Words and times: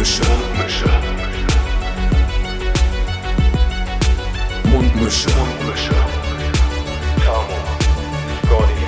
Mundmische. 0.00 0.24
Mundmische. 4.64 5.28
Mundmische. 5.28 5.94
Tamo. 7.22 7.58
Scotty. 8.42 8.86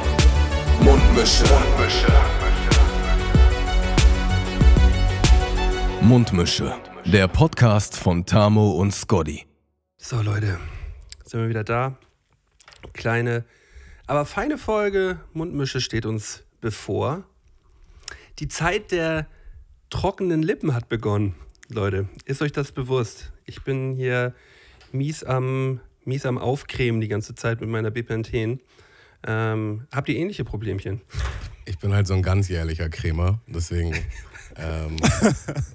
Mundmische. 0.83 1.45
Mundmische. 1.53 2.13
Mundmische. 6.01 6.75
Der 7.05 7.29
Podcast 7.29 7.95
von 7.99 8.25
Tamo 8.25 8.71
und 8.71 8.95
Scotty. 8.95 9.45
So, 9.99 10.23
Leute, 10.23 10.59
sind 11.27 11.43
wir 11.43 11.51
wieder 11.51 11.65
da. 11.65 11.99
Kleine, 12.95 13.45
aber 14.07 14.25
feine 14.25 14.57
Folge 14.57 15.21
Mundmische 15.35 15.83
steht 15.83 16.07
uns 16.07 16.43
bevor. 16.63 17.25
Die 18.39 18.49
Zeit 18.49 18.93
der 18.93 19.27
trockenen 19.93 20.43
Lippen 20.43 20.75
hat 20.75 20.89
begonnen, 20.89 21.35
Leute. 21.69 22.09
Ist 22.25 22.41
euch 22.41 22.51
das 22.51 22.73
bewusst? 22.73 23.31
Ich 23.45 23.63
bin 23.63 23.93
hier 23.93 24.35
mies 24.91 25.23
am, 25.23 25.81
mies 26.07 26.25
am 26.25 26.39
Aufcremen 26.39 27.03
die 27.03 27.09
ganze 27.09 27.35
Zeit 27.35 27.61
mit 27.61 27.69
meiner 27.69 27.91
Bepanthen. 27.91 28.61
Ähm, 29.25 29.87
habt 29.93 30.09
ihr 30.09 30.17
ähnliche 30.17 30.45
Problemchen? 30.45 31.03
Ich 31.67 31.79
bin 31.79 31.93
halt 31.93 32.07
so 32.07 32.15
ein 32.15 32.23
ganz 32.23 32.49
jährlicher 32.49 32.89
Cremer, 32.89 33.41
deswegen 33.47 33.93
ähm, 34.57 34.97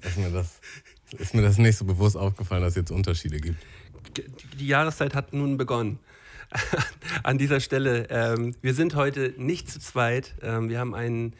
ist, 0.01 0.17
mir 0.17 0.31
das, 0.31 0.59
ist 1.15 1.35
mir 1.35 1.43
das 1.43 1.59
nicht 1.59 1.77
so 1.77 1.85
bewusst 1.85 2.17
aufgefallen, 2.17 2.63
dass 2.63 2.71
es 2.71 2.77
jetzt 2.77 2.91
Unterschiede 2.91 3.37
gibt. 3.39 3.63
die, 4.59 4.67
Jahreszeit 4.67 5.13
hat 5.13 5.31
nun 5.31 5.57
begonnen. 5.57 5.99
An 7.23 7.37
dieser 7.37 7.59
Stelle, 7.59 8.07
ähm, 8.09 8.55
wir 8.63 8.73
sind 8.73 8.95
heute 8.95 9.35
nicht 9.37 9.69
zu 9.69 9.79
zweit. 9.79 10.33
Ähm, 10.41 10.69
wir 10.69 10.79
haben 10.79 10.95
einen 10.95 11.33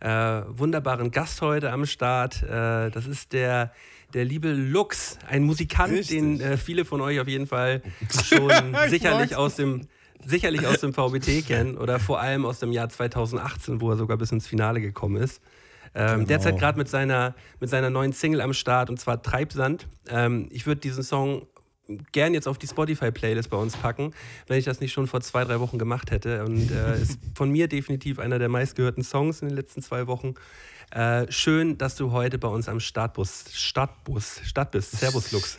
äh, 0.00 0.42
wunderbaren 0.48 1.10
Gast 1.10 1.40
heute 1.42 1.70
am 1.72 1.86
Start. 1.86 2.42
Äh, 2.42 2.90
das 2.90 3.06
ist 3.06 3.32
der, 3.32 3.72
der 4.14 4.24
liebe 4.24 4.50
Lux, 4.52 5.18
ein 5.28 5.42
Musikant, 5.42 5.92
Richtig. 5.92 6.18
den 6.18 6.40
äh, 6.40 6.56
viele 6.56 6.84
von 6.84 7.00
euch 7.00 7.20
auf 7.20 7.28
jeden 7.28 7.46
Fall 7.46 7.82
schon 8.24 8.50
sicherlich 8.88 9.36
aus 9.36 9.56
dem 9.56 9.82
sicherlich 10.24 10.66
aus 10.66 10.80
dem 10.80 10.92
VBT 10.92 11.46
kennen 11.46 11.78
oder 11.78 11.98
vor 11.98 12.20
allem 12.20 12.44
aus 12.44 12.58
dem 12.58 12.72
Jahr 12.72 12.90
2018, 12.90 13.80
wo 13.80 13.90
er 13.90 13.96
sogar 13.96 14.18
bis 14.18 14.30
ins 14.32 14.46
Finale 14.46 14.80
gekommen 14.82 15.16
ist. 15.16 15.40
Ähm, 15.94 16.10
Genau. 16.18 16.28
Derzeit 16.28 16.58
gerade 16.58 16.76
mit 16.78 16.88
seiner, 16.88 17.34
mit 17.58 17.70
seiner 17.70 17.88
neuen 17.88 18.12
Single 18.12 18.42
am 18.42 18.52
Start 18.52 18.90
und 18.90 19.00
zwar 19.00 19.22
Treibsand. 19.22 19.88
Ähm, 20.08 20.46
ich 20.50 20.66
würde 20.66 20.80
diesen 20.82 21.02
Song 21.02 21.46
gern 22.12 22.34
jetzt 22.34 22.48
auf 22.48 22.58
die 22.58 22.66
Spotify-Playlist 22.66 23.50
bei 23.50 23.56
uns 23.56 23.76
packen, 23.76 24.12
wenn 24.46 24.58
ich 24.58 24.64
das 24.64 24.80
nicht 24.80 24.92
schon 24.92 25.06
vor 25.06 25.20
zwei, 25.20 25.44
drei 25.44 25.60
Wochen 25.60 25.78
gemacht 25.78 26.10
hätte. 26.10 26.44
Und 26.44 26.70
äh, 26.70 26.96
ist 27.00 27.18
von 27.34 27.50
mir 27.50 27.68
definitiv 27.68 28.18
einer 28.18 28.38
der 28.38 28.48
meistgehörten 28.48 29.02
Songs 29.02 29.42
in 29.42 29.48
den 29.48 29.56
letzten 29.56 29.82
zwei 29.82 30.06
Wochen. 30.06 30.34
Äh, 30.90 31.30
schön, 31.30 31.78
dass 31.78 31.94
du 31.94 32.10
heute 32.10 32.38
bei 32.38 32.48
uns 32.48 32.68
am 32.68 32.80
Startbus, 32.80 33.44
Stadtbus, 33.52 34.40
Stadt 34.42 34.72
bist. 34.72 34.92
Servus, 34.92 35.30
Lux. 35.30 35.56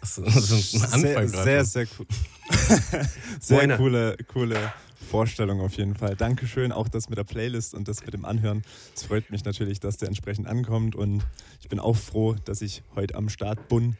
Das 0.00 0.18
ist 0.18 0.74
ein 0.74 0.82
Anfang 0.82 1.00
sehr, 1.00 1.14
gerade. 1.14 1.44
sehr, 1.44 1.64
sehr 1.64 1.86
cool. 1.98 2.06
sehr 3.40 3.56
Moiner. 3.58 3.76
coole, 3.78 4.16
coole 4.30 4.72
Vorstellung 5.04 5.60
auf 5.60 5.74
jeden 5.76 5.94
Fall. 5.94 6.16
Dankeschön, 6.16 6.72
auch 6.72 6.88
das 6.88 7.08
mit 7.08 7.18
der 7.18 7.24
Playlist 7.24 7.74
und 7.74 7.88
das 7.88 8.04
mit 8.04 8.12
dem 8.12 8.24
Anhören. 8.24 8.62
Es 8.94 9.04
freut 9.04 9.30
mich 9.30 9.44
natürlich, 9.44 9.80
dass 9.80 9.96
der 9.96 10.08
entsprechend 10.08 10.46
ankommt 10.46 10.96
und 10.96 11.22
ich 11.60 11.68
bin 11.68 11.78
auch 11.78 11.96
froh, 11.96 12.34
dass 12.44 12.60
ich 12.62 12.82
heute 12.94 13.14
am 13.14 13.28
Start 13.28 13.68
bin. 13.68 13.96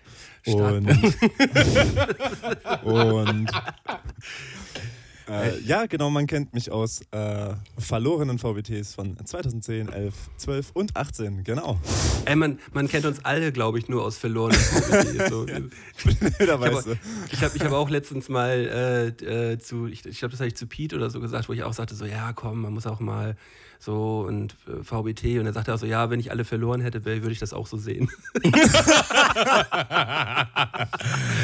Und, 0.47 0.87
und 2.85 3.51
äh, 5.29 5.59
ja, 5.61 5.87
genau, 5.87 6.11
man 6.11 6.27
kennt 6.27 6.53
mich 6.53 6.71
aus 6.71 7.01
äh, 7.13 7.55
verlorenen 7.79 8.39
VBTs 8.39 8.95
von 8.95 9.17
2010, 9.25 9.89
11, 9.91 10.15
12 10.37 10.71
und 10.75 10.97
18, 10.97 11.45
genau. 11.45 11.81
Ey, 12.27 12.37
man, 12.37 12.59
man 12.73 12.89
kennt 12.89 13.07
uns 13.07 13.25
alle, 13.25 13.53
glaube 13.53 13.79
ich, 13.79 13.89
nur 13.89 14.05
aus 14.05 14.19
verlorenen 14.19 14.61
VBT. 14.61 15.29
so. 15.31 15.47
Blöderweise. 16.39 16.99
Ich 17.33 17.43
habe 17.43 17.57
ich 17.57 17.63
hab 17.63 17.73
auch 17.73 17.89
letztens 17.89 18.29
mal 18.29 19.15
äh, 19.21 19.53
äh, 19.53 19.59
zu, 19.59 19.87
ich, 19.87 20.05
ich 20.05 20.19
glaube, 20.19 20.33
das 20.33 20.41
habe 20.41 20.49
ich 20.49 20.57
zu 20.57 20.67
Pete 20.67 20.97
oder 20.97 21.09
so 21.09 21.21
gesagt, 21.21 21.49
wo 21.49 21.55
ich 21.55 21.63
auch 21.63 21.73
sagte, 21.73 21.95
so, 21.95 22.05
ja, 22.05 22.35
komm, 22.35 22.61
man 22.61 22.75
muss 22.75 22.87
auch 22.87 23.01
mal 23.01 23.37
so 23.79 24.25
und 24.27 24.57
äh, 24.67 24.83
VBT. 24.83 25.39
Und 25.39 25.47
er 25.47 25.53
sagte 25.53 25.75
auch 25.75 25.79
so, 25.79 25.87
ja, 25.87 26.11
wenn 26.11 26.21
ich 26.21 26.31
alle 26.31 26.45
verloren 26.45 26.81
hätte, 26.81 27.05
würde 27.05 27.31
ich 27.33 27.39
das 27.39 27.53
auch 27.53 27.67
so 27.67 27.77
sehen. 27.77 28.09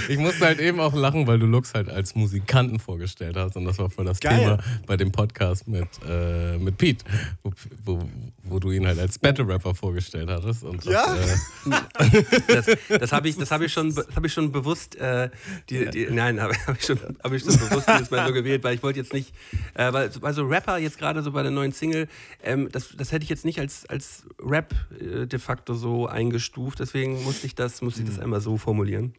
Ich 0.09 0.19
musste 0.19 0.45
halt 0.45 0.59
eben 0.61 0.81
auch 0.81 0.95
lachen, 0.95 1.27
weil 1.27 1.39
du 1.39 1.47
Lux 1.47 1.75
halt 1.75 1.89
als 1.89 2.15
Musikanten 2.15 2.79
vorgestellt 2.81 3.37
hast. 3.37 3.57
Und 3.57 3.65
das 3.65 3.79
war 3.79 3.91
voll 3.91 4.05
das 4.05 4.21
Geil. 4.21 4.39
Thema 4.39 4.59
bei 4.87 4.97
dem 4.97 5.13
Podcast 5.13 5.69
mit, 5.69 5.87
äh, 6.09 6.59
mit 6.59 6.77
Pete, 6.79 7.05
wo, 7.43 7.53
wo, 7.85 8.09
wo 8.43 8.59
du 8.59 8.71
ihn 8.73 8.87
halt 8.87 8.99
als 8.99 9.19
Battle-Rapper 9.19 9.75
vorgestellt 9.75 10.29
hattest. 10.29 10.65
Und 10.65 10.85
das, 10.87 10.93
Ja. 10.93 11.17
Äh, 11.17 12.11
Das, 12.49 12.67
das 12.89 13.13
habe 13.13 13.29
ich, 13.29 13.37
das 13.37 13.51
hab 13.51 13.61
ich, 13.61 13.73
schon 13.73 13.95
das 13.95 14.07
hab 14.15 14.25
ich 14.25 14.33
schon 14.33 14.51
bewusst, 14.51 14.97
äh, 14.97 15.31
die, 15.69 15.89
die, 15.91 16.07
nein, 16.11 16.41
habe 16.41 16.55
hab 16.67 16.77
ich, 16.79 16.87
schon, 16.87 16.99
hab 17.23 17.33
ich 17.33 17.43
schon 17.43 17.57
bewusst 17.57 17.89
dieses 17.89 18.11
Mal 18.11 18.27
so 18.27 18.33
gewählt, 18.33 18.65
weil 18.65 18.75
ich 18.75 18.83
wollte 18.83 18.99
jetzt 18.99 19.13
nicht, 19.13 19.33
äh, 19.75 19.93
weil, 19.93 20.11
weil 20.21 20.35
so 20.35 20.47
Rapper 20.47 20.79
jetzt 20.79 20.99
gerade 20.99 21.23
so 21.23 21.33
bei 21.33 21.43
der 21.43 21.53
neuen 21.53 21.73
Single, 21.73 22.09
ähm, 22.43 22.69
das, 22.73 22.91
das 22.97 23.13
hätte 23.13 23.23
ich 23.25 23.29
jetzt 23.31 23.45
nicht 23.45 23.59
als, 23.61 23.87
als 23.87 24.25
Rap 24.43 24.75
äh, 25.01 25.27
de 25.27 25.39
facto 25.39 25.75
so 25.75 26.07
eingestuft, 26.07 26.81
deswegen 26.81 27.23
musste 27.25 27.47
ich 27.47 27.55
das, 27.55 27.83
musste 27.83 28.03
ich 28.03 28.09
das 28.09 28.19
einmal 28.19 28.41
so 28.41 28.57
formulieren. 28.57 29.15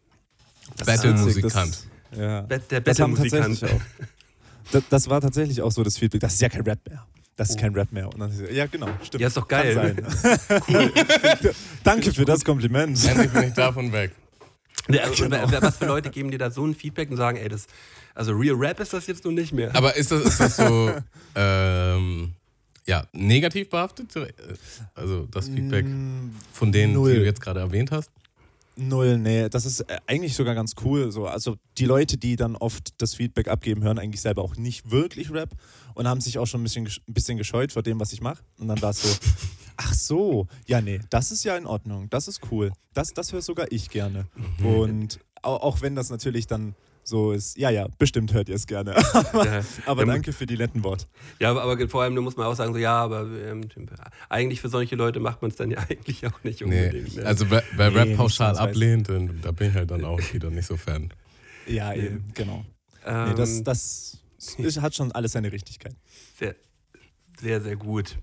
Battle-Musikant. 0.84 1.54
Das- 1.54 2.18
Ja. 2.18 2.42
Der 2.42 2.80
Battle-Musikant. 2.80 3.64
Das, 4.70 4.82
das 4.90 5.08
war 5.08 5.20
tatsächlich 5.20 5.60
auch 5.62 5.72
so 5.72 5.82
das 5.82 5.98
Feedback. 5.98 6.20
Das 6.20 6.34
ist 6.34 6.40
ja 6.40 6.48
kein 6.48 6.62
Rap 6.62 6.78
mehr. 6.88 7.06
Das 7.36 7.50
ist 7.50 7.58
kein 7.58 7.74
Rap 7.74 7.90
mehr. 7.92 8.08
Und 8.12 8.20
dann 8.20 8.30
ist 8.30 8.38
so, 8.38 8.44
ja, 8.44 8.66
genau, 8.66 8.88
stimmt. 9.02 9.20
Ja, 9.22 9.28
ist 9.28 9.36
doch 9.36 9.48
geil. 9.48 9.74
Kann 9.74 10.12
sein. 10.68 10.90
Danke 11.84 12.12
für 12.12 12.24
das 12.24 12.44
Kompliment. 12.44 13.02
Endlich 13.04 13.30
bin 13.32 13.42
ich 13.44 13.54
davon 13.54 13.90
weg. 13.92 14.12
Ja, 14.88 15.04
wer- 15.18 15.50
wer- 15.50 15.62
Was 15.62 15.76
für 15.78 15.86
Leute 15.86 16.10
geben 16.10 16.30
dir 16.30 16.38
da 16.38 16.50
so 16.50 16.64
ein 16.66 16.74
Feedback 16.74 17.10
und 17.10 17.16
sagen, 17.16 17.38
ey, 17.38 17.48
das, 17.48 17.66
also 18.14 18.32
Real 18.32 18.56
Rap 18.56 18.80
ist 18.80 18.92
das 18.92 19.06
jetzt 19.06 19.24
nun 19.24 19.34
nicht 19.34 19.52
mehr. 19.52 19.74
Aber 19.74 19.96
ist 19.96 20.10
das, 20.12 20.22
ist 20.24 20.40
das 20.40 20.56
so 20.56 20.92
ähm, 21.34 22.34
ja, 22.86 23.06
negativ 23.12 23.68
behaftet? 23.70 24.08
Also 24.94 25.26
das 25.30 25.48
Feedback 25.48 25.86
von 26.52 26.72
denen, 26.72 26.94
null. 26.94 27.12
die 27.12 27.18
du 27.20 27.24
jetzt 27.24 27.40
gerade 27.40 27.60
erwähnt 27.60 27.90
hast? 27.92 28.10
Null, 28.74 29.18
nee, 29.18 29.50
das 29.50 29.66
ist 29.66 29.80
äh, 29.80 29.98
eigentlich 30.06 30.34
sogar 30.34 30.54
ganz 30.54 30.72
cool. 30.82 31.12
So. 31.12 31.26
Also 31.26 31.56
die 31.76 31.84
Leute, 31.84 32.16
die 32.16 32.36
dann 32.36 32.56
oft 32.56 32.94
das 33.02 33.14
Feedback 33.14 33.48
abgeben, 33.48 33.82
hören 33.82 33.98
eigentlich 33.98 34.22
selber 34.22 34.42
auch 34.42 34.56
nicht 34.56 34.90
wirklich 34.90 35.30
Rap 35.30 35.50
und 35.94 36.08
haben 36.08 36.22
sich 36.22 36.38
auch 36.38 36.46
schon 36.46 36.62
ein 36.62 36.64
bisschen, 36.64 36.86
ein 36.86 37.12
bisschen 37.14 37.36
gescheut 37.36 37.70
vor 37.72 37.82
dem, 37.82 38.00
was 38.00 38.14
ich 38.14 38.22
mache. 38.22 38.42
Und 38.58 38.68
dann 38.68 38.80
war 38.80 38.90
es 38.90 39.02
so, 39.02 39.08
ach 39.76 39.92
so, 39.92 40.46
ja, 40.66 40.80
nee, 40.80 41.00
das 41.10 41.30
ist 41.32 41.44
ja 41.44 41.54
in 41.58 41.66
Ordnung, 41.66 42.08
das 42.08 42.28
ist 42.28 42.40
cool. 42.50 42.72
Das, 42.94 43.12
das 43.12 43.32
höre 43.34 43.42
sogar 43.42 43.70
ich 43.70 43.90
gerne. 43.90 44.26
Und 44.64 45.20
au- 45.42 45.56
auch 45.56 45.82
wenn 45.82 45.94
das 45.94 46.08
natürlich 46.08 46.46
dann 46.46 46.74
so 47.04 47.32
ist, 47.32 47.56
ja, 47.58 47.70
ja, 47.70 47.88
bestimmt 47.98 48.32
hört 48.32 48.48
ihr 48.48 48.54
es 48.54 48.66
gerne. 48.66 48.94
aber 49.14 49.44
Ja. 49.46 49.64
aber 49.86 50.02
Ja, 50.02 50.06
danke 50.12 50.32
für 50.32 50.46
die 50.46 50.56
netten 50.56 50.84
Worte. 50.84 51.06
Ja, 51.40 51.50
aber, 51.50 51.62
aber 51.62 51.88
vor 51.88 52.02
allem, 52.02 52.14
da 52.14 52.20
muss 52.20 52.36
man 52.36 52.46
auch 52.46 52.54
sagen, 52.54 52.72
so, 52.72 52.78
ja, 52.78 52.94
aber 53.02 53.26
ähm, 53.44 53.62
eigentlich 54.28 54.60
für 54.60 54.68
solche 54.68 54.94
Leute 54.96 55.18
macht 55.20 55.42
man 55.42 55.50
es 55.50 55.56
dann 55.56 55.70
ja 55.70 55.78
eigentlich 55.88 56.24
auch 56.26 56.44
nicht 56.44 56.60
Nee, 56.60 56.86
unbedingt. 56.86 57.16
ne? 57.16 57.26
also 57.26 57.50
wer, 57.50 57.62
wer 57.76 57.90
Nee, 57.90 57.98
Rap 57.98 58.16
pauschal 58.16 58.56
ablehnt, 58.56 59.08
dann, 59.08 59.40
da 59.42 59.50
bin 59.52 59.68
ich 59.70 59.74
halt 59.74 59.90
dann 59.90 60.04
auch 60.04 60.20
wieder 60.32 60.50
nicht 60.50 60.66
so 60.66 60.76
Fan. 60.76 61.12
Ja, 61.66 61.92
eben, 61.94 62.24
genau. 62.34 62.64
ähm, 63.04 63.28
Nee, 63.30 63.34
das, 63.34 63.62
das 63.62 64.18
ist, 64.58 64.80
hat 64.80 64.94
schon 64.94 65.12
alles 65.12 65.32
seine 65.32 65.50
Richtigkeit. 65.52 65.94
sehr, 66.38 66.54
sehr, 67.40 67.60
sehr 67.60 67.76
gut. 67.76 68.16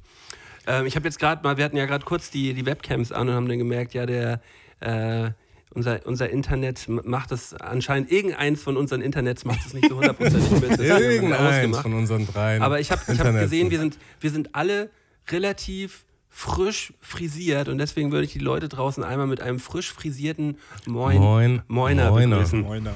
Ähm, 0.68 0.86
ich 0.86 0.96
habe 0.96 1.06
jetzt 1.08 1.20
gerade 1.20 1.42
mal, 1.44 1.58
wir 1.58 1.66
hatten 1.66 1.78
ja 1.78 1.86
gerade 1.86 2.06
kurz 2.06 2.30
die, 2.32 2.54
die 2.54 2.66
Webcams 2.66 3.12
an 3.12 3.28
und 3.30 3.34
haben 3.36 3.48
dann 3.48 3.58
gemerkt, 3.58 3.94
ja, 3.94 4.06
der, 4.06 4.42
äh, 4.82 5.32
unser, 5.74 6.06
unser 6.06 6.30
Internet 6.30 6.88
macht 6.88 7.32
das 7.32 7.54
anscheinend, 7.54 8.12
irgendeins 8.12 8.62
von 8.62 8.76
unseren 8.78 9.02
Internets 9.02 9.46
macht 9.46 9.66
es 9.66 9.74
nicht 9.74 9.90
so 9.90 9.98
hundertprozentig 9.98 10.52
mit. 10.62 10.80
Irgendeins 10.80 11.80
von 11.80 11.94
unseren 11.94 12.26
dreien. 12.28 12.62
Aber 12.62 12.80
ich 12.80 12.92
habe 12.92 13.02
ich 13.12 13.20
hab 13.20 13.34
gesehen, 13.34 13.70
wir 13.70 13.80
sind, 13.80 13.98
wir 14.20 14.32
sind 14.32 14.56
alle 14.56 14.90
relativ 15.30 16.06
frisch 16.30 16.94
frisiert 17.02 17.68
und 17.68 17.78
deswegen 17.78 18.12
würde 18.12 18.26
ich 18.26 18.34
die 18.34 18.40
Leute 18.40 18.70
draußen 18.70 19.04
einmal 19.04 19.28
mit 19.28 19.42
einem 19.42 19.60
frisch 19.60 19.92
frisierten 19.92 20.58
Moin, 20.86 21.18
Moin. 21.18 21.62
Moiner, 21.68 22.12
Moiner. 22.12 22.36
begrüßen. 22.38 22.62
Moiner. 22.62 22.94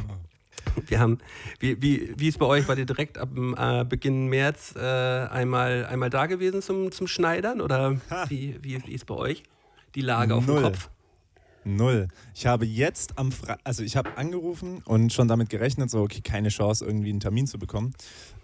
Wir 0.87 0.99
haben, 0.99 1.19
wie, 1.59 1.81
wie, 1.81 2.13
wie 2.17 2.27
ist 2.29 2.39
bei 2.39 2.45
euch, 2.45 2.67
wart 2.67 2.79
ihr 2.79 2.85
direkt 2.85 3.17
ab 3.17 3.29
dem, 3.33 3.55
äh, 3.57 3.85
Beginn 3.87 4.27
März 4.27 4.75
äh, 4.75 4.79
einmal, 4.79 5.85
einmal 5.85 6.09
da 6.09 6.25
gewesen 6.25 6.61
zum, 6.61 6.91
zum 6.91 7.07
Schneidern 7.07 7.61
oder 7.61 7.97
wie, 8.29 8.57
wie, 8.61 8.81
wie 8.85 8.93
ist 8.93 9.05
bei 9.05 9.15
euch 9.15 9.43
die 9.93 10.01
Lage 10.01 10.33
auf 10.33 10.45
dem 10.45 10.55
Null. 10.55 10.63
Kopf? 10.63 10.89
Null. 11.65 12.07
Ich 12.33 12.45
habe 12.45 12.65
jetzt 12.65 13.17
am 13.17 13.31
Fre 13.31 13.57
also 13.63 13.83
ich 13.83 13.95
habe 13.95 14.17
angerufen 14.17 14.81
und 14.85 15.13
schon 15.13 15.27
damit 15.27 15.49
gerechnet, 15.49 15.89
so 15.89 16.01
okay, 16.01 16.21
keine 16.21 16.49
Chance, 16.49 16.85
irgendwie 16.85 17.09
einen 17.09 17.19
Termin 17.19 17.47
zu 17.47 17.57
bekommen. 17.57 17.93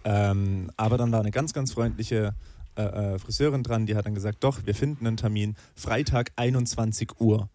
Ähm, 0.04 0.72
aber 0.78 0.98
dann 0.98 1.12
war 1.12 1.20
eine 1.20 1.32
ganz, 1.32 1.54
ganz 1.54 1.74
freundliche 1.74 2.34
äh, 2.80 3.16
äh, 3.16 3.20
Friseurin 3.20 3.64
dran, 3.64 3.86
die 3.86 3.96
hat 3.96 4.06
dann 4.06 4.16
gesagt, 4.16 4.44
doch, 4.44 4.66
wir 4.66 4.74
finden 4.74 5.06
einen 5.06 5.18
Termin, 5.18 5.56
Freitag 5.76 6.32
21 6.38 7.20
Uhr. 7.20 7.50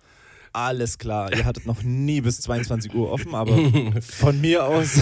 Alles 0.57 0.99
klar, 0.99 1.33
ihr 1.37 1.45
hattet 1.45 1.67
noch 1.67 1.83
nie 1.83 2.21
bis 2.21 2.41
22 2.43 2.95
Uhr 2.95 3.11
offen, 3.11 3.35
aber 3.35 3.57
von 4.01 4.41
mir 4.41 4.65
aus. 4.65 5.01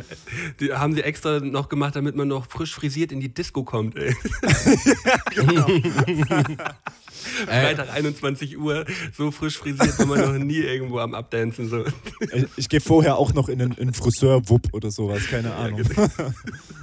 Die 0.60 0.72
haben 0.72 0.94
sie 0.94 1.02
extra 1.02 1.38
noch 1.40 1.68
gemacht, 1.68 1.96
damit 1.96 2.16
man 2.16 2.28
noch 2.28 2.48
frisch 2.50 2.74
frisiert 2.74 3.12
in 3.12 3.20
die 3.20 3.28
Disco 3.28 3.62
kommt. 3.62 3.94
Ey. 3.96 4.14
Freitag 7.46 7.92
21 7.92 8.56
Uhr, 8.56 8.84
so 9.14 9.30
frisch 9.30 9.58
frisiert, 9.58 9.98
war 9.98 10.06
man 10.06 10.20
noch 10.20 10.32
nie 10.44 10.58
irgendwo 10.60 10.98
am 11.00 11.14
Abdancen. 11.14 11.68
So. 11.68 11.84
Ich, 12.32 12.46
ich 12.56 12.68
gehe 12.68 12.80
vorher 12.80 13.16
auch 13.16 13.34
noch 13.34 13.48
in 13.50 13.60
einen, 13.60 13.72
in 13.72 13.82
einen 13.82 13.92
Friseur-Wupp 13.94 14.72
oder 14.72 14.90
sowas, 14.90 15.26
keine 15.26 15.52
Ahnung. 15.54 15.82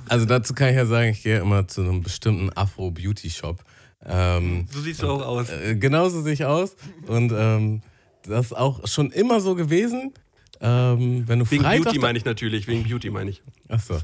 Also 0.08 0.26
dazu 0.26 0.54
kann 0.54 0.70
ich 0.70 0.76
ja 0.76 0.86
sagen, 0.86 1.10
ich 1.10 1.24
gehe 1.24 1.40
immer 1.40 1.68
zu 1.68 1.82
einem 1.82 2.02
bestimmten 2.04 2.52
Afro-Beauty-Shop. 2.56 3.64
Ähm, 4.06 4.68
So 4.72 4.82
siehst 4.82 5.02
du 5.02 5.08
auch 5.08 5.26
aus. 5.26 5.50
äh, 5.50 5.76
genauso 5.76 6.22
sehe 6.22 6.34
ich 6.34 6.46
aus. 6.46 6.76
Und 7.08 7.32
ähm, 7.36 7.82
das 8.26 8.48
ist 8.48 8.54
auch 8.54 8.88
schon 8.88 9.12
immer 9.12 9.40
so 9.40 9.56
gewesen. 9.56 10.14
Ähm, 10.62 11.28
wenn 11.28 11.40
du 11.40 11.52
Wegen 11.52 11.64
Freitag 11.64 11.84
Beauty 11.84 12.00
meine 12.00 12.18
ich 12.18 12.24
natürlich, 12.24 12.68
wegen 12.68 12.84
Beauty 12.84 13.10
meine 13.10 13.32
ich. 13.32 13.42
Achso. 13.68 13.98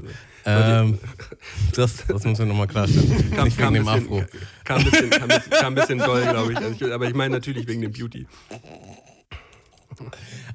Ähm, 0.44 0.98
das, 1.74 2.04
das 2.06 2.24
muss 2.24 2.38
man 2.38 2.48
nochmal 2.48 2.66
klarstellen. 2.66 3.30
Kam, 3.34 3.44
Nicht 3.44 3.58
wegen 3.58 3.74
dem 3.74 3.84
bisschen, 3.84 4.04
Afro. 4.04 4.24
kam, 4.64 4.78
ein 4.78 4.84
bisschen, 4.84 5.10
kam, 5.10 5.28
bisschen, 5.28 5.50
kam 5.50 5.66
ein 5.66 5.74
bisschen 5.74 5.98
doll, 5.98 6.22
glaube 6.22 6.52
ich. 6.52 6.58
Also 6.58 6.86
ich. 6.86 6.92
Aber 6.92 7.08
ich 7.08 7.14
meine 7.14 7.34
natürlich 7.34 7.66
wegen 7.66 7.80
dem 7.80 7.92
Beauty. 7.92 8.26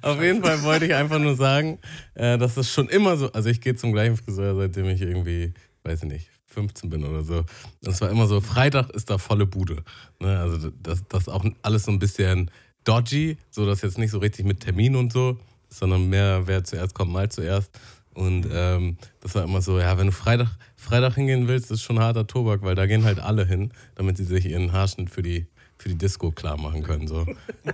Auf 0.01 0.21
jeden 0.21 0.43
Fall 0.43 0.61
wollte 0.63 0.85
ich 0.85 0.93
einfach 0.93 1.19
nur 1.19 1.35
sagen, 1.35 1.79
äh, 2.13 2.37
dass 2.37 2.55
das 2.55 2.69
schon 2.69 2.87
immer 2.89 3.17
so, 3.17 3.31
also 3.31 3.49
ich 3.49 3.61
gehe 3.61 3.75
zum 3.75 3.91
gleichen 3.91 4.17
Friseur, 4.17 4.55
seitdem 4.55 4.87
ich 4.89 5.01
irgendwie, 5.01 5.53
weiß 5.83 6.03
ich 6.03 6.09
nicht, 6.09 6.29
15 6.45 6.89
bin 6.89 7.03
oder 7.03 7.23
so. 7.23 7.37
Und 7.37 7.47
es 7.87 8.01
war 8.01 8.09
immer 8.09 8.27
so, 8.27 8.41
Freitag 8.41 8.89
ist 8.91 9.09
da 9.09 9.17
volle 9.17 9.45
Bude. 9.45 9.83
Ne? 10.19 10.39
Also 10.39 10.71
das, 10.81 11.03
das 11.09 11.27
auch 11.29 11.45
alles 11.61 11.83
so 11.83 11.91
ein 11.91 11.99
bisschen 11.99 12.51
dodgy, 12.85 13.37
so 13.51 13.65
dass 13.65 13.81
jetzt 13.81 13.97
nicht 13.97 14.11
so 14.11 14.19
richtig 14.19 14.45
mit 14.45 14.61
Termin 14.61 14.95
und 14.95 15.11
so, 15.11 15.37
sondern 15.69 16.09
mehr, 16.09 16.43
wer 16.45 16.63
zuerst 16.63 16.93
kommt, 16.93 17.11
mal 17.11 17.29
zuerst. 17.29 17.69
Und 18.13 18.47
ähm, 18.49 18.97
das 19.19 19.35
war 19.35 19.43
immer 19.43 19.61
so, 19.61 19.77
ja, 19.77 19.97
wenn 19.97 20.07
du 20.07 20.13
Freitag, 20.13 20.57
Freitag 20.77 21.15
hingehen 21.15 21.49
willst, 21.49 21.69
ist 21.69 21.81
schon 21.81 21.99
harter 21.99 22.25
Tobak, 22.25 22.61
weil 22.61 22.75
da 22.75 22.85
gehen 22.85 23.03
halt 23.03 23.19
alle 23.19 23.45
hin, 23.45 23.71
damit 23.95 24.15
sie 24.15 24.23
sich 24.23 24.45
ihren 24.45 24.71
Haarschnitt 24.71 25.09
für 25.09 25.21
die, 25.21 25.47
für 25.77 25.89
die 25.89 25.97
Disco 25.97 26.31
klar 26.31 26.55
machen 26.57 26.81
können. 26.81 27.07
So. 27.07 27.21
äh, 27.65 27.73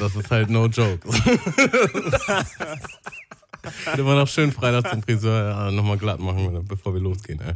das 0.00 0.16
ist 0.16 0.30
halt 0.30 0.50
no 0.50 0.66
joke. 0.66 1.08
Hätte 3.84 4.02
man 4.02 4.16
noch 4.16 4.28
schön 4.28 4.52
Freitag 4.52 4.88
zum 4.90 5.02
Friseur 5.02 5.48
ja, 5.50 5.70
nochmal 5.70 5.98
glatt 5.98 6.20
machen, 6.20 6.64
bevor 6.66 6.94
wir 6.94 7.00
losgehen. 7.00 7.40
Ey. 7.40 7.54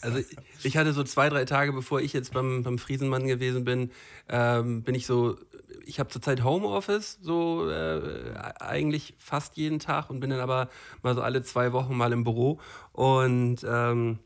Also 0.00 0.18
ich- 0.62 0.76
hatte 0.76 0.92
so 0.92 1.02
zwei, 1.04 1.28
drei 1.28 1.44
Tage, 1.44 1.72
bevor 1.72 2.00
ich 2.00 2.12
jetzt 2.12 2.32
beim, 2.32 2.62
beim 2.62 2.78
Friesenmann 2.78 3.26
gewesen 3.26 3.64
bin, 3.64 3.90
ähm, 4.28 4.82
bin 4.82 4.94
ich 4.94 5.06
so, 5.06 5.36
ich 5.84 5.98
habe 6.00 6.08
zurzeit 6.10 6.44
Homeoffice, 6.44 7.18
so 7.22 7.70
äh, 7.70 8.34
eigentlich 8.60 9.14
fast 9.18 9.56
jeden 9.56 9.78
Tag 9.78 10.10
und 10.10 10.20
bin 10.20 10.30
dann 10.30 10.40
aber 10.40 10.68
mal 11.02 11.14
so 11.14 11.22
alle 11.22 11.42
zwei 11.42 11.72
Wochen 11.72 11.96
mal 11.96 12.12
im 12.12 12.24
Büro. 12.24 12.60
Und 12.92 13.64
ähm, 13.68 14.18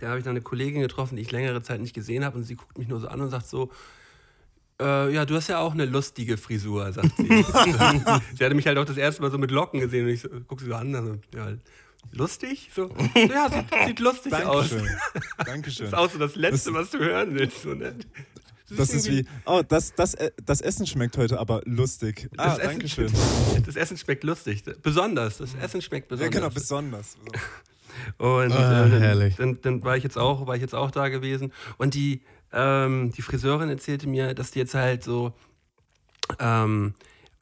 da 0.00 0.08
habe 0.08 0.18
ich 0.18 0.24
dann 0.24 0.32
eine 0.32 0.40
Kollegin 0.42 0.80
getroffen, 0.82 1.16
die 1.16 1.22
ich 1.22 1.30
längere 1.30 1.62
Zeit 1.62 1.80
nicht 1.80 1.94
gesehen 1.94 2.24
habe 2.24 2.36
und 2.36 2.44
sie 2.44 2.56
guckt 2.56 2.76
mich 2.78 2.88
nur 2.88 3.00
so 3.00 3.08
an 3.08 3.20
und 3.20 3.30
sagt 3.30 3.46
so, 3.46 3.70
äh, 4.80 5.12
ja, 5.14 5.24
du 5.24 5.34
hast 5.36 5.48
ja 5.48 5.58
auch 5.58 5.72
eine 5.72 5.86
lustige 5.86 6.36
Frisur, 6.36 6.92
sagt 6.92 7.16
sie. 7.16 7.26
sie 8.38 8.44
hatte 8.44 8.54
mich 8.54 8.66
halt 8.66 8.78
auch 8.78 8.84
das 8.84 8.96
erste 8.96 9.22
Mal 9.22 9.30
so 9.30 9.38
mit 9.38 9.50
Locken 9.50 9.80
gesehen 9.80 10.04
und 10.06 10.12
ich 10.12 10.20
so, 10.20 10.28
guck 10.46 10.60
sie 10.60 10.66
so 10.66 10.74
an, 10.74 10.94
also, 10.94 11.16
ja, 11.34 11.52
lustig? 12.12 12.70
So, 12.74 12.90
ja, 13.14 13.50
sieht, 13.50 13.86
sieht 13.86 14.00
lustig 14.00 14.32
aus. 14.34 14.70
Dankeschön. 14.70 14.96
Dankeschön. 15.44 15.90
Das 15.90 15.92
ist 15.92 15.98
auch 15.98 16.10
so 16.10 16.18
das 16.18 16.36
Letzte, 16.36 16.74
was 16.74 16.90
du 16.90 16.98
hören 16.98 17.34
willst. 17.34 17.62
So, 17.62 17.74
ne? 17.74 17.94
Das 18.68 18.90
ist 18.92 19.08
wie, 19.08 19.24
oh, 19.44 19.62
das, 19.66 19.94
das, 19.94 20.14
äh, 20.14 20.32
das 20.44 20.60
Essen 20.60 20.86
schmeckt 20.88 21.16
heute 21.16 21.38
aber 21.38 21.62
lustig. 21.66 22.28
Ah, 22.36 22.48
Das 22.48 22.58
Essen, 22.58 22.70
Dankeschön. 22.70 23.12
das 23.64 23.76
Essen 23.76 23.96
schmeckt 23.96 24.24
lustig. 24.24 24.64
Besonders. 24.82 25.38
Das 25.38 25.54
Essen 25.54 25.80
schmeckt 25.82 26.10
Ja, 26.10 26.16
besonders. 26.16 26.34
genau, 26.40 26.50
besonders. 26.52 27.16
Und 28.18 28.52
Ah, 28.52 28.86
äh, 28.86 28.90
dann, 28.90 29.00
herrlich. 29.00 29.36
Dann, 29.36 29.58
dann 29.62 29.82
war 29.84 29.96
ich 29.96 30.02
jetzt 30.04 30.18
auch, 30.18 30.46
war 30.48 30.56
ich 30.56 30.62
jetzt 30.62 30.74
auch 30.74 30.90
da 30.90 31.08
gewesen. 31.08 31.52
Und 31.78 31.94
die, 31.94 32.22
ähm, 32.56 33.12
die 33.12 33.22
Friseurin 33.22 33.68
erzählte 33.68 34.08
mir, 34.08 34.34
dass 34.34 34.50
die 34.50 34.58
jetzt 34.58 34.74
halt 34.74 35.04
so 35.04 35.32
ähm, 36.40 36.94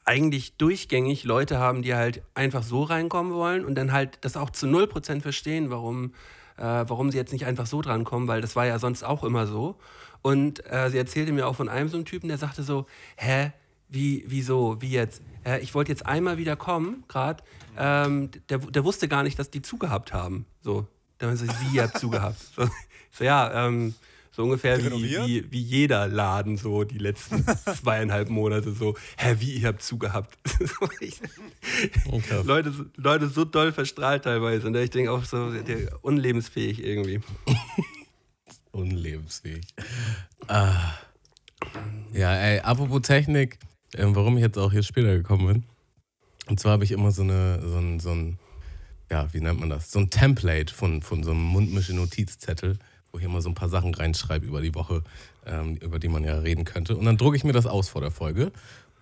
eigentlich 0.03 0.57
durchgängig 0.57 1.23
Leute 1.23 1.57
haben, 1.57 1.81
die 1.81 1.95
halt 1.95 2.21
einfach 2.35 2.61
so 2.61 2.83
reinkommen 2.83 3.33
wollen 3.33 3.65
und 3.65 3.75
dann 3.75 3.91
halt 3.91 4.19
das 4.21 4.37
auch 4.37 4.51
zu 4.51 4.67
0% 4.67 5.21
verstehen, 5.21 5.71
warum, 5.71 6.13
äh, 6.57 6.61
warum 6.61 7.11
sie 7.11 7.17
jetzt 7.17 7.33
nicht 7.33 7.45
einfach 7.45 7.65
so 7.65 7.81
drankommen, 7.81 8.27
weil 8.27 8.41
das 8.41 8.55
war 8.55 8.67
ja 8.67 8.77
sonst 8.77 9.03
auch 9.03 9.23
immer 9.23 9.47
so. 9.47 9.77
Und 10.21 10.65
äh, 10.71 10.89
sie 10.89 10.97
erzählte 10.97 11.31
mir 11.31 11.47
auch 11.47 11.55
von 11.55 11.69
einem 11.69 11.87
so 11.87 11.97
einen 11.97 12.05
Typen, 12.05 12.27
der 12.27 12.37
sagte 12.37 12.63
so, 12.63 12.85
hä, 13.15 13.51
wie, 13.87 14.25
wieso, 14.27 14.81
wie 14.81 14.89
jetzt? 14.89 15.21
Äh, 15.45 15.61
ich 15.61 15.73
wollte 15.73 15.91
jetzt 15.91 16.05
einmal 16.05 16.37
wieder 16.37 16.55
kommen, 16.55 17.03
gerade. 17.07 17.43
Ähm, 17.77 18.31
der, 18.49 18.57
der 18.57 18.83
wusste 18.83 19.07
gar 19.07 19.23
nicht, 19.23 19.39
dass 19.39 19.49
die 19.49 19.61
zugehabt 19.61 20.13
haben. 20.13 20.45
So, 20.61 20.87
da 21.19 21.27
haben 21.27 21.37
sie, 21.37 21.47
sie 21.47 21.81
habt 21.81 21.97
zugehabt. 21.97 22.37
So, 22.55 22.67
so 23.11 23.23
ja, 23.23 23.67
ähm, 23.67 23.95
so 24.35 24.43
ungefähr 24.43 24.77
wie, 24.83 25.17
wie, 25.25 25.51
wie 25.51 25.61
jeder 25.61 26.07
Laden 26.07 26.57
so 26.57 26.83
die 26.83 26.97
letzten 26.97 27.45
zweieinhalb 27.81 28.29
Monate 28.29 28.73
so, 28.73 28.95
hä, 29.17 29.35
wie, 29.39 29.53
ihr 29.55 29.67
habt 29.67 29.81
zugehabt. 29.81 30.37
Krass. 32.27 32.45
Leute, 32.45 32.71
so- 32.71 32.85
Leute 32.97 33.29
so 33.29 33.45
doll 33.45 33.71
verstrahlt 33.71 34.23
teilweise. 34.25 34.67
Und 34.67 34.75
ich 34.75 34.89
denke 34.89 35.11
auch 35.11 35.23
so, 35.23 35.51
der, 35.51 36.03
unlebensfähig 36.03 36.83
irgendwie. 36.83 37.21
Unlebensfähig. 38.71 39.65
Ah. 40.47 40.95
Ja, 42.13 42.33
ey, 42.35 42.59
apropos 42.59 43.01
Technik, 43.03 43.57
ähm, 43.95 44.15
warum 44.15 44.37
ich 44.37 44.43
jetzt 44.43 44.57
auch 44.57 44.71
hier 44.71 44.83
später 44.83 45.15
gekommen 45.15 45.47
bin. 45.47 45.63
Und 46.47 46.59
zwar 46.59 46.73
habe 46.73 46.83
ich 46.83 46.91
immer 46.91 47.11
so, 47.11 47.21
eine, 47.23 47.59
so, 47.65 47.77
ein, 47.77 47.99
so 47.99 48.11
ein, 48.11 48.37
ja, 49.09 49.33
wie 49.33 49.39
nennt 49.39 49.59
man 49.59 49.69
das? 49.69 49.91
So 49.91 49.99
ein 49.99 50.09
Template 50.09 50.73
von, 50.73 51.01
von 51.01 51.23
so 51.23 51.31
einem 51.31 51.41
Mundmische-Notizzettel, 51.43 52.77
wo 53.15 53.19
ich 53.19 53.23
immer 53.23 53.41
so 53.41 53.47
ein 53.47 53.55
paar 53.55 53.69
Sachen 53.69 53.93
reinschreibe 53.93 54.45
über 54.45 54.59
die 54.59 54.75
Woche, 54.75 55.01
ähm, 55.45 55.77
über 55.77 55.99
die 55.99 56.09
man 56.09 56.25
ja 56.25 56.37
reden 56.39 56.65
könnte. 56.65 56.97
Und 56.97 57.05
dann 57.05 57.15
drucke 57.15 57.37
ich 57.37 57.45
mir 57.45 57.53
das 57.53 57.65
aus 57.65 57.87
vor 57.87 58.01
der 58.01 58.11
Folge. 58.11 58.51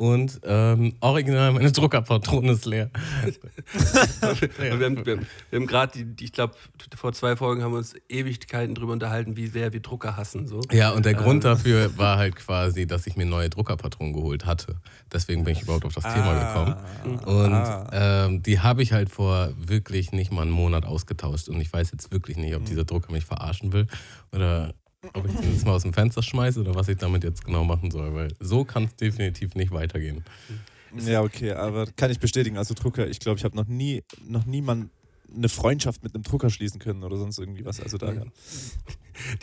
Und 0.03 0.41
ähm, 0.44 0.95
original, 1.00 1.53
meine 1.53 1.71
Druckerpatrone 1.71 2.51
ist 2.51 2.65
leer. 2.65 2.89
wir 4.57 4.71
haben, 4.71 5.05
wir 5.05 5.15
haben, 5.15 5.27
haben 5.53 5.65
gerade, 5.65 5.94
die, 5.94 6.03
die, 6.03 6.25
ich 6.25 6.33
glaube, 6.33 6.55
vor 6.94 7.13
zwei 7.13 7.38
Folgen 7.38 7.63
haben 7.63 7.71
wir 7.71 7.77
uns 7.77 7.95
Ewigkeiten 8.09 8.75
drüber 8.75 8.91
unterhalten, 8.91 9.38
wie 9.38 9.47
sehr 9.47 9.71
wir 9.71 9.79
Drucker 9.79 10.17
hassen. 10.17 10.45
So. 10.45 10.59
Ja, 10.73 10.89
und 10.91 11.05
der 11.05 11.13
Grund 11.13 11.45
dafür 11.45 11.97
war 11.97 12.17
halt 12.17 12.35
quasi, 12.35 12.85
dass 12.85 13.07
ich 13.07 13.15
mir 13.15 13.25
neue 13.25 13.50
Druckerpatronen 13.50 14.11
geholt 14.13 14.45
hatte. 14.45 14.75
Deswegen 15.09 15.45
bin 15.45 15.53
ich 15.53 15.61
überhaupt 15.61 15.85
auf 15.85 15.94
das 15.94 16.03
Thema 16.03 16.33
gekommen. 16.33 17.23
Und 17.25 17.53
Ah. 17.53 18.25
ähm, 18.25 18.44
die 18.44 18.59
habe 18.59 18.83
ich 18.83 18.91
halt 18.91 19.09
vor 19.09 19.53
wirklich 19.55 20.11
nicht 20.11 20.33
mal 20.33 20.41
einen 20.41 20.51
Monat 20.51 20.83
ausgetauscht. 20.83 21.47
Und 21.47 21.61
ich 21.61 21.71
weiß 21.71 21.91
jetzt 21.94 22.11
wirklich 22.11 22.35
nicht, 22.35 22.53
ob 22.55 22.65
dieser 22.65 22.83
Drucker 22.83 23.13
mich 23.13 23.23
verarschen 23.23 23.71
will 23.71 23.88
oder 24.33 24.73
ob 25.13 25.27
ich 25.27 25.35
den 25.35 25.53
jetzt 25.53 25.65
mal 25.65 25.73
aus 25.73 25.83
dem 25.83 25.94
Fenster 25.94 26.24
schmeiße 26.24 26.60
oder 26.60 26.75
was 26.75 26.88
ich 26.88 26.98
damit 26.98 27.24
jetzt 27.24 27.43
genau 27.45 27.63
machen 27.63 27.91
soll. 27.91 28.13
Weil 28.13 28.29
so 28.39 28.63
kann 28.63 28.86
es 28.86 28.95
definitiv 28.95 29.55
nicht 29.55 29.72
weitergehen. 29.72 30.24
Ja, 30.98 31.22
okay, 31.22 31.51
aber 31.53 31.88
kann 31.88 32.12
ich 32.12 32.19
bestätigen. 32.19 32.57
Also 32.57 32.74
Drucker, 32.74 33.07
ich 33.07 33.19
glaube, 33.19 33.39
ich 33.39 33.43
habe 33.43 33.55
noch 33.55 33.67
nie, 33.67 34.03
noch 34.25 34.45
niemand 34.45 34.89
eine 35.36 35.50
Freundschaft 35.50 36.03
mit 36.03 36.13
einem 36.13 36.24
Drucker 36.24 36.50
schließen 36.50 36.79
können 36.79 37.03
oder 37.03 37.17
sonst 37.17 37.39
irgendwie 37.39 37.65
was. 37.65 37.79
Also 37.79 37.98
daher. 37.98 38.25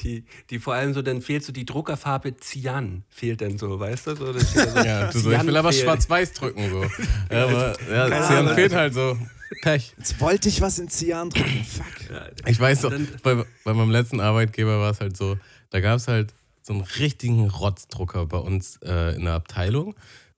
Die, 0.03 0.25
die 0.51 0.59
vor 0.59 0.75
allem 0.75 0.95
so, 0.95 1.03
dann 1.03 1.23
fehlt 1.23 1.45
so 1.45 1.53
die 1.53 1.65
Druckerfarbe 1.65 2.37
Cyan, 2.37 3.05
fehlt 3.09 3.41
dann 3.41 3.59
so, 3.59 3.79
weißt 3.79 4.09
du? 4.09 4.17
So, 4.17 4.33
dann 4.33 4.45
steht 4.45 4.67
da 4.67 4.71
so, 4.71 4.89
Ja, 4.89 5.11
du 5.11 5.19
so, 5.19 5.31
ich 5.31 5.45
will 5.45 5.57
aber 5.57 5.73
schwarz-weiß 5.73 6.33
drücken. 6.33 6.71
So. 6.71 6.85
Ja, 7.31 7.45
aber 7.45 7.77
ja, 7.91 8.27
Cyan 8.27 8.55
fehlt 8.55 8.75
halt 8.75 8.95
so. 8.95 9.17
Pech. 9.63 9.95
Jetzt 9.99 10.21
wollte 10.21 10.49
ich 10.49 10.61
was 10.61 10.79
in 10.79 10.89
Cyan 10.89 11.31
drucken. 11.31 11.65
Fuck. 11.65 12.11
Ja, 12.11 12.27
Ich 12.47 12.59
weiß 12.59 12.83
doch, 12.83 12.93
bei, 13.23 13.45
bei 13.65 13.75
meinem 13.75 13.91
letzten 13.91 14.21
Arbeitgeber 14.21 14.81
war 14.81 14.91
es 14.91 15.01
halt 15.01 15.17
so, 15.17 15.39
da 15.71 15.81
gab 15.81 15.97
es 15.97 16.09
halt 16.09 16.33
so 16.63 16.73
einen 16.73 16.83
richtigen 16.83 17.49
Rotzdrucker 17.49 18.27
bei 18.27 18.39
uns 18.39 18.79
äh, 18.83 19.17
in 19.17 19.25
der 19.25 19.35
Abteilung. 19.35 19.95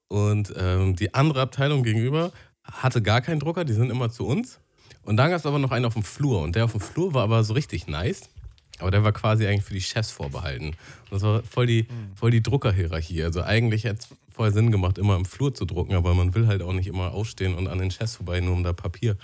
Und 0.09 0.53
ähm, 0.57 0.97
die 0.97 1.15
andere 1.15 1.41
Abteilung 1.41 1.83
gegenüber 1.83 2.33
hatte 2.65 3.03
gar 3.03 3.21
keinen 3.21 3.41
Drucker, 3.41 3.65
die 3.65 3.73
sind 3.73 3.91
immer 3.91 4.11
zu 4.11 4.27
uns. 4.27 4.61
Und 5.05 5.17
dann 5.17 5.31
gab 5.31 5.39
es 5.41 5.47
aber 5.47 5.59
noch 5.59 5.73
einen 5.73 5.85
auf 5.85 5.95
dem 5.95 6.05
Flur. 6.05 6.43
Und 6.43 6.55
der 6.55 6.65
auf 6.65 6.73
dem 6.73 6.81
Flur 6.81 7.13
war 7.15 7.25
aber 7.25 7.45
so 7.45 7.55
richtig 7.55 7.87
nice. 7.87 8.31
Aber 8.79 8.91
der 8.91 9.05
war 9.05 9.13
quasi 9.13 9.47
eigentlich 9.47 9.65
für 9.65 9.75
die 9.75 9.81
Chefs 9.81 10.11
vorbehalten. 10.11 10.69
Und 10.69 10.77
das 11.11 11.23
war 11.23 11.43
voll 11.43 11.67
die, 11.67 11.87
voll 12.15 12.31
die 12.31 12.43
Druckerhierarchie. 12.43 13.23
Also 13.23 13.43
eigentlich 13.43 13.85
es 13.85 14.09
voll 14.35 14.53
Sinn 14.53 14.71
gemacht, 14.71 14.99
immer 14.99 15.17
im 15.17 15.25
Flur 15.25 15.55
zu 15.55 15.65
drucken, 15.65 15.95
aber 15.95 16.15
man 16.15 16.35
will 16.35 16.47
halt 16.47 16.63
auch 16.63 16.73
nicht 16.73 16.87
immer 16.87 17.13
ausstehen 17.13 17.55
und 17.55 17.69
an 17.69 17.79
den 17.79 17.91
Chefs 17.91 18.17
vorbei, 18.17 18.41
nur 18.41 18.55
um 18.55 18.63
da 18.63 18.73
Papier 18.73 19.17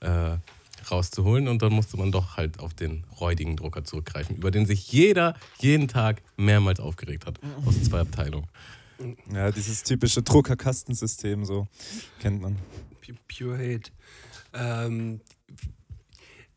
äh, 0.00 0.36
rauszuholen. 0.90 1.48
Und 1.48 1.62
dann 1.62 1.72
musste 1.72 1.96
man 1.96 2.12
doch 2.12 2.36
halt 2.36 2.60
auf 2.60 2.74
den 2.74 3.04
räudigen 3.20 3.56
Drucker 3.56 3.84
zurückgreifen, 3.84 4.36
über 4.36 4.50
den 4.50 4.66
sich 4.66 4.90
jeder 4.92 5.36
jeden 5.58 5.88
Tag 5.88 6.22
mehrmals 6.36 6.80
aufgeregt 6.80 7.26
hat. 7.26 7.38
Aus 7.66 7.82
zwei 7.82 8.00
Abteilungen. 8.00 8.46
Ja, 9.32 9.50
dieses 9.50 9.82
typische 9.82 10.22
Druckerkastensystem, 10.22 11.44
so 11.44 11.66
kennt 12.20 12.42
man. 12.42 12.56
Pu- 13.02 13.16
Pure 13.28 13.56
Hate. 13.56 13.90
Ähm, 14.52 15.20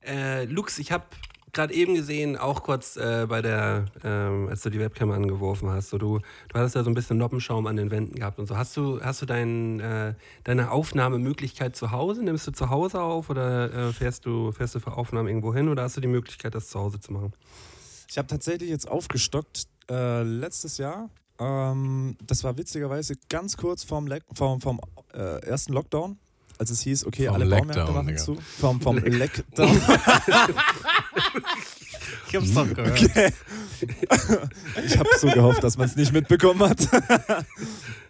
äh, 0.06 0.44
Lux, 0.46 0.78
ich 0.80 0.92
habe 0.92 1.06
gerade 1.54 1.74
eben 1.74 1.94
gesehen, 1.94 2.36
auch 2.36 2.64
kurz 2.64 2.98
äh, 2.98 3.28
bei 3.30 3.42
der, 3.42 3.86
ähm, 4.04 4.48
als 4.50 4.62
du 4.62 4.70
die 4.70 4.80
Webcam 4.80 5.12
angeworfen 5.12 5.70
hast, 5.70 5.92
so 5.92 5.98
du, 5.98 6.20
du 6.50 6.60
hattest 6.60 6.76
ja 6.76 6.84
so 6.84 6.90
ein 6.90 6.96
bisschen 6.96 7.18
Noppenschaum 7.18 7.68
an 7.68 7.76
den 7.76 7.92
Wänden 7.92 8.16
gehabt 8.16 8.40
und 8.40 8.48
so. 8.48 8.58
Hast 8.58 8.76
du, 8.76 9.00
hast 9.02 9.22
du 9.22 9.26
dein, 9.26 9.80
äh, 9.80 10.16
deine 10.44 10.72
Aufnahmemöglichkeit 10.72 11.76
zu 11.76 11.92
Hause? 11.92 12.24
Nimmst 12.24 12.48
du 12.48 12.52
zu 12.52 12.70
Hause 12.70 13.02
auf 13.02 13.30
oder 13.30 13.72
äh, 13.72 13.94
fährst, 13.94 14.26
du, 14.26 14.52
fährst 14.52 14.76
du 14.76 14.80
für 14.80 14.98
Aufnahmen 14.98 15.28
irgendwo 15.28 15.54
hin 15.54 15.70
oder 15.70 15.84
hast 15.84 15.96
du 15.96 16.02
die 16.02 16.08
Möglichkeit, 16.08 16.56
das 16.56 16.70
zu 16.70 16.80
Hause 16.80 17.00
zu 17.00 17.14
machen? 17.14 17.34
Ich 18.10 18.18
habe 18.18 18.28
tatsächlich 18.28 18.70
jetzt 18.70 18.88
aufgestockt. 18.88 19.68
Äh, 19.90 20.24
letztes 20.24 20.78
Jahr. 20.78 21.10
Ähm, 21.40 22.16
das 22.26 22.44
war 22.44 22.58
witzigerweise 22.58 23.16
ganz 23.30 23.58
kurz 23.58 23.84
vorm, 23.84 24.08
Le 24.08 24.20
vorm, 24.34 24.62
vorm 24.62 24.80
äh, 25.14 25.46
ersten 25.46 25.74
Lockdown, 25.74 26.18
als 26.58 26.70
es 26.70 26.82
hieß, 26.82 27.06
okay, 27.06 27.26
Vorm 27.26 27.42
alle 27.42 27.46
Baumärkte 27.46 27.92
machen 27.92 28.18
zu. 28.18 28.36
Vom, 28.36 28.80
vom 28.80 28.98
Leckdown. 29.04 29.70
Ich 32.28 32.36
hab's 32.36 32.54
doch 32.54 32.68
gehört. 32.68 33.00
Okay. 33.00 33.32
ich 34.86 34.98
habe 34.98 35.10
so 35.20 35.28
gehofft, 35.28 35.64
dass 35.64 35.78
man 35.78 35.88
es 35.88 35.96
nicht 35.96 36.14
mitbekommen 36.14 36.62
hat. 36.62 36.88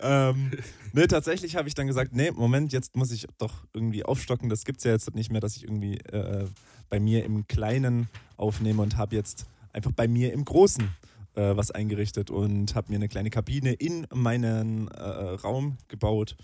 ähm, 0.01 0.51
ne, 0.93 1.07
tatsächlich 1.07 1.55
habe 1.55 1.67
ich 1.67 1.75
dann 1.75 1.87
gesagt, 1.87 2.13
nee, 2.13 2.31
Moment, 2.31 2.71
jetzt 2.71 2.95
muss 2.95 3.11
ich 3.11 3.27
doch 3.37 3.65
irgendwie 3.73 4.05
aufstocken. 4.05 4.49
Das 4.49 4.63
gibt 4.63 4.77
es 4.79 4.85
ja 4.85 4.91
jetzt 4.91 5.13
nicht 5.13 5.31
mehr, 5.31 5.41
dass 5.41 5.57
ich 5.57 5.63
irgendwie 5.63 5.97
äh, 5.97 6.45
bei 6.89 6.99
mir 6.99 7.25
im 7.25 7.47
Kleinen 7.47 8.07
aufnehme 8.37 8.81
und 8.81 8.97
habe 8.97 9.15
jetzt 9.15 9.45
einfach 9.73 9.91
bei 9.91 10.07
mir 10.07 10.31
im 10.31 10.45
Großen 10.45 10.87
äh, 11.35 11.55
was 11.55 11.71
eingerichtet 11.71 12.29
und 12.29 12.75
habe 12.75 12.91
mir 12.91 12.95
eine 12.95 13.09
kleine 13.09 13.29
Kabine 13.29 13.73
in 13.73 14.07
meinen 14.13 14.87
äh, 14.89 15.01
Raum 15.01 15.77
gebaut. 15.87 16.35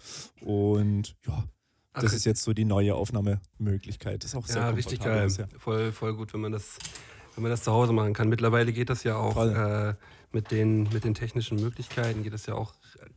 Und 0.42 1.16
ja, 1.28 1.44
das 2.02 2.14
ist 2.14 2.26
jetzt 2.26 2.44
so 2.44 2.54
die 2.54 2.66
neue 2.66 2.96
Aufnahmemöglichkeit. 2.96 4.24
Das 4.24 4.32
ist 4.32 4.36
auch 4.36 4.46
sehr 4.46 4.62
Ja, 4.62 4.70
richtig 4.70 5.00
geil. 5.00 5.26
bisher. 5.26 5.48
Voll, 5.58 5.92
voll 5.92 6.16
gut, 6.16 6.34
wenn 6.34 6.42
man 6.42 6.52
das, 6.52 6.78
wenn 7.36 7.44
man 7.44 7.52
das 7.52 7.64
zu 7.64 7.72
Hause 7.72 7.94
machen 7.94 8.14
kann. 8.14 8.30
Mittlerweile 8.30 8.72
geht 8.74 8.90
das 8.90 9.04
ja 9.04 9.16
auch 9.16 9.38
äh, 9.46 9.94
mit, 10.32 10.52
den, 10.52 10.84
mit 10.94 11.04
den 11.04 11.14
technischen 11.14 11.60
Möglichkeiten, 11.60 12.24
geht 12.24 12.34
das 12.34 12.46
ja 12.46 12.56
auch 12.56 12.74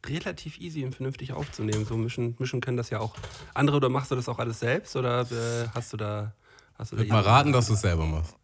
relativ 0.06 0.58
easy 0.58 0.84
und 0.84 0.94
vernünftig 0.94 1.32
aufzunehmen. 1.32 1.84
So 1.84 1.96
mischen, 1.96 2.36
mischen 2.38 2.60
können 2.60 2.76
das 2.76 2.90
ja 2.90 3.00
auch 3.00 3.14
andere 3.54 3.76
oder 3.78 3.88
machst 3.88 4.10
du 4.10 4.14
das 4.14 4.28
auch 4.28 4.38
alles 4.38 4.60
selbst 4.60 4.96
oder 4.96 5.22
äh, 5.22 5.68
hast 5.74 5.92
du 5.92 5.96
da. 5.96 6.34
Hast 6.74 6.92
du 6.92 6.96
da 6.96 7.02
Ich 7.02 7.08
würde 7.10 7.22
mal 7.22 7.28
raten, 7.30 7.52
dass 7.52 7.66
du 7.66 7.74
es 7.74 7.80
selber 7.82 8.06
machst. 8.06 8.34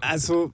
Also 0.00 0.52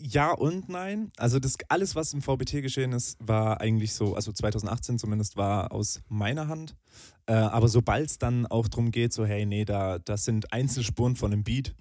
ja 0.00 0.32
und 0.32 0.68
nein. 0.68 1.10
Also 1.16 1.38
das 1.38 1.56
alles, 1.68 1.94
was 1.96 2.12
im 2.12 2.22
VBT 2.22 2.62
geschehen 2.62 2.92
ist, 2.92 3.16
war 3.20 3.60
eigentlich 3.60 3.94
so, 3.94 4.14
also 4.14 4.32
2018 4.32 4.98
zumindest 4.98 5.36
war 5.36 5.72
aus 5.72 6.02
meiner 6.08 6.48
Hand. 6.48 6.76
Äh, 7.26 7.32
aber 7.34 7.68
sobald 7.68 8.10
es 8.10 8.18
dann 8.18 8.46
auch 8.46 8.68
darum 8.68 8.90
geht, 8.90 9.12
so 9.12 9.24
hey, 9.24 9.46
nee, 9.46 9.64
da 9.64 9.98
das 9.98 10.24
sind 10.24 10.52
Einzelspuren 10.52 11.16
von 11.16 11.32
einem 11.32 11.44
Beat. 11.44 11.74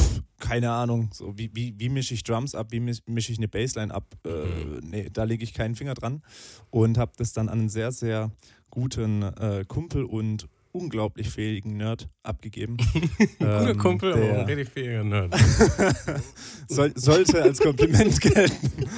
Pff, 0.00 0.22
keine 0.38 0.72
Ahnung, 0.72 1.10
so 1.12 1.38
wie, 1.38 1.50
wie, 1.54 1.74
wie 1.78 1.88
mische 1.88 2.14
ich 2.14 2.24
Drums 2.24 2.54
ab, 2.56 2.68
wie 2.70 2.80
mis- 2.80 3.02
mische 3.06 3.30
ich 3.30 3.38
eine 3.38 3.46
Bassline 3.46 3.94
ab, 3.94 4.04
äh, 4.26 4.80
nee, 4.82 5.08
da 5.12 5.22
lege 5.24 5.44
ich 5.44 5.54
keinen 5.54 5.76
Finger 5.76 5.94
dran 5.94 6.22
und 6.70 6.98
habe 6.98 7.12
das 7.16 7.32
dann 7.32 7.48
an 7.48 7.60
einen 7.60 7.68
sehr, 7.68 7.92
sehr 7.92 8.32
guten 8.70 9.22
äh, 9.22 9.64
Kumpel 9.68 10.04
und 10.04 10.48
unglaublich 10.76 11.30
fähigen 11.30 11.76
Nerd 11.76 12.08
abgegeben. 12.22 12.76
Guter 13.38 13.70
Ähm, 13.70 13.78
Kumpel, 13.78 14.12
aber 14.12 14.20
der- 14.20 14.40
ein 14.40 14.46
richtig 14.46 14.68
fähiger 14.68 15.04
Nerd. 15.04 15.34
soll, 16.68 16.92
sollte 16.96 17.42
als 17.42 17.58
Kompliment 17.60 18.20
gelten. 18.20 18.88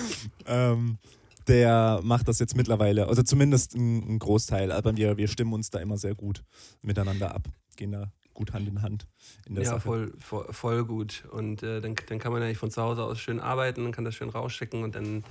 ähm, 0.47 0.99
der 1.47 2.01
macht 2.03 2.29
das 2.29 2.39
jetzt 2.41 2.57
mittlerweile, 2.57 3.09
also 3.09 3.23
zumindest 3.23 3.75
ein, 3.75 4.17
ein 4.17 4.19
Großteil, 4.19 4.71
aber 4.73 4.97
wir, 4.97 5.17
wir 5.17 5.29
stimmen 5.29 5.53
uns 5.55 5.71
da 5.71 5.79
immer 5.79 5.97
sehr 5.97 6.15
gut 6.15 6.43
miteinander 6.83 7.35
ab, 7.35 7.49
gehen 7.77 7.93
da 7.93 8.13
gut 8.35 8.53
Hand 8.53 8.69
in 8.69 8.83
Hand 8.83 9.07
in 9.47 9.55
der 9.57 9.65
Ja, 9.65 9.71
Sache. 9.71 9.81
voll, 9.81 10.13
voll, 10.21 10.47
voll 10.53 10.85
gut. 10.85 11.25
Und 11.33 11.63
äh, 11.65 11.81
dann, 11.81 11.97
dann 12.09 12.19
kann 12.21 12.33
man 12.33 12.41
eigentlich 12.43 12.59
von 12.59 12.71
zu 12.71 12.81
Hause 12.83 13.03
aus 13.03 13.19
schön 13.19 13.41
arbeiten 13.41 13.85
und 13.85 13.93
kann 13.93 14.05
das 14.05 14.15
schön 14.15 14.29
rausschicken 14.29 14.85
und 14.85 14.95
dann 14.95 15.25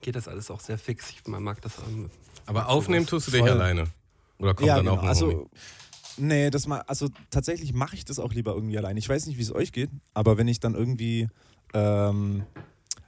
geht 0.00 0.14
das 0.14 0.28
alles 0.28 0.48
auch 0.50 0.60
sehr 0.60 0.78
fix. 0.78 1.10
Ich 1.10 1.26
man 1.26 1.42
mag 1.42 1.60
das. 1.62 1.78
Ähm, 1.88 2.08
Aber 2.46 2.68
aufnehmen 2.68 3.04
tust 3.06 3.26
du 3.26 3.30
dich 3.32 3.40
Voll. 3.40 3.50
alleine. 3.50 3.86
Oder 4.38 4.54
kommt 4.54 4.68
ja, 4.68 4.76
dann 4.76 4.84
genau. 4.86 4.98
auch 4.98 5.02
ein 5.02 5.16
Homie? 5.20 5.46
Nee, 6.16 6.50
das 6.50 6.66
mal, 6.66 6.80
also 6.82 7.08
tatsächlich 7.30 7.72
mache 7.72 7.96
ich 7.96 8.04
das 8.04 8.18
auch 8.18 8.32
lieber 8.32 8.54
irgendwie 8.54 8.78
allein. 8.78 8.96
Ich 8.96 9.08
weiß 9.08 9.26
nicht, 9.26 9.38
wie 9.38 9.42
es 9.42 9.54
euch 9.54 9.72
geht, 9.72 9.90
aber 10.14 10.38
wenn 10.38 10.48
ich 10.48 10.60
dann 10.60 10.74
irgendwie 10.74 11.28
ähm, 11.74 12.44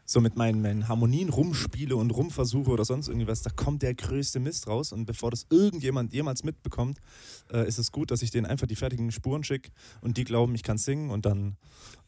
so 0.06 0.20
mit 0.20 0.37
meinen, 0.37 0.61
meinen 0.61 0.87
Harmonien 0.88 1.30
rumspiele 1.30 1.96
und 1.96 2.11
rumversuche 2.11 2.70
oder 2.70 2.84
sonst 2.84 3.08
irgendwas, 3.08 3.42
da 3.42 3.50
kommt 3.50 3.82
der 3.82 3.94
größte 3.94 4.38
Mist 4.38 4.66
raus. 4.68 4.92
Und 4.92 5.06
bevor 5.06 5.30
das 5.30 5.46
irgendjemand 5.50 6.12
jemals 6.12 6.44
mitbekommt, 6.44 6.99
äh, 7.52 7.66
ist 7.66 7.78
es 7.78 7.90
gut, 7.90 8.11
dass 8.11 8.20
ich 8.23 8.30
denen 8.30 8.44
einfach 8.46 8.66
die 8.66 8.76
fertigen 8.76 9.11
Spuren 9.12 9.44
schicke 9.44 9.70
und 10.02 10.16
die 10.18 10.25
glauben, 10.25 10.54
ich 10.54 10.62
kann 10.62 10.76
singen 10.78 11.11
und 11.11 11.25
dann 11.25 11.56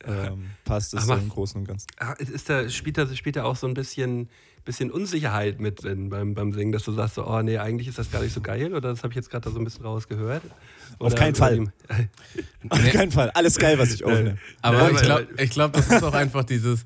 ähm, 0.04 0.46
passt 0.64 0.92
es 0.94 1.06
so 1.06 1.14
im 1.14 1.28
Großen 1.30 1.58
und 1.58 1.66
Ganzen. 1.66 1.86
Ah, 1.98 2.12
Ist 2.12 2.50
da, 2.50 2.68
spielt, 2.68 2.98
da, 2.98 3.06
spielt 3.14 3.36
da 3.36 3.44
auch 3.44 3.56
so 3.56 3.66
ein 3.66 3.72
bisschen, 3.74 4.28
bisschen 4.66 4.90
Unsicherheit 4.90 5.58
mit 5.58 5.82
drin 5.82 6.10
beim, 6.10 6.34
beim 6.34 6.52
Singen, 6.52 6.72
dass 6.72 6.82
du 6.84 6.92
sagst, 6.92 7.14
so, 7.14 7.26
oh 7.26 7.40
nee, 7.40 7.56
eigentlich 7.56 7.88
ist 7.88 7.98
das 7.98 8.10
gar 8.10 8.20
nicht 8.22 8.34
so 8.34 8.42
geil 8.42 8.74
oder 8.74 8.90
das 8.90 9.02
habe 9.04 9.12
ich 9.12 9.16
jetzt 9.16 9.30
gerade 9.30 9.44
da 9.44 9.50
so 9.50 9.58
ein 9.58 9.64
bisschen 9.64 9.84
rausgehört? 9.86 10.42
Auf 10.98 11.06
Oder- 11.12 11.14
keinen 11.16 11.34
Fall. 11.34 11.72
Auf 12.68 12.92
keinen 12.92 13.10
Fall. 13.10 13.30
Alles 13.30 13.56
geil, 13.56 13.78
was 13.78 13.92
ich 13.94 14.04
aufnehme. 14.04 14.36
Aber 14.60 14.90
ich 14.90 15.00
glaube, 15.00 15.28
ich 15.38 15.50
glaub, 15.50 15.72
das 15.72 15.88
ist 15.90 16.02
auch 16.02 16.14
einfach 16.14 16.44
dieses, 16.44 16.84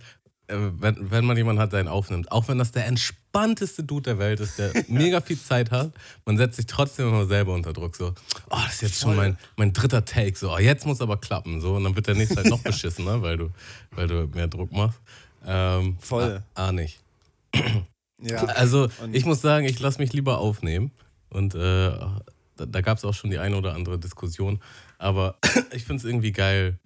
wenn, 0.50 1.10
wenn 1.10 1.24
man 1.24 1.36
jemanden 1.36 1.60
hat, 1.60 1.72
der 1.72 1.80
einen 1.80 1.88
aufnimmt, 1.88 2.30
auch 2.32 2.48
wenn 2.48 2.58
das 2.58 2.72
der 2.72 2.86
entspannteste 2.86 3.84
Dude 3.84 4.02
der 4.02 4.18
Welt 4.18 4.40
ist, 4.40 4.58
der 4.58 4.72
mega 4.88 5.20
viel 5.20 5.38
Zeit 5.38 5.70
hat, 5.70 5.92
man 6.24 6.36
setzt 6.36 6.56
sich 6.56 6.66
trotzdem 6.66 7.08
immer 7.08 7.26
selber 7.26 7.54
unter 7.54 7.72
Druck. 7.72 7.96
So, 7.96 8.14
oh, 8.50 8.58
das 8.64 8.74
ist 8.74 8.82
jetzt 8.82 9.00
schon 9.00 9.16
mein, 9.16 9.38
mein 9.56 9.72
dritter 9.72 10.04
Take. 10.04 10.36
So, 10.36 10.52
oh, 10.52 10.58
jetzt 10.58 10.86
muss 10.86 11.00
aber 11.00 11.16
klappen. 11.16 11.60
So, 11.60 11.74
und 11.76 11.84
dann 11.84 11.94
wird 11.94 12.06
der 12.06 12.14
nächste 12.14 12.36
halt 12.36 12.48
noch 12.48 12.60
beschissener, 12.62 13.22
weil 13.22 13.36
du, 13.36 13.50
weil 13.92 14.06
du 14.06 14.28
mehr 14.34 14.48
Druck 14.48 14.72
machst. 14.72 14.98
Ähm, 15.46 15.96
Voll. 16.00 16.42
Ah, 16.54 16.68
ah, 16.68 16.72
nicht. 16.72 17.00
Ja. 18.22 18.44
Also, 18.44 18.88
ich 19.12 19.24
muss 19.24 19.40
sagen, 19.40 19.64
ich 19.64 19.80
lasse 19.80 19.98
mich 19.98 20.12
lieber 20.12 20.36
aufnehmen. 20.36 20.90
Und 21.30 21.54
äh, 21.54 21.58
da, 21.58 22.20
da 22.66 22.80
gab 22.82 22.98
es 22.98 23.04
auch 23.06 23.14
schon 23.14 23.30
die 23.30 23.38
eine 23.38 23.56
oder 23.56 23.74
andere 23.74 23.98
Diskussion. 23.98 24.60
Aber 24.98 25.36
ich 25.72 25.84
finde 25.84 26.00
es 26.00 26.04
irgendwie 26.04 26.32
geil, 26.32 26.78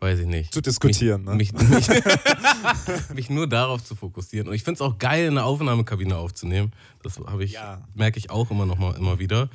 weiß 0.00 0.20
ich 0.20 0.26
nicht. 0.26 0.52
Zu 0.52 0.60
diskutieren, 0.60 1.24
ne? 1.24 1.34
mich, 1.34 1.52
mich, 1.52 1.68
mich, 1.68 1.88
mich 3.14 3.30
nur 3.30 3.46
darauf 3.46 3.84
zu 3.84 3.94
fokussieren. 3.94 4.48
Und 4.48 4.54
ich 4.54 4.64
finde 4.64 4.76
es 4.76 4.80
auch 4.80 4.98
geil, 4.98 5.28
eine 5.28 5.44
Aufnahmekabine 5.44 6.16
aufzunehmen. 6.16 6.72
Das 7.02 7.18
habe 7.18 7.44
ich, 7.44 7.52
Ja. 7.52 7.86
merke 7.94 8.18
ich 8.18 8.30
auch 8.30 8.50
immer 8.50 8.66
noch 8.66 8.78
mal 8.78 8.96
immer 8.96 9.18
wieder. 9.18 9.48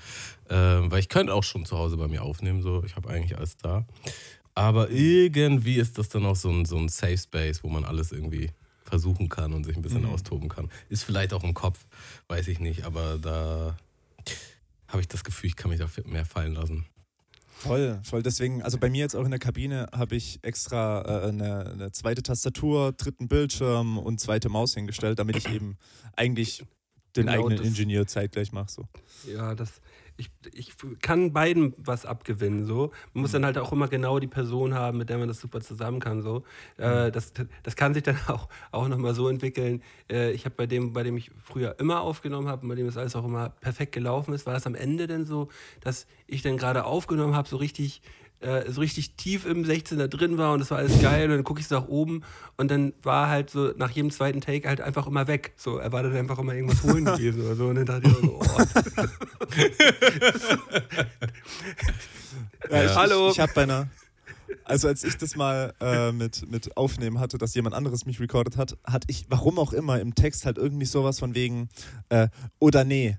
Ähm, 0.50 0.92
weil 0.92 1.00
ich 1.00 1.10
könnte 1.10 1.34
auch 1.34 1.44
schon 1.44 1.66
zu 1.66 1.78
Hause 1.78 1.98
bei 1.98 2.08
mir 2.08 2.22
aufnehmen. 2.24 2.62
So, 2.62 2.84
ich 2.84 2.96
habe 2.96 3.10
eigentlich 3.10 3.38
alles 3.38 3.58
da. 3.58 3.86
Aber 4.54 4.90
irgendwie 4.90 5.76
ist 5.76 5.98
das 5.98 6.10
dann 6.10 6.26
auch 6.26 6.36
so 6.36 6.50
ein, 6.50 6.66
so 6.66 6.78
ein 6.78 6.88
Safe 6.90 7.18
Space, 7.18 7.64
wo 7.64 7.70
man 7.70 7.84
alles 7.84 8.12
irgendwie 8.12 8.52
versuchen 8.84 9.28
kann 9.30 9.52
und 9.54 9.64
sich 9.66 9.76
ein 9.76 9.82
bisschen 9.82 10.04
Mhm. 10.04 10.10
austoben 10.12 10.48
kann. 10.48 10.70
Ist 10.90 11.04
vielleicht 11.04 11.34
auch 11.34 11.44
im 11.44 11.56
Kopf, 11.56 11.80
weiß 12.28 12.48
ich 12.50 12.60
nicht, 12.60 12.84
aber 12.86 13.18
da 13.18 13.76
habe 14.88 15.02
ich 15.02 15.08
das 15.08 15.24
Gefühl, 15.24 15.48
ich 15.50 15.56
kann 15.56 15.72
mich 15.72 15.80
da 15.80 15.88
mehr 16.06 16.24
fallen 16.26 16.54
lassen. 16.54 16.86
Voll, 17.68 18.00
voll. 18.04 18.24
Deswegen, 18.24 18.62
also 18.62 18.78
bei 18.78 18.90
mir 18.90 19.00
jetzt 19.00 19.16
auch 19.16 19.26
in 19.26 19.32
der 19.32 19.40
Kabine 19.40 19.88
habe 19.92 20.16
ich 20.16 20.40
extra 20.44 21.02
äh, 21.02 21.30
eine, 21.30 21.72
eine 21.72 21.92
zweite 21.92 22.22
Tastatur, 22.24 22.94
dritten 22.94 23.28
Bildschirm 23.28 23.98
und 23.98 24.20
zweite 24.20 24.50
Maus 24.50 24.74
hingestellt, 24.74 25.20
damit 25.20 25.36
ich 25.38 25.50
eben 25.50 25.78
eigentlich 26.16 26.64
den 27.16 27.28
Genau, 27.28 27.48
eigenen 27.48 27.66
Ingenieur 27.66 28.08
zeitgleich 28.08 28.52
mache. 28.52 28.72
So. 28.72 28.84
Ja, 29.32 29.56
das, 29.56 29.82
ich, 30.18 30.30
ich 30.54 30.74
kann 31.02 31.34
beiden 31.34 31.74
was 31.78 32.06
abgewinnen. 32.06 32.66
So. 32.66 32.92
Man 33.14 33.22
muss 33.22 33.32
dann 33.32 33.46
halt 33.46 33.58
auch 33.58 33.72
immer 33.72 33.88
genau 33.88 34.20
die 34.20 34.28
Person 34.28 34.74
haben, 34.74 34.98
mit 34.98 35.10
der 35.10 35.18
man 35.18 35.28
das 35.28 35.40
super 35.40 35.62
zusammen 35.62 36.00
kann. 36.00 36.22
So. 36.22 36.44
Äh, 36.78 37.12
das, 37.12 37.34
das 37.64 37.76
kann 37.76 37.94
sich 37.94 38.04
dann 38.04 38.18
auch, 38.28 38.48
auch 38.72 38.88
nochmal 38.88 39.14
so 39.14 39.28
entwickeln. 39.28 39.82
Äh, 40.10 40.32
ich 40.32 40.46
habe 40.46 40.56
bei 40.56 40.68
dem, 40.68 40.94
bei 40.94 41.04
dem 41.04 41.18
ich 41.18 41.32
früher 41.44 41.80
immer 41.80 42.02
aufgenommen 42.02 42.48
habe, 42.48 42.68
bei 42.68 42.76
dem 42.76 42.86
das 42.86 42.98
alles 42.98 43.16
auch 43.16 43.26
immer 43.26 43.50
perfekt 43.50 43.92
gelaufen 43.92 44.34
ist, 44.34 44.46
war 44.46 44.54
das 44.54 44.66
am 44.66 44.76
Ende 44.76 45.08
dann 45.08 45.26
so, 45.26 45.50
dass 45.82 46.08
ich 46.28 46.42
dann 46.42 46.58
gerade 46.58 46.86
aufgenommen 46.86 47.36
habe, 47.36 47.48
so 47.48 47.58
richtig 47.58 48.02
äh, 48.40 48.72
so 48.72 48.82
richtig 48.82 49.16
tief 49.16 49.46
im 49.46 49.64
16er 49.64 50.08
drin 50.08 50.38
war 50.38 50.54
und 50.54 50.60
das 50.60 50.72
war 50.72 50.78
alles 50.78 51.02
geil 51.02 51.30
und 51.30 51.36
dann 51.38 51.44
gucke 51.44 51.60
ich 51.60 51.68
so 51.68 51.76
nach 51.76 51.88
oben 51.88 52.24
und 52.58 52.70
dann 52.70 52.94
war 53.04 53.30
halt 53.30 53.50
so 53.50 53.74
nach 53.78 53.92
jedem 53.92 54.12
zweiten 54.12 54.42
Take 54.42 54.68
halt 54.68 54.82
einfach 54.82 55.08
immer 55.08 55.28
weg. 55.28 55.54
So, 55.58 55.78
er 55.78 55.92
war 55.92 56.04
dann 56.04 56.16
einfach 56.16 56.40
immer 56.40 56.54
irgendwas 56.54 56.84
holen 56.84 57.06
gewesen 57.06 57.42
oder 57.42 57.56
so 57.56 57.68
und 57.68 57.76
dann 57.76 57.86
dachte 57.86 58.08
ich 58.08 58.14
so, 58.14 58.40
oh, 58.40 58.48
Ja, 62.72 62.84
ich, 62.84 62.96
Hallo. 62.96 63.28
Ich, 63.28 63.34
ich 63.36 63.40
habe 63.40 63.52
bei 63.54 63.64
einer. 63.64 63.88
Also 64.64 64.88
als 64.88 65.04
ich 65.04 65.18
das 65.18 65.36
mal 65.36 65.74
äh, 65.80 66.12
mit, 66.12 66.50
mit 66.50 66.78
aufnehmen 66.78 67.20
hatte, 67.20 67.38
dass 67.38 67.54
jemand 67.56 67.76
anderes 67.76 68.06
mich 68.06 68.20
recorded 68.20 68.58
hat, 68.58 68.78
hatte 68.84 69.08
ich, 69.10 69.26
warum 69.30 69.60
auch 69.60 69.74
immer, 69.74 70.00
im 70.00 70.16
Text 70.16 70.46
halt 70.46 70.58
irgendwie 70.58 70.86
sowas 70.86 71.20
von 71.20 71.36
wegen 71.36 71.70
äh, 72.10 72.28
oder 72.60 72.84
nee. 72.84 73.18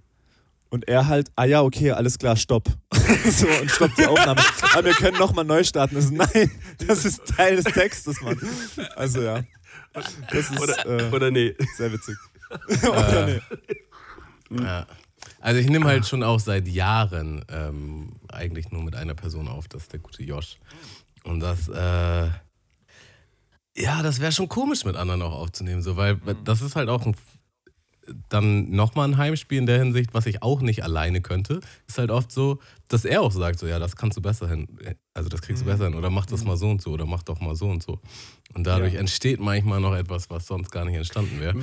Und 0.69 0.89
er 0.89 1.07
halt, 1.07 1.31
ah 1.37 1.45
ja, 1.45 1.63
okay, 1.63 1.93
alles 1.93 2.19
klar, 2.19 2.37
stopp. 2.37 2.69
so, 2.93 3.47
und 3.47 3.71
stoppt 3.71 3.99
die 3.99 4.07
Aufnahme. 4.07 4.41
Aber 4.73 4.85
wir 4.85 4.95
können 4.95 5.19
nochmal 5.19 5.45
neu 5.45 5.63
starten. 5.63 5.97
Also, 5.97 6.13
nein, 6.13 6.51
das 6.87 7.05
ist 7.05 7.25
Teil 7.27 7.57
des 7.57 7.65
Textes, 7.67 8.21
Mann. 8.21 8.39
Also 8.97 9.23
ja. 9.23 9.43
Das 9.93 10.51
ist 10.51 10.61
oder, 10.61 10.87
äh, 10.87 11.15
oder 11.15 11.31
nee. 11.31 11.55
sehr 11.77 11.93
witzig. 11.93 12.17
oder 12.83 13.27
nee. 13.27 13.41
Ja. 14.63 14.87
Also 15.41 15.61
ich 15.61 15.69
nehme 15.69 15.87
halt 15.87 16.07
schon 16.07 16.23
auch 16.23 16.41
seit 16.41 16.67
Jahren 16.67 17.45
ähm, 17.49 18.17
eigentlich 18.29 18.71
nur 18.71 18.83
mit 18.83 18.97
einer 18.97 19.15
Person 19.15 19.49
auf, 19.49 19.69
das 19.69 19.83
ist 19.83 19.93
der 19.93 20.01
gute 20.01 20.23
Josh. 20.23 20.59
Und 21.25 21.41
das, 21.41 21.69
äh, 21.69 22.31
ja, 23.77 24.03
das 24.03 24.21
wäre 24.21 24.33
schon 24.33 24.49
komisch 24.49 24.85
mit 24.85 24.97
anderen 24.97 25.23
auch 25.23 25.33
aufzunehmen, 25.33 25.83
so, 25.83 25.97
weil 25.97 26.17
das 26.45 26.63
ist 26.63 26.77
halt 26.77 26.89
auch 26.89 27.05
ein, 27.05 27.17
dann 28.29 28.71
nochmal 28.71 29.09
ein 29.09 29.17
Heimspiel 29.17 29.59
in 29.59 29.67
der 29.67 29.79
Hinsicht, 29.79 30.15
was 30.15 30.27
ich 30.27 30.43
auch 30.43 30.61
nicht 30.61 30.83
alleine 30.85 31.21
könnte, 31.21 31.61
ist 31.87 31.99
halt 31.99 32.11
oft 32.11 32.31
so, 32.31 32.59
dass 32.89 33.05
er 33.05 33.23
auch 33.23 33.33
sagt, 33.33 33.59
so 33.59 33.67
ja, 33.67 33.79
das 33.79 33.97
kannst 33.97 34.17
du 34.17 34.23
besser 34.23 34.49
hin, 34.49 34.69
also 35.15 35.29
das 35.29 35.43
kriegst 35.43 35.63
du 35.63 35.67
besser 35.67 35.85
hin 35.85 35.95
oder 35.95 36.11
mach 36.11 36.27
das 36.27 36.45
mal 36.45 36.57
so 36.57 36.71
und 36.71 36.83
so 36.83 36.91
oder 36.93 37.07
mach 37.07 37.23
doch 37.23 37.41
mal 37.41 37.57
so 37.57 37.69
und 37.69 37.83
so. 37.83 38.01
Und 38.55 38.67
dadurch 38.67 38.95
Ja. 38.95 39.01
entsteht 39.01 39.41
manchmal 39.41 39.81
noch 39.81 39.95
etwas, 39.95 40.31
was 40.31 40.47
sonst 40.47 40.71
gar 40.71 40.85
nicht 40.85 40.95
entstanden 40.97 41.41
wäre. 41.41 41.57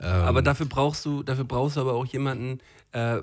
Ähm, 0.00 0.06
Aber 0.08 0.42
dafür 0.42 0.66
brauchst 0.66 1.04
du, 1.04 1.22
dafür 1.22 1.44
brauchst 1.44 1.76
du 1.76 1.80
aber 1.80 1.94
auch 1.94 2.06
jemanden, 2.06 2.58
äh, 2.92 3.18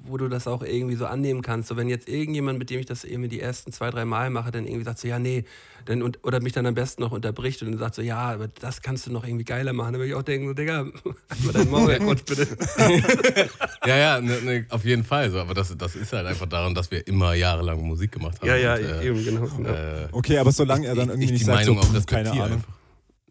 wo 0.00 0.16
du 0.16 0.28
das 0.28 0.46
auch 0.48 0.62
irgendwie 0.62 0.94
so 0.96 1.06
annehmen 1.06 1.42
kannst. 1.42 1.68
So 1.68 1.76
wenn 1.76 1.88
jetzt 1.88 2.08
irgendjemand, 2.08 2.58
mit 2.58 2.70
dem 2.70 2.80
ich 2.80 2.86
das 2.86 3.04
irgendwie 3.04 3.28
die 3.28 3.40
ersten 3.40 3.72
zwei, 3.72 3.90
drei 3.90 4.04
Mal 4.04 4.30
mache, 4.30 4.50
dann 4.50 4.64
irgendwie 4.66 4.84
sagt 4.84 4.98
so, 4.98 5.06
ja, 5.08 5.18
nee, 5.18 5.44
dann, 5.84 6.02
und, 6.02 6.18
oder 6.24 6.40
mich 6.40 6.52
dann 6.52 6.66
am 6.66 6.74
besten 6.74 7.02
noch 7.02 7.12
unterbricht 7.12 7.62
und 7.62 7.70
dann 7.70 7.78
sagt 7.78 7.94
so, 7.96 8.02
ja, 8.02 8.18
aber 8.18 8.48
das 8.48 8.82
kannst 8.82 9.06
du 9.06 9.12
noch 9.12 9.24
irgendwie 9.24 9.44
geiler 9.44 9.72
machen. 9.72 9.92
Dann 9.92 10.00
würde 10.00 10.08
ich 10.10 10.14
auch 10.14 10.22
denken, 10.22 10.48
so, 10.48 10.54
Digga, 10.54 10.84
mal 11.44 11.52
dein 11.52 11.70
Maul 11.70 11.98
kurz 11.98 12.22
bitte. 12.22 12.46
Ja, 13.84 13.96
ja, 13.96 14.20
ne, 14.20 14.40
ne, 14.42 14.66
auf 14.70 14.84
jeden 14.84 15.02
Fall. 15.02 15.28
So. 15.30 15.40
Aber 15.40 15.54
das, 15.54 15.76
das 15.76 15.96
ist 15.96 16.12
halt 16.12 16.26
einfach 16.26 16.46
daran, 16.46 16.72
dass 16.74 16.90
wir 16.92 17.04
immer 17.08 17.34
jahrelang 17.34 17.82
Musik 17.82 18.12
gemacht 18.12 18.40
haben. 18.40 18.46
ja, 18.48 18.56
ja, 18.56 18.74
und, 18.74 18.80
äh, 18.84 19.06
eben, 19.08 19.24
genau. 19.24 19.46
genau. 19.56 19.68
äh, 19.70 20.08
Okay, 20.12 20.38
aber 20.38 20.52
solange 20.52 20.86
er 20.86 20.94
dann 20.94 21.06
ich- 21.08 21.10
irgendwie 21.10 21.24
ich 21.24 21.30
nicht 21.32 21.40
die 21.42 21.46
sagt, 21.46 21.58
Meinung 21.66 21.82
so, 21.82 21.98
pff, 21.98 22.06
keine 22.06 22.30
Ahnung. 22.30 22.42
einfach. 22.52 22.72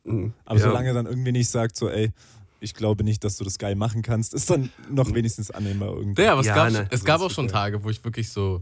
Mhm. 0.04 0.34
Aber 0.46 0.60
ja. 0.60 0.66
solange 0.66 0.88
er 0.90 0.94
dann 0.94 1.06
irgendwie 1.06 1.32
nicht 1.32 1.50
sagt, 1.50 1.78
so, 1.78 1.90
ey, 1.90 2.12
ich 2.62 2.74
glaube 2.74 3.04
nicht, 3.04 3.24
dass 3.24 3.38
du 3.38 3.44
das 3.44 3.58
geil 3.58 3.76
machen 3.76 4.02
kannst, 4.02 4.34
ist 4.34 4.50
dann 4.50 4.70
noch 4.90 5.14
wenigstens 5.14 5.52
annehmbar 5.52 5.90
irgendwie. 5.96 6.22
Ja, 6.22 6.32
aber 6.34 6.42
es 6.42 6.48
Ja, 6.48 6.56
gab, 6.56 6.72
ne. 6.72 6.88
es 6.92 7.04
gab 7.04 7.22
auch 7.22 7.32
schon 7.32 7.46
okay. 7.46 7.54
Tage, 7.54 7.84
wo 7.84 7.90
ich 7.90 8.04
wirklich 8.06 8.30
so 8.30 8.62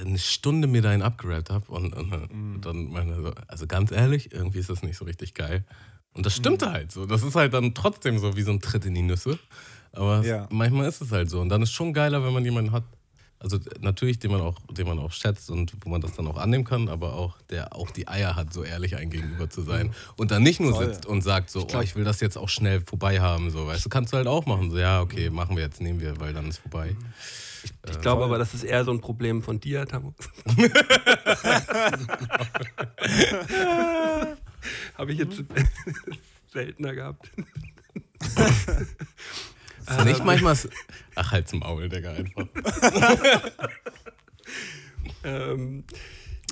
eine 0.00 0.18
Stunde 0.18 0.68
mir 0.68 0.80
dahin 0.80 1.02
abgerappt 1.02 1.50
habe 1.50 1.70
und, 1.72 1.92
und, 1.94 2.32
Mhm. 2.32 2.60
dann 2.60 2.86
meine 2.90 3.16
so, 3.16 3.32
also 3.48 3.66
ganz 3.66 3.90
ehrlich, 3.90 4.32
irgendwie 4.32 4.60
ist 4.60 4.70
das 4.70 4.82
nicht 4.82 4.96
so 4.96 5.04
richtig 5.04 5.34
geil. 5.34 5.64
Und 6.14 6.24
das 6.26 6.36
stimmte 6.36 6.66
Mhm. 6.66 6.72
halt 6.72 6.92
so. 6.92 7.06
Das 7.06 7.22
ist 7.22 7.34
halt 7.34 7.52
dann 7.54 7.74
trotzdem 7.74 8.18
so 8.18 8.36
wie 8.36 8.42
so 8.42 8.52
ein 8.52 8.60
Tritt 8.60 8.84
in 8.84 8.94
die 8.94 9.02
Nüsse. 9.02 9.38
Aber 9.92 10.20
es, 10.20 10.26
Ja. 10.26 10.46
manchmal 10.50 10.86
ist 10.88 11.00
es 11.02 11.10
halt 11.10 11.28
so. 11.30 11.40
Und 11.40 11.48
dann 11.48 11.62
ist 11.62 11.72
schon 11.72 11.92
geiler, 11.92 12.24
wenn 12.24 12.32
man 12.32 12.44
jemanden 12.44 12.70
hat, 12.72 12.84
also 13.42 13.58
natürlich, 13.80 14.18
den 14.18 14.30
man 14.30 14.40
auch, 14.40 14.58
den 14.70 14.86
man 14.86 14.98
auch 14.98 15.12
schätzt 15.12 15.50
und 15.50 15.72
wo 15.80 15.90
man 15.90 16.00
das 16.00 16.14
dann 16.14 16.26
auch 16.28 16.36
annehmen 16.36 16.64
kann, 16.64 16.88
aber 16.88 17.14
auch, 17.14 17.36
der 17.50 17.74
auch 17.74 17.90
die 17.90 18.06
Eier 18.08 18.36
hat, 18.36 18.52
so 18.52 18.62
ehrlich 18.62 18.96
ein 18.96 19.10
Gegenüber 19.10 19.50
zu 19.50 19.62
sein. 19.62 19.92
Und 20.16 20.30
dann 20.30 20.42
nicht 20.42 20.60
nur 20.60 20.72
Voll. 20.74 20.86
sitzt 20.86 21.06
und 21.06 21.22
sagt 21.22 21.50
so, 21.50 21.66
oh, 21.72 21.80
ich 21.80 21.96
will 21.96 22.04
das 22.04 22.20
jetzt 22.20 22.38
auch 22.38 22.48
schnell 22.48 22.80
vorbei 22.80 23.20
haben. 23.20 23.50
So, 23.50 23.66
weißt 23.66 23.84
du, 23.84 23.88
kannst 23.88 24.12
du 24.12 24.16
halt 24.16 24.28
auch 24.28 24.46
machen. 24.46 24.70
So, 24.70 24.78
ja, 24.78 25.00
okay, 25.00 25.28
machen 25.30 25.56
wir 25.56 25.64
jetzt, 25.64 25.80
nehmen 25.80 26.00
wir, 26.00 26.20
weil 26.20 26.32
dann 26.32 26.48
ist 26.48 26.58
vorbei. 26.58 26.96
Ich 27.88 28.00
glaube 28.00 28.24
aber, 28.24 28.38
das 28.38 28.54
ist 28.54 28.62
eher 28.64 28.84
so 28.84 28.90
ein 28.92 29.00
Problem 29.00 29.42
von 29.42 29.60
dir, 29.60 29.86
Tamu. 29.86 30.12
Habe 34.96 35.12
ich 35.12 35.18
jetzt 35.18 35.42
seltener 36.52 36.94
gehabt. 36.94 37.30
Ist 39.88 40.04
nicht 40.04 40.24
manchmal. 40.24 40.56
Ach, 41.14 41.32
halt's 41.32 41.52
Maul, 41.52 41.88
Digga, 41.88 42.12
einfach. 42.12 42.46
Ähm, 45.24 45.84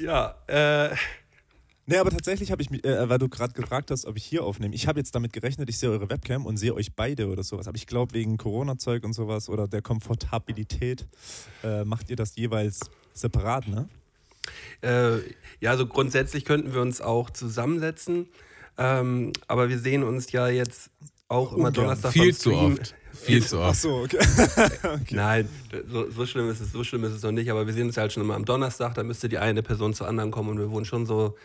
ja, 0.01 0.37
äh, 0.47 0.95
Nee, 1.87 1.97
aber 1.97 2.11
tatsächlich 2.11 2.53
habe 2.53 2.63
ich 2.63 2.71
mich, 2.71 2.85
äh, 2.85 3.09
weil 3.09 3.19
du 3.19 3.29
gerade 3.29 3.53
gefragt 3.53 3.91
hast, 3.91 4.07
ob 4.07 4.17
ich 4.17 4.25
hier 4.25 4.45
aufnehme. 4.45 4.73
Ich 4.77 4.87
habe 4.87 5.01
jetzt 5.01 5.13
damit 5.13 5.33
gerechnet, 5.33 5.69
ich 5.69 5.77
sehe 5.77 5.91
eure 5.91 6.09
Webcam 6.09 6.47
und 6.47 6.57
sehe 6.57 6.73
euch 6.73 6.95
beide 6.95 7.27
oder 7.27 7.43
sowas. 7.43 7.67
Aber 7.67 7.77
ich 7.77 7.89
glaube, 7.89 8.15
wegen 8.15 8.37
Corona-Zeug 8.37 9.03
und 9.03 9.13
sowas 9.13 9.49
oder 9.49 9.67
der 9.67 9.83
Komfortabilität 9.83 11.09
äh, 11.65 11.85
macht 11.85 12.09
ihr 12.09 12.15
das 12.15 12.37
jeweils 12.37 12.79
separat, 13.13 13.67
ne? 13.67 13.89
äh, 14.83 15.19
ja, 15.59 15.73
also 15.73 15.85
grundsätzlich 15.87 16.45
könnten 16.45 16.75
wir 16.75 16.81
uns 16.81 17.01
auch 17.01 17.29
zusammensetzen. 17.31 18.29
Ähm, 18.79 19.33
aber 19.49 19.69
wir 19.69 19.79
sehen 19.81 20.05
uns 20.05 20.31
ja 20.31 20.47
jetzt 20.47 20.91
auch 21.31 21.53
immer 21.53 21.69
Ungern. 21.69 21.75
Donnerstag 21.75 22.13
Viel 22.13 22.35
zu 22.37 22.55
oft. 22.55 22.95
Viel 23.13 23.45
zu 23.45 23.61
Ach 23.61 23.71
oft. 23.71 23.81
so, 23.81 24.03
okay. 24.03 24.19
Nein, 25.11 25.49
so, 25.89 26.11
so 26.11 26.27
schlimm 26.27 26.49
ist 26.51 26.61
es, 26.61 26.73
so 26.73 26.83
schlimm 26.85 27.05
ist 27.05 27.13
es 27.13 27.23
noch 27.23 27.33
nicht, 27.33 27.51
aber 27.51 27.67
wir 27.67 27.73
sehen 27.73 27.87
uns 27.87 27.97
halt 27.97 28.13
schon 28.13 28.23
immer 28.23 28.35
am 28.35 28.45
Donnerstag, 28.45 28.95
da 28.95 29.03
müsste 29.03 29.29
die 29.29 29.39
eine 29.39 29.63
Person 29.63 29.95
zur 29.95 30.09
anderen 30.09 30.31
kommen 30.31 30.51
und 30.51 30.59
wir 30.59 30.71
wohnen 30.71 30.85
schon 30.85 31.07
so 31.07 31.37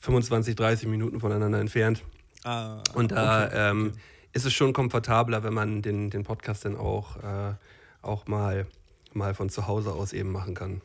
25, 0.00 0.56
30 0.56 0.88
Minuten 0.88 1.20
voneinander 1.20 1.60
entfernt. 1.60 2.02
Ah, 2.44 2.82
Und 2.94 3.12
da 3.12 3.70
ähm, 3.70 3.92
ist 4.32 4.44
es 4.44 4.52
schon 4.52 4.72
komfortabler, 4.72 5.42
wenn 5.42 5.54
man 5.54 5.82
den, 5.82 6.10
den 6.10 6.22
Podcast 6.22 6.64
dann 6.64 6.76
auch, 6.76 7.16
äh, 7.16 7.54
auch 8.02 8.26
mal, 8.26 8.66
mal 9.12 9.34
von 9.34 9.48
zu 9.48 9.66
Hause 9.66 9.92
aus 9.92 10.12
eben 10.12 10.30
machen 10.30 10.54
kann. 10.54 10.80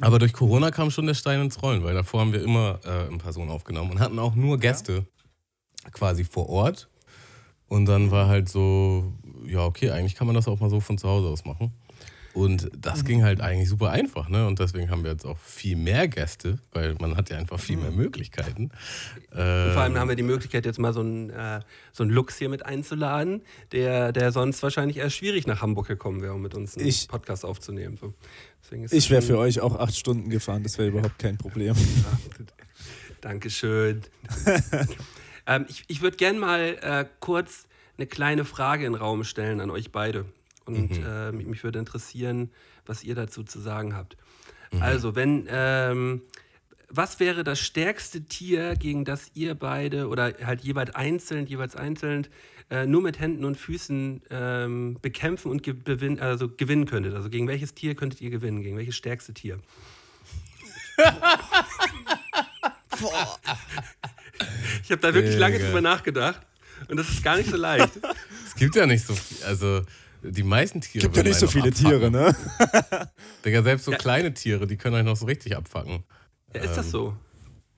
Aber 0.00 0.18
durch 0.18 0.32
Corona 0.32 0.70
kam 0.70 0.90
schon 0.90 1.06
der 1.06 1.14
Stein 1.14 1.40
ins 1.40 1.62
Rollen, 1.62 1.84
weil 1.84 1.94
davor 1.94 2.20
haben 2.20 2.32
wir 2.32 2.42
immer 2.42 2.80
äh, 2.84 3.06
in 3.08 3.18
Person 3.18 3.48
aufgenommen 3.48 3.92
und 3.92 4.00
hatten 4.00 4.18
auch 4.18 4.34
nur 4.34 4.58
Gäste 4.58 5.06
quasi 5.92 6.24
vor 6.24 6.48
Ort. 6.48 6.88
Und 7.68 7.86
dann 7.86 8.10
war 8.10 8.28
halt 8.28 8.48
so, 8.48 9.12
ja, 9.46 9.64
okay, 9.64 9.90
eigentlich 9.90 10.14
kann 10.14 10.26
man 10.26 10.36
das 10.36 10.46
auch 10.48 10.60
mal 10.60 10.70
so 10.70 10.80
von 10.80 10.98
zu 10.98 11.08
Hause 11.08 11.28
aus 11.28 11.44
machen. 11.44 11.72
Und 12.34 12.68
das 12.76 13.04
ging 13.04 13.22
halt 13.22 13.40
eigentlich 13.40 13.68
super 13.68 13.90
einfach, 13.90 14.28
ne? 14.28 14.44
Und 14.48 14.58
deswegen 14.58 14.90
haben 14.90 15.04
wir 15.04 15.12
jetzt 15.12 15.24
auch 15.24 15.38
viel 15.38 15.76
mehr 15.76 16.08
Gäste, 16.08 16.58
weil 16.72 16.94
man 17.00 17.16
hat 17.16 17.30
ja 17.30 17.38
einfach 17.38 17.60
viel 17.60 17.76
mehr 17.76 17.92
Möglichkeiten. 17.92 18.70
Äh, 19.30 19.66
Und 19.68 19.72
vor 19.74 19.82
allem 19.82 19.96
haben 19.96 20.08
wir 20.08 20.16
die 20.16 20.24
Möglichkeit, 20.24 20.66
jetzt 20.66 20.80
mal 20.80 20.92
so 20.92 20.98
einen, 20.98 21.30
äh, 21.30 21.60
so 21.92 22.02
einen 22.02 22.10
Lux 22.10 22.36
hier 22.36 22.48
mit 22.48 22.66
einzuladen, 22.66 23.42
der, 23.70 24.10
der 24.10 24.32
sonst 24.32 24.60
wahrscheinlich 24.64 24.96
eher 24.96 25.10
schwierig 25.10 25.46
nach 25.46 25.62
Hamburg 25.62 25.86
gekommen 25.86 26.22
wäre, 26.22 26.34
um 26.34 26.42
mit 26.42 26.56
uns 26.56 26.76
einen 26.76 26.88
Ich- 26.88 27.06
Podcast 27.06 27.44
aufzunehmen. 27.44 27.98
So. 28.00 28.12
Deswegen 28.64 28.82
ist 28.82 28.92
Ich 28.92 29.10
wäre 29.10 29.22
für 29.22 29.38
euch 29.38 29.60
auch 29.60 29.76
acht 29.78 29.94
Stunden 29.96 30.28
gefahren, 30.28 30.64
das 30.64 30.76
wäre 30.76 30.88
überhaupt 30.88 31.20
kein 31.20 31.38
Problem. 31.38 31.76
Dankeschön. 33.20 34.02
ähm, 35.46 35.66
ich 35.68 35.84
ich 35.88 36.02
würde 36.02 36.16
gerne 36.16 36.38
mal 36.38 36.60
äh, 36.80 37.06
kurz 37.20 37.66
eine 37.96 38.06
kleine 38.06 38.44
Frage 38.44 38.86
in 38.86 38.92
den 38.92 39.00
Raum 39.00 39.24
stellen 39.24 39.60
an 39.60 39.70
euch 39.70 39.92
beide. 39.92 40.24
Und 40.66 40.90
äh, 41.06 41.30
mich 41.32 41.46
mich 41.46 41.64
würde 41.64 41.78
interessieren, 41.78 42.50
was 42.86 43.04
ihr 43.04 43.14
dazu 43.14 43.42
zu 43.44 43.60
sagen 43.60 43.94
habt. 43.94 44.16
Also, 44.80 45.14
wenn, 45.14 45.46
ähm, 45.50 46.22
was 46.88 47.20
wäre 47.20 47.44
das 47.44 47.60
stärkste 47.60 48.24
Tier, 48.24 48.74
gegen 48.76 49.04
das 49.04 49.30
ihr 49.34 49.54
beide 49.54 50.08
oder 50.08 50.34
halt 50.44 50.62
jeweils 50.62 50.94
einzeln, 50.94 51.46
jeweils 51.46 51.76
einzeln 51.76 52.26
äh, 52.70 52.86
nur 52.86 53.02
mit 53.02 53.20
Händen 53.20 53.44
und 53.44 53.56
Füßen 53.56 54.22
ähm, 54.30 54.98
bekämpfen 55.00 55.50
und 55.50 55.62
gewin 55.62 56.20
also 56.20 56.48
gewinnen 56.48 56.86
könntet? 56.86 57.14
Also 57.14 57.30
gegen 57.30 57.48
welches 57.48 57.74
Tier 57.74 57.94
könntet 57.94 58.20
ihr 58.20 58.30
gewinnen? 58.30 58.62
Gegen 58.62 58.76
welches 58.76 58.96
stärkste 58.96 59.34
Tier? 59.34 59.58
Ich 64.82 64.90
habe 64.90 65.00
da 65.00 65.14
wirklich 65.14 65.36
lange 65.36 65.56
Digga. 65.56 65.66
drüber 65.68 65.80
nachgedacht 65.80 66.40
und 66.88 66.96
das 66.96 67.08
ist 67.08 67.22
gar 67.22 67.36
nicht 67.36 67.50
so 67.50 67.56
leicht. 67.56 67.92
es 68.46 68.54
gibt 68.54 68.74
ja 68.76 68.86
nicht 68.86 69.06
so 69.06 69.14
viel, 69.14 69.44
also 69.44 69.82
die 70.22 70.42
meisten 70.42 70.80
Tiere. 70.80 71.02
Gibt 71.02 71.16
ja 71.16 71.22
nicht 71.22 71.38
so 71.38 71.46
viele 71.46 71.70
Tiere, 71.70 72.06
abfacken. 72.06 73.00
ne? 73.00 73.10
Digga, 73.44 73.62
selbst 73.62 73.84
so 73.84 73.92
Ja. 73.92 73.98
kleine 73.98 74.34
Tiere, 74.34 74.66
die 74.66 74.76
können 74.76 74.96
euch 74.96 75.04
noch 75.04 75.16
so 75.16 75.26
richtig 75.26 75.56
abfacken. 75.56 76.04
Ja, 76.54 76.62
ist 76.62 76.76
das 76.76 76.90
so? 76.90 77.16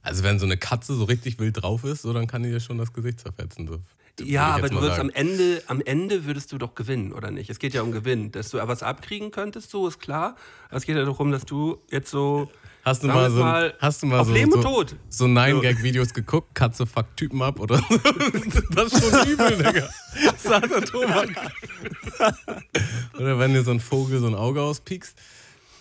Also 0.03 0.23
wenn 0.23 0.39
so 0.39 0.47
eine 0.47 0.57
Katze 0.57 0.95
so 0.95 1.05
richtig 1.05 1.41
wild 1.41 1.61
drauf 1.63 1.83
ist, 1.83 2.03
so, 2.03 2.13
dann 2.13 2.29
kann 2.29 2.43
die 2.45 2.51
dir 2.51 2.61
schon 2.61 2.79
das 2.79 2.93
Gesicht 2.93 3.19
zerfetzen. 3.21 3.67
So. 3.67 3.81
Ja, 4.25 4.55
aber 4.55 4.69
du 4.69 4.77
würdest 4.77 4.97
sagen. 4.97 5.11
am 5.11 5.15
Ende, 5.15 5.63
am 5.67 5.81
Ende 5.81 6.25
würdest 6.25 6.53
du 6.53 6.59
doch 6.59 6.75
gewinnen, 6.77 7.13
oder 7.13 7.31
nicht? 7.33 7.51
Es 7.51 7.59
geht 7.59 7.75
ja 7.75 7.83
um 7.83 7.91
Gewinn. 7.91 8.31
Dass 8.31 8.51
du 8.51 8.59
was 8.59 8.83
abkriegen 8.85 9.31
könntest, 9.33 9.71
so 9.71 9.89
ist 9.89 9.99
klar. 9.99 10.37
Aber 10.69 10.77
es 10.77 10.87
geht 10.87 10.97
ja 10.97 11.05
darum, 11.05 11.33
dass 11.33 11.45
du 11.45 11.83
jetzt 11.91 12.11
so. 12.11 12.51
Hast 12.87 13.03
du 13.03 13.09
mal 13.09 13.29
so, 13.33 13.41
mal, 13.41 13.75
hast 13.81 14.01
du 14.01 14.07
mal 14.07 14.25
so, 14.25 14.33
so, 14.33 14.41
und 14.41 14.63
Tod. 14.63 14.97
so 15.09 15.27
Nine-Gag-Videos 15.27 16.15
geguckt? 16.15 16.55
Katze 16.55 16.87
fuckt 16.87 17.17
Typen 17.17 17.43
ab 17.43 17.59
oder 17.59 17.79
so? 17.79 17.83
Das 18.77 18.93
ist 18.93 19.03
schon 19.03 19.29
übel, 19.29 19.57
Digga. 19.57 19.89
Sagt 20.39 20.71
der 20.71 20.83
Thomas. 20.83 21.27
Oder 23.19 23.41
wenn 23.41 23.55
dir 23.55 23.65
so 23.65 23.73
ein 23.73 23.81
Vogel 23.81 24.21
so 24.21 24.29
ein 24.29 24.37
Auge 24.37 24.63
auspiekst. 24.63 25.19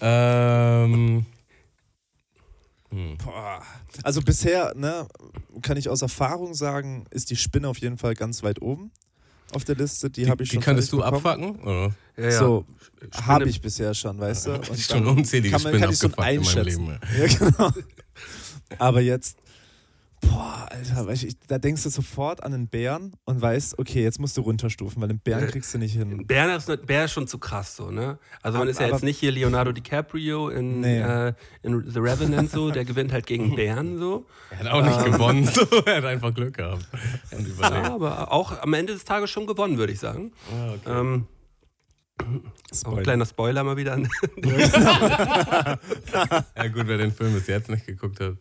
Ähm, 0.01 1.27
Boah. 2.89 3.61
Also 4.01 4.23
bisher, 4.23 4.73
ne, 4.75 5.07
kann 5.61 5.77
ich 5.77 5.89
aus 5.89 6.01
Erfahrung 6.01 6.55
sagen, 6.55 7.05
ist 7.11 7.29
die 7.29 7.35
Spinne 7.35 7.67
auf 7.69 7.77
jeden 7.77 7.99
Fall 7.99 8.15
ganz 8.15 8.41
weit 8.41 8.63
oben 8.63 8.91
auf 9.53 9.63
der 9.63 9.75
Liste. 9.75 10.10
Die, 10.10 10.29
habe 10.29 10.43
ich 10.43 10.49
die 10.49 10.55
schon 10.55 10.63
könntest 10.63 10.91
du 10.91 10.97
bekommen. 10.97 11.15
abfacken? 11.17 11.55
Oder? 11.62 11.95
Ja, 12.17 12.23
ja. 12.23 12.31
So, 12.39 12.65
habe 13.23 13.49
ich 13.49 13.62
bisher 13.62 13.93
schon, 13.93 14.19
weißt 14.19 14.47
du? 14.47 14.51
Und 14.55 14.69
Ich 14.71 14.86
schon 14.86 15.05
unzählige 15.05 15.51
kann 15.55 15.63
man- 15.63 15.71
Spinnen 15.71 15.81
kann 15.81 15.91
ich 15.93 15.97
so 15.99 16.08
abgefuckt 16.08 16.29
in 16.29 16.41
meinem 16.41 16.47
einschätzen. 16.47 16.86
Leben. 16.86 16.99
Ja, 17.17 17.27
genau. 17.58 17.71
Aber 18.79 19.01
jetzt, 19.01 19.38
boah, 20.29 20.67
Alter, 20.69 21.07
weißt 21.07 21.23
du, 21.23 21.27
ich, 21.27 21.38
da 21.47 21.57
denkst 21.57 21.83
du 21.83 21.89
sofort 21.89 22.43
an 22.43 22.53
einen 22.53 22.67
Bären 22.67 23.13
und 23.25 23.41
weißt, 23.41 23.79
okay, 23.79 24.03
jetzt 24.03 24.19
musst 24.19 24.35
du 24.38 24.41
runterstufen, 24.41 25.01
weil 25.01 25.07
den 25.09 25.19
Bären 25.19 25.43
Ja. 25.45 25.47
kriegst 25.51 25.73
du 25.73 25.77
nicht 25.77 25.93
hin. 25.93 26.25
Bär 26.27 26.55
ist, 26.55 26.67
nicht- 26.69 26.85
Bär 26.85 27.05
ist 27.05 27.11
schon 27.11 27.27
zu 27.27 27.38
krass, 27.38 27.75
so, 27.75 27.91
ne? 27.91 28.17
Also, 28.41 28.57
man 28.57 28.63
Aber- 28.63 28.71
ist 28.71 28.79
ja 28.79 28.85
aber- 28.88 28.95
jetzt 28.95 29.03
nicht 29.03 29.19
hier 29.19 29.31
Leonardo 29.31 29.71
DiCaprio 29.71 30.49
in, 30.49 30.81
Nee. 30.81 30.99
äh, 30.99 31.33
in 31.63 31.83
The 31.89 31.99
Revenant, 31.99 32.51
so. 32.51 32.71
Der 32.71 32.85
gewinnt 32.85 33.11
halt 33.13 33.25
gegen 33.25 33.55
Bären, 33.55 33.97
so. 33.97 34.25
Er 34.51 34.59
hat 34.59 34.67
auch 34.67 34.83
nicht 34.83 35.05
gewonnen, 35.13 35.45
so. 35.45 35.61
er 35.85 35.97
hat 35.97 36.05
einfach 36.05 36.33
Glück 36.33 36.55
gehabt. 36.57 36.88
Ja, 37.61 37.93
aber 37.93 38.31
auch 38.31 38.61
am 38.61 38.73
Ende 38.73 38.93
des 38.93 39.05
Tages 39.05 39.29
schon 39.29 39.47
gewonnen, 39.47 39.77
würde 39.77 39.93
ich 39.93 39.99
sagen. 39.99 40.31
Ah, 40.51 40.73
okay. 40.73 40.99
Ähm, 41.01 41.27
auch 42.17 42.75
Spoiler. 42.77 42.97
ein 42.97 43.03
kleiner 43.03 43.25
Spoiler 43.25 43.63
mal 43.63 43.77
wieder. 43.77 43.97
Ja 46.57 46.67
gut, 46.67 46.88
wer 46.88 46.97
den 46.97 47.11
Film 47.11 47.33
bis 47.33 47.47
jetzt 47.47 47.69
nicht 47.69 47.85
geguckt 47.85 48.19
hat. 48.19 48.35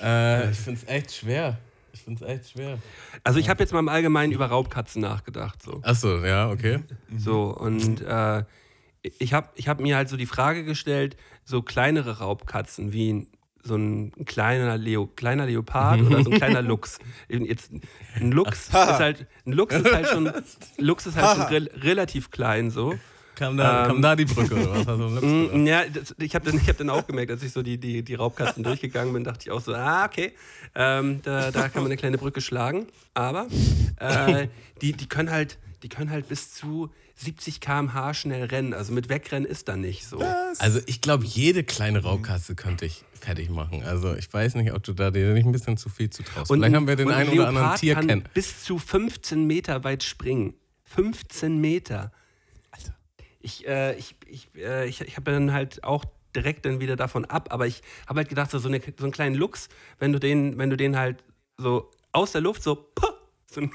Äh, 0.00 0.50
ich 0.50 0.58
finde 0.58 0.80
es 0.80 0.88
echt 0.88 1.14
schwer. 1.14 1.58
Ich 1.92 2.02
finde 2.02 2.24
es 2.24 2.30
echt 2.30 2.50
schwer. 2.50 2.78
Also 3.24 3.38
ich 3.38 3.48
habe 3.48 3.62
jetzt 3.62 3.72
mal 3.72 3.80
im 3.80 3.88
Allgemeinen 3.88 4.32
über 4.32 4.46
Raubkatzen 4.46 5.02
nachgedacht. 5.02 5.62
So, 5.62 5.80
Achso, 5.82 6.24
ja, 6.24 6.50
okay. 6.50 6.80
so 7.16 7.54
und 7.56 8.00
äh, 8.06 8.44
ich 9.02 9.32
habe 9.32 9.48
ich 9.54 9.68
hab 9.68 9.80
mir 9.80 9.96
halt 9.96 10.08
so 10.08 10.16
die 10.16 10.26
Frage 10.26 10.64
gestellt, 10.64 11.16
so 11.44 11.62
kleinere 11.62 12.18
Raubkatzen 12.18 12.92
wie 12.92 13.12
ein, 13.12 13.26
so 13.62 13.76
ein 13.76 14.12
kleiner, 14.24 14.76
Leo, 14.78 15.06
kleiner 15.06 15.46
Leopard 15.46 16.00
oder 16.02 16.22
so 16.22 16.30
ein 16.30 16.36
kleiner 16.36 16.62
Luchs. 16.70 16.98
Jetzt, 17.28 17.72
ein 18.14 18.32
Luchs 18.32 18.68
ist 18.68 18.72
halt, 18.72 19.26
ein 19.46 19.52
Luchs 19.52 19.74
ist 19.74 19.92
halt 19.92 20.08
schon, 20.08 20.32
Luchs 20.78 21.06
ist 21.06 21.16
halt 21.16 21.36
schon 21.36 21.46
rel 21.46 21.70
relativ 21.74 22.30
klein 22.30 22.70
so. 22.70 22.94
Kam 23.40 23.56
da, 23.56 23.84
Ähm, 23.84 23.88
kam 23.88 24.02
da 24.02 24.14
die 24.14 24.26
Brücke 24.26 24.54
oder 24.54 24.70
was? 24.70 24.78
Hast 24.86 24.86
du 24.86 24.92
einen 25.06 25.14
Lips 25.14 25.54
Mm? 25.54 25.66
Ja, 25.66 25.84
das, 25.86 26.14
ich 26.18 26.34
habe 26.34 26.44
dann, 26.50 26.60
ich 26.60 26.68
hab 26.68 26.76
dann 26.76 26.90
auch 26.90 27.06
gemerkt, 27.06 27.30
als 27.30 27.42
ich 27.42 27.52
so 27.52 27.62
die, 27.62 27.78
die, 27.78 28.02
die 28.02 28.14
Raubkatzen 28.14 28.62
durchgegangen 28.62 29.14
bin, 29.14 29.24
dachte 29.24 29.46
ich 29.46 29.50
auch 29.50 29.62
so, 29.62 29.74
ah, 29.74 30.04
okay, 30.04 30.32
ähm, 30.74 31.20
da, 31.22 31.50
da 31.50 31.70
kann 31.70 31.82
man 31.82 31.86
eine 31.86 31.96
kleine 31.96 32.18
Brücke 32.18 32.42
schlagen. 32.42 32.86
Aber 33.14 33.46
äh, 33.96 34.48
die, 34.82 34.92
die, 34.92 35.08
können 35.08 35.30
halt, 35.30 35.56
die 35.82 35.88
können 35.88 36.10
halt 36.10 36.28
bis 36.28 36.52
zu 36.52 36.90
70 37.16 37.60
km/h 37.62 38.12
schnell 38.12 38.44
rennen. 38.44 38.74
Also 38.74 38.92
mit 38.92 39.08
Wegrennen 39.08 39.48
ist 39.50 39.68
da 39.68 39.76
nicht 39.76 40.06
so. 40.06 40.22
Also 40.58 40.80
ich 40.84 41.00
glaube, 41.00 41.24
jede 41.24 41.64
kleine 41.64 42.02
Raubkatze 42.02 42.54
könnte 42.54 42.84
ich 42.84 43.04
fertig 43.18 43.48
machen. 43.48 43.82
Also 43.84 44.14
ich 44.14 44.30
weiß 44.30 44.54
nicht, 44.56 44.72
ob 44.74 44.82
du 44.82 44.92
da 44.92 45.10
dir 45.10 45.32
nicht 45.32 45.46
ein 45.46 45.52
bisschen 45.52 45.78
zu 45.78 45.88
viel 45.88 46.10
zutraust. 46.10 46.52
Vielleicht 46.52 46.74
haben 46.74 46.86
wir 46.86 46.96
den 46.96 47.06
und 47.08 47.14
ein 47.14 47.20
einen 47.28 47.38
oder 47.38 47.48
anderen 47.48 47.64
Leopard 47.64 47.80
Tier 47.80 47.94
kann 47.94 48.06
kennen. 48.06 48.24
bis 48.34 48.64
zu 48.64 48.78
15 48.78 49.46
Meter 49.46 49.82
weit 49.82 50.02
springen. 50.02 50.52
15 50.84 51.58
Meter. 51.58 52.12
Ich, 53.40 53.66
äh, 53.66 53.94
ich, 53.96 54.14
ich, 54.26 54.48
äh, 54.56 54.86
ich, 54.88 55.00
ich 55.00 55.16
habe 55.16 55.30
dann 55.32 55.52
halt 55.52 55.82
auch 55.84 56.04
direkt 56.36 56.64
dann 56.66 56.78
wieder 56.80 56.96
davon 56.96 57.24
ab, 57.24 57.48
aber 57.52 57.66
ich 57.66 57.82
habe 58.06 58.18
halt 58.18 58.28
gedacht, 58.28 58.50
so, 58.50 58.58
so, 58.58 58.68
eine, 58.68 58.80
so 58.80 59.04
einen 59.04 59.12
kleinen 59.12 59.34
Luchs, 59.34 59.68
wenn 59.98 60.12
du 60.12 60.20
den, 60.20 60.58
wenn 60.58 60.70
du 60.70 60.76
den 60.76 60.96
halt 60.96 61.24
so 61.56 61.90
aus 62.12 62.32
der 62.32 62.40
Luft 62.40 62.62
so, 62.62 62.76
puh, 62.76 63.06
so, 63.50 63.60
ein- 63.62 63.70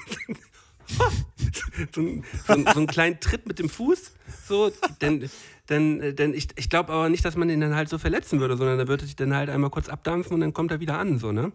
so, 1.92 2.00
ein- 2.00 2.24
so, 2.46 2.52
ein- 2.52 2.64
so 2.66 2.78
einen 2.78 2.86
kleinen 2.86 3.20
Tritt 3.20 3.46
mit 3.46 3.58
dem 3.58 3.68
Fuß, 3.68 4.12
so, 4.48 4.70
denn, 5.00 5.28
denn, 5.68 6.14
denn 6.16 6.32
ich, 6.34 6.48
ich 6.56 6.70
glaube 6.70 6.92
aber 6.92 7.08
nicht, 7.08 7.24
dass 7.24 7.36
man 7.36 7.48
den 7.48 7.60
dann 7.60 7.74
halt 7.74 7.88
so 7.88 7.98
verletzen 7.98 8.40
würde, 8.40 8.56
sondern 8.56 8.78
er 8.78 8.88
würde 8.88 9.04
sich 9.04 9.16
dann 9.16 9.34
halt 9.34 9.50
einmal 9.50 9.70
kurz 9.70 9.88
abdampfen 9.88 10.34
und 10.34 10.40
dann 10.40 10.52
kommt 10.52 10.70
er 10.70 10.80
wieder 10.80 10.98
an, 10.98 11.18
so, 11.18 11.32
ne? 11.32 11.52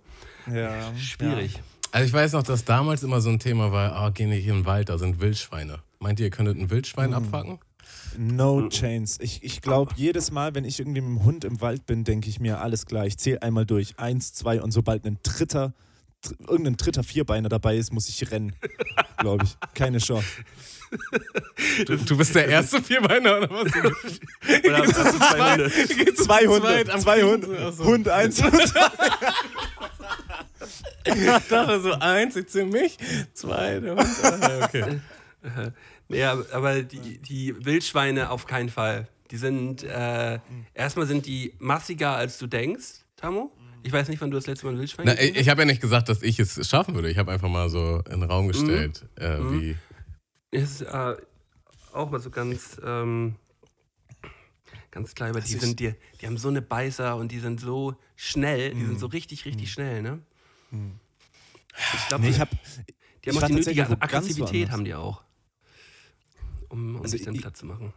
Ja, 0.53 0.95
Schwierig. 0.97 1.61
Also 1.93 2.05
ich 2.07 2.13
weiß 2.13 2.33
noch, 2.33 2.43
dass 2.43 2.63
damals 2.63 3.03
immer 3.03 3.19
so 3.21 3.29
ein 3.29 3.39
Thema 3.39 3.71
war, 3.71 3.93
ah, 3.95 4.09
geh 4.13 4.25
nicht 4.25 4.47
in 4.47 4.57
den 4.59 4.65
Wald, 4.65 4.89
da 4.89 4.97
sind 4.97 5.19
Wildschweine. 5.19 5.79
Meint 5.99 6.19
ihr, 6.19 6.27
ihr 6.27 6.29
könntet 6.31 6.57
ein 6.57 6.69
Wildschwein 6.69 7.13
abfacken? 7.13 7.59
No 8.17 8.67
Chains. 8.69 9.17
Ich, 9.21 9.43
ich 9.43 9.61
glaube, 9.61 9.93
jedes 9.95 10.31
Mal, 10.31 10.55
wenn 10.55 10.65
ich 10.65 10.79
irgendwie 10.79 11.01
mit 11.01 11.09
dem 11.09 11.23
Hund 11.25 11.43
im 11.43 11.61
Wald 11.61 11.85
bin, 11.85 12.03
denke 12.03 12.29
ich 12.29 12.39
mir, 12.39 12.59
alles 12.59 12.85
klar, 12.85 13.05
ich 13.05 13.17
zähle 13.17 13.41
einmal 13.41 13.65
durch. 13.65 13.97
Eins, 13.97 14.33
zwei 14.33 14.61
und 14.61 14.71
sobald 14.71 15.05
ein 15.05 15.19
dritter, 15.23 15.73
dr 16.21 16.49
irgendein 16.49 16.77
dritter 16.77 17.03
Vierbeiner 17.03 17.49
dabei 17.49 17.77
ist, 17.77 17.93
muss 17.93 18.09
ich 18.09 18.31
rennen. 18.31 18.53
Glaube 19.17 19.45
ich. 19.45 19.57
Keine 19.73 19.97
Chance. 19.99 20.27
Du, 21.85 21.95
du 21.95 22.17
bist 22.17 22.35
der 22.35 22.47
erste 22.47 22.81
Vierbeiner 22.81 23.37
oder 23.37 23.49
was? 23.49 23.71
Oder 24.65 24.77
hast 24.77 24.97
du 24.97 25.19
zwei 25.19 25.51
Hunde? 25.51 25.71
Zwei 26.15 26.47
Hunde. 26.47 26.99
Zwei 26.99 27.23
Hunde. 27.23 27.77
Hund 27.79 28.09
eins. 28.09 28.43
Hund 28.43 28.73
Ich 31.05 31.25
dachte 31.49 31.81
so, 31.81 31.93
eins, 31.93 32.35
ich 32.35 32.47
zähle 32.47 32.65
mich, 32.65 32.97
zwei, 33.33 33.79
der 33.79 33.95
Hund. 33.95 34.07
Ah, 34.23 34.65
okay. 34.65 34.99
Ja, 36.13 36.37
aber 36.51 36.83
die, 36.83 37.17
die 37.19 37.65
Wildschweine 37.65 38.29
auf 38.31 38.45
keinen 38.47 38.69
Fall. 38.69 39.07
Die 39.31 39.37
sind, 39.37 39.83
äh, 39.83 40.39
erstmal 40.73 41.07
sind 41.07 41.25
die 41.25 41.53
massiger, 41.59 42.15
als 42.15 42.37
du 42.37 42.47
denkst, 42.47 43.05
Tamo. 43.15 43.51
Ich 43.83 43.91
weiß 43.91 44.09
nicht, 44.09 44.21
wann 44.21 44.29
du 44.29 44.37
das 44.37 44.45
letzte 44.45 44.65
Mal 44.67 44.73
ein 44.73 44.79
Wildschwein 44.79 45.05
Na, 45.07 45.19
ich 45.19 45.35
ich 45.35 45.49
habe 45.49 45.61
ja 45.61 45.65
nicht 45.65 45.81
gesagt, 45.81 46.07
dass 46.09 46.21
ich 46.21 46.37
es 46.39 46.67
schaffen 46.69 46.93
würde. 46.93 47.09
Ich 47.09 47.17
habe 47.17 47.31
einfach 47.31 47.49
mal 47.49 47.69
so 47.69 48.01
in 48.11 48.19
den 48.19 48.23
Raum 48.29 48.47
gestellt, 48.47 49.05
äh, 49.17 49.37
Mhm. 49.37 49.59
wie. 49.61 49.77
Ist 50.51 50.81
äh, 50.81 51.15
auch 51.93 52.11
mal 52.11 52.19
so 52.19 52.29
ganz, 52.29 52.79
ähm, 52.85 53.35
ganz 54.91 55.15
klar, 55.15 55.29
aber 55.29 55.41
die, 55.41 55.53
sind, 55.53 55.79
die, 55.79 55.93
die 56.19 56.27
haben 56.27 56.37
so 56.37 56.49
eine 56.49 56.61
Beißer 56.61 57.15
und 57.15 57.31
die 57.31 57.39
sind 57.39 57.59
so 57.61 57.95
schnell, 58.15 58.71
die 58.73 58.81
sind 58.81 58.93
Mhm. 58.95 58.99
so 58.99 59.07
richtig, 59.07 59.45
richtig 59.45 59.71
schnell, 59.71 60.01
ne? 60.01 60.19
Ich 61.95 62.07
glaube, 62.07 62.23
Nee, 62.23 62.29
ich 62.31 62.39
hab, 62.39 62.49
die 62.51 63.29
ich 63.29 63.35
haben 63.35 63.43
auch 63.43 63.47
die 63.47 63.53
nötige 63.53 63.89
Aggressivität, 64.01 64.71
haben 64.71 64.83
die 64.85 64.93
auch. 64.93 65.23
Um, 66.71 66.95
um 66.95 67.01
Also 67.01 67.11
sich 67.17 67.23
dann 67.25 67.35
ich- 67.35 67.41
platt 67.41 67.57
zu 67.57 67.65
machen. 67.65 67.93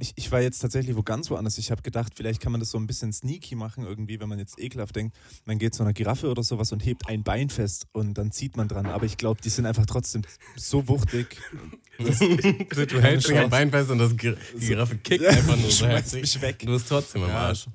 Ich, 0.00 0.14
ich 0.16 0.32
war 0.32 0.40
jetzt 0.40 0.58
tatsächlich 0.58 0.96
wo 0.96 1.04
ganz 1.04 1.30
woanders. 1.30 1.58
Ich 1.58 1.70
habe 1.70 1.80
gedacht, 1.80 2.14
vielleicht 2.16 2.40
kann 2.40 2.50
man 2.50 2.60
das 2.60 2.72
so 2.72 2.78
ein 2.78 2.88
bisschen 2.88 3.12
sneaky 3.12 3.54
machen, 3.54 3.84
irgendwie, 3.86 4.18
wenn 4.18 4.28
man 4.28 4.40
jetzt 4.40 4.58
ekelhaft 4.58 4.96
denkt. 4.96 5.16
Man 5.44 5.60
geht 5.60 5.74
zu 5.76 5.84
einer 5.84 5.92
Giraffe 5.92 6.28
oder 6.28 6.42
sowas 6.42 6.72
und 6.72 6.84
hebt 6.84 7.06
ein 7.08 7.22
Bein 7.22 7.50
fest 7.50 7.86
und 7.92 8.14
dann 8.18 8.32
zieht 8.32 8.56
man 8.56 8.66
dran. 8.66 8.86
Aber 8.86 9.06
ich 9.06 9.16
glaube, 9.16 9.40
die 9.42 9.48
sind 9.48 9.64
einfach 9.64 9.86
trotzdem 9.86 10.22
so 10.56 10.88
wuchtig. 10.88 11.40
Du 11.98 13.00
hältst 13.00 13.30
ein 13.30 13.48
Bein 13.48 13.70
fest 13.70 13.90
und 13.90 13.98
das 13.98 14.16
Gir 14.16 14.36
die 14.60 14.66
Giraffe 14.66 14.96
kickt 14.98 15.22
Ja, 15.22 15.30
einfach 15.30 15.56
nur 15.56 15.70
so 15.70 15.86
heftig. 15.86 16.20
mich 16.22 16.40
weg. 16.42 16.58
Du 16.58 16.66
bist 16.72 16.88
trotzdem 16.88 17.22
im 17.22 17.28
Ja. 17.28 17.46
Arsch. 17.46 17.66
Ja, 17.66 17.72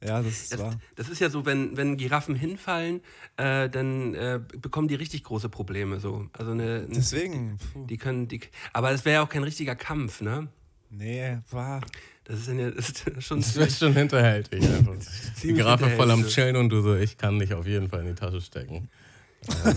das 0.00 0.26
ist 0.26 0.52
Das, 0.52 0.60
wahr. 0.60 0.78
das 0.96 1.08
ist 1.08 1.20
ja 1.20 1.28
so, 1.30 1.44
wenn, 1.46 1.76
wenn 1.76 1.96
Giraffen 1.96 2.34
hinfallen, 2.34 3.00
äh, 3.36 3.68
dann 3.68 4.14
äh, 4.14 4.40
bekommen 4.60 4.88
die 4.88 4.94
richtig 4.94 5.24
große 5.24 5.48
Probleme. 5.48 6.00
So. 6.00 6.26
Also 6.32 6.52
eine, 6.52 6.86
Deswegen, 6.88 7.58
puh. 7.72 7.86
Die 7.86 7.98
können, 7.98 8.26
die, 8.28 8.40
aber 8.72 8.90
es 8.92 9.04
wäre 9.04 9.16
ja 9.16 9.22
auch 9.22 9.28
kein 9.28 9.42
richtiger 9.44 9.76
Kampf, 9.76 10.20
ne? 10.20 10.48
nee, 10.90 11.38
war. 11.50 11.80
Das 12.24 12.40
ist 12.40 12.48
ja 12.48 12.70
das 12.70 12.90
ist 12.90 13.04
schon 13.24 13.38
Das 13.40 13.56
wird 13.56 13.72
schon 13.72 13.92
hinterhältig 13.94 14.62
einfach. 14.68 14.94
Die 15.42 15.52
Giraffe 15.52 15.88
voll 15.90 16.10
am. 16.10 16.26
Chillen 16.26 16.56
und 16.56 16.68
du 16.68 16.80
so, 16.80 16.96
ich 16.96 17.16
kann 17.18 17.38
dich 17.38 17.54
auf 17.54 17.66
jeden 17.66 17.88
Fall 17.88 18.00
in 18.00 18.06
die 18.06 18.14
Tasche 18.14 18.40
stecken. 18.40 18.88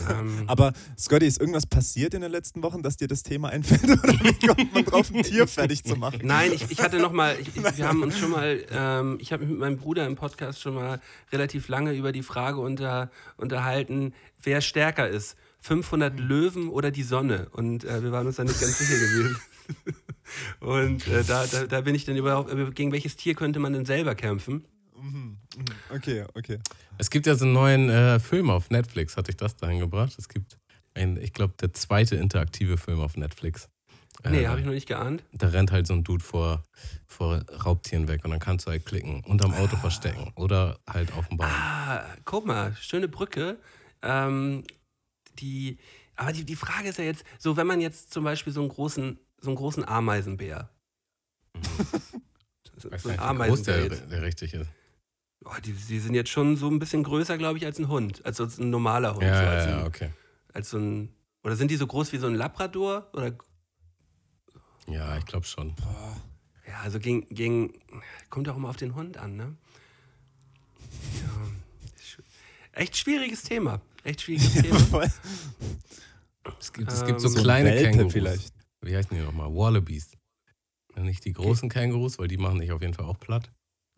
Ähm, 0.10 0.44
Aber 0.48 0.74
Scotty, 0.98 1.26
ist 1.26 1.40
irgendwas 1.40 1.66
passiert 1.66 2.14
in 2.14 2.22
den 2.22 2.32
letzten 2.32 2.64
Wochen, 2.64 2.84
dass 2.84 2.98
dir 2.98 3.08
das 3.08 3.24
Thema 3.24 3.50
einfällt? 3.50 3.84
Oder 4.04 4.14
wie 4.20 4.48
kommt 4.48 4.74
man 4.74 4.86
drauf, 4.86 5.12
ein 5.14 5.24
Tier 5.24 5.48
fertig 5.48 5.84
zu 5.84 5.96
machen? 5.96 6.22
Nein, 6.24 6.52
ich, 6.54 6.70
ich 6.70 6.82
hatte 6.82 7.00
noch 7.00 7.12
mal, 7.12 7.38
ich, 7.40 7.48
ich, 7.48 7.56
wir 7.78 7.88
haben 7.88 8.04
uns 8.04 8.18
schon 8.18 8.32
mal, 8.32 8.64
ähm, 8.72 9.18
ich 9.20 9.32
habe 9.32 9.44
mich 9.44 9.52
mit 9.52 9.60
meinem 9.60 9.78
Bruder 9.78 10.06
im 10.06 10.16
Podcast 10.16 10.62
schon 10.62 10.76
mal 10.76 11.00
relativ 11.32 11.68
lange 11.68 11.94
über 11.94 12.12
die 12.12 12.24
Frage 12.24 12.60
unter, 12.60 13.10
unterhalten, 13.38 14.14
wer 14.42 14.62
stärker 14.62 15.08
ist, 15.08 15.38
500 15.62 16.20
Löwen 16.20 16.70
oder 16.70 16.92
die 16.92 17.04
Sonne. 17.04 17.48
Und 17.52 17.86
äh, 17.86 18.04
wir 18.04 18.12
waren 18.12 18.28
uns 18.28 18.36
da 18.36 18.44
nicht 18.44 18.60
ganz 18.60 18.78
sicher 18.78 19.00
gewesen. 19.00 19.38
Und 20.60 21.08
äh, 21.08 21.24
da, 21.24 21.46
da, 21.46 21.66
da 21.66 21.82
bin 21.82 21.96
ich 21.96 22.06
dann 22.06 22.18
überhaupt, 22.18 22.52
äh, 22.52 22.72
gegen 22.72 22.92
welches 22.92 23.16
Tier 23.16 23.36
könnte 23.36 23.60
man 23.60 23.74
denn 23.74 23.86
selber 23.86 24.16
kämpfen? 24.16 24.66
Okay, 25.90 26.26
okay. 26.34 26.60
Es 26.98 27.10
gibt 27.10 27.26
ja 27.28 27.36
so 27.36 27.46
einen 27.46 27.54
neuen 27.54 27.90
äh, 27.90 28.20
Film 28.20 28.50
auf 28.50 28.70
Netflix, 28.70 29.18
hatte 29.18 29.32
ich 29.32 29.38
das 29.38 29.56
dahin 29.56 29.80
gebracht. 29.80 30.14
Es 30.18 30.28
gibt, 30.30 30.58
ein, 30.94 31.18
ich 31.18 31.34
glaube, 31.34 31.54
der 31.60 31.74
zweite 31.74 32.16
interaktive 32.16 32.78
Film 32.78 33.00
auf 33.02 33.18
Netflix. 33.18 33.70
Nee, 34.30 34.44
Äh, 34.44 34.48
habe 34.48 34.60
ich 34.60 34.66
noch 34.66 34.74
nicht 34.74 34.88
geahnt. 34.88 35.24
Da 35.34 35.48
rennt 35.50 35.72
halt 35.72 35.88
so 35.88 35.94
ein 35.94 36.04
Dude 36.04 36.24
vor, 36.24 36.64
vor 37.08 37.44
Raubtieren 37.66 38.08
weg 38.08 38.24
und 38.24 38.32
dann 38.32 38.40
kannst 38.40 38.68
du 38.68 38.72
halt 38.72 38.86
klicken, 38.86 39.22
unterm 39.26 39.54
Auto 39.54 39.76
verstecken 39.76 40.32
oder 40.36 40.80
halt 40.88 41.12
auf 41.14 41.28
dem 41.28 41.38
Baum. 41.38 41.50
Ah, 41.50 42.06
guck 42.24 42.46
mal, 42.46 42.76
schöne 42.80 43.08
Brücke. 43.08 43.58
Ähm, 44.02 44.64
die, 45.40 45.78
aber 46.16 46.32
die, 46.32 46.46
die 46.46 46.56
Frage 46.56 46.90
ist 46.90 47.00
ja 47.00 47.06
jetzt, 47.06 47.24
so 47.40 47.58
wenn 47.58 47.68
man 47.68 47.82
jetzt 47.82 48.14
zum 48.14 48.24
Beispiel 48.24 48.54
so 48.54 48.62
einen 48.62 48.70
großen, 48.70 49.20
so 49.42 49.50
einen 49.50 49.58
großen 49.58 49.84
Ameisenbär. 49.84 50.70
so, 52.78 52.90
Ich 52.92 52.92
weiß 52.94 53.04
so 53.04 53.10
ein 53.10 53.18
groß 53.18 53.26
Ameisenbär 53.28 53.90
der, 53.90 53.98
der 54.08 54.22
richtig 54.22 54.54
ist. 54.54 54.70
Oh, 55.46 55.52
die, 55.66 55.74
die 55.74 56.00
sind 56.00 56.16
jetzt 56.16 56.30
schon 56.30 56.56
so 56.56 56.70
ein 56.70 56.80
bisschen 56.80 57.04
größer, 57.04 57.38
glaube 57.38 57.58
ich, 57.58 57.66
als 57.66 57.78
ein 57.80 57.88
Hund. 57.90 58.26
Als 58.26 58.38
so 58.38 58.46
ein 58.46 58.70
normaler 58.70 59.14
Hund. 59.14 59.24
Ja, 59.24 59.36
so 59.38 59.44
ja, 59.44 59.50
als, 59.50 59.66
ja, 59.66 59.80
ein, 59.82 59.88
okay. 59.88 60.10
als 60.54 60.70
so 60.70 60.78
ein. 60.78 61.10
Oder 61.44 61.56
sind 61.58 61.70
die 61.72 61.76
so 61.76 61.86
groß 61.88 62.14
wie 62.14 62.18
so 62.18 62.28
ein 62.28 62.36
Labrador? 62.36 63.10
Oder 63.14 63.34
Ja, 64.88 65.18
ich 65.18 65.26
glaube 65.26 65.46
schon. 65.46 65.76
ja, 66.68 66.80
also 66.82 67.00
gegen, 67.00 67.28
gegen. 67.30 67.74
Kommt 68.30 68.48
auch 68.48 68.56
immer 68.56 68.70
auf 68.70 68.78
den 68.78 68.96
Hund 68.96 69.18
an, 69.18 69.36
ne? 69.36 69.56
Ja. 71.22 71.30
Echt 72.74 72.96
schwieriges 72.98 73.44
Thema. 73.44 73.82
Echt 74.04 74.22
schwieriges 74.22 74.54
Thema. 74.62 75.04
Es 76.60 76.72
gibt, 76.74 76.92
es 76.92 77.02
Ähm, 77.02 77.08
gibt 77.08 77.20
so, 77.22 77.28
so 77.28 77.38
ein 77.38 77.44
kleine 77.44 77.70
Welpe 77.72 77.90
Kängurus. 77.92 78.14
vielleicht. 78.14 78.54
Wie 78.82 78.96
heißen 78.96 79.16
die 79.16 79.22
nochmal? 79.24 79.54
Wallabies. 79.54 80.12
Nicht 80.96 81.26
die 81.26 81.34
großen 81.34 81.70
Kängurus, 81.70 82.18
weil 82.20 82.28
die 82.28 82.38
machen 82.38 82.60
dich 82.60 82.72
auf 82.72 82.82
jeden 82.82 82.94
Fall 82.94 83.06
auch 83.06 83.20
platt. 83.20 83.52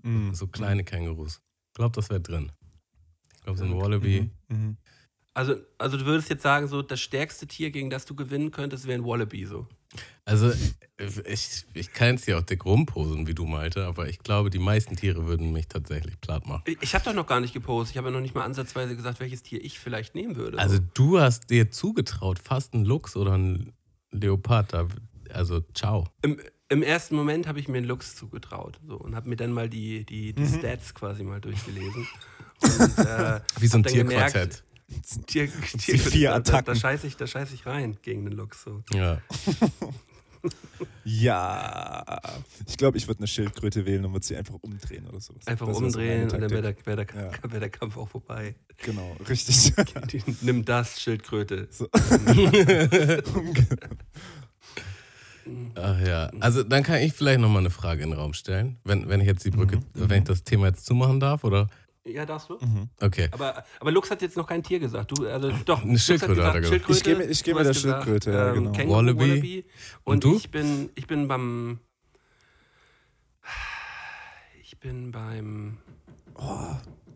Mhm. 0.06 0.34
So 0.34 0.48
kleine 0.48 0.84
Kängurus. 0.84 1.42
Ich 1.68 1.74
glaube, 1.74 1.96
das 1.96 2.10
wäre 2.10 2.22
drin. 2.22 2.52
Ich 3.36 3.42
glaube, 3.42 3.60
so 3.60 3.66
ein 3.66 3.78
Wallaby. 3.78 4.32
Mhm. 4.50 4.58
Mhm. 4.58 4.78
Also, 5.34 5.56
also 5.78 5.98
du 5.98 6.06
würdest 6.06 6.30
jetzt 6.30 6.44
sagen, 6.44 6.68
so 6.68 6.82
das 6.82 7.02
stärkste 7.02 7.46
Tier, 7.46 7.70
gegen 7.70 7.90
das 7.90 8.06
du 8.06 8.16
gewinnen 8.16 8.52
könntest, 8.52 8.88
wäre 8.88 9.02
ein 9.02 9.06
Wallaby 9.06 9.46
so. 9.46 9.68
Also, 10.24 10.52
ich, 11.26 11.66
ich 11.74 11.92
kann 11.92 12.16
es 12.16 12.24
dir 12.24 12.38
auch 12.38 12.42
dick 12.42 12.66
rumposen, 12.66 13.28
wie 13.28 13.34
du 13.34 13.46
meinte, 13.46 13.86
aber 13.86 14.08
ich 14.08 14.20
glaube, 14.20 14.50
die 14.50 14.60
meisten 14.60 14.96
Tiere 14.96 15.26
würden 15.26 15.52
mich 15.52 15.68
tatsächlich 15.68 16.20
platt 16.22 16.48
machen. 16.48 16.64
Ich, 16.66 16.78
ich 16.82 16.96
habe 16.96 17.04
doch 17.04 17.14
noch 17.14 17.28
gar 17.28 17.42
nicht 17.42 17.54
gepostet. 17.54 17.96
Ich 17.96 17.98
habe 17.98 18.08
ja 18.08 18.14
noch 18.14 18.22
nicht 18.22 18.34
mal 18.34 18.46
ansatzweise 18.46 18.96
gesagt, 18.96 19.20
welches 19.20 19.44
Tier 19.44 19.64
ich 19.64 19.78
vielleicht 19.78 20.16
nehmen 20.16 20.36
würde. 20.38 20.58
Also, 20.58 20.80
du 20.94 21.20
hast 21.20 21.50
dir 21.50 21.70
zugetraut, 21.70 22.40
fast 22.40 22.74
einen 22.74 22.86
Luchs 22.86 23.16
oder 23.18 23.34
einen 23.34 23.74
Leopard. 24.12 24.74
Also, 25.32 25.62
ciao. 25.74 26.08
Im, 26.22 26.40
Im 26.70 26.82
ersten 26.82 27.16
Moment 27.16 27.48
habe 27.48 27.60
ich 27.60 27.68
mir 27.68 27.78
einen 27.78 27.86
Lux 27.88 28.16
zugetraut 28.16 28.80
so, 28.88 28.96
und 28.98 29.16
habe 29.16 29.30
mir 29.30 29.36
dann 29.36 29.52
mal 29.52 29.70
die, 29.70 30.04
die, 30.06 30.34
die 30.34 30.42
Mhm. 30.42 30.60
Stats 30.60 30.94
quasi 30.96 31.24
mal 31.24 31.40
durchgelesen. 31.42 32.08
Und, 32.62 32.98
äh, 33.00 33.42
Wie 33.60 33.68
so 33.68 33.78
ein 33.78 33.84
Tierquartett. 33.84 34.64
Tier, 35.28 35.48
die 35.48 35.98
vier 35.98 36.30
da, 36.30 36.40
da, 36.40 36.40
Attacken. 36.40 36.66
da 36.74 36.76
scheiße 36.80 37.08
ich, 37.08 37.18
da 37.18 37.28
scheiß 37.28 37.52
ich 37.54 37.66
rein 37.66 37.98
gegen 38.02 38.24
den 38.26 38.34
Lux. 38.34 38.64
So. 38.64 38.84
Ja. 38.94 39.22
Ja. 41.04 42.04
Ich 42.68 42.78
glaube, 42.78 42.98
ich 43.00 43.08
würde 43.08 43.20
eine 43.22 43.28
Schildkröte 43.28 43.84
wählen 43.88 44.06
und 44.06 44.14
würde 44.14 44.24
sie 44.26 44.36
einfach 44.36 44.54
umdrehen 44.62 45.08
oder 45.08 45.20
sowas. 45.20 45.48
Einfach 45.48 45.66
Das 45.66 45.76
wär 45.82 45.90
so 45.90 45.98
umdrehen 45.98 46.24
und 46.30 46.34
dann 46.40 46.50
wäre 46.52 46.62
der, 46.62 46.76
wär 46.86 46.96
der, 46.98 47.06
Ja. 47.16 47.52
wär 47.52 47.60
der 47.60 47.70
Kampf 47.72 47.98
auch 47.98 48.08
vorbei. 48.08 48.54
Genau, 48.78 49.16
richtig. 49.28 49.74
Die, 50.12 50.22
nimm 50.42 50.64
das, 50.64 51.02
Schildkröte. 51.02 51.68
So. 51.72 51.88
Ach 55.76 56.00
ja. 56.00 56.32
Also 56.40 56.64
dann 56.64 56.84
kann 56.84 57.02
ich 57.02 57.14
vielleicht 57.14 57.40
nochmal 57.40 57.60
eine 57.60 57.70
Frage 57.70 58.04
in 58.04 58.10
den 58.12 58.20
Raum 58.20 58.34
stellen, 58.34 58.78
wenn, 58.84 59.08
wenn 59.10 59.22
ich 59.22 59.28
jetzt 59.28 59.46
die 59.46 59.52
Brücke, 59.52 59.80
wenn 59.94 60.20
ich 60.20 60.24
das 60.28 60.44
Thema 60.44 60.68
jetzt 60.68 60.86
zumachen 60.86 61.20
darf, 61.20 61.44
oder? 61.44 61.70
Ja, 62.08 62.24
darfst 62.26 62.50
du? 62.50 62.60
Okay. 63.02 63.30
Aber, 63.32 63.64
aber 63.80 63.92
Lux 63.92 64.12
hat 64.12 64.22
jetzt 64.22 64.38
noch 64.38 64.46
kein 64.48 64.62
Tier 64.62 64.80
gesagt. 64.80 65.18
Du, 65.18 65.28
also, 65.28 65.52
doch, 65.66 65.82
Eine 65.84 65.98
Schildkröte 65.98 66.44
hat 66.46 66.54
er 66.56 66.62
gesagt. 66.62 66.86
Schildkröte, 66.86 66.98
Ich 67.00 67.04
gebe- 67.04 67.24
ich 67.32 67.44
gebe 67.44 67.58
du 67.60 67.64
der 67.64 67.74
gesagt, 67.74 68.04
Schildkröte, 68.04 68.32
ja, 68.32 68.48
ähm, 68.50 68.54
genau. 68.56 68.72
Känguru, 68.74 68.96
Wallaby. 68.98 69.20
Wallaby. 69.20 69.66
Und, 70.04 70.14
Und 70.14 70.24
du? 70.24 70.36
ich 70.38 70.52
bin, 70.52 70.90
ich 70.94 71.08
bin 71.08 71.28
beim. 71.28 71.80
Ich 74.62 74.80
bin 74.80 75.12
beim. 75.12 75.78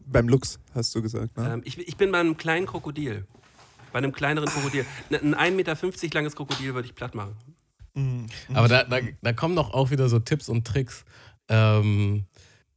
Beim 0.06 0.28
Lux, 0.28 0.60
hast 0.74 0.96
du 0.96 1.02
gesagt, 1.04 1.38
ne? 1.38 1.54
Ähm, 1.54 1.62
ich, 1.66 1.78
ich 1.78 1.98
bin 1.98 2.12
beim 2.12 2.36
kleinen 2.38 2.66
Krokodil. 2.66 3.28
Bei 3.92 4.00
einem 4.00 4.12
kleineren 4.12 4.48
Krokodil. 4.50 4.86
Ein 5.12 5.36
1,50 5.36 5.52
Meter 5.52 5.78
langes 6.14 6.36
Krokodil 6.36 6.74
würde 6.74 6.88
ich 6.88 6.96
platt 6.96 7.14
machen. 7.16 7.36
Aber 8.54 8.68
da, 8.68 8.84
da, 8.84 9.00
da 9.22 9.34
kommen 9.34 9.56
doch 9.56 9.74
auch 9.74 9.92
wieder 9.92 10.10
so 10.10 10.20
Tipps 10.20 10.50
und 10.50 10.66
Tricks, 10.66 11.06
ähm, 11.48 12.26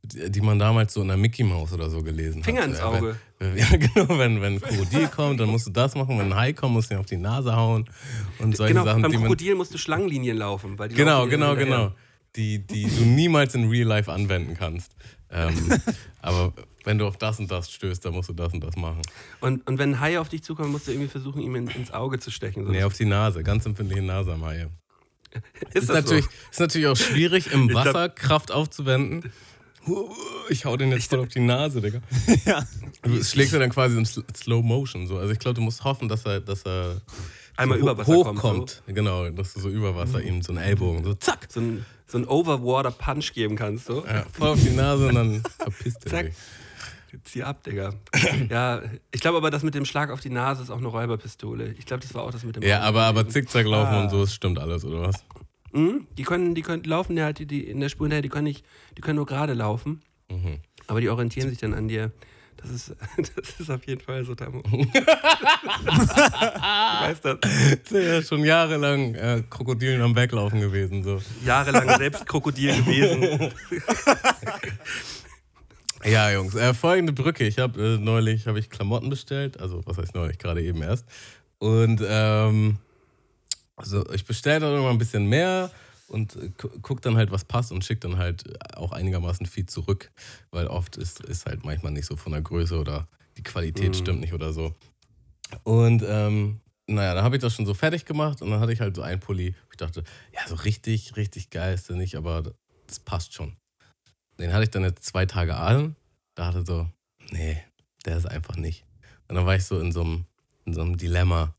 die, 0.03 0.31
die 0.31 0.41
man 0.41 0.59
damals 0.59 0.95
so 0.95 1.03
in 1.03 1.09
der 1.09 1.17
Mickey 1.17 1.45
Mouse 1.45 1.73
oder 1.73 1.89
so 1.89 2.03
gelesen 2.03 2.43
Finger 2.43 2.63
hat. 2.63 2.69
ins 2.69 2.79
Äh, 2.81 2.83
Auge. 2.83 3.17
Wenn, 3.39 3.57
ja, 3.57 3.67
genau, 3.77 4.19
wenn, 4.19 4.41
wenn 4.41 4.55
ein 4.55 4.61
Krokodil 4.61 5.09
kommt, 5.09 5.41
dann 5.41 5.49
musst 5.49 5.67
du 5.67 5.71
das 5.71 5.95
machen. 5.95 6.19
Wenn 6.19 6.33
ein 6.33 6.37
Hai 6.37 6.53
kommt, 6.53 6.75
musst 6.75 6.91
du 6.91 6.95
ihn 6.95 7.01
auf 7.01 7.07
die 7.07 7.17
Nase 7.17 7.55
hauen. 7.55 7.89
Und 8.39 8.57
solche 8.57 8.75
Genau, 8.75 8.85
Sachen, 8.85 9.03
beim. 9.03 9.13
Krokodil 9.13 9.55
musst 9.55 9.73
du 9.75 9.79
Schlangenlinien 9.79 10.37
laufen. 10.37 10.79
Weil 10.79 10.89
die 10.89 10.95
Genau, 10.97 11.27
genau, 11.27 11.55
genau. 11.57 11.93
Die, 12.35 12.67
die 12.67 12.85
du 12.85 13.05
niemals 13.05 13.55
in 13.55 13.69
Real 13.69 13.87
Life 13.87 14.11
anwenden 14.11 14.55
kannst. 14.59 14.93
Ähm, 15.31 15.55
aber 16.23 16.53
wenn 16.85 16.99
du 16.99 17.07
auf 17.07 17.19
das 17.19 17.39
und 17.39 17.51
das 17.51 17.71
stößt, 17.71 18.05
dann 18.05 18.15
musst 18.15 18.29
du 18.31 18.33
das 18.33 18.53
und 18.55 18.65
das 18.65 18.75
machen. 18.77 19.03
Und, 19.41 19.67
und 19.69 19.79
wenn 19.79 19.91
ein 19.91 20.01
Hai 20.01 20.19
auf 20.19 20.31
dich 20.31 20.43
zukommt, 20.43 20.71
musst 20.73 20.89
du 20.89 20.93
irgendwie 20.93 21.09
versuchen, 21.11 21.43
ihm 21.43 21.55
in, 21.57 21.69
ins 21.69 21.93
Auge 21.93 22.19
zu 22.19 22.31
stechen. 22.31 22.69
Nee, 22.71 22.83
auf 22.85 22.97
die 22.97 23.05
Nase. 23.05 23.43
Ganz 23.43 23.67
empfindliche 23.67 24.03
Nase 24.03 24.33
am 24.33 24.45
Hai. 24.45 24.67
Ist 25.75 25.85
Ist 25.85 25.89
natürlich, 25.89 26.25
so? 26.25 26.31
ist 26.51 26.61
natürlich 26.61 26.87
auch 26.89 26.97
schwierig, 26.97 27.53
im 27.53 27.69
glaub- 27.69 27.87
Wasser 27.87 28.09
Kraft 28.09 28.51
aufzuwenden. 28.53 29.31
Ich 30.49 30.65
hau 30.65 30.77
den 30.77 30.93
jetzt 30.93 31.11
voll 31.11 31.19
auf 31.21 31.29
die 31.29 31.41
Nase, 31.41 31.81
Digga. 31.81 32.01
ja. 32.45 32.65
Du 33.03 33.23
schlägst 33.25 33.53
ja 33.53 33.59
dann 33.59 33.71
quasi 33.71 33.97
in 33.99 34.05
Sl- 34.05 34.23
Slow 34.37 34.63
Motion. 34.63 35.09
So. 35.09 35.19
Also 35.19 35.33
ich 35.33 35.39
glaube, 35.41 35.55
du 35.55 35.61
musst 35.61 35.83
hoffen, 35.83 36.09
dass 36.09 36.25
er, 36.25 36.41
dass 36.41 36.63
er 36.65 37.01
Einmal 37.57 37.79
so 37.79 37.83
über 37.83 37.99
Wasser 37.99 38.13
kommt, 38.13 38.39
hochkommt. 38.39 38.83
Genau, 38.87 39.29
dass 39.31 39.55
du 39.55 39.61
so 39.61 39.69
über 39.69 39.97
Wasser 39.97 40.23
ihm 40.23 40.41
so 40.43 40.53
einen 40.53 40.63
Ellbogen, 40.63 41.03
so 41.05 41.15
zack, 41.15 41.49
So 41.51 41.61
ein, 41.61 41.85
so 42.07 42.19
ein 42.19 42.27
Overwater-Punch 42.29 43.33
geben 43.33 43.57
kannst. 43.57 43.87
So. 43.87 44.05
ja, 44.07 44.25
voll 44.33 44.51
auf 44.51 44.61
die 44.63 44.71
Nase 44.71 45.09
und 45.09 45.15
dann 45.17 45.43
verpisst 45.59 46.05
er 46.07 46.11
Zack. 46.13 46.33
Zieh 47.25 47.43
ab, 47.43 47.63
Digga. 47.65 47.93
ja, 48.51 48.83
ich 49.11 49.21
glaube 49.21 49.37
aber, 49.39 49.51
das 49.51 49.63
mit 49.63 49.75
dem 49.75 49.85
Schlag 49.85 50.11
auf 50.11 50.21
die 50.21 50.31
Nase 50.31 50.63
ist 50.63 50.71
auch 50.71 50.79
eine 50.79 50.87
Räuberpistole. 50.89 51.75
Ich 51.79 51.85
glaube, 51.87 52.03
das 52.03 52.15
war 52.15 52.23
auch 52.23 52.31
das 52.31 52.43
mit 52.45 52.57
dem 52.57 52.63
Ja, 52.63 52.79
Auge 52.79 52.87
aber, 52.87 53.03
aber. 53.05 53.29
Zickzack 53.29 53.67
laufen 53.67 53.93
Ah. 53.95 54.03
und 54.05 54.11
so, 54.11 54.23
das 54.23 54.35
stimmt 54.35 54.59
alles, 54.59 54.85
oder 54.85 55.03
was? 55.03 55.25
Mhm, 55.73 56.07
die 56.19 56.23
können, 56.23 56.55
die 56.55 56.63
können 56.63 56.85
laufen 56.85 57.17
ja 57.17 57.25
halt 57.25 57.39
die, 57.39 57.47
die 57.47 57.67
in 57.67 57.81
der 57.81 57.89
Spur 57.89 58.07
hinterher, 58.07 58.23
die 58.23 58.29
können 58.29 58.45
nicht, 58.45 58.65
die 58.97 59.01
können 59.03 59.17
nur 59.17 59.27
gerade 59.27 59.53
laufen. 59.55 60.03
Mhm. 60.31 60.59
Aber 60.87 61.01
die 61.01 61.09
orientieren 61.09 61.49
sich 61.51 61.59
dann 61.59 61.75
an 61.75 61.89
dir. 61.89 62.13
Das 62.59 62.71
ist, 62.71 62.95
das 63.37 63.59
ist 63.61 63.71
auf 63.71 63.87
jeden 63.87 64.01
Fall 64.03 64.25
so, 64.25 64.35
Tamo. 64.35 64.63
du 64.71 64.79
weißt 65.91 67.25
das. 67.25 67.39
Das 67.41 67.93
ist 67.93 68.07
ja 68.07 68.23
schon 68.23 68.45
jahrelang 68.45 69.15
äh, 69.15 69.43
Krokodilen 69.49 70.01
am 70.03 70.15
Weglaufen 70.15 70.61
gewesen. 70.61 71.03
So. 71.03 71.21
Jahrelang 71.45 71.97
selbst 71.99 72.27
Krokodil 72.27 72.75
gewesen. 72.83 73.53
Ja, 76.05 76.31
Jungs, 76.33 76.55
äh, 76.55 76.75
folgende 76.75 77.13
Brücke. 77.13 77.45
Ich 77.47 77.59
habe 77.59 77.81
äh, 77.95 77.99
neulich 77.99 78.47
hab 78.47 78.57
ich 78.57 78.71
Klamotten 78.71 79.09
bestellt, 79.09 79.61
also 79.61 79.83
was 79.87 79.99
heißt 79.99 80.15
neulich, 80.15 80.39
gerade 80.39 80.63
eben 80.63 80.83
erst. 80.83 81.07
Und 81.59 82.03
ähm, 82.05 82.79
also 83.77 84.09
ich 84.13 84.25
bestelle 84.25 84.61
dann 84.61 84.77
immer 84.77 84.91
ein 84.91 84.99
bisschen 84.99 85.27
mehr 85.27 85.71
und 86.09 86.35
äh, 86.37 86.51
gu- 86.59 86.71
guck 86.83 87.03
dann 87.03 87.17
halt, 87.17 87.31
was 87.31 87.45
passt 87.45 87.71
und 87.71 87.85
schick 87.85 88.01
dann 88.01 88.17
halt 88.19 88.45
auch 88.77 88.91
einigermaßen 88.93 89.47
viel 89.47 89.67
zurück, 89.67 90.11
weil 90.51 90.67
oft 90.67 90.97
ist, 90.97 91.21
ist 91.21 91.47
halt 91.47 91.65
manchmal 91.65 91.93
nicht 91.93 92.07
so 92.07 92.17
von 92.17 92.33
der 92.33 92.43
Größe 92.43 92.77
oder 92.79 93.07
die 93.37 93.45
Qualität 93.45 93.91
Mhm. 93.91 93.95
stimmt 93.95 94.21
nicht 94.21 94.33
oder 94.35 94.53
so. 94.53 94.75
Und 95.63 96.03
ähm, 96.05 96.61
naja, 96.89 97.15
dann 97.15 97.23
habe 97.23 97.37
ich 97.37 97.43
das 97.43 97.55
schon 97.55 97.67
so 97.67 97.75
fertig 97.75 98.07
gemacht 98.07 98.43
und 98.43 98.51
dann 98.51 98.59
hatte 98.59 98.73
ich 98.73 98.81
halt 98.81 98.97
so 98.97 99.03
einen 99.03 99.21
Pulli. 99.21 99.55
Ich 99.71 99.77
dachte, 99.77 100.03
ja, 100.35 100.41
so 100.49 100.57
richtig, 100.57 101.15
richtig 101.17 101.51
geil 101.51 101.75
ist 101.75 101.89
der 101.89 101.97
nicht, 101.97 102.17
aber 102.17 102.43
das 102.89 102.99
passt 102.99 103.35
schon. 103.35 103.57
Den 104.39 104.53
hatte 104.53 104.65
ich 104.65 104.71
dann 104.71 104.83
jetzt 104.85 105.05
zwei 105.05 105.27
Tage 105.27 105.57
an. 105.57 105.97
Dachte 106.35 106.65
so, 106.65 106.89
nee, 107.31 107.59
der 108.05 108.17
ist 108.17 108.27
einfach 108.27 108.57
nicht. 108.57 108.85
Und 109.29 109.37
dann 109.37 109.47
war 109.47 109.55
ich 109.55 109.65
so 109.65 109.79
in 109.79 109.93
so 109.93 110.03
einem, 110.03 110.25
in 110.65 110.75
so 110.75 110.81
einem 110.81 110.97
Dilemma. 110.97 111.55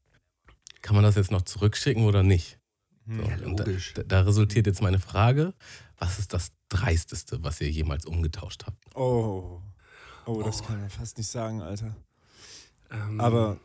Kann 0.81 0.95
man 0.95 1.03
das 1.03 1.15
jetzt 1.15 1.31
noch 1.31 1.43
zurückschicken 1.43 2.03
oder 2.05 2.23
nicht? 2.23 2.59
So, 3.07 3.21
Ja, 3.21 3.35
und 3.45 3.57
da, 3.59 3.63
logisch. 3.65 3.93
da, 3.93 4.03
da 4.03 4.21
resultiert 4.21 4.67
jetzt 4.67 4.81
meine 4.81 4.99
Frage: 4.99 5.53
Was 5.97 6.19
ist 6.19 6.33
das 6.33 6.51
Dreisteste, 6.69 7.43
was 7.43 7.61
ihr 7.61 7.69
jemals 7.69 8.05
umgetauscht 8.05 8.63
habt? 8.65 8.95
Oh. 8.95 9.61
Oh, 10.25 10.41
das 10.41 10.63
kann 10.63 10.79
man 10.79 10.89
fast 10.89 11.17
nicht 11.17 11.29
sagen, 11.29 11.61
Alter. 11.61 11.95
Ähm, 12.91 13.19
Aber 13.19 13.57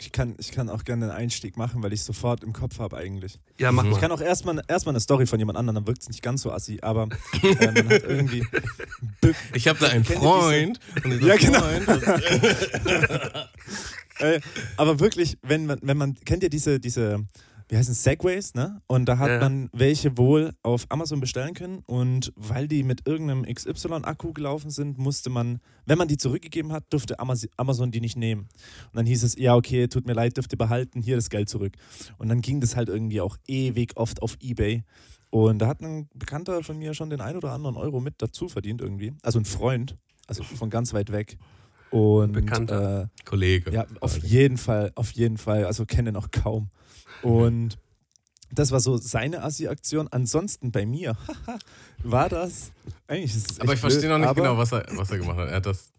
ich 0.00 0.12
kann, 0.12 0.34
ich 0.38 0.52
kann 0.52 0.68
auch 0.68 0.84
gerne 0.84 1.06
den 1.06 1.14
Einstieg 1.14 1.56
machen, 1.56 1.82
weil 1.82 1.92
ich 1.92 2.02
sofort 2.02 2.44
im 2.44 2.52
Kopf 2.52 2.78
habe 2.78 2.96
eigentlich. 2.96 3.38
ja, 3.58 3.72
mach 3.72 3.82
Mhm. 3.82 3.88
Ich 3.90 3.94
mal. 3.96 4.00
kann 4.00 4.12
auch 4.12 4.20
erstmal 4.20 4.62
erstmal 4.68 4.92
eine 4.94 5.00
Story 5.00 5.26
von 5.26 5.38
jemand 5.38 5.58
anderem, 5.58 5.76
dann 5.76 5.86
wirkt 5.86 6.02
es 6.02 6.08
nicht 6.08 6.22
ganz 6.22 6.42
so 6.42 6.52
assi, 6.52 6.78
aber 6.82 7.08
äh, 7.42 7.72
man 7.72 7.88
hat 7.88 8.02
irgendwie. 8.04 8.44
Ich 9.54 9.66
habe 9.66 9.78
da 9.80 9.88
einen 9.88 10.04
Freund. 10.04 10.78
Und 11.04 11.22
Ja, 11.22 11.36
genau. 11.36 11.60
Freund, 11.60 11.88
äh, 14.20 14.40
aber 14.76 15.00
wirklich, 15.00 15.36
wenn 15.42 15.66
man, 15.66 15.78
wenn 15.82 15.96
man, 15.96 16.14
kennt 16.24 16.42
ihr 16.42 16.50
diese, 16.50 16.78
diese, 16.80 17.24
wie 17.68 17.76
heißen 17.76 17.92
es, 17.92 18.02
Segways, 18.04 18.54
ne? 18.54 18.80
Und 18.86 19.06
da 19.06 19.18
hat 19.18 19.28
Ja. 19.28 19.40
man 19.40 19.68
welche 19.72 20.16
wohl 20.16 20.52
auf 20.62 20.86
Amazon 20.88 21.18
bestellen 21.20 21.54
können 21.54 21.82
und 21.86 22.32
weil 22.36 22.68
die 22.68 22.82
mit 22.84 23.06
irgendeinem 23.08 23.44
XY-Akku 23.44 24.32
gelaufen 24.32 24.70
sind, 24.70 24.98
musste 24.98 25.30
man, 25.30 25.58
wenn 25.84 25.98
man 25.98 26.06
die 26.08 26.16
zurückgegeben 26.16 26.72
hat, 26.72 26.84
durfte 26.90 27.18
Amaz- 27.18 27.48
Amazon 27.56 27.90
die 27.90 28.00
nicht 28.00 28.16
nehmen. 28.16 28.42
Und 28.92 28.96
dann 28.96 29.06
hieß 29.06 29.24
es, 29.24 29.36
ja, 29.36 29.56
okay, 29.56 29.88
tut 29.88 30.06
mir 30.06 30.12
leid, 30.12 30.36
dürft 30.36 30.52
ihr 30.52 30.58
behalten, 30.58 31.00
hier 31.02 31.16
das 31.16 31.28
Geld 31.30 31.48
zurück. 31.48 31.72
Und 32.18 32.28
dann 32.28 32.40
ging 32.40 32.60
das 32.60 32.76
halt 32.76 32.88
irgendwie 32.88 33.20
auch 33.20 33.36
ewig 33.48 33.96
oft 33.96 34.22
auf 34.22 34.36
Ebay. 34.40 34.84
Und 35.30 35.58
da 35.58 35.66
hat 35.66 35.80
ein 35.82 36.08
Bekannter 36.14 36.62
von 36.62 36.78
mir 36.78 36.94
schon 36.94 37.10
den 37.10 37.20
ein 37.20 37.36
oder 37.36 37.50
anderen 37.52 37.76
Euro 37.76 38.00
mit 38.00 38.14
dazu 38.18 38.48
verdient 38.48 38.80
irgendwie. 38.80 39.12
Also 39.22 39.40
ein 39.40 39.44
Freund, 39.44 39.96
also 40.28 40.44
von 40.44 40.70
ganz 40.70 40.94
weit 40.94 41.10
weg. 41.10 41.36
Und 41.90 42.32
Bekannter. 42.32 43.02
Äh, 43.04 43.24
Kollege. 43.24 43.72
ja, 43.72 43.86
auf 44.00 44.18
jeden 44.18 44.56
Fall, 44.56 44.92
auf 44.94 45.10
jeden 45.12 45.36
Fall. 45.36 45.64
Also 45.64 45.84
kenne 45.84 46.16
auch 46.16 46.30
kaum. 46.30 46.70
Und 47.22 47.78
das 48.52 48.70
war 48.70 48.80
so 48.80 48.96
seine 48.96 49.42
Assi-Aktion. 49.42 50.08
Ansonsten 50.10 50.72
bei 50.72 50.86
mir 50.86 51.16
war 52.02 52.28
das. 52.28 52.72
Eigentlich 53.06 53.34
es 53.34 53.60
aber 53.60 53.74
ich 53.74 53.80
verstehe 53.80 54.08
blöd, 54.08 54.20
noch 54.20 54.26
nicht 54.26 54.36
genau, 54.36 54.56
was 54.56 54.72
er, 54.72 54.86
was 54.92 55.10
er 55.10 55.18
gemacht 55.18 55.38
hat. 55.38 55.48
Er 55.48 55.56
hat 55.56 55.66
das. 55.66 55.92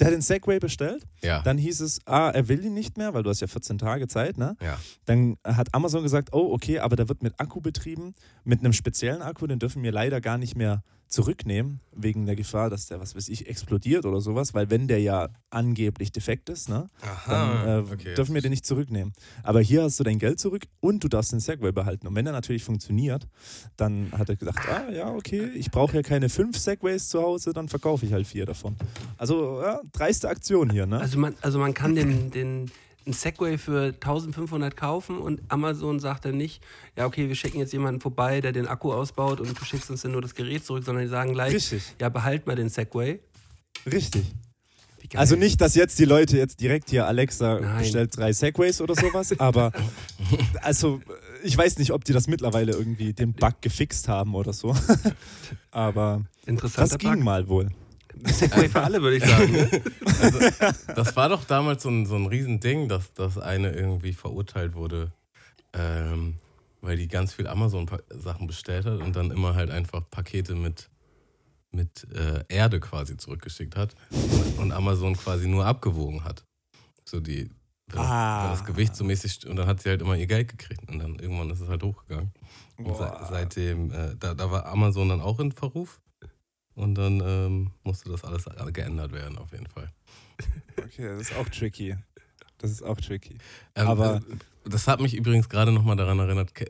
Der 0.00 0.08
hat 0.08 0.14
den 0.14 0.22
Segway 0.22 0.58
bestellt. 0.58 1.04
Ja. 1.22 1.40
Dann 1.42 1.56
hieß 1.56 1.80
es, 1.80 2.00
ah, 2.06 2.30
er 2.30 2.48
will 2.48 2.64
ihn 2.64 2.74
nicht 2.74 2.98
mehr, 2.98 3.14
weil 3.14 3.22
du 3.22 3.30
hast 3.30 3.40
ja 3.40 3.46
14 3.46 3.78
Tage 3.78 4.08
Zeit, 4.08 4.38
ne? 4.38 4.56
ja. 4.60 4.76
Dann 5.04 5.36
hat 5.44 5.72
Amazon 5.72 6.02
gesagt, 6.02 6.30
oh, 6.32 6.52
okay, 6.52 6.80
aber 6.80 6.96
der 6.96 7.08
wird 7.08 7.22
mit 7.22 7.38
Akku 7.38 7.60
betrieben, 7.60 8.14
mit 8.42 8.58
einem 8.58 8.72
speziellen 8.72 9.22
Akku, 9.22 9.46
den 9.46 9.60
dürfen 9.60 9.84
wir 9.84 9.92
leider 9.92 10.20
gar 10.20 10.36
nicht 10.36 10.56
mehr 10.56 10.82
zurücknehmen, 11.14 11.80
wegen 11.92 12.26
der 12.26 12.36
Gefahr, 12.36 12.68
dass 12.68 12.86
der, 12.86 13.00
was 13.00 13.14
weiß 13.14 13.28
ich, 13.28 13.48
explodiert 13.48 14.04
oder 14.04 14.20
sowas, 14.20 14.52
weil 14.52 14.68
wenn 14.68 14.88
der 14.88 15.00
ja 15.00 15.28
angeblich 15.48 16.12
defekt 16.12 16.48
ist, 16.50 16.68
ne, 16.68 16.88
dann 17.26 17.68
äh, 17.68 17.92
okay, 17.92 18.14
dürfen 18.14 18.34
wir 18.34 18.42
den 18.42 18.50
nicht 18.50 18.66
zurücknehmen. 18.66 19.12
Aber 19.42 19.60
hier 19.60 19.84
hast 19.84 19.98
du 20.00 20.04
dein 20.04 20.18
Geld 20.18 20.40
zurück 20.40 20.64
und 20.80 21.04
du 21.04 21.08
darfst 21.08 21.32
den 21.32 21.40
Segway 21.40 21.72
behalten. 21.72 22.08
Und 22.08 22.14
wenn 22.16 22.26
er 22.26 22.32
natürlich 22.32 22.64
funktioniert, 22.64 23.28
dann 23.76 24.10
hat 24.12 24.28
er 24.28 24.36
gedacht, 24.36 24.58
ah 24.68 24.90
ja, 24.90 25.14
okay, 25.14 25.46
ich 25.54 25.70
brauche 25.70 25.94
ja 25.94 26.02
keine 26.02 26.28
fünf 26.28 26.58
Segways 26.58 27.08
zu 27.08 27.22
Hause, 27.22 27.52
dann 27.52 27.68
verkaufe 27.68 28.04
ich 28.04 28.12
halt 28.12 28.26
vier 28.26 28.44
davon. 28.44 28.76
Also 29.16 29.62
ja, 29.62 29.80
dreiste 29.92 30.28
Aktion 30.28 30.70
hier, 30.70 30.86
ne? 30.86 30.98
Also 30.98 31.18
man, 31.18 31.34
also 31.40 31.58
man 31.58 31.74
kann 31.74 31.94
den, 31.94 32.30
den 32.32 32.70
einen 33.06 33.14
Segway 33.14 33.58
für 33.58 33.94
1500 33.94 34.76
kaufen 34.76 35.18
und 35.18 35.42
Amazon 35.48 36.00
sagt 36.00 36.24
dann 36.24 36.36
nicht, 36.36 36.62
ja 36.96 37.06
okay, 37.06 37.28
wir 37.28 37.34
schicken 37.34 37.58
jetzt 37.58 37.72
jemanden 37.72 38.00
vorbei, 38.00 38.40
der 38.40 38.52
den 38.52 38.66
Akku 38.66 38.92
ausbaut 38.92 39.40
und 39.40 39.58
du 39.58 39.64
schickst 39.64 39.90
uns 39.90 40.02
dann 40.02 40.12
nur 40.12 40.22
das 40.22 40.34
Gerät 40.34 40.64
zurück, 40.64 40.84
sondern 40.84 41.04
die 41.04 41.10
sagen 41.10 41.32
gleich, 41.32 41.54
Richtig. 41.54 41.82
ja 42.00 42.08
behalt 42.08 42.46
mal 42.46 42.56
den 42.56 42.68
Segway. 42.68 43.20
Richtig. 43.90 44.24
Also 45.14 45.36
nicht, 45.36 45.60
dass 45.60 45.74
jetzt 45.74 45.98
die 45.98 46.06
Leute 46.06 46.38
jetzt 46.38 46.60
direkt 46.60 46.88
hier 46.88 47.06
Alexa 47.06 47.60
Nein. 47.60 47.78
bestellt 47.78 48.16
drei 48.16 48.32
Segways 48.32 48.80
oder 48.80 48.94
sowas, 48.94 49.32
aber 49.38 49.70
also 50.62 51.00
ich 51.42 51.56
weiß 51.56 51.78
nicht, 51.78 51.92
ob 51.92 52.04
die 52.04 52.14
das 52.14 52.26
mittlerweile 52.26 52.72
irgendwie 52.72 53.12
den 53.12 53.34
Bug 53.34 53.60
gefixt 53.60 54.08
haben 54.08 54.34
oder 54.34 54.54
so. 54.54 54.74
aber 55.70 56.24
das 56.46 56.98
ging 56.98 57.12
Bug. 57.12 57.22
mal 57.22 57.48
wohl. 57.48 57.70
Segway 58.24 58.68
für 58.68 58.82
alle, 58.82 59.02
würde 59.02 59.16
ich 59.16 59.24
sagen. 59.24 59.52
ne? 59.52 59.82
Das 60.94 61.16
war 61.16 61.28
doch 61.28 61.44
damals 61.44 61.82
so 61.82 61.88
ein, 61.90 62.06
so 62.06 62.16
ein 62.16 62.26
Riesending, 62.26 62.88
dass, 62.88 63.12
dass 63.14 63.38
eine 63.38 63.70
irgendwie 63.72 64.12
verurteilt 64.12 64.74
wurde, 64.74 65.12
ähm, 65.72 66.36
weil 66.80 66.96
die 66.96 67.08
ganz 67.08 67.32
viel 67.32 67.46
Amazon-Sachen 67.46 68.46
bestellt 68.46 68.86
hat 68.86 69.00
und 69.00 69.16
dann 69.16 69.30
immer 69.30 69.54
halt 69.54 69.70
einfach 69.70 70.02
Pakete 70.10 70.54
mit, 70.54 70.88
mit 71.72 72.06
äh, 72.14 72.44
Erde 72.48 72.80
quasi 72.80 73.16
zurückgeschickt 73.16 73.76
hat 73.76 73.94
und, 74.58 74.72
Amazon 74.72 75.16
quasi 75.16 75.46
nur 75.48 75.66
abgewogen 75.66 76.24
hat. 76.24 76.44
So 77.04 77.20
die, 77.20 77.50
wenn, 77.88 78.00
Ah. 78.00 78.50
das 78.50 78.64
Gewicht 78.64 78.96
so 78.96 79.04
mäßig, 79.04 79.46
und 79.46 79.56
dann 79.56 79.66
hat 79.66 79.82
sie 79.82 79.90
halt 79.90 80.00
immer 80.00 80.16
ihr 80.16 80.26
Geld 80.26 80.48
gekriegt 80.48 80.88
und 80.90 80.98
dann 80.98 81.18
irgendwann 81.18 81.50
ist 81.50 81.60
es 81.60 81.68
halt 81.68 81.82
hochgegangen. 81.82 82.32
Und 82.78 82.96
se 82.96 83.12
seitdem, 83.28 83.92
äh, 83.92 84.16
da, 84.18 84.34
da 84.34 84.50
war 84.50 84.66
Amazon 84.66 85.08
dann 85.10 85.20
auch 85.20 85.38
in 85.40 85.52
Verruf 85.52 86.00
und 86.74 86.94
dann 86.96 87.20
ähm, 87.24 87.70
musste 87.84 88.10
das 88.10 88.24
alles 88.24 88.44
geändert 88.72 89.12
werden 89.12 89.38
auf 89.38 89.52
jeden 89.52 89.66
Fall. 89.66 89.90
Okay, 90.76 91.04
das 91.16 91.22
ist 91.30 91.36
auch 91.36 91.48
tricky. 91.48 91.96
Das 92.58 92.70
ist 92.70 92.82
auch 92.82 92.96
tricky. 93.00 93.36
Ähm, 93.74 93.86
Aber- 93.88 94.16
äh, 94.16 94.20
das 94.66 94.88
hat 94.88 94.98
mich 94.98 95.12
übrigens 95.14 95.50
gerade 95.50 95.72
nochmal 95.72 95.94
daran 95.96 96.18
erinnert, 96.18 96.58
äh, 96.58 96.66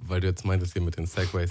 weil 0.00 0.20
du 0.20 0.26
jetzt 0.26 0.44
meintest 0.44 0.74
hier 0.74 0.82
mit 0.82 0.98
den 0.98 1.06
Segways. 1.06 1.48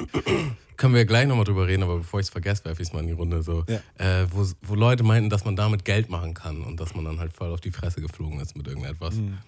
Können 0.76 0.94
wir 0.94 1.04
gleich 1.06 1.28
nochmal 1.28 1.46
drüber 1.46 1.66
reden, 1.66 1.82
aber 1.82 1.98
bevor 1.98 2.20
ich 2.20 2.28
es 2.28 2.30
vergesse, 2.30 2.64
werfe 2.66 2.84
ich 2.84 2.90
es 2.90 2.94
mal 2.94 3.00
in 3.00 3.08
die 3.08 3.14
Runde. 3.14 3.42
So, 3.42 3.66
Ja. 3.68 3.82
äh, 4.22 4.28
wo, 4.32 4.48
wo 4.62 4.76
Leute 4.76 5.02
meinten, 5.04 5.32
dass 5.32 5.46
man 5.46 5.56
damit 5.56 5.84
Geld 5.84 6.10
machen 6.12 6.36
kann 6.36 6.62
und 6.62 6.80
dass 6.80 6.94
man 6.94 7.06
dann 7.06 7.20
halt 7.20 7.34
voll 7.34 7.52
auf 7.52 7.60
die 7.62 7.72
Fresse 7.72 8.02
geflogen 8.02 8.40
ist 8.40 8.56
mit 8.56 8.68
irgendetwas. 8.68 9.16
Hm. 9.16 9.40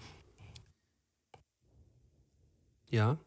Ja. 2.90 3.18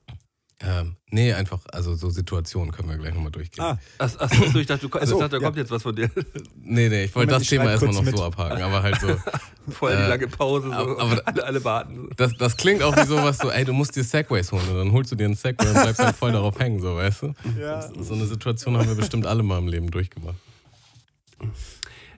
Ähm, 0.64 0.96
nee, 1.10 1.32
einfach, 1.32 1.60
also 1.72 1.94
so 1.96 2.08
Situationen 2.08 2.70
können 2.72 2.88
wir 2.88 2.96
gleich 2.96 3.12
nochmal 3.14 3.32
durchgehen. 3.32 3.64
Ah, 3.64 3.78
Achso, 3.98 4.18
achso, 4.20 4.58
ich 4.58 4.66
dachte, 4.66 4.86
du, 4.88 4.96
ich 4.96 5.02
Ach 5.02 5.06
so, 5.08 5.18
dachte, 5.18 5.30
da 5.30 5.36
ja. 5.38 5.42
kommt 5.44 5.56
jetzt 5.56 5.70
was 5.72 5.82
von 5.82 5.94
dir. 5.96 6.08
Nee, 6.64 6.88
nee, 6.88 7.04
ich 7.04 7.14
wollte 7.16 7.32
das 7.32 7.42
ich 7.42 7.48
Thema 7.48 7.70
erstmal 7.70 7.92
noch 7.94 8.02
mit. 8.04 8.16
so 8.16 8.22
abhaken, 8.24 8.62
aber 8.62 8.82
halt 8.82 9.00
so. 9.00 9.08
Voll 9.72 9.96
die 9.96 10.02
Äh, 10.02 10.08
lange 10.08 10.28
Pause, 10.28 10.68
so. 10.68 10.72
aber- 10.72 11.00
aber- 11.00 11.22
alle, 11.26 11.44
alle 11.44 11.64
warten. 11.64 12.08
Das, 12.16 12.32
das 12.38 12.56
klingt 12.56 12.82
auch 12.82 12.96
wie 12.96 13.04
sowas 13.06 13.38
so, 13.38 13.50
ey, 13.50 13.64
du 13.64 13.72
musst 13.72 13.96
dir 13.96 14.04
Segways 14.04 14.52
holen 14.52 14.68
und 14.68 14.76
dann 14.76 14.92
holst 14.92 15.10
du 15.10 15.16
dir 15.16 15.24
einen 15.24 15.34
Segway 15.34 15.66
und 15.66 15.74
bleibst 15.74 15.98
halt 16.00 16.14
voll 16.16 16.30
darauf 16.32 16.56
hängen, 16.60 16.80
so, 16.80 16.94
weißt 16.96 17.22
du? 17.22 17.34
ja. 17.60 17.82
So 18.00 18.14
eine 18.14 18.26
Situation 18.26 18.76
haben 18.76 18.88
wir 18.88 18.94
bestimmt 18.94 19.26
alle 19.26 19.42
mal 19.42 19.58
im 19.58 19.66
Leben 19.68 19.90
durchgemacht. 19.90 20.36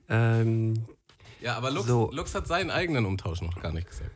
Ähm, 0.08 0.84
Ja, 1.40 1.56
aber 1.56 1.70
Lux, 1.70 1.86
So. 1.86 2.10
Lux 2.12 2.34
hat 2.34 2.46
seinen 2.46 2.70
eigenen 2.70 3.06
Umtausch 3.06 3.40
noch 3.40 3.60
gar 3.60 3.72
nicht 3.72 3.88
gesagt. 3.88 4.10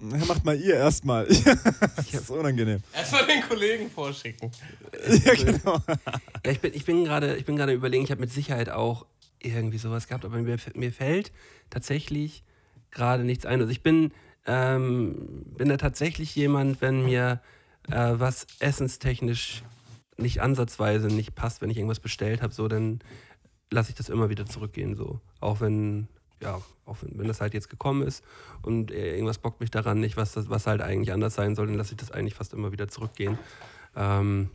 Ja, 0.00 0.24
Macht 0.28 0.44
mal 0.44 0.58
ihr 0.58 0.74
erstmal. 0.74 1.26
das 1.96 2.12
ist 2.12 2.30
unangenehm. 2.30 2.80
Erstmal 2.92 3.26
den 3.26 3.42
Kollegen 3.42 3.90
vorschicken. 3.90 4.50
Ja, 5.24 5.34
genau. 5.34 5.82
ja, 6.44 6.50
ich 6.50 6.60
bin, 6.60 6.72
ich 6.72 6.84
bin 6.84 7.04
gerade, 7.04 7.36
ich 7.36 7.44
bin 7.44 7.56
gerade 7.56 7.72
überlegen, 7.72 8.04
ich 8.04 8.10
habe 8.10 8.20
mit 8.20 8.30
Sicherheit 8.30 8.70
auch 8.70 9.06
irgendwie 9.40 9.78
sowas 9.78 10.06
gehabt, 10.06 10.24
aber 10.24 10.38
mir, 10.38 10.56
mir 10.74 10.92
fällt 10.92 11.30
tatsächlich 11.68 12.42
gerade 12.90 13.24
nichts 13.24 13.44
ein. 13.44 13.60
Also 13.60 13.70
ich 13.70 13.82
bin, 13.82 14.12
ähm, 14.46 15.44
bin 15.56 15.68
da 15.68 15.76
tatsächlich 15.76 16.34
jemand, 16.36 16.80
wenn 16.80 17.04
mir 17.04 17.40
äh, 17.90 18.12
was 18.14 18.46
essenstechnisch 18.60 19.62
nicht 20.16 20.40
ansatzweise 20.40 21.08
nicht 21.08 21.34
passt, 21.34 21.60
wenn 21.60 21.70
ich 21.70 21.76
irgendwas 21.76 22.00
bestellt 22.00 22.40
habe, 22.40 22.54
so, 22.54 22.68
dann 22.68 23.00
lasse 23.70 23.90
ich 23.90 23.96
das 23.96 24.08
immer 24.08 24.30
wieder 24.30 24.46
zurückgehen, 24.46 24.94
so. 24.94 25.20
Auch 25.40 25.60
wenn, 25.60 26.08
ja, 26.40 26.60
auch 26.84 26.96
wenn, 27.02 27.18
wenn 27.18 27.28
das 27.28 27.40
halt 27.40 27.54
jetzt 27.54 27.70
gekommen 27.70 28.06
ist 28.06 28.22
und 28.62 28.90
äh, 28.90 29.14
irgendwas 29.14 29.38
bockt 29.38 29.60
mich 29.60 29.70
daran 29.70 30.00
nicht, 30.00 30.16
was, 30.16 30.32
das, 30.32 30.48
was 30.48 30.66
halt 30.66 30.80
eigentlich 30.80 31.12
anders 31.12 31.34
sein 31.34 31.54
soll, 31.54 31.66
dann 31.66 31.76
lasse 31.76 31.92
ich 31.92 31.98
das 31.98 32.10
eigentlich 32.10 32.34
fast 32.34 32.52
immer 32.52 32.72
wieder 32.72 32.88
zurückgehen. 32.88 33.38
Ähm, 33.96 34.50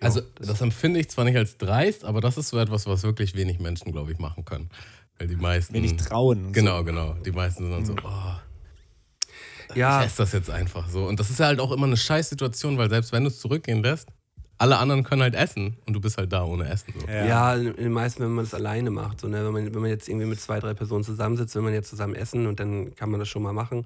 ja, 0.00 0.06
Also, 0.06 0.20
das 0.38 0.60
empfinde 0.60 1.00
ich 1.00 1.10
zwar 1.10 1.24
nicht 1.24 1.36
als 1.36 1.58
dreist, 1.58 2.04
aber 2.04 2.20
das 2.20 2.38
ist 2.38 2.48
so 2.48 2.58
etwas, 2.58 2.86
was 2.86 3.02
wirklich 3.02 3.34
wenig 3.34 3.58
Menschen, 3.58 3.92
glaube 3.92 4.12
ich, 4.12 4.18
machen 4.18 4.44
können. 4.44 4.70
Weil 5.18 5.26
die 5.26 5.36
meisten. 5.36 5.74
Wenig 5.74 5.96
trauen. 5.96 6.52
Genau, 6.52 6.84
genau. 6.84 7.14
Die 7.14 7.32
meisten 7.32 7.64
sind 7.64 7.72
dann 7.72 7.84
so, 7.84 7.94
oh, 8.04 8.34
ja, 9.74 10.00
ich 10.00 10.06
esse 10.06 10.18
das 10.18 10.32
jetzt 10.32 10.50
einfach 10.50 10.88
so. 10.88 11.06
Und 11.06 11.18
das 11.20 11.30
ist 11.30 11.40
ja 11.40 11.46
halt 11.46 11.60
auch 11.60 11.72
immer 11.72 11.86
eine 11.86 11.96
scheiß 11.96 12.30
Situation, 12.30 12.78
weil 12.78 12.88
selbst 12.88 13.12
wenn 13.12 13.24
du 13.24 13.28
es 13.28 13.40
zurückgehen 13.40 13.82
lässt, 13.82 14.08
alle 14.58 14.78
anderen 14.78 15.04
können 15.04 15.22
halt 15.22 15.34
essen 15.34 15.76
und 15.86 15.92
du 15.94 16.00
bist 16.00 16.18
halt 16.18 16.32
da 16.32 16.44
ohne 16.44 16.68
Essen. 16.68 16.92
So. 16.98 17.06
Ja, 17.06 17.24
Ja. 17.24 17.54
in 17.54 17.74
den 17.76 17.92
meisten, 17.92 18.22
wenn 18.22 18.32
man 18.32 18.44
das 18.44 18.54
alleine 18.54 18.90
macht. 18.90 19.20
So, 19.20 19.28
ne? 19.28 19.44
wenn, 19.44 19.52
man, 19.52 19.74
wenn 19.74 19.80
man 19.80 19.90
jetzt 19.90 20.08
irgendwie 20.08 20.26
mit 20.26 20.40
zwei, 20.40 20.58
drei 20.60 20.74
Personen 20.74 21.04
zusammensitzt, 21.04 21.54
will 21.54 21.62
man 21.62 21.72
jetzt 21.72 21.88
zusammen 21.90 22.14
essen 22.16 22.46
und 22.46 22.58
dann 22.60 22.94
kann 22.96 23.10
man 23.10 23.20
das 23.20 23.28
schon 23.28 23.42
mal 23.42 23.52
machen. 23.52 23.84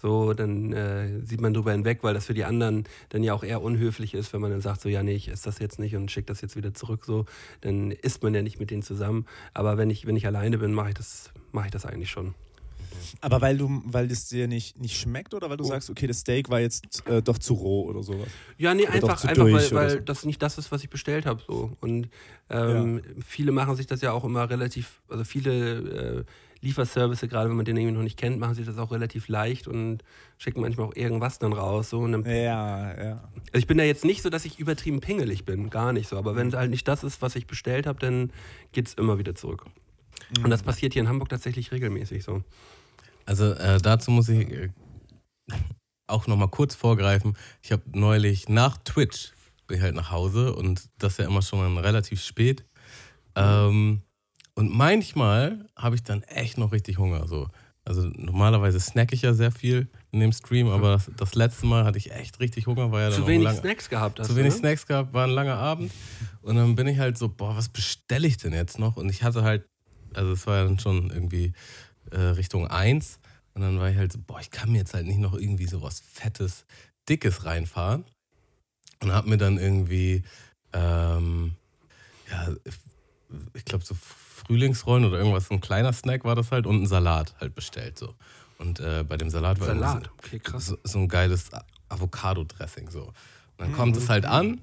So, 0.00 0.34
dann 0.34 0.72
äh, 0.72 1.20
sieht 1.24 1.40
man 1.40 1.54
drüber 1.54 1.72
hinweg, 1.72 1.98
weil 2.02 2.14
das 2.14 2.26
für 2.26 2.34
die 2.34 2.44
anderen 2.44 2.84
dann 3.10 3.22
ja 3.22 3.32
auch 3.34 3.44
eher 3.44 3.62
unhöflich 3.62 4.12
ist, 4.14 4.32
wenn 4.32 4.40
man 4.40 4.50
dann 4.50 4.60
sagt, 4.60 4.80
so, 4.82 4.88
ja, 4.88 5.02
nee, 5.02 5.14
ich 5.14 5.28
esse 5.30 5.44
das 5.44 5.58
jetzt 5.58 5.78
nicht 5.78 5.94
und 5.96 6.10
schicke 6.10 6.26
das 6.26 6.40
jetzt 6.40 6.56
wieder 6.56 6.74
zurück. 6.74 7.04
So, 7.04 7.26
dann 7.62 7.90
isst 7.90 8.22
man 8.22 8.34
ja 8.34 8.42
nicht 8.42 8.58
mit 8.60 8.70
denen 8.70 8.82
zusammen. 8.82 9.26
Aber 9.54 9.78
wenn 9.78 9.88
ich, 9.90 10.06
wenn 10.06 10.16
ich 10.16 10.26
alleine 10.26 10.58
bin, 10.58 10.72
mache 10.74 10.88
ich, 10.88 10.94
das- 10.94 11.30
mache 11.52 11.66
ich 11.66 11.72
das 11.72 11.86
eigentlich 11.86 12.10
schon. 12.10 12.34
Aber 13.20 13.40
weil 13.40 13.56
du, 13.56 13.82
weil 13.86 14.10
es 14.10 14.28
dir 14.28 14.48
nicht, 14.48 14.80
nicht 14.80 14.96
schmeckt 14.96 15.34
oder 15.34 15.50
weil 15.50 15.56
du 15.56 15.64
sagst, 15.64 15.90
okay, 15.90 16.06
das 16.06 16.20
Steak 16.20 16.48
war 16.50 16.60
jetzt 16.60 17.06
äh, 17.06 17.22
doch 17.22 17.38
zu 17.38 17.54
roh 17.54 17.84
oder 17.84 18.02
sowas? 18.02 18.28
Ja, 18.58 18.74
nee, 18.74 18.82
Oder 18.84 18.92
einfach, 18.92 19.24
einfach 19.24 19.44
weil, 19.44 19.70
weil 19.72 19.90
so. 19.90 19.98
das 20.00 20.24
nicht 20.24 20.42
das 20.42 20.58
ist, 20.58 20.70
was 20.72 20.82
ich 20.82 20.90
bestellt 20.90 21.26
habe. 21.26 21.42
So. 21.46 21.72
Und 21.80 22.08
ähm, 22.50 23.02
viele 23.26 23.52
machen 23.52 23.76
sich 23.76 23.86
das 23.86 24.00
ja 24.00 24.12
auch 24.12 24.24
immer 24.24 24.48
relativ, 24.48 25.00
also 25.08 25.24
viele 25.24 26.24
äh, 26.24 26.24
Lieferservice, 26.64 27.20
gerade 27.28 27.50
wenn 27.50 27.56
man 27.56 27.64
den 27.64 27.76
irgendwie 27.76 27.94
noch 27.94 28.02
nicht 28.02 28.18
kennt, 28.18 28.38
machen 28.38 28.54
sich 28.54 28.66
das 28.66 28.78
auch 28.78 28.90
relativ 28.90 29.28
leicht 29.28 29.68
und 29.68 30.02
schicken 30.38 30.62
manchmal 30.62 30.86
auch 30.86 30.96
irgendwas 30.96 31.38
dann 31.38 31.52
raus. 31.52 31.90
So. 31.90 32.06
Dann, 32.06 32.24
Ja, 32.24 33.04
ja. 33.04 33.12
also 33.12 33.58
ich 33.58 33.66
bin 33.66 33.78
da 33.78 33.84
jetzt 33.84 34.04
nicht 34.04 34.22
so, 34.22 34.30
dass 34.30 34.44
ich 34.44 34.58
übertrieben 34.58 35.00
pingelig 35.00 35.44
bin, 35.44 35.68
gar 35.70 35.92
nicht 35.92 36.08
so. 36.08 36.16
Aber 36.16 36.36
wenn 36.36 36.48
es 36.48 36.54
halt 36.54 36.70
nicht 36.70 36.88
das 36.88 37.04
ist, 37.04 37.20
was 37.22 37.36
ich 37.36 37.46
bestellt 37.46 37.86
habe, 37.86 37.98
dann 38.00 38.32
geht 38.72 38.88
es 38.88 38.94
immer 38.94 39.18
wieder 39.18 39.34
zurück. 39.34 39.66
Und 40.42 40.50
das 40.50 40.62
passiert 40.62 40.94
hier 40.94 41.02
in 41.02 41.08
Hamburg 41.08 41.28
tatsächlich 41.28 41.70
regelmäßig 41.70 42.24
so. 42.24 42.42
Also 43.26 43.52
äh, 43.52 43.78
dazu 43.80 44.10
muss 44.10 44.28
ich 44.28 44.50
äh, 44.50 44.70
auch 46.06 46.26
nochmal 46.26 46.48
kurz 46.48 46.74
vorgreifen. 46.74 47.36
Ich 47.62 47.72
habe 47.72 47.82
neulich 47.92 48.48
nach 48.48 48.78
Twitch 48.78 49.32
bin 49.66 49.78
ich 49.78 49.82
halt 49.82 49.94
nach 49.94 50.10
Hause 50.10 50.54
und 50.54 50.88
das 50.98 51.16
ja 51.16 51.26
immer 51.26 51.42
schon 51.42 51.78
relativ 51.78 52.22
spät. 52.22 52.64
Ähm, 53.34 54.02
und 54.54 54.74
manchmal 54.74 55.66
habe 55.76 55.96
ich 55.96 56.02
dann 56.02 56.22
echt 56.22 56.58
noch 56.58 56.72
richtig 56.72 56.98
Hunger. 56.98 57.26
So. 57.26 57.48
Also 57.84 58.02
normalerweise 58.16 58.80
snack 58.80 59.12
ich 59.12 59.22
ja 59.22 59.34
sehr 59.34 59.50
viel 59.50 59.88
in 60.10 60.20
dem 60.20 60.32
Stream, 60.32 60.68
aber 60.68 60.92
das, 60.92 61.10
das 61.16 61.34
letzte 61.34 61.66
Mal 61.66 61.84
hatte 61.84 61.98
ich 61.98 62.12
echt 62.12 62.40
richtig 62.40 62.66
Hunger, 62.66 62.92
war 62.92 63.00
ja 63.02 63.10
dann 63.10 63.20
Zu 63.20 63.26
wenig 63.26 63.44
lang, 63.44 63.56
Snacks 63.56 63.90
gehabt 63.90 64.20
hast 64.20 64.28
zu 64.28 64.36
wenig 64.36 64.52
ne? 64.54 64.58
Snacks 64.58 64.86
gehabt, 64.86 65.12
war 65.12 65.24
ein 65.26 65.30
langer 65.30 65.56
Abend. 65.56 65.92
Und 66.40 66.56
dann 66.56 66.76
bin 66.76 66.86
ich 66.86 66.98
halt 66.98 67.18
so, 67.18 67.28
boah, 67.28 67.56
was 67.56 67.68
bestelle 67.68 68.26
ich 68.26 68.36
denn 68.38 68.52
jetzt 68.52 68.78
noch? 68.78 68.96
Und 68.96 69.10
ich 69.10 69.22
hatte 69.22 69.42
halt, 69.42 69.66
also 70.14 70.32
es 70.32 70.46
war 70.46 70.58
ja 70.58 70.64
dann 70.64 70.78
schon 70.78 71.10
irgendwie 71.10 71.52
äh, 72.14 72.20
Richtung 72.20 72.66
1. 72.66 73.18
Und 73.54 73.62
dann 73.62 73.78
war 73.78 73.90
ich 73.90 73.96
halt 73.96 74.12
so, 74.12 74.18
boah, 74.18 74.40
ich 74.40 74.50
kann 74.50 74.72
mir 74.72 74.78
jetzt 74.78 74.94
halt 74.94 75.06
nicht 75.06 75.18
noch 75.18 75.34
irgendwie 75.34 75.66
so 75.66 75.82
was 75.82 76.00
Fettes, 76.00 76.64
Dickes 77.08 77.44
reinfahren. 77.44 78.04
Und 79.00 79.12
hab 79.12 79.26
mir 79.26 79.36
dann 79.36 79.58
irgendwie, 79.58 80.24
ähm, 80.72 81.56
ja, 82.30 82.48
ich 83.54 83.64
glaube 83.64 83.84
so 83.84 83.94
Frühlingsrollen 83.94 85.04
oder 85.04 85.18
irgendwas, 85.18 85.46
so 85.46 85.54
ein 85.54 85.60
kleiner 85.60 85.92
Snack 85.92 86.24
war 86.24 86.34
das 86.34 86.50
halt 86.50 86.66
und 86.66 86.76
einen 86.76 86.86
Salat 86.86 87.34
halt 87.40 87.54
bestellt 87.54 87.98
so. 87.98 88.14
Und 88.58 88.80
äh, 88.80 89.04
bei 89.06 89.16
dem 89.16 89.30
Salat 89.30 89.60
war 89.60 89.68
irgendwie 89.68 89.86
Salat, 89.86 90.10
okay, 90.18 90.38
krass. 90.38 90.66
so, 90.66 90.78
so 90.84 90.98
ein 90.98 91.08
geiles 91.08 91.50
Avocado-Dressing 91.88 92.90
so. 92.90 93.06
Und 93.06 93.14
dann 93.58 93.72
kommt 93.72 93.96
es 93.96 94.08
halt 94.08 94.24
an, 94.24 94.60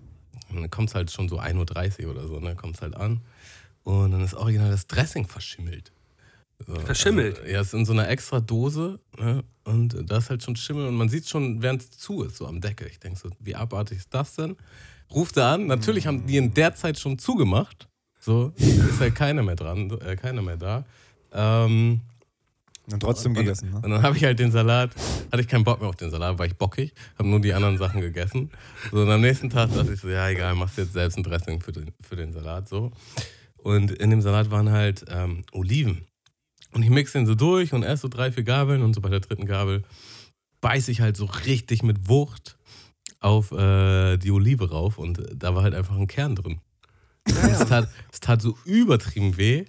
und 0.50 0.62
dann 0.62 0.70
kommt 0.70 0.90
es 0.90 0.96
halt 0.96 1.12
schon 1.12 1.30
so 1.30 1.40
1.30 1.40 2.06
Uhr 2.06 2.12
oder 2.12 2.28
so, 2.28 2.40
ne, 2.40 2.56
kommt 2.56 2.76
es 2.76 2.82
halt 2.82 2.96
an. 2.96 3.22
Und 3.84 4.12
dann 4.12 4.22
ist 4.22 4.34
original 4.34 4.70
das 4.70 4.88
Dressing 4.88 5.28
verschimmelt. 5.28 5.92
So, 6.68 6.76
Verschimmelt? 6.76 7.40
Also, 7.40 7.52
ja, 7.52 7.62
es 7.62 7.68
ist 7.68 7.74
in 7.74 7.86
so 7.86 7.94
einer 7.94 8.10
extra 8.10 8.40
Dose 8.40 9.00
ne? 9.18 9.44
und 9.64 9.96
da 10.10 10.18
ist 10.18 10.30
halt 10.30 10.44
schon 10.44 10.56
Schimmel 10.56 10.88
und 10.88 10.96
man 10.96 11.10
sieht 11.10 11.28
schon, 11.28 11.62
während 11.62 11.82
es 11.82 11.92
zu 11.92 12.24
ist, 12.24 12.38
so 12.38 12.48
am 12.48 12.62
Deckel. 12.62 12.88
Ich 12.88 13.00
denke 13.00 13.20
so, 13.20 13.30
wie 13.40 13.56
abartig 13.56 14.00
ist 14.00 14.14
das 14.14 14.36
denn? 14.36 14.56
Ruft 15.14 15.38
er 15.38 15.48
an, 15.48 15.68
natürlich 15.68 16.08
haben 16.08 16.26
die 16.26 16.38
in 16.38 16.54
der 16.54 16.74
Zeit 16.76 16.98
schon 17.00 17.18
zugemacht. 17.20 17.88
So, 18.20 18.54
ist 18.58 19.00
halt 19.00 19.16
keiner 19.16 19.42
mehr 19.44 19.56
dran, 19.56 19.90
äh, 20.06 20.16
keiner 20.16 20.42
mehr 20.42 20.58
da. 20.58 20.86
Ähm, 21.34 22.02
Und 22.92 23.00
trotzdem 23.00 23.32
und, 23.32 23.40
gegessen, 23.40 23.72
ne? 23.72 23.76
und 23.78 23.90
dann 23.90 24.04
habe 24.04 24.16
ich 24.16 24.24
halt 24.24 24.38
den 24.40 24.52
Salat, 24.52 24.92
hatte 25.32 25.42
ich 25.42 25.48
keinen 25.48 25.64
Bock 25.64 25.80
mehr 25.80 25.90
auf 25.90 25.96
den 25.96 26.12
Salat, 26.12 26.38
war 26.38 26.46
ich 26.46 26.56
bockig, 26.56 26.94
habe 27.18 27.28
nur 27.28 27.40
die 27.40 27.54
anderen 27.54 27.78
Sachen 27.78 28.00
gegessen. 28.02 28.52
So, 28.92 29.02
und 29.02 29.10
am 29.10 29.22
nächsten 29.22 29.50
Tag 29.50 29.74
dachte 29.74 29.94
ich 29.94 30.00
so, 30.00 30.08
ja 30.10 30.30
egal, 30.30 30.56
machst 30.56 30.78
jetzt 30.78 30.94
selbst 30.94 31.18
ein 31.18 31.24
Dressing 31.24 31.62
für 31.62 31.72
den, 31.72 31.92
für 32.02 32.16
den 32.16 32.32
Salat. 32.32 32.70
so. 32.70 32.92
Und 33.58 33.92
in 33.92 34.10
dem 34.10 34.22
Salat 34.22 34.50
waren 34.52 34.72
halt 34.72 35.06
ähm, 35.10 35.44
Oliven. 35.52 36.06
Und 36.74 36.84
ich 36.84 36.90
mixe 36.90 37.18
den 37.18 37.26
so 37.26 37.36
durch 37.36 37.74
und 37.74 37.84
esse 37.84 38.04
so 38.04 38.08
drei, 38.08 38.32
vier 38.32 38.44
Gabeln 38.44 38.82
und 38.82 38.94
so 38.94 39.02
bei 39.02 39.10
der 39.10 39.20
dritten 39.20 39.46
Gabel 39.46 39.84
beiße 40.62 40.92
ich 40.92 41.02
halt 41.02 41.18
so 41.18 41.26
richtig 41.26 41.84
mit 41.84 42.08
Wucht 42.08 42.58
auf 43.20 43.52
äh, 43.52 44.18
die 44.18 44.32
Olive 44.32 44.70
rauf 44.70 44.98
und 44.98 45.22
da 45.36 45.54
war 45.56 45.64
halt 45.64 45.76
einfach 45.76 45.96
ein 45.96 46.08
Kern 46.08 46.36
drin. 46.36 46.60
Es, 47.26 47.66
tat, 47.66 47.88
es 48.12 48.20
tat 48.20 48.42
so 48.42 48.58
übertrieben 48.66 49.38
weh. 49.38 49.66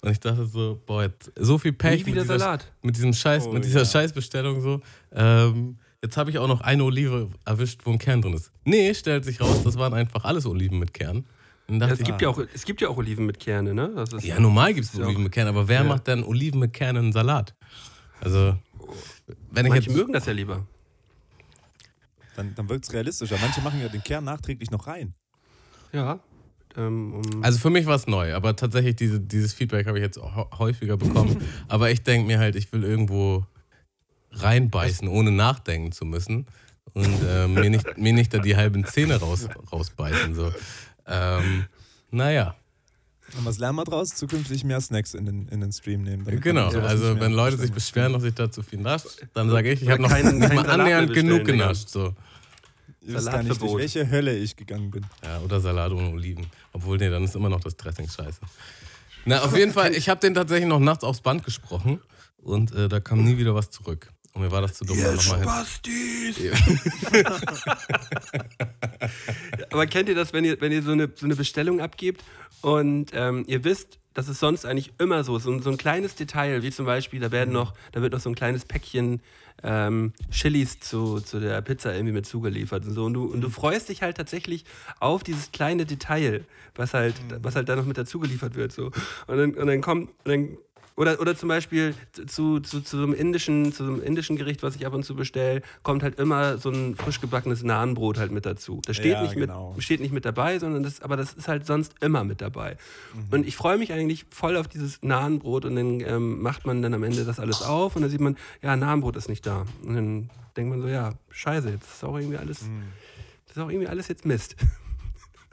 Und 0.00 0.10
ich 0.10 0.20
dachte 0.20 0.46
so, 0.46 0.80
boah, 0.86 1.04
jetzt 1.04 1.32
so 1.36 1.58
viel 1.58 1.72
Pech 1.72 2.04
mit, 2.06 2.14
dieser, 2.14 2.38
Salat. 2.38 2.72
mit 2.82 2.96
diesem 2.96 3.12
Scheiß, 3.12 3.46
Oh, 3.46 3.52
mit 3.52 3.64
dieser 3.64 3.80
ja. 3.80 3.86
Scheißbestellung 3.86 4.60
so. 4.60 4.80
Ähm, 5.12 5.78
jetzt 6.02 6.16
habe 6.16 6.30
ich 6.30 6.38
auch 6.38 6.48
noch 6.48 6.60
eine 6.60 6.84
Olive 6.84 7.30
erwischt, 7.44 7.80
wo 7.84 7.92
ein 7.92 7.98
Kern 7.98 8.22
drin 8.22 8.34
ist. 8.34 8.52
Nee, 8.64 8.94
stellt 8.94 9.24
sich 9.24 9.40
raus, 9.40 9.62
das 9.64 9.76
waren 9.78 9.94
einfach 9.94 10.24
alles 10.24 10.46
Oliven 10.46 10.78
mit 10.78 10.94
Kern. 10.94 11.26
Es, 11.68 11.98
gibt 12.04 12.22
ja 12.22 12.28
auch, 12.28 12.38
es 12.54 12.64
gibt 12.64 12.80
ja 12.80 12.88
auch 12.88 12.96
Oliven 12.96 13.26
mit 13.26 13.40
Kerne, 13.40 13.74
ne? 13.74 13.90
Das 13.96 14.12
ist, 14.12 14.24
ja, 14.24 14.38
normal 14.38 14.72
gibt 14.72 14.86
es. 14.86 14.98
Oliven 15.00 15.24
mit 15.24 15.32
Kernen, 15.32 15.48
aber 15.48 15.66
wer 15.66 15.82
Ja. 15.82 15.84
macht 15.84 16.06
denn 16.06 16.22
Oliven 16.22 16.60
mit 16.60 16.72
Kernen 16.72 16.96
in 16.98 17.02
einen 17.06 17.12
Salat? 17.12 17.54
Also, 18.20 18.56
wenn 19.50 19.66
ich 19.66 19.70
Manche 19.72 19.88
jetzt. 19.90 19.96
mögen 19.96 20.12
das 20.12 20.26
ja 20.26 20.32
lieber. 20.32 20.66
Dann, 22.36 22.54
dann 22.54 22.68
wirkt 22.68 22.84
es 22.84 22.92
realistischer. 22.92 23.36
Manche 23.40 23.60
machen 23.62 23.80
ja 23.80 23.88
den 23.88 24.02
Kern 24.04 24.24
nachträglich 24.24 24.70
noch 24.70 24.86
rein. 24.86 25.14
Ja. 25.92 26.20
Ähm, 26.76 27.14
um, 27.14 27.42
Also 27.42 27.58
für 27.58 27.70
mich 27.70 27.86
war 27.86 27.96
es 27.96 28.06
neu, 28.06 28.34
aber 28.34 28.54
tatsächlich 28.54 28.96
diese, 28.96 29.18
dieses 29.18 29.54
Feedback 29.54 29.86
habe 29.86 29.98
ich 29.98 30.04
jetzt 30.04 30.18
hä- 30.18 30.58
häufiger 30.58 30.96
bekommen. 30.96 31.42
aber 31.68 31.90
ich 31.90 32.02
denke 32.02 32.26
mir 32.26 32.38
halt, 32.38 32.54
ich 32.54 32.70
will 32.72 32.84
irgendwo 32.84 33.44
reinbeißen, 34.32 35.08
ohne 35.08 35.30
nachdenken 35.32 35.92
zu 35.92 36.04
müssen. 36.04 36.46
Und 36.92 37.22
äh, 37.26 37.48
mir, 37.48 37.68
nicht, 37.70 37.98
mir 37.98 38.12
nicht 38.12 38.32
da 38.32 38.38
die 38.38 38.56
halben 38.56 38.84
Zähne 38.84 39.16
raus, 39.16 39.48
rausbeißen. 39.72 40.34
So. 40.34 40.52
Ähm, 41.06 41.66
naja, 42.10 42.54
Und 43.36 43.44
was 43.44 43.58
lernen 43.58 43.76
wir 43.78 43.84
draus? 43.84 44.10
Zukünftig 44.10 44.64
mehr 44.64 44.80
Snacks 44.80 45.14
in 45.14 45.26
den, 45.26 45.48
in 45.48 45.60
den 45.60 45.72
Stream 45.72 46.02
nehmen. 46.02 46.24
genau. 46.40 46.68
Also 46.68 47.18
wenn 47.20 47.32
Leute 47.32 47.56
sich 47.56 47.72
beschweren, 47.72 48.12
dass 48.12 48.22
ich 48.24 48.34
da 48.34 48.50
zu 48.50 48.62
viel 48.62 48.80
nasche, 48.80 49.08
dann 49.34 49.50
sage 49.50 49.72
ich, 49.72 49.82
ich 49.82 49.88
habe 49.90 50.02
noch 50.02 50.08
keinen- 50.10 50.38
nicht 50.40 50.52
mal 50.54 50.68
annähernd 50.68 51.12
genug 51.12 51.44
genascht. 51.44 51.88
So. 51.88 52.14
Ihr 53.02 53.14
wisst 53.14 53.26
gar 53.30 53.42
nicht, 53.42 53.48
durch 53.50 53.58
Salatverbot. 53.58 53.78
welche 53.80 54.10
Hölle 54.10 54.36
ich 54.36 54.56
gegangen 54.56 54.90
bin. 54.90 55.06
Ja, 55.22 55.38
oder 55.40 55.60
Salat 55.60 55.92
ohne 55.92 56.10
Oliven. 56.10 56.46
Obwohl, 56.72 56.98
nee, 56.98 57.08
dann 57.10 57.22
ist 57.24 57.36
immer 57.36 57.48
noch 57.48 57.60
das 57.60 57.76
Dressing 57.76 58.08
scheiße. 58.08 58.40
Na, 59.26 59.42
auf 59.42 59.56
jeden 59.56 59.72
Fall, 59.72 59.92
ich 59.94 60.08
habe 60.08 60.20
den 60.20 60.34
tatsächlich 60.34 60.68
noch 60.68 60.80
nachts 60.80 61.02
aufs 61.04 61.20
Band 61.20 61.44
gesprochen 61.44 62.00
und 62.38 62.72
äh, 62.74 62.88
da 62.88 63.00
kam 63.00 63.22
nie 63.24 63.36
wieder 63.38 63.54
was 63.54 63.70
zurück. 63.70 64.12
Und 64.36 64.42
mir 64.42 64.50
war 64.52 64.60
das 64.60 64.74
zu 64.74 64.84
dumm, 64.84 64.98
hin. 64.98 65.18
Spastis! 65.18 66.36
Aber 69.70 69.86
kennt 69.86 70.08
ihr 70.10 70.14
das, 70.14 70.32
wenn 70.32 70.44
ihr, 70.44 70.60
wenn 70.60 70.72
ihr 70.72 70.82
so, 70.82 70.92
eine, 70.92 71.10
so 71.14 71.24
eine 71.26 71.36
Bestellung 71.36 71.80
abgebt 71.80 72.22
und 72.60 73.10
ähm, 73.14 73.44
ihr 73.48 73.64
wisst, 73.64 73.98
das 74.14 74.28
ist 74.28 74.40
sonst 74.40 74.64
eigentlich 74.66 74.92
immer 74.98 75.24
so, 75.24 75.38
so, 75.38 75.50
ein- 75.50 75.62
so 75.62 75.70
ein 75.70 75.76
kleines 75.78 76.14
Detail, 76.14 76.62
wie 76.62 76.70
zum 76.70 76.84
Beispiel, 76.86 77.20
da 77.20 77.30
werden 77.32 77.52
noch, 77.52 77.72
da 77.92 78.00
wird 78.02 78.12
noch 78.12 78.20
so 78.20 78.28
ein 78.30 78.34
kleines 78.34 78.64
Päckchen 78.64 79.20
ähm, 79.62 80.12
Chilis 80.30 80.80
zu, 80.80 81.20
zu 81.20 81.40
der 81.40 81.60
Pizza 81.62 81.94
irgendwie 81.94 82.12
mit 82.12 82.26
zugeliefert 82.26 82.84
und 82.84 82.92
so. 82.92 83.04
Und 83.06 83.14
du, 83.14 83.24
und 83.24 83.40
du 83.40 83.48
freust 83.50 83.88
dich 83.88 84.02
halt 84.02 84.16
tatsächlich 84.18 84.64
auf 85.00 85.22
dieses 85.22 85.50
kleine 85.52 85.86
Detail, 85.86 86.44
was 86.74 86.92
halt, 86.94 87.14
was 87.42 87.56
halt 87.56 87.68
da 87.70 87.76
noch 87.76 87.86
mit 87.86 87.96
dazugeliefert 87.98 88.54
wird. 88.54 88.72
So. 88.72 88.90
Und, 89.26 89.36
dann, 89.38 89.54
und 89.54 89.66
dann 89.66 89.80
kommt, 89.80 90.10
und 90.24 90.28
dann 90.28 90.58
oder, 90.96 91.20
oder 91.20 91.36
zum 91.36 91.48
Beispiel 91.50 91.94
zu, 92.26 92.60
zu, 92.60 92.80
zu, 92.80 92.96
so 92.96 93.02
einem 93.02 93.12
indischen, 93.12 93.72
zu 93.72 93.84
so 93.84 93.92
einem 93.92 94.02
indischen 94.02 94.36
Gericht, 94.36 94.62
was 94.62 94.76
ich 94.76 94.86
ab 94.86 94.94
und 94.94 95.04
zu 95.04 95.14
bestelle, 95.14 95.60
kommt 95.82 96.02
halt 96.02 96.18
immer 96.18 96.56
so 96.58 96.70
ein 96.70 96.96
frisch 96.96 97.20
gebackenes 97.20 97.62
Nahenbrot 97.62 98.16
halt 98.18 98.32
mit 98.32 98.46
dazu. 98.46 98.80
Das 98.86 98.96
steht, 98.96 99.12
Ja, 99.12 99.22
nicht, 99.22 99.34
genau. 99.34 99.72
mit, 99.74 99.84
steht 99.84 100.00
nicht 100.00 100.12
mit 100.12 100.24
dabei, 100.24 100.58
sondern 100.58 100.82
das, 100.82 101.02
aber 101.02 101.16
das 101.16 101.34
ist 101.34 101.48
halt 101.48 101.66
sonst 101.66 101.94
immer 102.00 102.24
mit 102.24 102.40
dabei. 102.40 102.78
Mhm. 103.14 103.20
Und 103.30 103.46
ich 103.46 103.56
freue 103.56 103.76
mich 103.76 103.92
eigentlich 103.92 104.24
voll 104.30 104.56
auf 104.56 104.68
dieses 104.68 105.02
Nahenbrot 105.02 105.66
und 105.66 105.76
dann 105.76 106.00
ähm, 106.00 106.40
macht 106.40 106.64
man 106.66 106.80
dann 106.82 106.94
am 106.94 107.02
Ende 107.02 107.24
das 107.24 107.38
alles 107.38 107.60
auf 107.62 107.94
und 107.96 108.02
dann 108.02 108.10
sieht 108.10 108.20
man, 108.20 108.36
ja, 108.62 108.74
Nahenbrot 108.74 109.16
ist 109.16 109.28
nicht 109.28 109.44
da. 109.46 109.66
Und 109.84 109.94
dann 109.94 110.30
denkt 110.56 110.70
man 110.70 110.80
so, 110.80 110.88
ja, 110.88 111.12
scheiße, 111.30 111.68
jetzt 111.70 111.86
ist 111.86 112.04
auch 112.04 112.16
irgendwie 112.16 112.38
alles, 112.38 112.62
Mhm. 112.62 112.84
das 113.48 113.56
ist 113.58 113.62
auch 113.62 113.68
irgendwie 113.68 113.88
alles 113.88 114.08
jetzt 114.08 114.24
Mist. 114.24 114.56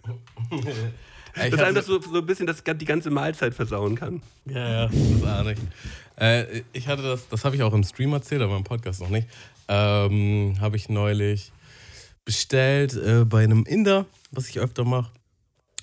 Dass 1.35 1.59
einem 1.59 1.75
das 1.75 1.85
so, 1.85 1.99
so 1.99 2.19
ein 2.19 2.25
bisschen 2.25 2.47
das, 2.47 2.63
die 2.63 2.85
ganze 2.85 3.09
Mahlzeit 3.09 3.53
versauen 3.53 3.95
kann. 3.95 4.21
Ja, 4.45 4.83
ja, 4.83 4.87
das 4.87 5.23
ahne 5.23 5.53
ich. 5.53 5.59
Äh, 6.15 6.61
ich 6.73 6.87
hatte 6.87 7.01
das, 7.01 7.27
das 7.27 7.43
habe 7.43 7.55
ich 7.55 7.63
auch 7.63 7.73
im 7.73 7.83
Stream 7.83 8.13
erzählt, 8.13 8.41
aber 8.41 8.55
im 8.55 8.63
Podcast 8.63 9.01
noch 9.01 9.09
nicht. 9.09 9.27
Ähm, 9.67 10.55
habe 10.59 10.75
ich 10.75 10.89
neulich 10.89 11.51
bestellt 12.25 12.93
äh, 12.93 13.25
bei 13.25 13.43
einem 13.43 13.65
Inder, 13.65 14.05
was 14.31 14.47
ich 14.49 14.59
öfter 14.59 14.85
mache. 14.85 15.11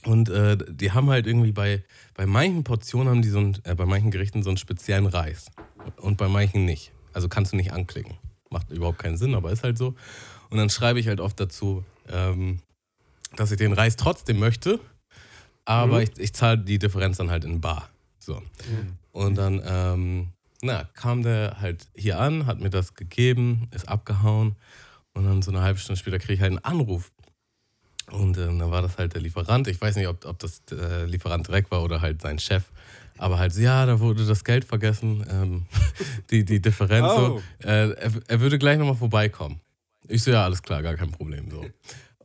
Und 0.05 0.31
äh, 0.31 0.57
die 0.69 0.93
haben 0.93 1.11
halt 1.11 1.27
irgendwie 1.27 1.53
bei, 1.53 1.85
bei 2.15 2.27
manchen 2.27 2.65
Portionen 2.65 3.09
haben 3.09 3.23
die 3.23 3.29
so 3.29 3.39
ein, 3.39 3.59
äh, 3.65 3.75
bei 3.75 3.87
manchen 3.87 4.11
Gerichten 4.11 4.43
so 4.43 4.51
einen 4.51 4.57
speziellen 4.57 5.07
Reis. 5.07 5.47
Und 5.97 6.17
bei 6.17 6.29
manchen 6.29 6.65
nicht. 6.65 6.93
Also 7.13 7.29
kannst 7.29 7.53
du 7.53 7.57
nicht 7.57 7.73
anklicken. 7.73 8.17
Macht 8.51 8.71
überhaupt 8.71 8.99
keinen 8.99 9.17
Sinn, 9.17 9.35
aber 9.35 9.53
ist 9.53 9.63
halt 9.63 9.77
so. 9.77 9.95
Und 10.49 10.59
dann 10.59 10.71
schreibe 10.71 11.01
ich 11.01 11.09
halt 11.09 11.21
oft 11.21 11.39
dazu, 11.39 11.85
ähm, 12.09 12.61
dass 13.37 13.51
ich 13.51 13.59
den 13.59 13.73
Reis 13.73 13.97
trotzdem 13.97 14.39
möchte, 14.39 14.81
aber 15.65 16.03
ich, 16.03 16.11
ich 16.19 16.33
zahle 16.33 16.59
die 16.59 16.79
Differenz 16.79 17.19
dann 17.19 17.31
halt 17.31 17.45
in 17.45 17.61
Bar. 17.61 17.89
So. 18.19 18.43
Und 19.13 19.37
dann, 19.37 19.63
ähm, 19.65 20.29
na, 20.63 20.85
kam 20.95 21.23
der 21.23 21.57
halt 21.61 21.89
hier 21.95 22.19
an, 22.19 22.47
hat 22.47 22.61
mir 22.61 22.71
das 22.71 22.95
gegeben, 22.95 23.69
ist 23.75 23.89
abgehauen. 23.89 24.57
Und 25.15 25.25
dann 25.25 25.43
so 25.43 25.51
eine 25.51 25.63
halbe 25.63 25.79
Stunde 25.79 25.99
später 25.99 26.19
kriege 26.19 26.35
ich 26.35 26.41
halt 26.41 26.51
einen 26.51 26.65
Anruf. 26.65 27.11
Und 28.11 28.39
ähm, 28.39 28.59
dann 28.59 28.71
war 28.71 28.83
das 28.83 28.99
halt 28.99 29.15
der 29.15 29.21
Lieferant. 29.21 29.69
Ich 29.69 29.81
weiß 29.81 29.97
nicht, 29.97 30.09
ob, 30.09 30.25
ob 30.25 30.39
das 30.39 30.65
der 30.65 31.07
Lieferant 31.07 31.47
direkt 31.47 31.71
war 31.71 31.83
oder 31.83 32.01
halt 32.01 32.23
sein 32.23 32.39
Chef. 32.39 32.65
Aber 33.19 33.39
halt 33.39 33.55
ja, 33.57 33.87
da 33.87 34.01
wurde 34.01 34.27
das 34.27 34.45
Geld 34.45 34.65
vergessen, 34.65 35.25
ähm, 35.31 35.67
die, 36.31 36.45
die 36.45 36.61
Differenz. 36.61 37.07
Oh. 37.11 37.41
So. 37.61 37.69
Äh, 37.69 37.91
er, 37.93 38.13
er 38.27 38.41
würde 38.41 38.59
gleich 38.59 38.79
nochmal 38.79 38.97
vorbeikommen. 38.97 39.61
Ich 40.09 40.23
so, 40.23 40.31
ja, 40.31 40.45
alles 40.45 40.63
klar, 40.63 40.83
gar 40.83 40.95
kein 40.95 41.11
Problem. 41.11 41.51
So. 41.51 41.65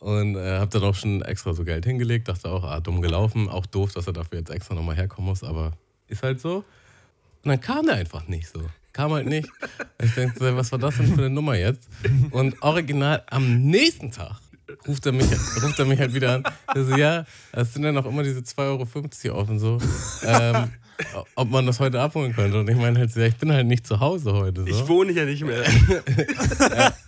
Und 0.05 0.35
äh, 0.35 0.59
hab 0.59 0.69
dann 0.69 0.83
auch 0.83 0.93
schon 0.93 1.23
extra 1.23 1.55
so 1.55 1.63
Geld 1.63 1.83
hingelegt, 1.83 2.27
dachte 2.27 2.47
auch, 2.47 2.63
ah, 2.63 2.79
dumm 2.79 3.01
gelaufen. 3.01 3.49
Auch 3.49 3.65
doof, 3.65 3.91
dass 3.93 4.05
er 4.05 4.13
dafür 4.13 4.37
jetzt 4.37 4.51
extra 4.51 4.75
nochmal 4.75 4.95
herkommen 4.95 5.27
muss, 5.27 5.43
aber 5.43 5.71
ist 6.07 6.21
halt 6.21 6.39
so. 6.39 6.57
Und 6.57 7.49
dann 7.49 7.59
kam 7.59 7.87
der 7.87 7.95
einfach 7.95 8.27
nicht 8.27 8.47
so. 8.47 8.61
Kam 8.93 9.13
halt 9.13 9.25
nicht. 9.25 9.49
Ich 10.03 10.13
denke, 10.13 10.37
so, 10.37 10.55
was 10.55 10.71
war 10.71 10.77
das 10.77 10.97
denn 10.97 11.07
für 11.07 11.21
eine 11.21 11.31
Nummer 11.31 11.55
jetzt? 11.55 11.89
Und 12.29 12.61
original 12.61 13.23
am 13.31 13.61
nächsten 13.63 14.11
Tag 14.11 14.35
ruft 14.87 15.07
er 15.07 15.13
mich, 15.13 15.25
ruft 15.63 15.79
er 15.79 15.85
mich 15.85 15.99
halt 15.99 16.13
wieder 16.13 16.35
an. 16.35 16.43
Er 16.75 16.83
so, 16.83 16.95
ja, 16.95 17.25
es 17.53 17.73
sind 17.73 17.83
ja 17.83 17.91
noch 17.91 18.05
immer 18.05 18.21
diese 18.21 18.41
2,50 18.41 19.25
Euro 19.29 19.39
offen 19.39 19.57
so. 19.57 19.79
Ähm, 20.23 20.71
ob 21.35 21.49
man 21.49 21.65
das 21.65 21.79
heute 21.79 21.99
abholen 22.01 22.33
könnte. 22.33 22.59
Und 22.59 22.69
ich 22.69 22.75
meine 22.75 22.97
halt, 22.99 23.11
so, 23.11 23.19
ja, 23.19 23.27
ich 23.27 23.35
bin 23.35 23.51
halt 23.51 23.67
nicht 23.67 23.85
zu 23.85 23.99
Hause 23.99 24.33
heute. 24.33 24.61
So. 24.61 24.67
Ich 24.67 24.87
wohne 24.87 25.11
hier 25.13 25.25
nicht 25.25 25.43
mehr. 25.43 25.63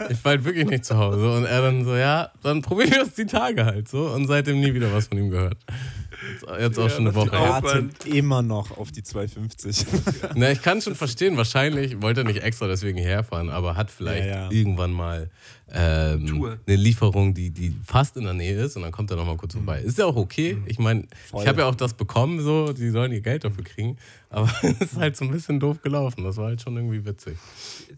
Ich 0.09 0.23
war 0.23 0.31
halt 0.31 0.45
wirklich 0.45 0.67
nicht 0.67 0.85
zu 0.85 0.97
Hause. 0.97 1.31
Und 1.33 1.45
er 1.45 1.61
dann 1.61 1.83
so, 1.83 1.95
ja, 1.95 2.31
dann 2.43 2.61
probieren 2.61 2.91
wir 2.91 3.01
es 3.01 3.13
die 3.13 3.25
Tage 3.25 3.65
halt 3.65 3.89
so. 3.89 4.07
Und 4.07 4.27
seitdem 4.27 4.59
nie 4.59 4.73
wieder 4.73 4.93
was 4.93 5.07
von 5.07 5.17
ihm 5.17 5.29
gehört. 5.29 5.57
Jetzt, 6.59 6.79
auch 6.79 6.83
Ja, 6.83 6.89
schon 6.89 7.07
eine 7.07 7.15
Woche. 7.15 7.31
Warten 7.31 7.89
immer 8.05 8.41
noch 8.41 8.77
auf 8.77 8.91
die 8.91 9.03
250. 9.03 9.85
Na, 10.35 10.51
ich 10.51 10.61
kann 10.61 10.81
schon 10.81 10.95
verstehen, 10.95 11.35
wahrscheinlich 11.37 12.01
wollte 12.01 12.21
er 12.21 12.23
nicht 12.25 12.41
extra 12.43 12.67
deswegen 12.67 12.97
hierher 12.97 13.23
fahren, 13.23 13.49
aber 13.49 13.75
hat 13.75 13.91
vielleicht 13.91 14.27
Ja, 14.27 14.43
ja. 14.45 14.51
irgendwann 14.51 14.91
mal 14.91 15.29
ähm, 15.69 16.57
eine 16.65 16.75
Lieferung, 16.75 17.33
die, 17.33 17.49
die 17.49 17.75
fast 17.83 18.15
in 18.15 18.23
der 18.23 18.33
Nähe 18.33 18.63
ist 18.63 18.77
und 18.77 18.83
dann 18.83 18.91
kommt 18.91 19.11
er 19.11 19.17
nochmal 19.17 19.35
kurz 19.35 19.53
vorbei. 19.53 19.81
Ist 19.81 19.97
ja 19.97 20.05
auch 20.05 20.15
okay. 20.15 20.57
Ich 20.65 20.79
meine, 20.79 21.03
ich 21.33 21.47
habe 21.47 21.61
ja 21.61 21.67
auch 21.67 21.75
das 21.75 21.93
bekommen, 21.93 22.39
so, 22.39 22.71
die 22.71 22.89
sollen 22.89 23.11
ihr 23.11 23.21
Geld 23.21 23.43
dafür 23.43 23.63
kriegen. 23.63 23.97
Aber 24.29 24.49
es 24.61 24.79
ist 24.79 24.95
halt 24.95 25.17
so 25.17 25.25
ein 25.25 25.31
bisschen 25.31 25.59
doof 25.59 25.81
gelaufen. 25.81 26.23
Das 26.23 26.37
war 26.37 26.45
halt 26.45 26.61
schon 26.61 26.75
irgendwie 26.77 27.05
witzig. 27.05 27.37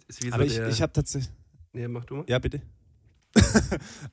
So 0.07 0.32
Aber 0.32 0.45
ich, 0.45 0.55
der, 0.55 0.70
ich 0.70 0.82
habe 0.82 0.93
tatsächlich. 0.93 1.32
nee, 1.74 1.88
mach 1.88 2.05
du 2.05 2.15
mal. 2.15 2.26
Ja, 2.28 2.39
bitte. 2.39 2.61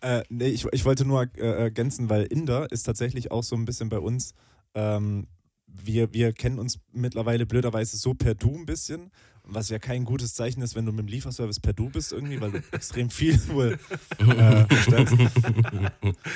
äh, 0.03 0.23
nee, 0.29 0.49
ich, 0.49 0.67
ich 0.73 0.85
wollte 0.85 1.07
nur 1.07 1.27
äh, 1.37 1.41
ergänzen, 1.41 2.11
weil 2.11 2.25
Inder 2.25 2.71
ist 2.71 2.83
tatsächlich 2.83 3.31
auch 3.31 3.43
so 3.43 3.57
ein 3.57 3.65
bisschen 3.65 3.89
bei 3.89 3.99
uns. 3.99 4.35
Ähm, 4.75 5.27
wir, 5.67 6.13
wir 6.13 6.33
kennen 6.33 6.59
uns 6.59 6.79
mittlerweile 6.93 7.47
blöderweise 7.47 7.97
so 7.97 8.15
per 8.15 8.35
Du 8.35 8.55
ein 8.55 8.67
bisschen, 8.67 9.11
was 9.47 9.69
ja 9.69 9.79
kein 9.79 10.05
gutes 10.05 10.35
Zeichen 10.35 10.61
ist, 10.63 10.75
wenn 10.75 10.87
du 10.87 10.93
mit 10.93 11.01
dem 11.01 11.09
Lieferservice 11.09 11.61
per 11.61 11.73
Du 11.73 11.89
bist 11.89 12.13
irgendwie, 12.13 12.41
weil 12.41 12.53
du 12.53 12.59
extrem 12.73 13.11
viel 13.11 13.39
wohl 13.49 13.79
äh, 14.19 14.65
bestellst. 14.65 15.15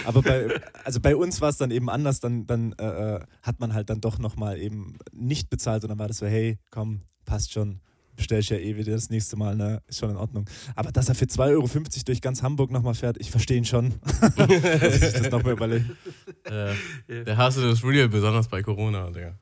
Aber 0.05 0.23
bei, 0.23 0.61
also 0.85 1.01
bei 1.01 1.17
uns 1.17 1.41
war 1.41 1.51
es 1.51 1.59
dann 1.59 1.71
eben 1.71 1.91
anders, 1.91 2.21
dann, 2.21 2.47
dann 2.47 2.73
äh, 2.73 3.17
äh, 3.17 3.21
hat 3.43 3.61
man 3.61 3.75
halt 3.75 3.91
dann 3.91 4.01
doch 4.01 4.19
nochmal 4.19 4.59
eben 4.59 4.97
nicht 5.13 5.51
bezahlt 5.51 5.83
und 5.85 5.91
dann 5.91 5.99
war 5.99 6.09
das 6.09 6.19
so, 6.19 6.27
hey, 6.27 6.59
komm, 6.71 7.03
passt 7.25 7.53
schon, 7.53 7.81
bestell 8.21 8.41
ich 8.41 8.51
ja 8.51 8.57
eh 8.59 8.77
wieder 8.77 8.93
das 8.93 9.11
nächste 9.11 9.37
Mal, 9.37 9.57
ne? 9.57 9.83
Ist 9.89 9.99
schon 9.99 10.11
in 10.11 10.17
Ordnung. 10.17 10.49
Aber 10.77 10.93
dass 10.93 11.09
er 11.09 11.15
für 11.15 11.25
2,50 11.25 11.51
Euro 11.51 11.69
durch 12.05 12.21
ganz 12.21 12.43
Hamburg 12.43 12.71
nochmal 12.71 12.95
fährt, 12.95 13.17
ich 13.19 13.31
verstehe 13.31 13.57
ihn 13.57 13.65
schon. 13.65 13.95
dass 14.37 15.03
ich 15.03 15.13
das 15.13 15.31
nochmal 15.31 15.53
überlege. 15.53 15.97
Äh, 16.45 17.25
der 17.25 17.37
Hasse 17.37 17.67
das 17.67 17.83
Real, 17.83 18.09
besonders 18.09 18.49
bei 18.49 18.63
Corona. 18.63 19.11
Digga. 19.11 19.39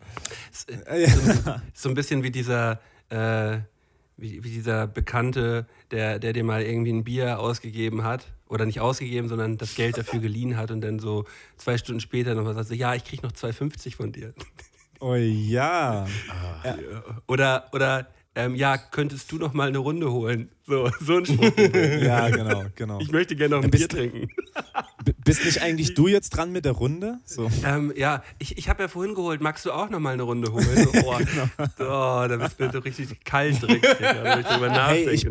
Ist, 0.51 0.71
äh, 0.71 1.09
ja. 1.47 1.63
so 1.75 1.89
ein 1.89 1.95
bisschen 1.95 2.23
wie 2.23 2.31
dieser, 2.31 2.81
äh, 3.11 3.59
wie, 4.17 4.43
wie 4.43 4.51
dieser 4.51 4.87
Bekannte, 4.87 5.67
der, 5.91 6.19
der 6.19 6.33
dir 6.33 6.45
mal 6.45 6.63
irgendwie 6.63 6.93
ein 6.93 7.05
Bier 7.05 7.39
ausgegeben 7.39 8.05
hat. 8.05 8.33
Oder 8.49 8.65
nicht 8.65 8.81
ausgegeben, 8.81 9.29
sondern 9.29 9.59
das 9.59 9.75
Geld 9.75 9.99
dafür 9.99 10.21
geliehen 10.21 10.57
hat 10.57 10.71
und 10.71 10.81
dann 10.81 10.99
so 10.99 11.27
zwei 11.59 11.77
Stunden 11.77 12.01
später 12.01 12.35
nochmal 12.35 12.55
sagt, 12.55 12.69
so, 12.69 12.75
ja, 12.75 12.95
ich 12.95 13.05
krieg 13.05 13.23
noch 13.23 13.33
2,50 13.33 13.95
von 13.95 14.11
dir. 14.11 14.33
Oh 15.01 15.15
ja. 15.15 16.07
Oder, 17.27 17.69
oder 17.73 18.09
ähm, 18.35 18.55
ja, 18.55 18.79
könntest 18.79 19.31
du 19.33 19.37
noch 19.37 19.53
mal 19.53 19.69
eine 19.69 19.79
Runde 19.79 20.11
holen? 20.11 20.51
So, 20.67 20.91
so 21.01 21.17
ein 21.17 21.27
Spruch. 21.27 21.51
Ja, 22.03 22.31
genau, 22.31 22.65
genau. 22.75 23.01
Ich 23.01 23.11
möchte 23.11 23.37
gerne 23.37 23.57
noch 23.57 23.63
ein 23.63 23.71
Ja, 23.71 23.77
Bier 23.77 23.89
trinken. 23.89 24.31
Bist 25.29 25.45
nicht 25.45 25.61
eigentlich 25.61 25.95
du 25.95 26.09
jetzt 26.09 26.31
dran 26.31 26.53
mit 26.53 26.65
der 26.65 26.73
Runde? 26.73 27.19
So. 27.25 27.51
Ähm, 27.65 27.93
ja, 27.97 28.23
ich, 28.39 28.57
ich 28.57 28.69
habe 28.69 28.83
ja 28.83 28.89
vorhin 28.89 29.15
geholt. 29.15 29.41
Magst 29.43 29.67
du 29.67 29.73
auch 29.73 29.91
noch 29.91 30.01
mal 30.01 30.15
eine 30.15 30.23
Runde 30.23 30.51
holen? 30.53 30.67
So, 30.75 30.91
oh, 31.05 31.15
oh, 31.81 32.27
da 32.27 32.37
bist 32.37 32.59
du 32.59 32.71
so 32.73 32.79
richtig 32.79 33.25
kalt 33.25 33.61
direkt. 33.61 34.01
Wenn 34.01 34.41
ich 34.41 34.47
drüber 34.47 34.87
Hey, 34.89 35.11
ich, 35.11 35.27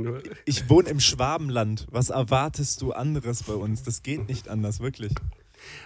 ich 0.45 0.69
wohne 0.69 0.89
im 0.89 0.99
Schwabenland. 0.99 1.87
Was 1.89 2.09
erwartest 2.11 2.81
du 2.81 2.91
anderes 2.93 3.41
bei 3.43 3.53
uns? 3.53 3.81
Das 3.81 4.03
geht 4.03 4.27
nicht 4.27 4.49
anders, 4.49 4.79
wirklich. 4.79 5.13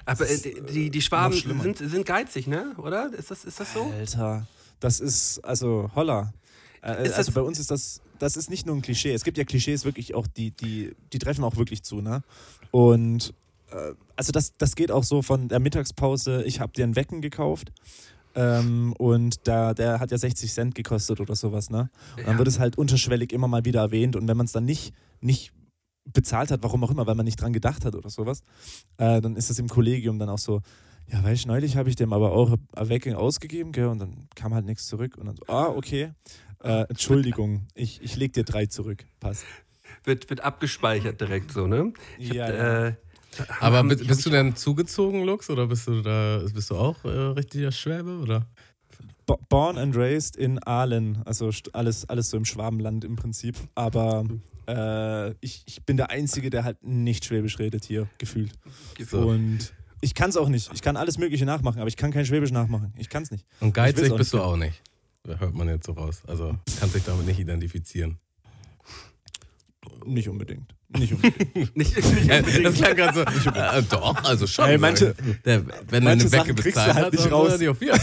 Aber 0.06 0.30
äh, 0.30 0.38
die, 0.74 0.90
die 0.90 1.02
Schwaben 1.02 1.34
noch 1.34 1.42
schlimmer. 1.42 1.64
sind, 1.64 1.78
sind 1.78 2.06
geizig, 2.06 2.48
ne? 2.48 2.74
Oder? 2.78 3.12
Ist 3.14 3.32
das, 3.32 3.46
ist 3.46 3.60
das 3.62 3.74
so? 3.74 3.92
Alter, 3.98 4.46
das 4.82 5.00
ist, 5.00 5.40
also, 5.46 5.90
holla. 5.96 6.34
Äh, 6.84 7.04
Ist 7.04 7.12
das- 7.12 7.18
also 7.18 7.32
bei 7.32 7.42
uns 7.42 7.60
ist 7.60 7.72
das, 7.72 8.02
das 8.20 8.36
ist 8.36 8.50
nicht 8.50 8.66
nur 8.66 8.76
ein 8.76 8.82
Klischee. 8.82 9.14
Es 9.14 9.24
gibt 9.24 9.38
ja 9.38 9.46
Klischees 9.46 9.86
wirklich 9.86 10.16
auch, 10.16 10.28
die, 10.28 10.52
die, 10.52 10.94
die 11.14 11.20
treffen 11.20 11.44
auch 11.46 11.56
wirklich 11.56 11.84
zu, 11.84 12.02
ne? 12.02 12.24
Und 12.72 13.30
äh, 13.30 13.34
also 14.16 14.32
das, 14.32 14.56
das 14.58 14.76
geht 14.76 14.92
auch 14.92 15.04
so 15.04 15.22
von 15.22 15.48
der 15.48 15.60
Mittagspause, 15.60 16.44
ich 16.44 16.60
habe 16.60 16.74
dir 16.74 16.84
ein 16.86 16.96
Wecken 16.96 17.22
gekauft. 17.22 17.72
Ähm, 18.34 18.94
und 18.98 19.46
da, 19.48 19.74
der 19.74 20.00
hat 20.00 20.12
ja 20.12 20.18
60 20.18 20.52
Cent 20.54 20.76
gekostet 20.76 21.20
oder 21.20 21.36
sowas, 21.36 21.70
ne? 21.70 21.90
Und 22.18 22.26
dann 22.28 22.34
Ja. 22.36 22.38
wird 22.38 22.48
es 22.48 22.60
halt 22.60 22.78
unterschwellig 22.78 23.34
immer 23.34 23.50
mal 23.50 23.66
wieder 23.66 23.82
erwähnt. 23.82 24.16
Und 24.16 24.28
wenn 24.30 24.38
man 24.38 24.46
es 24.46 24.54
dann 24.54 24.64
nicht, 24.64 24.94
nicht 25.20 25.52
bezahlt 26.06 26.50
hat, 26.50 26.64
warum 26.64 26.82
auch 26.86 26.92
immer, 26.92 27.06
weil 27.08 27.16
man 27.16 27.26
nicht 27.26 27.42
dran 27.42 27.52
gedacht 27.52 27.84
hat 27.84 27.94
oder 27.94 28.10
sowas, 28.10 28.42
äh, 28.98 29.20
dann 29.20 29.36
ist 29.36 29.50
es 29.50 29.60
im 29.60 29.68
Kollegium 29.68 30.18
dann 30.18 30.30
auch 30.30 30.38
so, 30.38 30.62
ja, 31.12 31.22
weißt 31.22 31.44
du, 31.44 31.50
neulich 31.50 31.76
habe 31.76 31.90
ich 31.90 31.98
dem 31.98 32.14
aber 32.14 32.32
auch 32.32 32.56
ein 32.74 32.90
Wecken 32.90 33.16
ausgegeben, 33.16 33.74
gell, 33.74 33.88
und 33.88 34.00
dann 34.00 34.28
kam 34.34 34.54
halt 34.54 34.66
nichts 34.66 34.88
zurück. 34.88 35.18
Und 35.18 35.26
dann 35.26 35.36
so, 35.36 35.44
ah, 35.48 35.68
okay, 35.68 36.14
äh, 36.64 36.86
Entschuldigung, 36.88 37.68
ich, 37.74 38.02
ich 38.02 38.16
leg 38.16 38.32
dir 38.32 38.46
drei 38.46 38.66
zurück. 38.66 39.04
Passt. 39.20 39.46
Wird, 40.06 40.30
wird 40.30 40.40
abgespeichert 40.42 41.20
direkt 41.20 41.52
so, 41.52 41.68
ne? 41.68 41.92
Ich 42.18 42.30
hab, 42.30 42.36
Ja, 42.38 42.50
ja. 42.54 42.88
Äh, 42.88 42.94
Aber 43.60 43.84
bist, 43.84 44.06
bist 44.08 44.26
du 44.26 44.30
denn 44.30 44.56
zugezogen, 44.56 45.24
Lux, 45.24 45.50
oder 45.50 45.68
bist 45.68 45.88
du 45.88 46.02
da, 46.02 46.42
bist 46.54 46.70
du 46.70 46.76
auch 46.76 47.04
äh, 47.06 47.10
richtiger 47.10 47.72
Schwäbe, 47.72 48.20
oder? 48.20 48.46
Bo- 49.26 49.40
Born 49.50 49.78
and 49.78 49.96
raised 49.96 50.36
in 50.36 50.60
Aalen, 50.64 51.22
also 51.26 51.50
alles, 51.74 52.10
alles 52.10 52.30
so 52.30 52.38
im 52.38 52.46
Schwabenland 52.46 53.06
im 53.06 53.16
Prinzip. 53.16 53.56
Aber 53.76 54.26
äh, 54.68 55.32
ich, 55.40 55.64
ich 55.66 55.84
bin 55.84 55.98
der 55.98 56.10
Einzige, 56.10 56.50
der 56.50 56.64
halt 56.64 56.84
nicht 56.84 57.26
Schwäbisch 57.26 57.60
redet 57.60 57.86
hier, 57.86 58.08
gefühlt. 58.18 58.52
So. 59.10 59.20
Und 59.30 59.74
ich 60.02 60.14
kann 60.16 60.30
es 60.32 60.38
auch 60.38 60.50
nicht. 60.50 60.72
Ich 60.74 60.82
kann 60.82 60.98
alles 60.98 61.18
Mögliche 61.18 61.46
nachmachen, 61.46 61.80
aber 61.80 61.88
ich 61.88 61.98
kann 61.98 62.12
kein 62.12 62.26
Schwäbisch 62.26 62.52
nachmachen. 62.52 62.94
Ich 62.98 63.10
kann 63.10 63.24
es 63.24 63.32
nicht. 63.32 63.46
Und 63.60 63.74
geizig 63.74 64.14
bist 64.16 64.34
du 64.34 64.42
auch 64.42 64.58
nicht. 64.58 64.82
Da 65.24 65.38
hört 65.38 65.54
man 65.54 65.68
jetzt 65.70 65.86
so 65.86 65.92
raus. 65.94 66.24
Also 66.28 66.58
kannst 66.80 66.96
dich 66.96 67.04
damit 67.04 67.28
nicht 67.28 67.40
identifizieren. 67.40 68.18
Nicht 70.06 70.30
unbedingt. 70.30 70.76
Nicht 70.90 71.14
unbedingt. 71.14 71.56
Nicht, 71.76 71.96
nicht 71.96 72.30
Äh, 72.30 72.40
unbedingt. 72.40 72.66
das 72.66 72.76
klang 72.76 72.96
gerade 72.96 73.14
so. 73.14 73.50
Äh, 73.52 73.82
doch, 73.90 74.24
also 74.24 74.46
schon. 74.46 74.70
Ey, 74.70 74.78
manche- 74.78 75.16
der, 75.46 75.64
wenn 75.90 76.04
manche 76.04 76.28
du 76.28 76.38
eine 76.38 76.44
Wecke 76.50 76.54
bezahlt 76.54 76.94
halt 76.94 77.06
hast, 77.06 77.12
nicht 77.14 77.26
dann 77.26 77.34
raus. 77.34 77.52
er 77.54 77.58
die 77.58 77.70
auf 77.70 77.78
vier. 77.78 77.94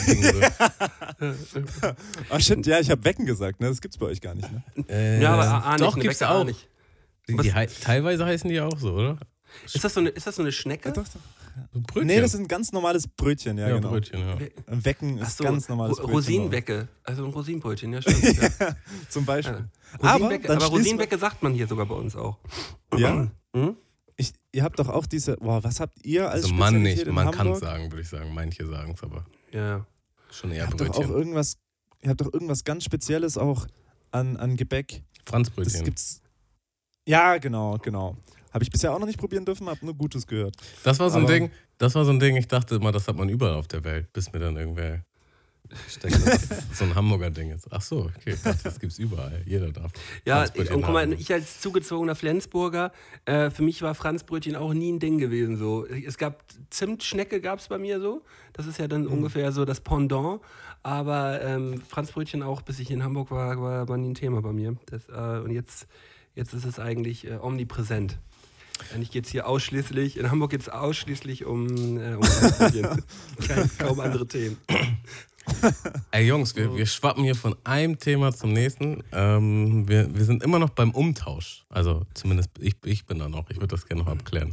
Ach 2.30 2.40
shit, 2.40 2.66
ja, 2.66 2.80
ich 2.80 2.90
habe 2.90 3.04
Wecken 3.04 3.26
gesagt, 3.26 3.60
ne? 3.60 3.68
Das 3.68 3.80
gibt's 3.80 3.98
bei 3.98 4.06
euch 4.06 4.20
gar 4.20 4.34
nicht, 4.34 4.50
ne? 4.50 4.62
Äh, 4.88 5.22
ja, 5.22 5.34
aber 5.34 5.44
A, 5.44 5.58
A 5.60 5.72
nicht, 5.72 5.80
Doch, 5.82 5.98
gibt's 5.98 6.20
Wecke 6.20 6.30
auch. 6.30 6.44
nicht. 6.44 6.68
Die, 7.28 7.36
teilweise 7.82 8.24
heißen 8.24 8.48
die 8.48 8.60
auch 8.60 8.78
so, 8.78 8.94
oder? 8.94 9.18
Ist 9.72 9.82
das 9.84 9.94
so 9.94 10.00
eine, 10.00 10.10
ist 10.10 10.26
das 10.26 10.36
so 10.36 10.42
eine 10.42 10.52
Schnecke? 10.52 10.92
doch, 10.92 11.04
doch. 11.04 11.20
So 11.74 11.80
Brötchen. 11.80 12.06
Nee, 12.06 12.20
das 12.20 12.34
ist 12.34 12.40
ein 12.40 12.48
ganz 12.48 12.70
normales 12.72 13.08
Brötchen, 13.08 13.58
ja, 13.58 13.68
ja, 13.68 13.76
genau. 13.76 13.90
Brötchen, 13.90 14.20
ja. 14.20 14.36
Ein 14.66 14.84
Wecken 14.84 15.18
ist 15.18 15.38
so, 15.38 15.44
ganz 15.44 15.68
normales 15.68 15.98
Ro- 15.98 16.02
Brötchen. 16.02 16.14
Rosinenwecke. 16.16 16.88
Also 17.02 17.24
ein 17.24 17.32
Rosinenbrötchen, 17.32 17.92
ja, 17.92 18.02
stimmt. 18.02 18.22
ja. 18.40 18.76
Zum 19.08 19.24
Beispiel. 19.24 19.54
Ja. 19.54 19.98
Aber, 20.00 20.12
Rosinenwecke, 20.12 20.46
dann 20.48 20.56
aber 20.58 20.66
wir- 20.66 20.70
Rosinenwecke 20.78 21.18
sagt 21.18 21.42
man 21.42 21.52
hier 21.54 21.66
sogar 21.66 21.86
bei 21.86 21.94
uns 21.96 22.14
auch. 22.16 22.38
Ja. 22.96 23.28
Hm? 23.56 23.76
Ich, 24.16 24.32
ihr 24.52 24.62
habt 24.62 24.78
doch 24.78 24.88
auch 24.88 25.06
diese, 25.06 25.36
boah, 25.38 25.64
was 25.64 25.80
habt 25.80 26.04
ihr 26.04 26.28
als 26.30 26.42
Also 26.44 26.54
Mann 26.54 26.74
Spezialität 26.74 26.98
nicht, 26.98 27.08
in 27.08 27.14
man 27.14 27.30
kann 27.32 27.48
es 27.48 27.60
sagen, 27.60 27.90
würde 27.90 28.02
ich 28.02 28.08
sagen. 28.08 28.34
Manche 28.34 28.66
sagen 28.66 28.92
es 28.94 29.02
aber. 29.02 29.24
Ja. 29.52 29.86
Schon 30.30 30.50
Ihr 30.50 30.56
eher 30.56 30.66
habt 30.66 30.78
doch 30.80 30.88
auch 30.90 30.94
Brötchen. 30.96 31.14
irgendwas, 31.14 31.56
ihr 32.02 32.10
habt 32.10 32.20
doch 32.20 32.32
irgendwas 32.32 32.64
ganz 32.64 32.84
Spezielles 32.84 33.38
auch 33.38 33.66
an, 34.10 34.36
an 34.36 34.56
Gebäck. 34.56 35.02
Das 35.24 35.30
Franzbrötchen. 35.32 35.84
gibt's. 35.84 36.20
Ja, 37.08 37.38
genau, 37.38 37.78
genau. 37.78 38.16
Habe 38.52 38.64
ich 38.64 38.70
bisher 38.70 38.92
auch 38.94 38.98
noch 38.98 39.06
nicht 39.06 39.18
probieren 39.18 39.44
dürfen, 39.44 39.68
habe 39.68 39.84
nur 39.84 39.94
Gutes 39.94 40.26
gehört. 40.26 40.54
Das 40.84 40.98
war 40.98 41.10
so 41.10 41.18
ein 41.18 41.24
Aber- 41.24 41.32
Ding, 41.32 41.50
das 41.78 41.94
war 41.94 42.04
so 42.04 42.10
ein 42.10 42.20
Ding, 42.20 42.36
ich 42.36 42.48
dachte 42.48 42.76
immer, 42.76 42.92
das 42.92 43.06
hat 43.08 43.16
man 43.16 43.28
überall 43.28 43.54
auf 43.54 43.68
der 43.68 43.84
Welt, 43.84 44.12
bis 44.12 44.32
mir 44.32 44.38
dann 44.40 44.56
irgendwer 44.56 45.04
das 45.68 45.98
so 46.78 46.84
ein 46.84 46.94
Hamburger 46.94 47.30
Ding 47.30 47.50
ist. 47.50 47.66
Ach 47.70 47.82
so, 47.82 48.06
okay, 48.16 48.32
ich 48.34 48.40
dachte, 48.42 48.62
das 48.64 48.80
gibt's 48.80 48.98
überall. 48.98 49.42
Jeder 49.44 49.70
darf. 49.70 49.92
Ja, 50.24 50.36
Franzbrötchen 50.38 50.74
und 50.76 50.82
guck 50.82 50.92
mal, 50.94 51.12
ich 51.12 51.30
als 51.30 51.60
zugezogener 51.60 52.14
Flensburger, 52.14 52.90
äh, 53.26 53.50
für 53.50 53.62
mich 53.62 53.82
war 53.82 53.94
Franzbrötchen 53.94 54.56
auch 54.56 54.72
nie 54.72 54.90
ein 54.92 54.98
Ding 54.98 55.18
gewesen. 55.18 55.58
So. 55.58 55.84
Es 55.86 56.16
gab 56.16 56.42
Zimtschnecke, 56.70 57.42
gab 57.42 57.58
es 57.58 57.68
bei 57.68 57.76
mir 57.76 58.00
so. 58.00 58.22
Das 58.54 58.66
ist 58.66 58.78
ja 58.78 58.88
dann 58.88 59.02
Mhm. 59.02 59.12
ungefähr 59.12 59.52
so 59.52 59.66
das 59.66 59.80
Pendant. 59.82 60.40
Aber 60.82 61.42
ähm, 61.42 61.82
Franzbrötchen 61.86 62.42
auch, 62.42 62.62
bis 62.62 62.78
ich 62.78 62.90
in 62.90 63.02
Hamburg 63.02 63.30
war, 63.30 63.60
war, 63.60 63.88
war 63.88 63.96
nie 63.98 64.08
ein 64.10 64.14
Thema 64.14 64.40
bei 64.40 64.52
mir. 64.54 64.76
Das, 64.86 65.06
äh, 65.10 65.42
und 65.44 65.50
jetzt, 65.50 65.86
jetzt 66.34 66.54
ist 66.54 66.64
es 66.64 66.78
eigentlich 66.78 67.26
äh, 67.26 67.36
omnipräsent. 67.42 68.18
Eigentlich 68.94 69.10
geht 69.10 69.26
es 69.26 69.30
hier 69.30 69.46
ausschließlich, 69.46 70.16
in 70.16 70.30
Hamburg 70.30 70.50
geht 70.50 70.62
es 70.62 70.68
ausschließlich 70.68 71.44
um, 71.44 71.98
äh, 71.98 72.14
um. 72.14 72.22
Kein, 73.46 73.70
kaum 73.78 74.00
andere 74.00 74.26
Themen. 74.26 74.56
Ey 76.10 76.26
Jungs, 76.26 76.56
wir, 76.56 76.76
wir 76.76 76.86
schwappen 76.86 77.24
hier 77.24 77.34
von 77.34 77.56
einem 77.64 77.98
Thema 77.98 78.32
zum 78.32 78.52
nächsten. 78.52 79.02
Ähm, 79.12 79.88
wir, 79.88 80.14
wir 80.14 80.24
sind 80.24 80.42
immer 80.42 80.58
noch 80.58 80.70
beim 80.70 80.90
Umtausch. 80.90 81.64
Also 81.68 82.02
zumindest 82.14 82.50
ich, 82.60 82.76
ich 82.84 83.06
bin 83.06 83.18
da 83.18 83.28
noch. 83.28 83.50
Ich 83.50 83.56
würde 83.56 83.68
das 83.68 83.86
gerne 83.86 84.02
noch 84.02 84.10
abklären. 84.10 84.50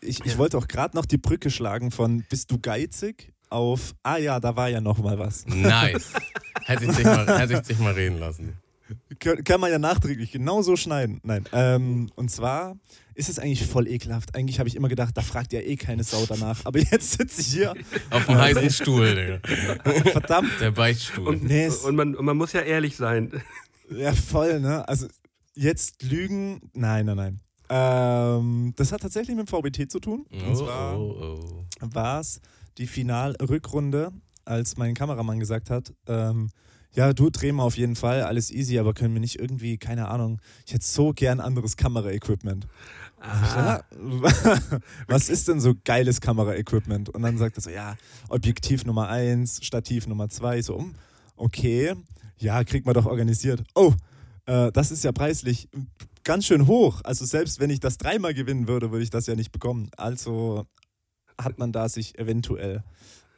Ich, 0.00 0.24
ich 0.24 0.38
wollte 0.38 0.56
auch 0.56 0.68
gerade 0.68 0.96
noch 0.96 1.04
die 1.04 1.18
Brücke 1.18 1.50
schlagen 1.50 1.90
von 1.90 2.24
Bist 2.28 2.50
du 2.50 2.58
geizig 2.58 3.32
auf 3.50 3.94
Ah 4.02 4.16
ja, 4.16 4.40
da 4.40 4.56
war 4.56 4.68
ja 4.68 4.80
noch 4.80 4.98
mal 4.98 5.18
was. 5.18 5.46
Nice. 5.46 6.12
hätte, 6.64 6.86
ich 6.86 6.96
dich 6.96 7.04
mal, 7.04 7.38
hätte 7.38 7.54
ich 7.54 7.60
dich 7.60 7.78
mal 7.78 7.92
reden 7.92 8.18
lassen. 8.18 8.58
Kann, 9.18 9.44
kann 9.44 9.60
man 9.60 9.70
ja 9.70 9.78
nachträglich 9.78 10.32
genauso 10.32 10.76
schneiden. 10.76 11.20
Nein. 11.22 11.44
Ähm, 11.52 12.10
und 12.16 12.30
zwar 12.30 12.76
ist 13.14 13.28
es 13.28 13.38
eigentlich 13.38 13.64
voll 13.64 13.88
ekelhaft. 13.88 14.34
Eigentlich 14.34 14.58
habe 14.58 14.68
ich 14.68 14.76
immer 14.76 14.88
gedacht, 14.88 15.16
da 15.16 15.22
fragt 15.22 15.52
ja 15.52 15.60
eh 15.60 15.76
keine 15.76 16.04
Sau 16.04 16.24
danach. 16.26 16.64
Aber 16.64 16.78
jetzt 16.78 17.12
sitze 17.12 17.40
ich 17.40 17.48
hier. 17.48 17.74
Auf 18.10 18.26
dem 18.26 18.36
heißen 18.36 18.70
Stuhl, 18.70 19.14
Digga. 19.14 20.10
Verdammt. 20.10 20.50
Der 20.60 20.72
Beichtstuhl. 20.72 21.28
Und, 21.28 21.44
Nee, 21.44 21.68
und, 21.68 21.96
man, 21.96 22.14
und 22.14 22.24
man 22.24 22.36
muss 22.36 22.52
ja 22.52 22.60
ehrlich 22.60 22.96
sein. 22.96 23.30
Ja, 23.90 24.12
voll, 24.12 24.60
ne? 24.60 24.88
Also 24.88 25.06
jetzt 25.54 26.02
lügen. 26.02 26.70
Nein, 26.72 27.06
nein, 27.06 27.16
nein. 27.16 27.40
Ähm, 27.68 28.72
das 28.76 28.92
hat 28.92 29.02
tatsächlich 29.02 29.36
mit 29.36 29.48
dem 29.48 29.48
VBT 29.48 29.90
zu 29.90 30.00
tun. 30.00 30.26
Und 30.30 30.52
oh, 30.52 30.54
zwar 30.54 30.98
oh, 30.98 31.38
oh. 31.38 31.64
war 31.80 32.20
es 32.20 32.40
die 32.78 32.86
Finalrückrunde, 32.86 34.12
als 34.44 34.76
mein 34.76 34.94
Kameramann 34.94 35.38
gesagt 35.38 35.70
hat, 35.70 35.92
ähm, 36.06 36.50
ja, 36.94 37.12
du 37.12 37.28
dreh 37.28 37.50
mal 37.50 37.64
auf 37.64 37.76
jeden 37.76 37.96
Fall, 37.96 38.22
alles 38.22 38.52
easy, 38.52 38.78
aber 38.78 38.94
können 38.94 39.14
wir 39.14 39.20
nicht 39.20 39.38
irgendwie, 39.38 39.78
keine 39.78 40.08
Ahnung, 40.08 40.40
ich 40.64 40.74
hätte 40.74 40.84
so 40.84 41.12
gern 41.12 41.40
anderes 41.40 41.76
Kameraequipment. 41.76 42.68
Aha. 43.24 43.82
Ja, 43.96 44.80
was 45.08 45.28
ist 45.28 45.48
denn 45.48 45.60
so 45.60 45.74
geiles 45.84 46.20
Kameraequipment? 46.20 47.08
Und 47.08 47.22
dann 47.22 47.38
sagt 47.38 47.56
er 47.56 47.62
so, 47.62 47.70
ja, 47.70 47.96
Objektiv 48.28 48.84
Nummer 48.84 49.08
1, 49.08 49.64
Stativ 49.64 50.06
Nummer 50.06 50.28
2, 50.28 50.62
so, 50.62 50.76
um, 50.76 50.94
okay, 51.36 51.94
ja, 52.36 52.62
kriegt 52.64 52.84
man 52.84 52.94
doch 52.94 53.06
organisiert. 53.06 53.62
Oh, 53.74 53.94
äh, 54.46 54.70
das 54.72 54.90
ist 54.90 55.04
ja 55.04 55.12
preislich 55.12 55.68
ganz 56.22 56.46
schön 56.46 56.66
hoch. 56.66 57.00
Also 57.04 57.24
selbst 57.24 57.60
wenn 57.60 57.70
ich 57.70 57.80
das 57.80 57.98
dreimal 57.98 58.34
gewinnen 58.34 58.68
würde, 58.68 58.90
würde 58.90 59.02
ich 59.02 59.10
das 59.10 59.26
ja 59.26 59.34
nicht 59.34 59.52
bekommen. 59.52 59.90
Also 59.96 60.66
hat 61.40 61.58
man 61.58 61.72
da 61.72 61.88
sich 61.88 62.18
eventuell, 62.18 62.82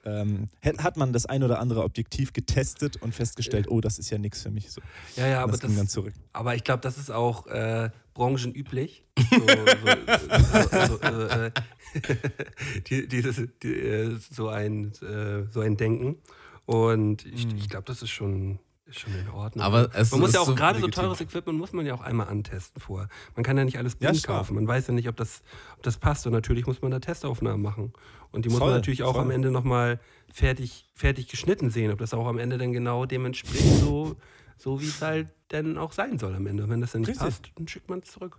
ähm, 0.05 0.49
hat 0.63 0.97
man 0.97 1.13
das 1.13 1.27
ein 1.27 1.43
oder 1.43 1.61
andere 1.61 1.85
Objektiv 1.85 2.33
getestet 2.33 3.01
und 3.03 3.15
festgestellt, 3.15 3.69
oh, 3.71 3.81
das 3.81 3.99
ist 3.99 4.11
ja 4.11 4.19
nichts 4.19 4.43
für 4.43 4.51
mich. 4.51 4.71
So. 4.71 4.81
Ja, 5.17 5.27
ja, 5.27 5.43
aber 5.43 5.57
das 5.57 5.61
das, 5.61 5.89
zurück. 5.89 6.15
Aber 6.33 6.55
ich 6.55 6.65
glaube, 6.65 6.81
das 6.81 6.99
ist 6.99 7.11
auch 7.11 7.47
äh, 7.47 7.91
branchenüblich. 8.17 9.05
So, 9.31 10.87
so, 10.87 11.01
also, 11.01 11.23
äh, 11.27 11.51
die, 12.89 13.07
dieses, 13.09 13.43
die, 13.63 13.75
äh, 13.75 14.17
so, 14.31 14.49
ein, 14.49 14.93
äh, 15.03 15.45
so 15.51 15.61
ein 15.61 15.77
Denken. 15.77 16.17
Und 16.65 17.25
ich, 17.27 17.47
ich 17.57 17.69
glaube, 17.69 17.85
das 17.87 18.03
ist 18.03 18.11
schon, 18.11 18.59
ist 18.87 19.01
schon 19.01 19.15
in 19.15 19.29
Ordnung. 19.31 19.65
Aber 19.65 19.91
es 19.95 20.11
man 20.11 20.21
muss 20.21 20.31
ist 20.31 20.35
ja 20.35 20.41
auch 20.41 20.47
so 20.47 20.55
gerade 20.55 20.81
so 20.81 20.89
teures 20.89 21.21
Equipment 21.21 21.59
muss 21.59 21.73
man 21.73 21.87
ja 21.87 21.95
auch 21.95 22.01
einmal 22.01 22.29
antesten 22.29 22.81
vor. 22.81 23.09
Man 23.35 23.45
kann 23.45 23.57
ja 23.59 23.65
nicht 23.65 23.79
alles 23.79 23.97
Ja, 24.01 24.11
blind 24.11 24.25
klar. 24.25 24.39
kaufen. 24.39 24.55
Man 24.55 24.67
weiß 24.67 24.87
ja 24.89 24.95
nicht, 24.95 25.09
ob 25.09 25.17
das, 25.17 25.43
ob 25.77 25.83
das 25.83 25.99
passt. 25.99 26.27
Und 26.27 26.33
natürlich 26.33 26.67
muss 26.67 26.83
man 26.83 26.91
da 26.91 26.99
Testaufnahmen 26.99 27.63
machen. 27.63 27.93
Und 28.33 28.45
die 28.45 28.49
muss 28.49 28.59
Voll, 28.59 28.69
man 28.71 28.79
natürlich 28.79 29.03
auch 29.03 29.15
voll. 29.15 29.23
am 29.23 29.31
Ende 29.31 29.51
nochmal 29.51 30.01
fertig, 30.33 30.87
fertig 30.95 31.29
geschnitten 31.29 31.71
sehen, 31.71 31.93
ob 31.93 31.99
das 31.99 32.15
auch 32.15 32.27
am 32.27 32.39
Ende 32.39 32.59
dann 32.59 32.73
genau 32.73 33.07
dem 33.07 33.25
entspricht, 33.27 33.81
so, 33.81 34.17
so 34.57 34.81
wie 34.81 34.87
es 34.87 35.01
halt 35.01 35.29
dann 35.49 35.79
auch 35.79 35.93
sein 35.93 36.19
soll 36.19 36.35
am 36.35 36.47
Ende. 36.47 36.65
Und 36.65 36.71
wenn 36.71 36.81
das 36.81 36.93
dann 36.93 37.03
nicht 37.03 37.11
Richtig. 37.11 37.25
passt, 37.25 37.51
dann 37.55 37.69
schickt 37.69 37.89
man 37.89 38.01
es 38.01 38.11
zurück. 38.11 38.39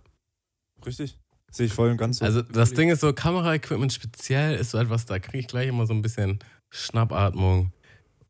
Richtig. 0.84 1.18
Sehe 1.50 1.66
ich 1.66 1.72
voll 1.72 1.90
und 1.90 1.96
ganz 1.96 2.18
so. 2.18 2.24
Also 2.24 2.42
das 2.42 2.74
Ding 2.74 2.90
ist 2.90 3.00
so, 3.00 3.12
Kameraequipment 3.12 3.92
speziell 3.92 4.54
ist 4.56 4.70
so 4.70 4.78
etwas, 4.78 5.06
da 5.06 5.18
kriege 5.18 5.38
ich 5.38 5.48
gleich 5.48 5.68
immer 5.68 5.86
so 5.86 5.94
ein 5.94 6.02
bisschen 6.02 6.40
Schnappatmung, 6.68 7.72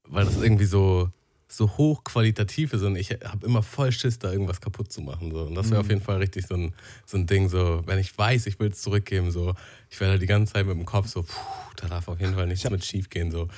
weil 0.04 0.24
das 0.24 0.36
irgendwie 0.40 0.66
so, 0.66 1.10
so 1.48 1.76
hochqualitativ 1.76 2.74
ist 2.74 2.82
und 2.82 2.94
ich 2.94 3.10
habe 3.10 3.44
immer 3.44 3.62
voll 3.62 3.90
Schiss, 3.90 4.20
da 4.20 4.30
irgendwas 4.30 4.60
kaputt 4.60 4.92
zu 4.92 5.00
machen. 5.00 5.32
So. 5.32 5.46
Und 5.46 5.56
das 5.56 5.70
wäre 5.70 5.80
auf 5.80 5.88
jeden 5.88 6.02
Fall 6.02 6.18
richtig 6.18 6.46
so 6.46 6.54
ein, 6.54 6.74
so 7.06 7.16
ein 7.16 7.26
Ding, 7.26 7.48
so, 7.48 7.82
wenn 7.86 7.98
ich 7.98 8.16
weiß, 8.16 8.46
ich 8.46 8.60
will 8.60 8.70
es 8.70 8.82
zurückgeben, 8.82 9.32
so, 9.32 9.54
ich 9.90 9.98
werde 9.98 10.12
halt 10.12 10.22
die 10.22 10.26
ganze 10.26 10.52
Zeit 10.52 10.66
mit 10.66 10.76
dem 10.76 10.84
Kopf 10.84 11.08
so, 11.08 11.22
puh, 11.22 11.34
da 11.76 11.88
darf 11.88 12.06
auf 12.06 12.20
jeden 12.20 12.34
Fall 12.34 12.46
nichts 12.46 12.70
mit 12.70 12.84
schief 12.84 13.10
gehen. 13.10 13.32
So. 13.32 13.48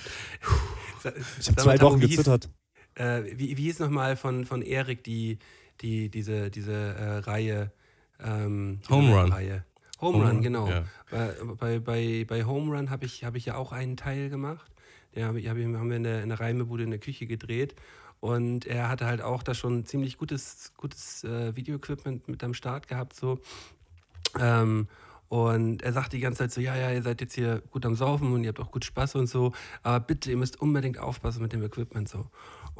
ich 1.38 1.48
habe 1.48 1.56
zwei 1.56 1.80
Wochen 1.82 2.00
gezittert. 2.00 2.48
Äh, 3.00 3.38
wie, 3.38 3.56
wie 3.56 3.62
hieß 3.62 3.78
nochmal 3.78 4.14
von, 4.14 4.44
von 4.44 4.60
Erik 4.60 5.02
die, 5.04 5.38
die, 5.80 6.10
diese, 6.10 6.50
diese 6.50 6.72
äh, 6.72 7.16
Reihe? 7.18 7.72
Ähm, 8.22 8.80
Home 8.90 9.14
Run. 9.14 9.32
Reihe. 9.32 9.64
Home 10.00 10.18
Home 10.18 10.26
Run, 10.26 10.36
Run, 10.36 10.42
genau. 10.42 10.68
ja. 10.68 10.84
Bei, 11.58 11.78
bei, 11.78 12.24
bei, 12.24 12.44
Home 12.44 12.76
Run 12.76 12.90
habe 12.90 13.06
ich, 13.06 13.24
hab 13.24 13.36
ich 13.36 13.46
ja 13.46 13.56
auch 13.56 13.72
einen 13.72 13.96
Teil 13.96 14.28
gemacht. 14.28 14.70
Den 15.14 15.24
hab 15.24 15.36
ich, 15.36 15.48
hab 15.48 15.56
ich, 15.56 15.64
haben 15.64 15.88
wir 15.88 15.96
in 15.96 16.04
der, 16.04 16.22
in 16.22 16.28
der 16.28 16.40
Reimebude 16.40 16.84
in 16.84 16.90
der 16.90 17.00
Küche 17.00 17.26
gedreht. 17.26 17.74
Und 18.20 18.66
er 18.66 18.90
hatte 18.90 19.06
halt 19.06 19.22
auch 19.22 19.42
da 19.42 19.54
schon 19.54 19.86
ziemlich 19.86 20.18
gutes, 20.18 20.72
gutes 20.76 21.24
äh, 21.24 21.56
Videoequipment 21.56 22.28
mit 22.28 22.44
am 22.44 22.52
Start 22.52 22.86
gehabt. 22.86 23.14
So. 23.14 23.40
Ähm, 24.38 24.88
und 25.28 25.82
er 25.82 25.92
sagte 25.92 26.16
die 26.16 26.20
ganze 26.20 26.40
Zeit 26.40 26.52
so, 26.52 26.60
ja, 26.60 26.76
ja, 26.76 26.90
ihr 26.90 27.02
seid 27.02 27.20
jetzt 27.20 27.34
hier 27.34 27.62
gut 27.70 27.86
am 27.86 27.94
Saufen 27.94 28.32
und 28.32 28.42
ihr 28.42 28.48
habt 28.48 28.60
auch 28.60 28.72
gut 28.72 28.84
Spaß 28.84 29.14
und 29.14 29.28
so, 29.28 29.52
aber 29.84 30.00
bitte, 30.00 30.30
ihr 30.30 30.36
müsst 30.36 30.60
unbedingt 30.60 30.98
aufpassen 30.98 31.40
mit 31.40 31.52
dem 31.52 31.62
Equipment 31.62 32.08
so. 32.08 32.26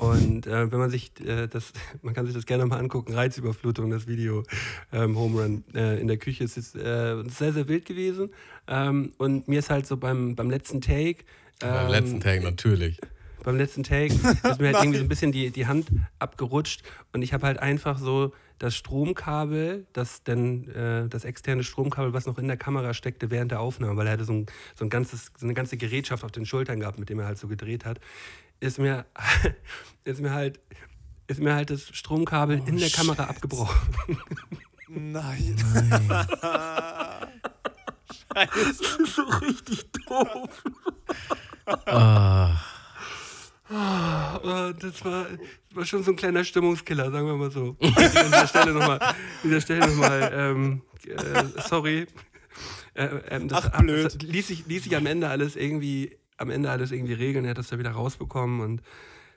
Und 0.01 0.47
äh, 0.47 0.73
wenn 0.73 0.79
man 0.79 0.89
sich 0.89 1.13
äh, 1.21 1.47
das, 1.47 1.73
man 2.03 2.15
kann 2.15 2.25
sich 2.25 2.35
das 2.35 2.47
gerne 2.47 2.65
mal 2.65 2.79
angucken, 2.79 3.13
Reizüberflutung, 3.13 3.91
das 3.91 4.07
Video 4.07 4.45
ähm, 4.93 5.19
Home 5.19 5.41
Run 5.41 5.65
äh, 5.75 6.01
in 6.01 6.09
der 6.09 6.17
Küche, 6.17 6.45
es 6.45 6.57
ist 6.57 6.75
äh, 6.75 7.23
sehr, 7.29 7.53
sehr 7.53 7.69
wild 7.69 7.85
gewesen. 7.85 8.31
Ähm, 8.67 9.13
und 9.19 9.47
mir 9.47 9.59
ist 9.59 9.69
halt 9.69 9.87
so 9.87 9.97
beim, 9.99 10.35
beim 10.37 10.49
letzten 10.51 10.81
Take, 10.81 11.25
Beim 11.59 11.87
ähm, 11.87 11.91
letzten 11.93 12.21
Tag 12.21 12.43
natürlich. 12.43 12.99
beim 13.45 13.57
letzten 13.57 13.83
Take 13.83 14.15
ist 14.15 14.61
mir 14.61 14.69
halt 14.73 14.77
irgendwie 14.77 14.99
so 14.99 15.05
ein 15.05 15.09
bisschen 15.09 15.33
die, 15.33 15.51
die 15.51 15.67
Hand 15.67 15.89
abgerutscht 16.19 16.83
und 17.13 17.21
ich 17.21 17.35
habe 17.35 17.47
halt 17.47 17.59
einfach 17.59 17.99
so 17.99 18.33
das 18.59 18.77
Stromkabel, 18.77 19.87
das 19.95 20.23
denn 20.23 20.69
äh, 20.71 21.09
das 21.09 21.25
externe 21.25 21.65
Stromkabel, 21.65 22.13
was 22.13 22.27
noch 22.27 22.39
in 22.39 22.47
der 22.47 22.59
Kamera 22.59 22.93
steckte 22.93 23.31
während 23.31 23.51
der 23.51 23.61
Aufnahme, 23.61 23.97
weil 23.97 24.07
er 24.07 24.13
hatte 24.13 24.25
so 24.25 24.35
ein, 24.35 24.47
so 24.79 24.85
ein 24.85 24.91
ganzes, 24.91 25.33
so 25.37 25.47
eine 25.47 25.55
ganze 25.55 25.79
Gerätschaft 25.79 26.25
auf 26.25 26.31
den 26.31 26.45
Schultern 26.45 26.81
gehabt, 26.81 26.99
mit 26.99 27.09
dem 27.09 27.19
er 27.19 27.27
halt 27.27 27.39
so 27.39 27.49
gedreht 27.49 27.87
hat, 27.87 28.01
ist 28.61 28.79
mir, 28.79 29.07
ist 30.05 30.21
mir 30.21 30.33
halt 30.33 30.61
ist 31.27 31.41
mir 31.41 31.55
halt 31.55 31.71
das 31.71 31.89
Stromkabel 31.93 32.61
in 32.67 32.77
der 32.77 32.91
Kamera 32.91 33.25
abgebrochen. 33.25 33.79
Nein. 34.89 35.57
Das 38.35 38.51
ist 38.99 39.15
so 39.15 39.23
richtig 39.23 39.91
doof. 40.07 40.65
Ah, 41.87 42.57
Oh, 43.73 44.73
das 44.81 45.05
war, 45.05 45.27
war 45.75 45.85
schon 45.85 46.03
so 46.03 46.11
ein 46.11 46.17
kleiner 46.17 46.43
Stimmungskiller, 46.43 47.13
sagen 47.13 47.27
wir 47.27 47.37
mal 47.37 47.53
so. 47.53 47.77
An 47.81 47.95
dieser 47.95 48.49
Stelle 48.49 48.73
nochmal, 48.73 48.99
an 49.01 49.15
dieser 49.45 49.61
Stelle 49.61 49.87
nochmal, 49.87 50.31
ähm, 50.35 50.83
äh, 51.07 51.45
sorry. 51.69 52.07
Äh, 52.95 53.05
ähm, 53.29 53.47
das, 53.47 53.67
Ach, 53.73 53.81
blöd. 53.81 54.05
das 54.07 54.17
ließ, 54.21 54.49
sich, 54.49 54.67
ließ 54.67 54.83
sich 54.85 54.97
am 54.97 55.07
Ende 55.07 55.29
alles 55.29 55.55
irgendwie, 55.55 56.17
am 56.41 56.51
Ende 56.51 56.71
alles 56.71 56.91
irgendwie 56.91 57.13
regeln. 57.13 57.45
Er 57.45 57.51
hat 57.51 57.59
das 57.59 57.69
da 57.69 57.79
wieder 57.79 57.93
rausbekommen 57.93 58.61
und 58.61 58.83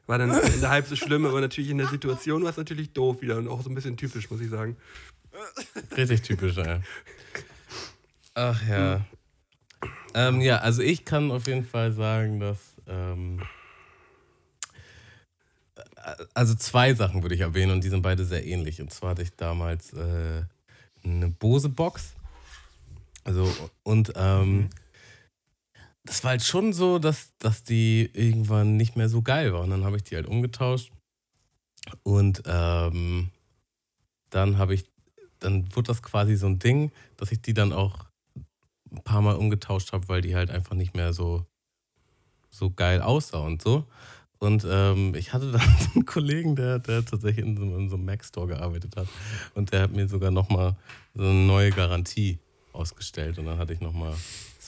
war 0.08 0.18
dann 0.18 0.32
am 0.32 0.41
Ende 0.41 0.70
halb 0.70 0.88
so 0.88 0.95
schlimm, 0.95 1.26
aber 1.26 1.41
natürlich 1.41 1.70
in 1.70 1.78
der 1.78 1.88
Situation 1.88 2.43
war 2.43 2.49
es 2.49 2.58
natürlich 2.58 2.91
doof 2.93 3.22
wieder 3.22 3.38
und 3.38 3.47
auch 3.47 3.62
so 3.62 3.70
ein 3.70 3.76
bisschen 3.76 3.97
typisch, 3.97 4.30
muss 4.30 4.41
ich 4.41 4.49
sagen. 4.49 4.78
richtig 5.95 6.22
typisch, 6.22 6.56
ja. 6.56 6.82
Ach 8.34 8.68
ja. 8.68 9.06
Ähm, 10.14 10.41
ja, 10.41 10.58
also 10.58 10.82
ich 10.82 11.06
kann 11.06 11.32
auf 11.32 11.47
jeden 11.47 11.66
Fall 11.66 11.91
sagen, 11.93 12.39
dass. 12.39 12.58
Ähm, 12.88 13.41
also 16.34 16.54
zwei 16.56 16.93
Sachen 16.93 17.22
würde 17.22 17.36
ich 17.36 17.41
erwähnen 17.41 17.72
und 17.72 17.84
die 17.84 17.89
sind 17.89 18.01
beide 18.01 18.26
sehr 18.26 18.45
ähnlich. 18.45 18.82
Und 18.82 18.91
zwar 18.91 19.12
hatte 19.12 19.22
ich 19.22 19.36
damals 19.36 19.93
äh, 19.93 20.43
eine 21.04 21.30
Bose-Box. 21.30 22.14
Also, 23.24 23.49
und 23.84 24.12
ähm, 24.18 24.70
das 26.06 26.24
war 26.24 26.32
halt 26.32 26.43
schon 26.43 26.74
so, 26.74 26.99
dass, 26.99 27.32
dass 27.38 27.64
die 27.64 28.10
irgendwann 28.14 28.76
nicht 28.76 28.95
mehr 28.95 29.10
so 29.10 29.22
geil 29.22 29.54
war. 29.54 29.62
Und 29.62 29.70
dann 29.70 29.86
habe 29.86 29.97
ich 29.97 30.04
die 30.04 30.16
halt 30.16 30.28
umgetauscht. 30.28 30.91
Und 32.04 32.43
ähm, 32.45 33.30
dann 34.30 34.58
habe 34.58 34.74
ich, 34.74 34.86
dann 35.39 35.74
wurde 35.76 35.88
das 35.88 36.04
quasi 36.04 36.36
so 36.36 36.47
ein 36.47 36.60
Ding, 36.60 36.91
dass 37.18 37.32
ich 37.32 37.41
die 37.41 37.54
dann 37.54 37.72
auch 37.74 38.06
ein 38.91 39.04
paar 39.04 39.22
Mal 39.22 39.36
umgetauscht 39.36 39.93
habe, 39.93 40.08
weil 40.08 40.22
die 40.22 40.36
halt 40.36 40.51
einfach 40.51 40.76
nicht 40.76 40.95
mehr 40.95 41.14
so, 41.14 41.45
so 42.49 42.70
geil 42.70 43.01
aussah 43.01 43.39
und 43.39 43.62
so. 43.62 43.86
Und 44.39 44.66
ähm, 44.70 45.16
ich 45.16 45.32
hatte 45.32 45.51
dann 45.54 45.62
so 45.80 45.91
einen 45.95 46.06
Kollegen, 46.06 46.56
der, 46.58 46.80
der 46.80 47.06
tatsächlich 47.06 47.45
in 47.45 47.56
so, 47.56 47.64
in 47.64 47.89
so 47.89 47.95
einem 47.95 48.06
Mac-Store 48.06 48.47
gearbeitet 48.47 48.97
hat. 48.97 49.08
Und 49.56 49.72
der 49.72 49.84
hat 49.84 49.91
mir 49.91 50.08
sogar 50.10 50.32
nochmal 50.32 50.76
so 51.16 51.24
eine 51.24 51.34
neue 51.34 51.72
Garantie 51.72 52.39
ausgestellt. 52.74 53.38
Und 53.38 53.45
dann 53.45 53.58
hatte 53.58 53.74
ich 53.74 53.80
nochmal 53.80 54.14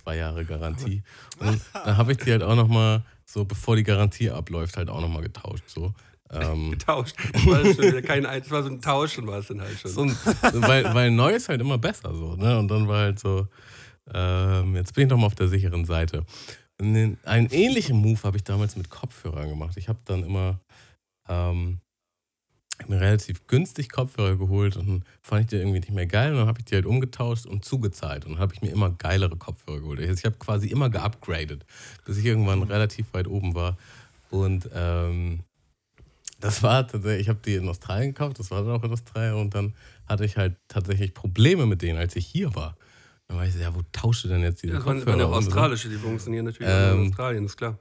zwei 0.05 0.17
Jahre 0.17 0.45
Garantie. 0.45 1.01
Und 1.39 1.59
dann 1.73 1.97
habe 1.97 2.11
ich 2.11 2.19
die 2.19 2.31
halt 2.31 2.43
auch 2.43 2.55
nochmal, 2.55 3.03
so 3.25 3.43
bevor 3.43 3.75
die 3.75 3.83
Garantie 3.83 4.29
abläuft, 4.29 4.77
halt 4.77 4.89
auch 4.89 5.01
nochmal 5.01 5.23
getauscht. 5.23 5.63
So. 5.67 5.93
Ähm, 6.31 6.71
Getauscht. 6.77 7.15
Das 7.33 7.45
war, 7.47 7.65
schon 7.73 8.03
kein, 8.03 8.23
das 8.23 8.51
war 8.51 8.63
so 8.63 8.69
ein 8.69 8.81
Tauschen, 8.81 9.25
war 9.25 9.39
es 9.39 9.47
dann 9.47 9.61
halt 9.61 9.79
schon. 9.79 9.91
so 9.91 10.01
ein, 10.03 10.15
weil, 10.61 10.93
weil 10.93 11.11
neu 11.11 11.33
ist 11.33 11.49
halt 11.49 11.59
immer 11.59 11.79
besser 11.79 12.13
so, 12.13 12.35
ne? 12.35 12.59
Und 12.59 12.67
dann 12.67 12.87
war 12.87 12.99
halt 12.99 13.19
so, 13.19 13.47
ähm, 14.13 14.75
jetzt 14.75 14.93
bin 14.93 15.05
ich 15.05 15.09
doch 15.09 15.17
mal 15.17 15.27
auf 15.27 15.35
der 15.35 15.47
sicheren 15.47 15.85
Seite. 15.85 16.23
Den, 16.79 17.17
einen 17.23 17.49
ähnlichen 17.49 17.97
Move 17.97 18.21
habe 18.23 18.37
ich 18.37 18.43
damals 18.43 18.75
mit 18.75 18.89
Kopfhörern 18.89 19.49
gemacht. 19.49 19.75
Ich 19.77 19.87
habe 19.89 19.99
dann 20.05 20.23
immer 20.23 20.59
ähm, 21.27 21.79
mir 22.87 22.99
relativ 22.99 23.47
günstig 23.47 23.89
Kopfhörer 23.89 24.35
geholt 24.37 24.75
und 24.77 24.87
dann 24.87 25.03
fand 25.21 25.41
ich 25.41 25.47
die 25.47 25.55
irgendwie 25.55 25.79
nicht 25.79 25.91
mehr 25.91 26.05
geil 26.05 26.31
und 26.33 26.39
dann 26.39 26.47
habe 26.47 26.59
ich 26.59 26.65
die 26.65 26.75
halt 26.75 26.85
umgetauscht 26.85 27.45
und 27.45 27.63
zugezahlt 27.65 28.25
und 28.25 28.33
dann 28.33 28.39
habe 28.39 28.53
ich 28.53 28.61
mir 28.61 28.69
immer 28.71 28.91
geilere 28.91 29.35
Kopfhörer 29.37 29.79
geholt. 29.79 29.99
Also 29.99 30.13
ich 30.13 30.25
habe 30.25 30.35
quasi 30.37 30.67
immer 30.67 30.89
geupgradet, 30.89 31.65
bis 32.05 32.17
ich 32.17 32.25
irgendwann 32.25 32.61
relativ 32.63 33.13
weit 33.13 33.27
oben 33.27 33.55
war 33.55 33.77
und 34.29 34.69
ähm, 34.73 35.39
das 36.39 36.61
war 36.63 36.87
tatsächlich, 36.87 37.21
ich 37.21 37.29
habe 37.29 37.39
die 37.43 37.55
in 37.55 37.67
Australien 37.69 38.13
gekauft, 38.13 38.39
das 38.39 38.51
war 38.51 38.61
dann 38.63 38.71
auch 38.71 38.83
in 38.83 38.91
Australien 38.91 39.35
und 39.35 39.55
dann 39.55 39.73
hatte 40.05 40.25
ich 40.25 40.37
halt 40.37 40.55
tatsächlich 40.67 41.13
Probleme 41.13 41.65
mit 41.65 41.81
denen, 41.81 41.97
als 41.97 42.15
ich 42.15 42.27
hier 42.27 42.53
war. 42.55 42.75
Dann 43.27 43.37
war 43.37 43.45
ich 43.47 43.53
so, 43.53 43.59
ja, 43.59 43.73
wo 43.73 43.81
tausche 43.91 44.27
denn 44.27 44.41
jetzt 44.43 44.61
diese 44.61 44.73
das 44.73 44.85
waren, 44.85 44.97
Kopfhörer? 44.97 45.19
waren 45.19 45.27
auch 45.31 45.37
Und 45.37 45.43
so. 45.43 45.49
australische, 45.49 45.89
die 45.89 45.95
funktionieren 45.95 46.45
natürlich 46.45 46.71
auch 46.71 46.91
Ähm, 46.93 47.01
in 47.03 47.09
Australien, 47.09 47.45
ist 47.45 47.57
klar. 47.57 47.79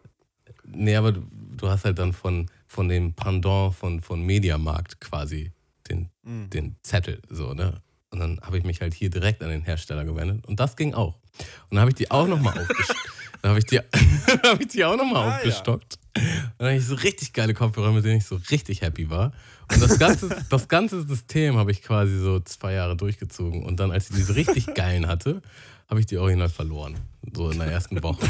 Nee, 0.64 0.96
aber 0.96 1.12
du, 1.12 1.22
du 1.56 1.68
hast 1.68 1.84
halt 1.84 1.98
dann 1.98 2.12
von, 2.12 2.48
von 2.74 2.88
dem 2.88 3.14
Pendant 3.14 3.74
von, 3.74 4.00
von 4.00 4.20
Mediamarkt 4.22 5.00
quasi 5.00 5.52
den, 5.88 6.10
Mhm. 6.24 6.50
den 6.50 6.76
Zettel, 6.82 7.20
so, 7.28 7.54
ne? 7.54 7.80
Und 8.10 8.20
dann 8.20 8.40
habe 8.42 8.58
ich 8.58 8.64
mich 8.64 8.80
halt 8.80 8.94
hier 8.94 9.10
direkt 9.10 9.42
an 9.42 9.50
den 9.50 9.62
Hersteller 9.62 10.04
gewendet 10.04 10.44
und 10.46 10.58
das 10.60 10.76
ging 10.76 10.92
auch. 10.94 11.14
Und 11.68 11.72
dann 11.76 11.80
habe 11.80 11.90
ich 11.90 11.96
die 11.96 12.10
auch 12.10 12.26
nochmal 12.26 12.58
aufgestockt. 12.58 13.00
Dann 13.42 13.50
habe 13.50 13.58
ich, 13.58 13.66
die- 13.66 13.78
hab 14.48 14.58
ich 14.60 14.68
die 14.68 14.82
auch 14.86 14.96
nochmal 14.96 15.16
Ah, 15.24 15.28
ja. 15.32 15.36
aufgestockt. 15.36 15.98
Und 16.16 16.22
dann 16.56 16.68
hatte 16.68 16.76
ich 16.78 16.86
so 16.86 16.94
richtig 16.94 17.34
geile 17.34 17.52
Kopfhörer, 17.52 17.92
mit 17.92 18.02
denen 18.02 18.16
ich 18.16 18.24
so 18.24 18.36
richtig 18.50 18.80
happy 18.80 19.10
war. 19.10 19.32
Und 19.72 19.82
das 19.82 19.98
ganze, 19.98 20.44
das 20.50 20.68
ganze 20.68 21.06
System 21.06 21.56
habe 21.56 21.70
ich 21.70 21.82
quasi 21.82 22.18
so 22.18 22.40
zwei 22.40 22.74
Jahre 22.74 22.96
durchgezogen. 22.96 23.64
Und 23.64 23.80
dann, 23.80 23.90
als 23.90 24.10
ich 24.10 24.16
diese 24.16 24.34
richtig 24.34 24.74
geilen 24.74 25.06
hatte, 25.06 25.42
habe 25.88 26.00
ich 26.00 26.06
die 26.06 26.18
original 26.18 26.48
verloren. 26.48 26.96
So 27.32 27.50
in 27.50 27.58
der 27.58 27.68
ersten 27.68 28.02
Woche. 28.02 28.26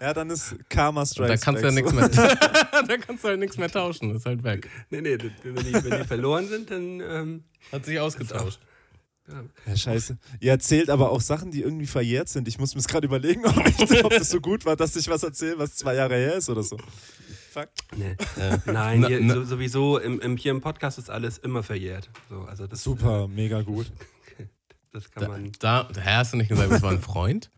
Ja, 0.00 0.14
dann 0.14 0.30
ist 0.30 0.56
Karma 0.68 1.04
Strikes 1.04 1.40
da 1.40 1.44
kannst 1.44 1.62
du 1.62 1.66
ja 1.66 1.72
nichts 1.72 1.92
mehr. 1.92 2.08
da 2.08 2.96
kannst 2.98 3.24
du 3.24 3.28
halt 3.28 3.40
nichts 3.40 3.56
mehr 3.56 3.70
tauschen. 3.70 4.14
Ist 4.14 4.26
halt 4.26 4.42
weg. 4.44 4.68
Nee, 4.90 5.00
nee, 5.00 5.18
wenn 5.42 5.56
die, 5.56 5.72
wenn 5.72 6.00
die 6.00 6.06
verloren 6.06 6.48
sind, 6.48 6.70
dann. 6.70 7.00
Ähm, 7.00 7.44
Hat 7.72 7.84
sich 7.84 7.98
ausgetauscht. 7.98 8.60
Ja, 9.66 9.76
scheiße. 9.76 10.16
Ihr 10.40 10.50
erzählt 10.52 10.88
aber 10.90 11.10
auch 11.10 11.20
Sachen, 11.20 11.50
die 11.50 11.60
irgendwie 11.62 11.86
verjährt 11.86 12.28
sind. 12.28 12.48
Ich 12.48 12.58
muss 12.58 12.74
mir 12.74 12.82
gerade 12.82 13.06
überlegen, 13.06 13.44
ob, 13.46 13.56
ich, 13.66 13.78
ob 14.04 14.10
das 14.10 14.30
so 14.30 14.40
gut 14.40 14.64
war, 14.64 14.74
dass 14.76 14.96
ich 14.96 15.08
was 15.08 15.22
erzähle, 15.22 15.58
was 15.58 15.76
zwei 15.76 15.94
Jahre 15.94 16.14
her 16.14 16.34
ist 16.36 16.48
oder 16.48 16.62
so. 16.62 16.78
Fuck. 17.52 17.68
nee. 17.96 18.16
Nein, 18.66 19.00
Na- 19.00 19.08
hier, 19.08 19.20
na- 19.20 19.34
so, 19.34 19.44
sowieso 19.44 19.98
im, 19.98 20.20
im, 20.20 20.36
hier 20.36 20.52
im 20.52 20.60
Podcast 20.60 20.98
ist 20.98 21.10
alles 21.10 21.38
immer 21.38 21.62
verjährt. 21.62 22.08
So, 22.30 22.40
also 22.42 22.66
das, 22.66 22.82
Super, 22.82 23.28
mega 23.28 23.62
gut. 23.62 23.86
Das 24.90 25.10
kann 25.10 25.22
Da, 25.24 25.28
man. 25.28 25.52
da, 25.58 25.82
da 25.92 26.02
hast 26.02 26.32
du 26.32 26.38
nicht 26.38 26.48
gesagt, 26.48 26.72
das 26.72 26.80
war 26.80 26.92
ein 26.92 27.02
Freund? 27.02 27.50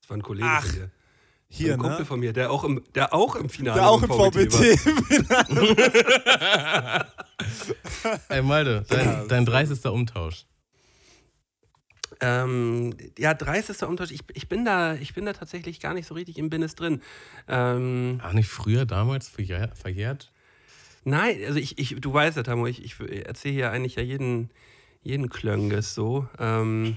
Das 0.00 0.10
war 0.10 0.16
ein 0.16 0.22
Kollege 0.22 0.48
Ach, 0.50 0.64
von 0.66 0.74
dir. 0.74 0.90
Hier, 1.48 1.74
ein 1.74 1.78
Kumpel 1.78 2.00
ne? 2.00 2.04
von 2.04 2.18
mir, 2.18 2.32
der 2.32 2.50
auch 2.50 2.64
im, 2.64 2.82
der 2.96 3.14
auch 3.14 3.36
im 3.36 3.48
Finale 3.48 3.78
Der 3.80 3.88
auch 3.88 4.02
im 4.02 4.08
VBT 4.10 4.52
VBT. 4.52 5.46
Ey, 8.28 8.42
Malte, 8.42 8.84
dein, 8.88 9.28
dein 9.28 9.46
30. 9.46 9.84
Umtausch. 9.86 10.44
Ähm, 12.20 12.94
ja, 13.18 13.34
30. 13.34 13.82
Umtausch. 13.82 14.10
Ich, 14.10 14.48
bin 14.48 14.64
da, 14.64 14.94
ich 14.94 15.14
bin 15.14 15.26
da 15.26 15.32
tatsächlich 15.32 15.80
gar 15.80 15.94
nicht 15.94 16.06
so 16.06 16.14
richtig 16.14 16.38
im 16.38 16.50
Business 16.50 16.74
drin. 16.74 17.02
Ähm, 17.48 18.20
Ach, 18.22 18.32
nicht 18.32 18.48
früher, 18.48 18.86
damals 18.86 19.28
verjährt? 19.28 19.76
verjährt? 19.76 20.32
Nein, 21.04 21.36
also 21.46 21.58
ich, 21.58 21.78
ich, 21.78 22.00
du 22.00 22.12
weißt 22.12 22.36
ja, 22.36 22.42
Tamo, 22.42 22.66
ich, 22.66 22.84
ich 22.84 22.98
erzähle 23.26 23.54
hier 23.54 23.70
eigentlich 23.70 23.94
ja 23.96 24.02
jeden, 24.02 24.50
jeden 25.02 25.28
Klönges 25.28 25.94
so. 25.94 26.28
Ähm, 26.38 26.96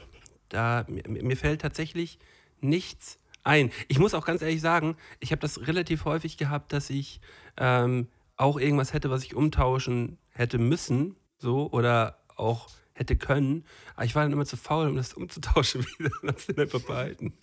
da, 0.50 0.86
mir, 0.88 1.04
mir 1.08 1.38
fällt 1.38 1.62
tatsächlich 1.62 2.18
nichts 2.62 3.20
ein. 3.44 3.72
Ich 3.88 4.00
muss 4.00 4.14
auch 4.14 4.26
ganz 4.26 4.42
ehrlich 4.42 4.62
sagen, 4.62 4.96
ich 5.20 5.32
habe 5.32 5.42
das 5.42 5.68
relativ 5.68 6.06
häufig 6.06 6.38
gehabt, 6.38 6.74
dass 6.74 6.90
ich 6.90 7.22
ähm, 7.58 8.08
auch 8.36 8.60
irgendwas 8.60 8.94
hätte, 8.94 9.10
was 9.10 9.24
ich 9.24 9.36
umtauschen 9.36 10.18
hätte 10.32 10.58
müssen, 10.58 11.16
so, 11.38 11.70
oder 11.72 12.20
auch 12.36 12.70
hätte 13.00 13.16
können. 13.16 13.64
Aber 13.96 14.06
ich 14.06 14.14
war 14.14 14.24
dann 14.24 14.34
immer 14.34 14.46
zu 14.46 14.58
faul, 14.58 14.88
um 14.90 14.96
das 14.96 15.14
umzutauschen 15.14 15.86
wieder 15.98 16.12
und 16.22 16.30
hab's 16.30 16.46
dann 16.48 16.60
einfach 16.60 16.82
behalten. 16.82 17.34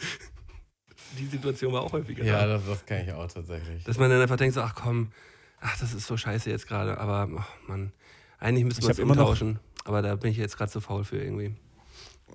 Die 1.18 1.26
Situation 1.26 1.72
war 1.72 1.82
auch 1.82 1.92
häufiger. 1.92 2.24
Ja, 2.24 2.46
das, 2.46 2.62
das 2.66 2.84
kann 2.84 3.02
ich 3.02 3.12
auch 3.12 3.26
tatsächlich. 3.30 3.82
Dass 3.84 3.98
man 3.98 4.10
dann 4.10 4.20
einfach 4.20 4.36
denkt, 4.36 4.54
so, 4.54 4.60
ach 4.60 4.74
komm, 4.74 5.12
ach, 5.60 5.78
das 5.78 5.94
ist 5.94 6.06
so 6.06 6.16
scheiße 6.16 6.50
jetzt 6.50 6.66
gerade, 6.68 6.98
aber 6.98 7.28
ach, 7.38 7.48
Mann, 7.68 7.92
eigentlich 8.38 8.64
müssen 8.64 8.82
wir 8.82 8.90
es 8.90 8.98
immer 8.98 9.14
noch- 9.14 9.22
umtauschen. 9.22 9.58
Aber 9.84 10.02
da 10.02 10.14
bin 10.16 10.30
ich 10.30 10.36
jetzt 10.36 10.56
gerade 10.58 10.70
zu 10.70 10.80
faul 10.80 11.04
für 11.04 11.16
irgendwie. 11.22 11.54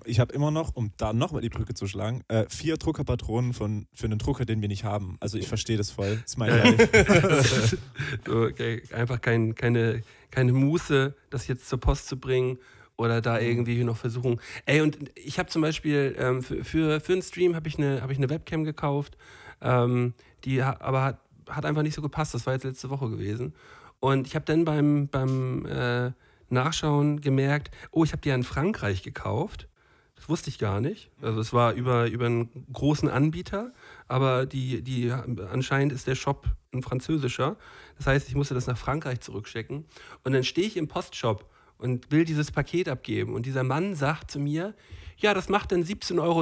ich 0.06 0.18
habe 0.20 0.32
immer 0.32 0.50
noch, 0.50 0.74
um 0.74 0.90
da 0.96 1.12
nochmal 1.12 1.42
die 1.42 1.50
Brücke 1.50 1.74
zu 1.74 1.86
schlagen, 1.86 2.24
äh, 2.28 2.46
vier 2.48 2.78
Druckerpatronen 2.78 3.52
von, 3.52 3.86
für 3.92 4.06
einen 4.06 4.18
Drucker, 4.18 4.46
den 4.46 4.62
wir 4.62 4.68
nicht 4.68 4.84
haben. 4.84 5.16
Also 5.20 5.36
ich 5.36 5.46
verstehe 5.48 5.76
das 5.76 5.90
voll. 5.90 6.16
Das 6.16 6.30
ist 6.32 6.38
mein 6.38 6.50
so, 8.26 8.42
okay, 8.46 8.82
einfach 8.92 9.20
kein, 9.20 9.54
keine, 9.54 10.02
keine 10.30 10.52
Muße, 10.54 11.14
das 11.30 11.46
jetzt 11.46 11.68
zur 11.68 11.78
Post 11.78 12.08
zu 12.08 12.18
bringen 12.18 12.58
oder 12.96 13.20
da 13.20 13.38
irgendwie 13.38 13.82
noch 13.84 13.96
versuchen. 13.96 14.40
Ey, 14.66 14.80
und 14.80 14.98
ich 15.16 15.38
habe 15.38 15.48
zum 15.48 15.62
Beispiel 15.62 16.14
ähm, 16.18 16.42
für, 16.42 16.64
für, 16.64 17.00
für 17.00 17.12
einen 17.12 17.22
Stream 17.22 17.54
habe 17.54 17.68
ich, 17.68 17.78
eine, 17.78 18.02
hab 18.02 18.10
ich 18.10 18.18
eine 18.18 18.30
Webcam 18.30 18.64
gekauft, 18.64 19.16
ähm, 19.60 20.14
die 20.44 20.62
aber 20.62 21.02
hat, 21.02 21.18
hat 21.48 21.64
einfach 21.64 21.82
nicht 21.82 21.94
so 21.94 22.02
gepasst. 22.02 22.34
Das 22.34 22.46
war 22.46 22.54
jetzt 22.54 22.64
letzte 22.64 22.90
Woche 22.90 23.08
gewesen. 23.08 23.54
Und 24.00 24.26
ich 24.26 24.34
habe 24.34 24.44
dann 24.44 24.64
beim, 24.64 25.08
beim 25.08 25.66
äh, 25.66 26.10
Nachschauen 26.48 27.20
gemerkt, 27.20 27.70
oh, 27.90 28.04
ich 28.04 28.12
habe 28.12 28.22
die 28.22 28.28
ja 28.28 28.34
in 28.34 28.44
Frankreich 28.44 29.02
gekauft. 29.02 29.68
Das 30.16 30.28
wusste 30.28 30.50
ich 30.50 30.58
gar 30.58 30.80
nicht. 30.80 31.10
Also 31.20 31.40
es 31.40 31.52
war 31.52 31.72
über, 31.72 32.06
über 32.06 32.26
einen 32.26 32.66
großen 32.72 33.08
Anbieter, 33.08 33.72
aber 34.06 34.46
die, 34.46 34.82
die, 34.82 35.10
anscheinend 35.10 35.92
ist 35.92 36.06
der 36.06 36.14
Shop 36.14 36.46
ein 36.72 36.82
französischer. 36.82 37.56
Das 37.96 38.06
heißt, 38.06 38.28
ich 38.28 38.34
musste 38.34 38.54
das 38.54 38.66
nach 38.66 38.78
Frankreich 38.78 39.20
zurückschicken. 39.20 39.84
Und 40.22 40.32
dann 40.32 40.44
stehe 40.44 40.66
ich 40.66 40.76
im 40.76 40.86
Postshop 40.88 41.50
und 41.82 42.12
will 42.12 42.24
dieses 42.24 42.52
Paket 42.52 42.88
abgeben. 42.88 43.34
Und 43.34 43.44
dieser 43.44 43.64
Mann 43.64 43.96
sagt 43.96 44.30
zu 44.30 44.38
mir, 44.38 44.74
ja, 45.18 45.34
das 45.34 45.48
macht 45.48 45.72
dann 45.72 45.82
17,99 45.82 46.18
Euro. 46.20 46.40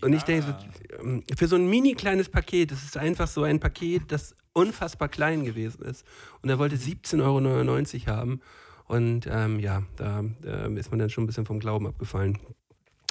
Und 0.00 0.12
ich 0.14 0.22
denke, 0.22 0.46
so, 0.46 0.98
ähm, 0.98 1.22
für 1.36 1.46
so 1.46 1.56
ein 1.56 1.68
mini 1.68 1.94
kleines 1.94 2.28
Paket, 2.30 2.72
das 2.72 2.82
ist 2.82 2.96
einfach 2.96 3.28
so 3.28 3.44
ein 3.44 3.60
Paket, 3.60 4.10
das 4.10 4.34
unfassbar 4.54 5.08
klein 5.08 5.44
gewesen 5.44 5.82
ist. 5.82 6.04
Und 6.40 6.48
er 6.48 6.58
wollte 6.58 6.76
17,99 6.76 7.20
Euro 7.22 8.16
haben. 8.16 8.40
Und 8.88 9.28
ähm, 9.30 9.60
ja, 9.60 9.82
da 9.96 10.24
ähm, 10.44 10.76
ist 10.78 10.90
man 10.90 10.98
dann 10.98 11.10
schon 11.10 11.24
ein 11.24 11.26
bisschen 11.26 11.44
vom 11.44 11.60
Glauben 11.60 11.86
abgefallen. 11.86 12.38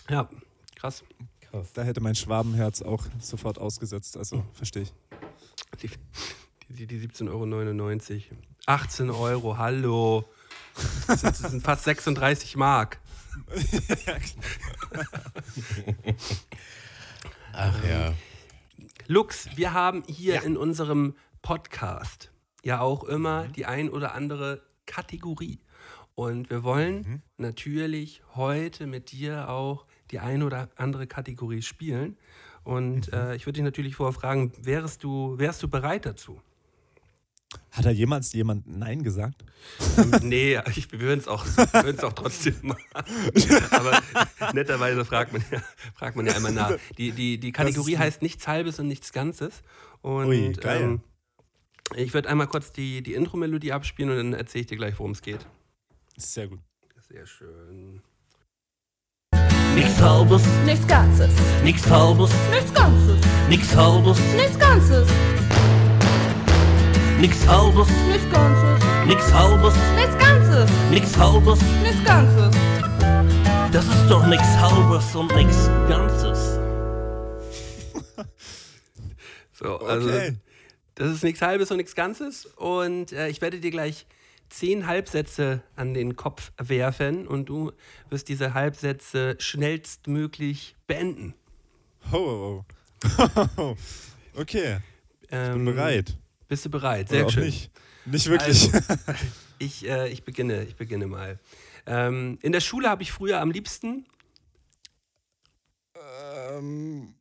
Ja, 0.10 0.30
krass. 0.76 1.04
Da 1.74 1.84
hätte 1.84 2.02
mein 2.02 2.16
Schwabenherz 2.16 2.82
auch 2.82 3.06
sofort 3.20 3.60
ausgesetzt. 3.60 4.18
Also 4.18 4.44
verstehe 4.54 4.84
ich. 4.84 4.94
Die, 5.82 5.90
die, 6.70 6.88
die 6.88 7.08
17,99 7.08 7.30
Euro. 7.30 8.38
18 8.66 9.10
Euro, 9.12 9.58
hallo. 9.58 10.26
Das 11.08 11.22
sind, 11.22 11.40
das 11.44 11.52
sind 11.52 11.64
fast 11.64 11.84
36 11.84 12.56
Mark. 12.56 13.00
Ach 17.54 17.84
ja. 17.84 18.14
Lux, 19.08 19.48
wir 19.56 19.74
haben 19.74 20.04
hier 20.08 20.36
Ja. 20.36 20.42
in 20.42 20.58
unserem 20.58 21.16
Podcast 21.42 22.32
ja 22.64 22.80
auch 22.82 23.04
immer 23.04 23.48
die 23.48 23.66
ein 23.66 23.90
oder 23.90 24.14
andere 24.16 24.62
Kategorie. 24.86 25.60
Und 26.16 26.50
wir 26.50 26.64
wollen 26.64 27.24
natürlich 27.38 28.22
heute 28.36 28.86
mit 28.86 29.12
dir 29.12 29.50
auch 29.50 29.86
die 30.12 30.20
ein 30.20 30.44
oder 30.44 30.70
andere 30.76 31.08
Kategorie 31.08 31.62
spielen. 31.62 32.18
Und 32.64 33.12
äh, 33.12 33.36
ich 33.36 33.46
würde 33.46 33.54
dich 33.58 33.64
natürlich 33.64 33.96
vorher 33.96 34.14
fragen, 34.14 34.52
wärst 34.62 35.04
du, 35.04 35.38
wärst 35.40 35.64
du 35.64 35.68
bereit 35.68 36.06
dazu? 36.06 36.42
Hat 37.72 37.86
da 37.86 37.90
jemals 37.90 38.34
jemand 38.34 38.68
Nein 38.68 39.04
gesagt? 39.04 39.44
Ähm, 39.98 40.12
nee, 40.24 40.60
ich, 40.76 40.92
wir 40.92 41.00
würden 41.00 41.20
es 41.20 41.28
auch, 41.28 41.46
wir 41.46 42.04
auch 42.04 42.14
trotzdem 42.14 42.56
machen. 42.62 42.84
Aber 43.72 44.02
netterweise 44.54 45.06
fragt 45.06 45.34
man, 45.34 45.44
ja, 45.52 45.62
fragt 45.96 46.16
man 46.16 46.26
ja 46.26 46.34
einmal 46.34 46.52
nach. 46.52 46.74
Die, 46.98 47.12
die, 47.12 47.38
die 47.40 47.52
Kategorie 47.52 47.98
heißt 47.98 48.22
nichts 48.22 48.48
Halbes 48.48 48.80
und 48.80 48.88
nichts 48.88 49.14
Ganzes. 49.14 49.62
Und 50.02 50.28
Ui, 50.28 50.52
geil. 50.54 50.82
Ähm, 50.82 51.02
ich 51.96 52.14
würde 52.14 52.30
einmal 52.30 52.48
kurz 52.48 52.72
die, 52.72 53.02
die 53.02 53.14
Intro-Melodie 53.14 53.74
abspielen 53.74 54.12
und 54.12 54.18
dann 54.18 54.34
erzähle 54.34 54.62
ich 54.62 54.68
dir 54.68 54.78
gleich, 54.78 54.98
worum 55.00 55.12
es 55.12 55.22
geht. 55.22 55.46
Sehr 56.18 56.48
gut. 56.48 56.60
Sehr 57.10 57.26
schön. 57.26 58.02
Nix 59.76 60.02
halbes, 60.02 60.44
Nichts 60.66 60.88
Ganzes. 60.88 61.32
nix 61.64 61.90
halbes, 61.90 62.32
Nichts 62.52 62.74
Ganzes. 62.74 63.22
nix 63.50 63.76
halbes, 63.76 64.20
Nichts 64.36 64.60
Ganzes. 64.60 65.08
Nix 67.22 67.48
halbes, 67.48 67.88
Nichts 68.08 68.30
Ganzes. 68.32 68.86
nix 69.06 69.34
halbes, 69.34 69.74
Nichts 69.96 70.18
Ganzes. 70.18 70.70
nix 70.90 71.18
halbes. 71.18 71.60
Nichts 71.84 72.04
Ganzes. 72.04 72.56
Das 73.72 73.86
ist 73.86 74.08
doch 74.10 74.26
nix 74.28 74.44
halbes 74.44 75.16
und 75.16 75.34
nix 75.36 75.70
ganzes. 75.88 76.60
So, 79.54 79.78
also 79.78 80.08
Okay. 80.10 80.38
das 80.96 81.12
ist 81.12 81.24
nichts 81.24 81.40
Halbes 81.44 81.70
und 81.70 81.78
nichts 81.78 81.94
Ganzes. 81.94 82.48
Und 82.48 83.12
äh, 83.12 83.28
ich 83.28 83.42
werde 83.42 83.60
dir 83.60 83.70
gleich 83.70 84.08
zehn 84.50 84.88
Halbsätze 84.88 85.62
an 85.76 85.94
den 85.94 86.16
Kopf 86.16 86.52
werfen 86.58 87.28
und 87.28 87.46
du 87.48 87.72
wirst 88.10 88.28
diese 88.28 88.56
Halbsätze 88.56 89.36
schnellstmöglich 89.38 90.76
beenden. 90.88 91.36
Ho, 92.12 92.66
ho, 93.18 93.48
ho. 93.56 93.78
okay, 94.36 94.78
Ähm, 95.30 95.64
bin 95.64 95.76
bereit. 95.76 96.18
Bist 96.52 96.66
du 96.66 96.70
bereit? 96.70 97.08
Sehr 97.08 97.26
auch 97.28 97.30
schön. 97.32 97.46
nicht. 97.46 97.72
Nicht 98.04 98.28
wirklich. 98.28 98.74
Also, 98.74 98.94
ich, 99.58 99.88
äh, 99.88 100.10
ich 100.10 100.26
beginne, 100.26 100.64
ich 100.66 100.76
beginne 100.76 101.08
mal. 101.08 101.40
Ähm, 101.86 102.40
in 102.42 102.52
der 102.52 102.60
Schule 102.60 102.90
habe 102.90 103.04
ich 103.04 103.12
früher 103.14 103.40
am 103.40 103.52
liebsten 103.52 104.06
ähm, 105.96 107.16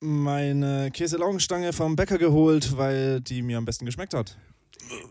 meine 0.00 0.90
Käselaugenstange 0.90 1.74
vom 1.74 1.96
Bäcker 1.96 2.16
geholt, 2.16 2.78
weil 2.78 3.20
die 3.20 3.42
mir 3.42 3.58
am 3.58 3.66
besten 3.66 3.84
geschmeckt 3.84 4.14
hat. 4.14 4.38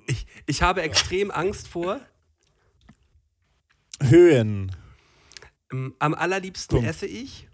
Ich, 0.07 0.25
ich 0.47 0.63
habe 0.63 0.81
extrem 0.81 1.29
Angst 1.29 1.67
vor. 1.67 1.99
Höhen. 4.01 4.75
Ähm, 5.71 5.93
am 5.99 6.15
allerliebsten 6.15 6.77
Punkt. 6.77 6.89
esse 6.89 7.05
ich. 7.05 7.47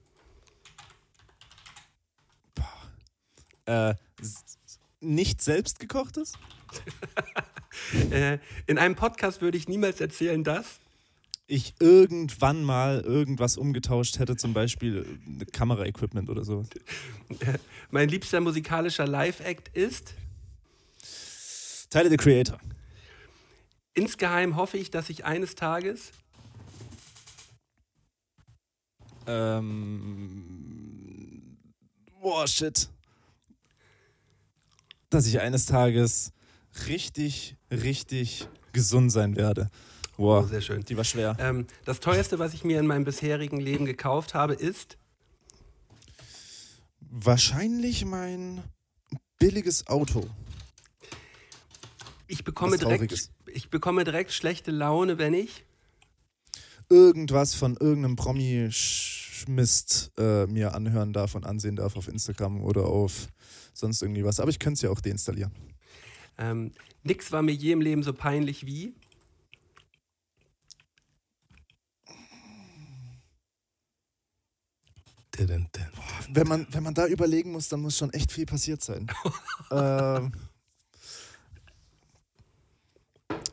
Äh, 3.65 3.95
s- 4.21 4.50
nicht 5.01 5.41
selbst 5.41 5.79
gekochtes? 5.79 6.33
Äh, 8.11 8.39
in 8.67 8.77
einem 8.77 8.95
Podcast 8.95 9.41
würde 9.41 9.57
ich 9.57 9.69
niemals 9.69 10.01
erzählen, 10.01 10.43
dass. 10.43 10.81
Ich 11.47 11.73
irgendwann 11.79 12.63
mal 12.63 12.99
irgendwas 12.99 13.55
umgetauscht 13.55 14.19
hätte, 14.19 14.35
zum 14.35 14.53
Beispiel 14.53 15.05
äh, 15.39 15.45
Kameraequipment 15.45 16.29
oder 16.29 16.43
so. 16.43 16.65
Mein 17.91 18.09
liebster 18.09 18.41
musikalischer 18.41 19.07
Live-Act 19.07 19.69
ist. 19.69 20.15
Teile 21.89 22.09
the 22.09 22.17
Creator. 22.17 22.59
Insgeheim 23.93 24.55
hoffe 24.55 24.77
ich, 24.77 24.91
dass 24.91 25.09
ich 25.09 25.25
eines 25.25 25.55
Tages. 25.55 26.11
Ähm. 29.27 30.77
Boah, 32.21 32.47
shit. 32.47 32.89
Dass 35.11 35.27
ich 35.27 35.39
eines 35.41 35.67
Tages 35.67 36.31
richtig, 36.87 37.57
richtig 37.69 38.47
gesund 38.73 39.11
sein 39.11 39.35
werde. 39.35 39.69
Boah, 40.17 40.43
Oh, 40.43 40.47
sehr 40.47 40.61
schön. 40.61 40.83
die 40.83 40.95
war 40.97 41.03
schwer. 41.03 41.35
Ähm, 41.39 41.67
das 41.85 41.99
teuerste, 41.99 42.39
was 42.39 42.53
ich 42.53 42.63
mir 42.63 42.79
in 42.79 42.87
meinem 42.87 43.03
bisherigen 43.03 43.59
Leben 43.59 43.85
gekauft 43.85 44.33
habe, 44.33 44.53
ist. 44.53 44.97
Wahrscheinlich 47.01 48.05
mein 48.05 48.63
billiges 49.37 49.87
Auto. 49.87 50.29
Ich 52.27 52.45
bekomme, 52.45 52.77
direkt, 52.77 53.29
ich 53.47 53.69
bekomme 53.69 54.05
direkt 54.05 54.31
schlechte 54.31 54.71
Laune, 54.71 55.17
wenn 55.17 55.33
ich. 55.33 55.65
Irgendwas 56.89 57.53
von 57.53 57.75
irgendeinem 57.75 58.15
Promi-Mist 58.15 60.11
äh, 60.17 60.45
mir 60.47 60.73
anhören 60.73 61.11
darf 61.11 61.35
und 61.35 61.45
ansehen 61.45 61.75
darf 61.75 61.97
auf 61.97 62.07
Instagram 62.07 62.61
oder 62.61 62.85
auf 62.85 63.27
sonst 63.81 64.01
irgendwie 64.01 64.23
was. 64.23 64.39
Aber 64.39 64.49
ich 64.49 64.59
könnte 64.59 64.75
es 64.75 64.81
ja 64.81 64.89
auch 64.89 65.01
deinstallieren. 65.01 65.51
Ähm, 66.37 66.71
nix 67.03 67.31
war 67.31 67.41
mir 67.41 67.51
je 67.51 67.73
im 67.73 67.81
Leben 67.81 68.03
so 68.03 68.13
peinlich 68.13 68.65
wie. 68.65 68.95
Wenn 76.29 76.47
man, 76.47 76.67
wenn 76.71 76.83
man 76.83 76.93
da 76.93 77.07
überlegen 77.07 77.51
muss, 77.51 77.67
dann 77.67 77.81
muss 77.81 77.97
schon 77.97 78.11
echt 78.13 78.31
viel 78.31 78.45
passiert 78.45 78.83
sein. 78.83 79.07
ähm, 79.71 80.31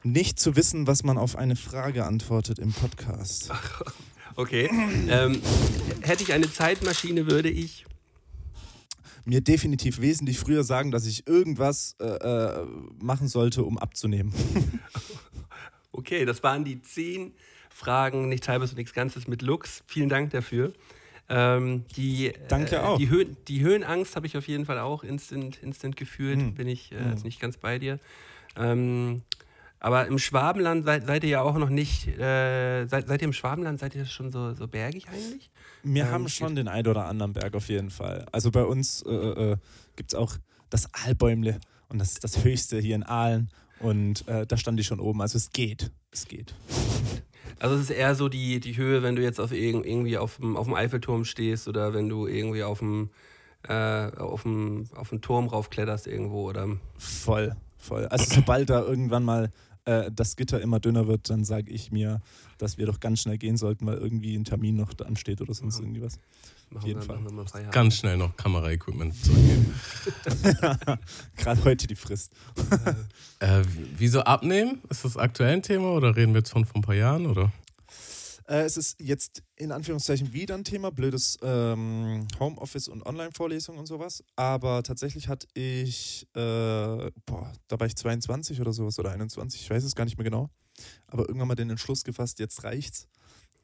nicht 0.03 0.39
zu 0.39 0.57
wissen, 0.57 0.87
was 0.87 1.03
man 1.03 1.18
auf 1.18 1.37
eine 1.37 1.57
Frage 1.57 2.05
antwortet 2.05 2.59
im 2.59 2.72
Podcast. 2.72 3.51
Okay. 4.37 4.70
ähm, 5.09 5.43
hätte 6.03 6.22
ich 6.22 6.33
eine 6.33 6.51
Zeitmaschine, 6.51 7.26
würde 7.26 7.49
ich. 7.49 7.88
Mir 9.29 9.43
definitiv 9.43 10.01
wesentlich 10.01 10.39
früher 10.39 10.64
sagen, 10.64 10.91
dass 10.91 11.05
ich 11.05 11.26
irgendwas 11.26 11.97
äh, 12.01 12.05
äh, 12.07 12.66
machen 12.99 13.29
sollte, 13.29 13.62
um 13.62 13.79
abzunehmen. 13.79 14.33
Okay, 15.91 16.24
das 16.24 16.43
waren 16.45 16.64
die 16.64 16.81
zehn 16.81 17.33
Fragen, 17.70 18.29
nichts 18.29 18.47
halbes 18.47 18.70
und 18.70 18.76
nichts 18.76 18.93
Ganzes 18.93 19.26
mit 19.26 19.43
Lux. 19.43 19.83
Vielen 19.89 20.09
Dank 20.09 20.31
dafür. 20.31 20.72
Ähm, 21.29 21.85
die, 21.97 22.33
Danke 22.49 22.76
äh, 22.76 22.81
auch. 22.81 22.99
Die, 22.99 23.09
Höhen, 23.09 23.37
die 23.49 23.61
Höhenangst 23.62 24.14
habe 24.14 24.26
ich 24.26 24.37
auf 24.37 24.47
jeden 24.47 24.64
Fall 24.64 24.79
auch 24.79 25.03
instant, 25.03 25.59
instant 25.61 25.97
gefühlt. 25.97 26.39
Hm. 26.39 26.55
Bin 26.55 26.68
ich 26.68 26.93
äh, 26.93 26.99
Hm. 27.01 27.11
jetzt 27.11 27.24
nicht 27.24 27.41
ganz 27.41 27.57
bei 27.57 27.79
dir. 27.81 27.99
Ähm, 28.57 29.22
Aber 29.81 30.07
im 30.07 30.18
Schwabenland 30.18 30.85
seid, 30.85 31.07
seid 31.07 31.22
ihr 31.24 31.31
ja 31.31 31.43
auch 31.43 31.57
noch 31.57 31.68
nicht, 31.68 32.09
äh, 32.09 32.87
seid, 32.87 33.07
seid 33.09 33.22
ihr 33.22 33.29
im 33.29 33.33
Schwabenland, 33.33 33.79
seid 33.79 33.95
ihr 33.95 34.05
schon 34.07 34.33
so, 34.33 34.53
so 34.55 34.66
bergig 34.66 35.07
eigentlich? 35.09 35.51
Wir 35.85 36.05
Ähm, 36.07 36.11
haben 36.11 36.29
schon 36.29 36.57
den 36.57 36.66
ein 36.68 36.87
oder 36.87 37.07
anderen 37.07 37.33
Berg 37.33 37.55
auf 37.55 37.68
jeden 37.68 37.91
Fall. 37.91 38.26
Also 38.33 38.51
bei 38.51 38.64
uns 38.64 39.03
äh, 39.03 39.12
äh, 39.12 39.57
gibt 39.97 40.12
es 40.12 40.18
auch 40.18 40.35
das 40.70 40.93
Aalbäumle 40.95 41.61
und 41.89 41.99
das 41.99 42.12
ist 42.12 42.24
das 42.24 42.43
höchste 42.45 42.81
hier 42.81 42.97
in 42.97 43.03
Aalen. 43.05 43.51
Und 43.81 44.26
äh, 44.26 44.45
da 44.45 44.57
stand 44.57 44.81
ich 44.81 44.87
schon 44.87 44.99
oben. 44.99 45.22
Also 45.22 45.37
es 45.37 45.51
geht. 45.53 45.93
Es 46.11 46.26
geht. 46.26 46.55
Also 47.61 47.76
es 47.76 47.83
ist 47.83 47.91
eher 47.91 48.16
so 48.16 48.29
die, 48.29 48.59
die 48.59 48.76
Höhe, 48.76 49.03
wenn 49.05 49.14
du 49.14 49.22
jetzt 49.22 49.39
auf 49.41 49.53
irg- 49.53 49.85
irgendwie 49.85 50.18
auf 50.18 50.37
dem, 50.37 50.57
auf 50.57 50.66
dem 50.66 50.74
Eiffelturm 50.74 51.24
stehst 51.24 51.68
oder 51.68 51.95
wenn 51.95 52.09
du 52.09 52.26
irgendwie 52.26 52.64
auf 52.64 52.81
dem, 52.81 53.11
äh, 53.68 54.11
auf 54.16 54.43
dem, 54.43 54.89
auf 54.97 55.11
dem 55.11 55.20
Turm 55.20 55.47
raufkletterst 55.47 56.09
irgendwo 56.09 56.49
oder 56.49 56.66
Voll, 56.99 57.55
voll. 57.79 58.07
Also 58.07 58.26
sobald 58.35 58.68
da 58.70 58.81
irgendwann 58.83 59.22
mal 59.24 59.51
äh, 59.89 60.11
das 60.14 60.36
Gitter 60.36 60.61
immer 60.61 60.80
dünner 60.80 61.07
wird, 61.09 61.30
dann 61.30 61.45
sage 61.45 61.70
ich 61.70 61.91
mir, 61.91 62.20
dass 62.59 62.76
wir 62.76 62.84
doch 62.84 63.01
ganz 63.01 63.22
schnell 63.22 63.39
gehen 63.39 63.57
sollten, 63.57 63.86
weil 63.86 63.97
irgendwie 63.97 64.36
ein 64.36 64.45
Termin 64.45 64.76
noch 64.76 64.93
da 64.93 65.07
ansteht 65.07 65.41
oder 65.41 65.55
sonst 65.55 65.80
irgendwie 65.80 66.03
was. 66.03 66.18
machen 66.70 66.86
jeden 66.86 67.01
Fall. 67.01 67.18
Ganz 67.70 67.97
schnell 67.97 68.18
noch 68.18 68.36
Kameraequipment 68.36 69.14
zurückgeben. 69.24 69.74
Gerade 71.36 71.64
heute 71.64 71.86
die 71.86 71.95
Frist. 71.95 72.32
Äh, 73.41 73.62
wieso 73.97 74.20
abnehmen? 74.20 74.82
Ist 74.91 75.07
das 75.07 75.16
aktuell 75.16 75.55
ein 75.55 75.62
Thema 75.62 75.93
oder 75.93 76.14
reden 76.14 76.34
wir 76.34 76.41
jetzt 76.41 76.51
von 76.51 76.66
vor 76.66 76.76
ein 76.76 76.82
paar 76.82 76.95
Jahren? 76.95 77.26
Oder? 77.26 77.51
Äh, 78.49 78.62
es 78.62 78.78
ist 78.78 79.01
jetzt 79.01 79.42
in 79.57 79.72
Anführungszeichen 79.72 80.32
wieder 80.32 80.55
ein 80.55 80.64
Thema, 80.64 80.90
blödes 80.90 81.38
ähm, 81.42 82.26
Homeoffice 82.40 82.88
und 82.88 83.05
Online-Vorlesungen 83.05 83.78
und 83.78 83.86
sowas. 83.86 84.24
Aber 84.36 84.82
tatsächlich 84.82 85.28
hatte 85.28 85.46
ich, 85.53 86.26
äh, 86.34 87.11
boah, 87.26 87.53
da 87.68 87.78
war 87.78 87.86
ich 87.86 87.94
22 87.94 88.61
oder 88.61 88.72
sowas 88.72 88.99
oder 88.99 89.12
21, 89.12 89.61
ich 89.61 89.70
weiß 89.70 89.84
es 89.84 89.94
gar 89.94 90.05
nicht 90.05 90.16
mehr 90.16 90.24
genau. 90.24 90.49
Aber 91.07 91.28
irgendwann 91.28 91.49
mal 91.49 91.55
den 91.57 91.70
Entschluss 91.70 92.05
gefasst, 92.05 92.38
jetzt 92.38 92.64
reicht's. 92.64 93.07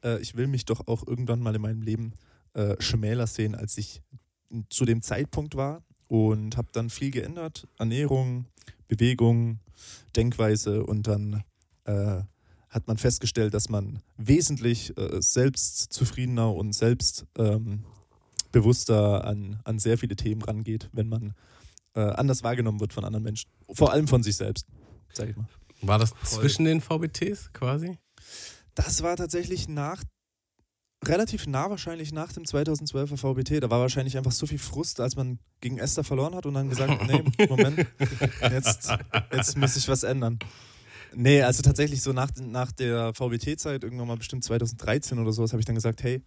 Äh, 0.02 0.20
ich 0.20 0.36
will 0.36 0.48
mich 0.48 0.66
doch 0.66 0.86
auch 0.86 1.06
irgendwann 1.06 1.40
mal 1.40 1.54
in 1.54 1.62
meinem 1.62 1.82
Leben 1.82 2.12
äh, 2.52 2.76
schmäler 2.80 3.26
sehen, 3.26 3.54
als 3.54 3.78
ich 3.78 4.02
zu 4.68 4.84
dem 4.84 5.00
Zeitpunkt 5.00 5.56
war. 5.56 5.82
Und 6.06 6.58
habe 6.58 6.68
dann 6.72 6.90
viel 6.90 7.10
geändert. 7.10 7.66
Ernährung, 7.78 8.46
Bewegung, 8.86 9.58
Denkweise 10.14 10.84
und 10.84 11.06
dann 11.06 11.42
äh, 11.84 12.22
hat 12.74 12.88
man 12.88 12.98
festgestellt, 12.98 13.54
dass 13.54 13.68
man 13.68 14.00
wesentlich 14.16 14.96
äh, 14.98 15.22
selbstzufriedener 15.22 16.52
und 16.52 16.74
selbstbewusster 16.74 17.78
bewusster 18.50 19.24
an, 19.24 19.60
an 19.64 19.78
sehr 19.78 19.98
viele 19.98 20.16
Themen 20.16 20.42
rangeht, 20.42 20.88
wenn 20.92 21.08
man 21.08 21.34
äh, 21.94 22.00
anders 22.00 22.42
wahrgenommen 22.42 22.80
wird 22.80 22.92
von 22.92 23.04
anderen 23.04 23.24
Menschen. 23.24 23.50
Vor 23.72 23.92
allem 23.92 24.06
von 24.06 24.22
sich 24.22 24.36
selbst, 24.36 24.66
sag 25.12 25.28
ich 25.28 25.36
mal. 25.36 25.48
War 25.82 25.98
das 25.98 26.12
zwischen 26.24 26.64
den 26.64 26.80
VBTs 26.80 27.52
quasi? 27.52 27.98
Das 28.74 29.02
war 29.02 29.16
tatsächlich 29.16 29.68
nach, 29.68 30.02
relativ 31.04 31.46
nah 31.46 31.68
wahrscheinlich 31.68 32.12
nach 32.12 32.32
dem 32.32 32.44
2012er 32.44 33.16
VBT. 33.16 33.62
Da 33.62 33.70
war 33.70 33.80
wahrscheinlich 33.80 34.16
einfach 34.16 34.32
so 34.32 34.46
viel 34.46 34.58
Frust, 34.58 35.00
als 35.00 35.16
man 35.16 35.38
gegen 35.60 35.78
Esther 35.78 36.04
verloren 36.04 36.34
hat 36.34 36.46
und 36.46 36.54
dann 36.54 36.70
gesagt, 36.70 37.06
nee, 37.06 37.24
Moment, 37.48 37.86
jetzt, 38.50 38.88
jetzt 39.32 39.56
muss 39.56 39.76
ich 39.76 39.88
was 39.88 40.04
ändern. 40.04 40.38
Nee, 41.14 41.42
also 41.42 41.62
tatsächlich 41.62 42.02
so 42.02 42.12
nach, 42.12 42.30
nach 42.40 42.72
der 42.72 43.12
VBT-Zeit, 43.14 43.84
irgendwann 43.84 44.08
mal 44.08 44.16
bestimmt 44.16 44.44
2013 44.44 45.18
oder 45.18 45.32
sowas, 45.32 45.52
habe 45.52 45.60
ich 45.60 45.66
dann 45.66 45.74
gesagt, 45.74 46.02
hey, 46.02 46.22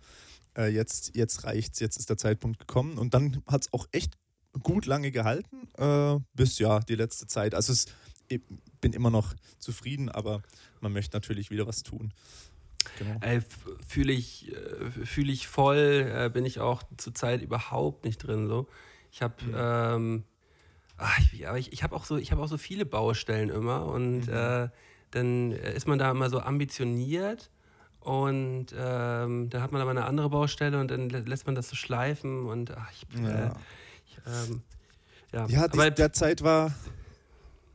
äh, 0.58 0.68
jetzt, 0.68 1.16
jetzt 1.16 1.44
reicht's, 1.44 1.80
jetzt 1.80 1.98
ist 1.98 2.10
der 2.10 2.18
Zeitpunkt 2.18 2.60
gekommen. 2.60 2.98
Und 2.98 3.14
dann 3.14 3.42
hat 3.48 3.64
es 3.64 3.74
auch 3.74 3.88
echt 3.92 4.18
gut 4.64 4.86
lange 4.86 5.12
gehalten, 5.12 5.68
äh, 5.78 6.20
bis 6.34 6.60
ja, 6.60 6.80
die 6.80 6.96
letzte 6.96 7.28
Zeit. 7.28 7.54
Also 7.54 7.74
es, 7.74 7.86
ich 8.28 8.42
bin 8.82 8.94
immer 8.94 9.10
noch 9.10 9.34
zufrieden, 9.60 10.10
aber 10.10 10.42
man 10.82 10.94
möchte 10.94 11.16
natürlich 11.16 11.52
wieder 11.52 11.68
was 11.68 11.84
tun. 11.84 12.14
Genau. 12.98 13.18
Ey, 13.22 13.42
fühle 13.88 14.14
ich, 14.14 14.52
äh, 14.52 15.06
fühl 15.06 15.30
ich 15.30 15.48
voll, 15.48 16.12
äh, 16.14 16.30
bin 16.30 16.46
ich 16.46 16.60
auch 16.60 16.84
zurzeit 16.98 17.42
überhaupt 17.42 18.06
nicht 18.06 18.18
drin. 18.20 18.48
So. 18.48 18.68
Ich 19.12 19.22
habe, 19.22 19.36
ähm, 19.54 20.24
ach, 20.98 21.20
ich, 21.34 21.48
aber 21.48 21.58
ich, 21.58 21.72
ich 21.74 21.84
habe 21.84 21.96
auch, 21.96 22.06
so, 22.06 22.18
ich 22.18 22.32
hab 22.32 22.40
auch 22.40 22.48
so 22.48 22.58
viele 22.58 22.86
Baustellen 22.86 23.50
immer 23.50 23.86
und 23.86 24.28
äh, 24.28 24.70
dann 25.12 25.52
ist 25.52 25.88
man 25.88 26.00
da 26.00 26.12
immer 26.12 26.30
so 26.30 26.40
ambitioniert 26.40 27.50
und 28.00 28.68
ähm, 28.78 29.50
dann 29.50 29.62
hat 29.62 29.72
man 29.72 29.82
aber 29.82 29.92
eine 29.92 30.06
andere 30.06 30.30
Baustelle 30.30 30.80
und 30.80 30.90
dann 30.92 31.10
lä- 31.10 31.28
lässt 31.28 31.46
man 31.46 31.56
das 31.56 31.70
so 31.70 31.76
schleifen 31.76 32.46
und 32.46 32.72
ach, 32.76 32.92
ich, 32.92 33.20
äh, 33.20 33.28
Ja. 33.46 33.56
ich 34.06 34.18
ähm, 34.26 34.62
ja, 35.34 35.46
Ja, 35.48 35.68
die, 35.68 35.94
der 35.96 36.14
Zeit 36.14 36.42
war, 36.44 36.74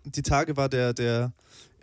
die 0.04 0.22
Tage 0.22 0.56
war 0.56 0.68
der, 0.68 0.92
der 0.94 1.32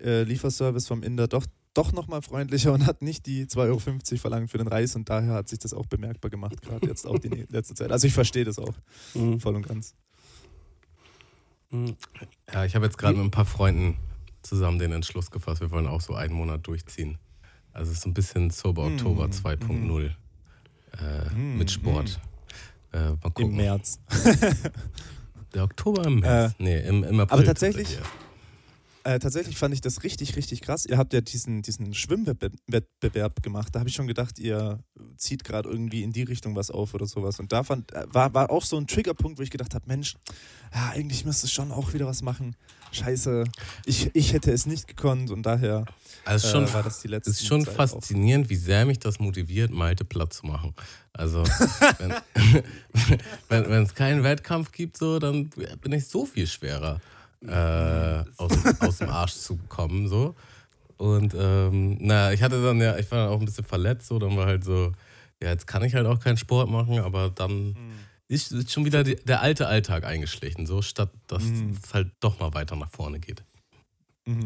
äh, 0.03 0.23
Lieferservice 0.23 0.87
vom 0.87 1.03
Inder 1.03 1.27
doch, 1.27 1.45
doch 1.73 1.91
nochmal 1.93 2.21
freundlicher 2.21 2.73
und 2.73 2.85
hat 2.85 3.01
nicht 3.01 3.25
die 3.25 3.45
2,50 3.45 3.57
Euro 3.67 4.17
verlangt 4.19 4.51
für 4.51 4.57
den 4.57 4.67
Reis 4.67 4.95
und 4.95 5.07
daher 5.09 5.33
hat 5.33 5.47
sich 5.49 5.59
das 5.59 5.73
auch 5.73 5.85
bemerkbar 5.85 6.29
gemacht, 6.31 6.61
gerade 6.61 6.87
jetzt 6.87 7.05
auch 7.07 7.19
die 7.19 7.29
letzte 7.49 7.75
Zeit. 7.75 7.91
Also 7.91 8.07
ich 8.07 8.13
verstehe 8.13 8.45
das 8.45 8.57
auch 8.59 8.73
Mhm. 9.13 9.39
voll 9.39 9.55
und 9.55 9.67
ganz. 9.67 9.93
Ja, 12.53 12.65
ich 12.65 12.75
habe 12.75 12.85
jetzt 12.85 12.97
gerade 12.97 13.15
mit 13.15 13.25
ein 13.25 13.31
paar 13.31 13.45
Freunden 13.45 13.97
zusammen 14.41 14.79
den 14.79 14.91
Entschluss 14.91 15.29
gefasst, 15.31 15.61
wir 15.61 15.69
wollen 15.71 15.87
auch 15.87 16.01
so 16.01 16.15
einen 16.15 16.33
Monat 16.33 16.65
durchziehen. 16.65 17.17
Also 17.73 17.91
es 17.91 17.99
ist 17.99 18.05
ein 18.05 18.13
bisschen 18.13 18.49
Sober 18.49 18.85
Oktober 18.85 19.27
Mm, 19.27 19.31
2.0 19.31 20.05
äh, 20.99 21.33
Mm, 21.35 21.57
mit 21.57 21.69
Sport. 21.69 22.19
Äh, 22.91 23.11
mal 23.11 23.17
gucken. 23.21 23.51
Im 23.51 23.55
März. 23.57 23.99
Der 25.53 25.63
Oktober 25.63 26.05
im 26.05 26.19
März? 26.19 26.55
nee, 26.57 26.79
im, 26.79 27.03
im 27.03 27.19
April. 27.19 27.37
aber 27.39 27.45
tatsächlich. 27.45 27.99
Äh, 29.03 29.19
tatsächlich 29.19 29.57
fand 29.57 29.73
ich 29.73 29.81
das 29.81 30.03
richtig, 30.03 30.35
richtig 30.35 30.61
krass. 30.61 30.85
Ihr 30.85 30.97
habt 30.97 31.13
ja 31.13 31.21
diesen, 31.21 31.61
diesen 31.61 31.93
Schwimmwettbewerb 31.93 33.41
gemacht. 33.41 33.73
Da 33.73 33.79
habe 33.79 33.89
ich 33.89 33.95
schon 33.95 34.07
gedacht, 34.07 34.39
ihr 34.39 34.79
zieht 35.15 35.43
gerade 35.45 35.69
irgendwie 35.69 36.03
in 36.03 36.11
die 36.11 36.23
Richtung 36.23 36.55
was 36.55 36.69
auf 36.69 36.93
oder 36.93 37.05
sowas. 37.05 37.39
Und 37.39 37.51
da 37.53 37.63
fand, 37.63 37.93
äh, 37.93 38.05
war, 38.11 38.33
war 38.33 38.51
auch 38.51 38.65
so 38.65 38.77
ein 38.77 38.87
Triggerpunkt, 38.87 39.39
wo 39.39 39.43
ich 39.43 39.51
gedacht 39.51 39.73
habe, 39.73 39.85
Mensch, 39.87 40.15
ja, 40.73 40.89
eigentlich 40.89 41.23
müsste 41.25 41.45
es 41.47 41.51
schon 41.53 41.71
auch 41.71 41.93
wieder 41.93 42.05
was 42.07 42.21
machen. 42.21 42.55
Scheiße, 42.91 43.45
ich, 43.85 44.09
ich 44.13 44.33
hätte 44.33 44.51
es 44.51 44.65
nicht 44.65 44.87
gekonnt 44.87 45.29
und 45.31 45.43
daher 45.43 45.85
Also 46.25 46.49
schon, 46.49 46.65
äh, 46.65 46.73
war 46.73 46.83
das 46.83 46.99
die 47.01 47.07
letzte 47.07 47.29
ist 47.31 47.45
schon 47.45 47.63
Zeit 47.63 47.73
auch. 47.73 47.77
faszinierend, 47.77 48.49
wie 48.49 48.55
sehr 48.55 48.85
mich 48.85 48.99
das 48.99 49.19
motiviert, 49.19 49.71
Malte 49.71 50.03
platt 50.05 50.33
zu 50.33 50.45
machen. 50.45 50.73
Also, 51.13 51.43
wenn 51.99 52.13
wenn 53.47 53.69
wenn 53.69 53.83
es 53.83 53.93
keinen 53.93 54.23
Wettkampf 54.23 54.71
gibt, 54.71 54.97
so, 54.97 55.19
dann 55.19 55.49
bin 55.49 55.91
ich 55.91 56.07
so 56.07 56.25
viel 56.25 56.47
schwerer, 56.47 56.99
äh, 57.45 58.23
aus, 58.37 58.51
aus 58.79 58.97
dem 58.97 59.09
Arsch 59.09 59.33
zu 59.33 59.57
kommen. 59.69 60.07
So. 60.07 60.35
Und 60.97 61.33
ähm, 61.37 61.97
na, 62.01 62.33
ich 62.33 62.43
hatte 62.43 62.61
dann 62.61 62.79
ja, 62.81 62.97
ich 62.97 63.09
war 63.11 63.19
dann 63.25 63.29
auch 63.29 63.39
ein 63.39 63.45
bisschen 63.45 63.63
verletzt, 63.65 64.07
so, 64.07 64.19
dann 64.19 64.35
war 64.35 64.47
halt 64.47 64.63
so, 64.63 64.91
ja, 65.41 65.49
jetzt 65.49 65.65
kann 65.67 65.83
ich 65.83 65.95
halt 65.95 66.05
auch 66.05 66.19
keinen 66.19 66.37
Sport 66.37 66.69
machen, 66.69 66.99
aber 66.99 67.29
dann 67.29 67.75
ist, 68.27 68.51
ist 68.51 68.71
schon 68.71 68.83
wieder 68.85 69.03
die, 69.03 69.15
der 69.15 69.41
alte 69.41 69.67
Alltag 69.67 70.03
eingeschlichen, 70.03 70.65
so, 70.65 70.81
statt 70.81 71.11
dass 71.27 71.43
Mhm. 71.43 71.77
es 71.81 71.93
halt 71.93 72.11
doch 72.19 72.39
mal 72.39 72.53
weiter 72.53 72.75
nach 72.75 72.89
vorne 72.89 73.19
geht. 73.19 73.43
Mhm. 74.25 74.45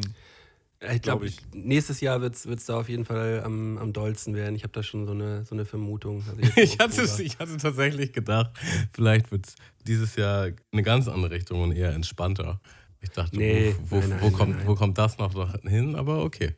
Ich 0.91 1.01
glaube, 1.01 1.27
Glaub 1.27 1.55
nächstes 1.55 2.01
Jahr 2.01 2.19
wird 2.21 2.35
es 2.35 2.65
da 2.65 2.77
auf 2.77 2.89
jeden 2.89 3.05
Fall 3.05 3.41
am, 3.43 3.77
am 3.77 3.93
dollsten 3.93 4.35
werden. 4.35 4.53
Ich 4.55 4.63
habe 4.63 4.73
da 4.73 4.83
schon 4.83 5.05
so 5.05 5.13
eine, 5.13 5.45
so 5.45 5.55
eine 5.55 5.63
Vermutung. 5.65 6.23
Also 6.27 6.41
Ich 6.61 6.77
hatte, 6.77 7.23
ich 7.23 7.39
hatte 7.39 7.55
tatsächlich 7.55 8.11
gedacht, 8.11 8.51
vielleicht 8.91 9.31
wird 9.31 9.47
es 9.47 9.55
dieses 9.87 10.17
Jahr 10.17 10.49
eine 10.73 10.83
ganz 10.83 11.07
andere 11.07 11.31
Richtung 11.31 11.61
und 11.63 11.71
eher 11.71 11.93
entspannter. 11.93 12.59
Ich 13.03 13.09
dachte, 13.09 13.35
Nee, 13.37 13.75
wo, 13.83 13.97
wo, 13.97 13.99
nein, 13.99 14.09
nein, 14.09 14.19
wo, 14.21 14.31
kommt, 14.31 14.57
nein. 14.57 14.67
wo 14.67 14.75
kommt 14.75 14.97
das 14.97 15.17
noch 15.17 15.33
hin? 15.63 15.95
Aber 15.95 16.23
okay. 16.23 16.55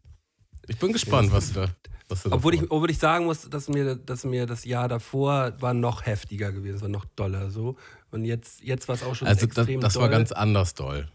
Ich 0.68 0.78
bin 0.78 0.94
gespannt, 0.94 1.32
was 1.32 1.54
da. 1.54 1.68
Was 2.08 2.24
da 2.24 2.32
Obwohl 2.32 2.54
ich, 2.54 2.62
obwohl 2.72 2.92
ich 2.92 3.00
sagen 3.00 3.26
muss, 3.26 3.50
dass 3.50 3.68
mir, 3.68 3.96
dass 3.96 4.24
mir 4.24 4.46
das 4.46 4.64
Jahr 4.64 4.88
davor 4.88 5.54
war 5.60 5.74
noch 5.74 6.06
heftiger 6.06 6.52
gewesen, 6.52 6.76
es 6.76 6.82
war 6.82 6.90
noch 6.90 7.06
doller 7.16 7.50
so. 7.50 7.78
Und 8.12 8.26
jetzt, 8.26 8.62
jetzt 8.62 8.88
war 8.88 8.96
es 8.96 9.04
auch 9.04 9.16
schon 9.16 9.28
also 9.28 9.46
das, 9.48 9.58
extrem 9.58 9.82
das 9.82 9.96
war 9.96 10.04
doll. 10.04 10.12
ganz 10.12 10.32
anders 10.32 10.76
doll. 10.76 11.10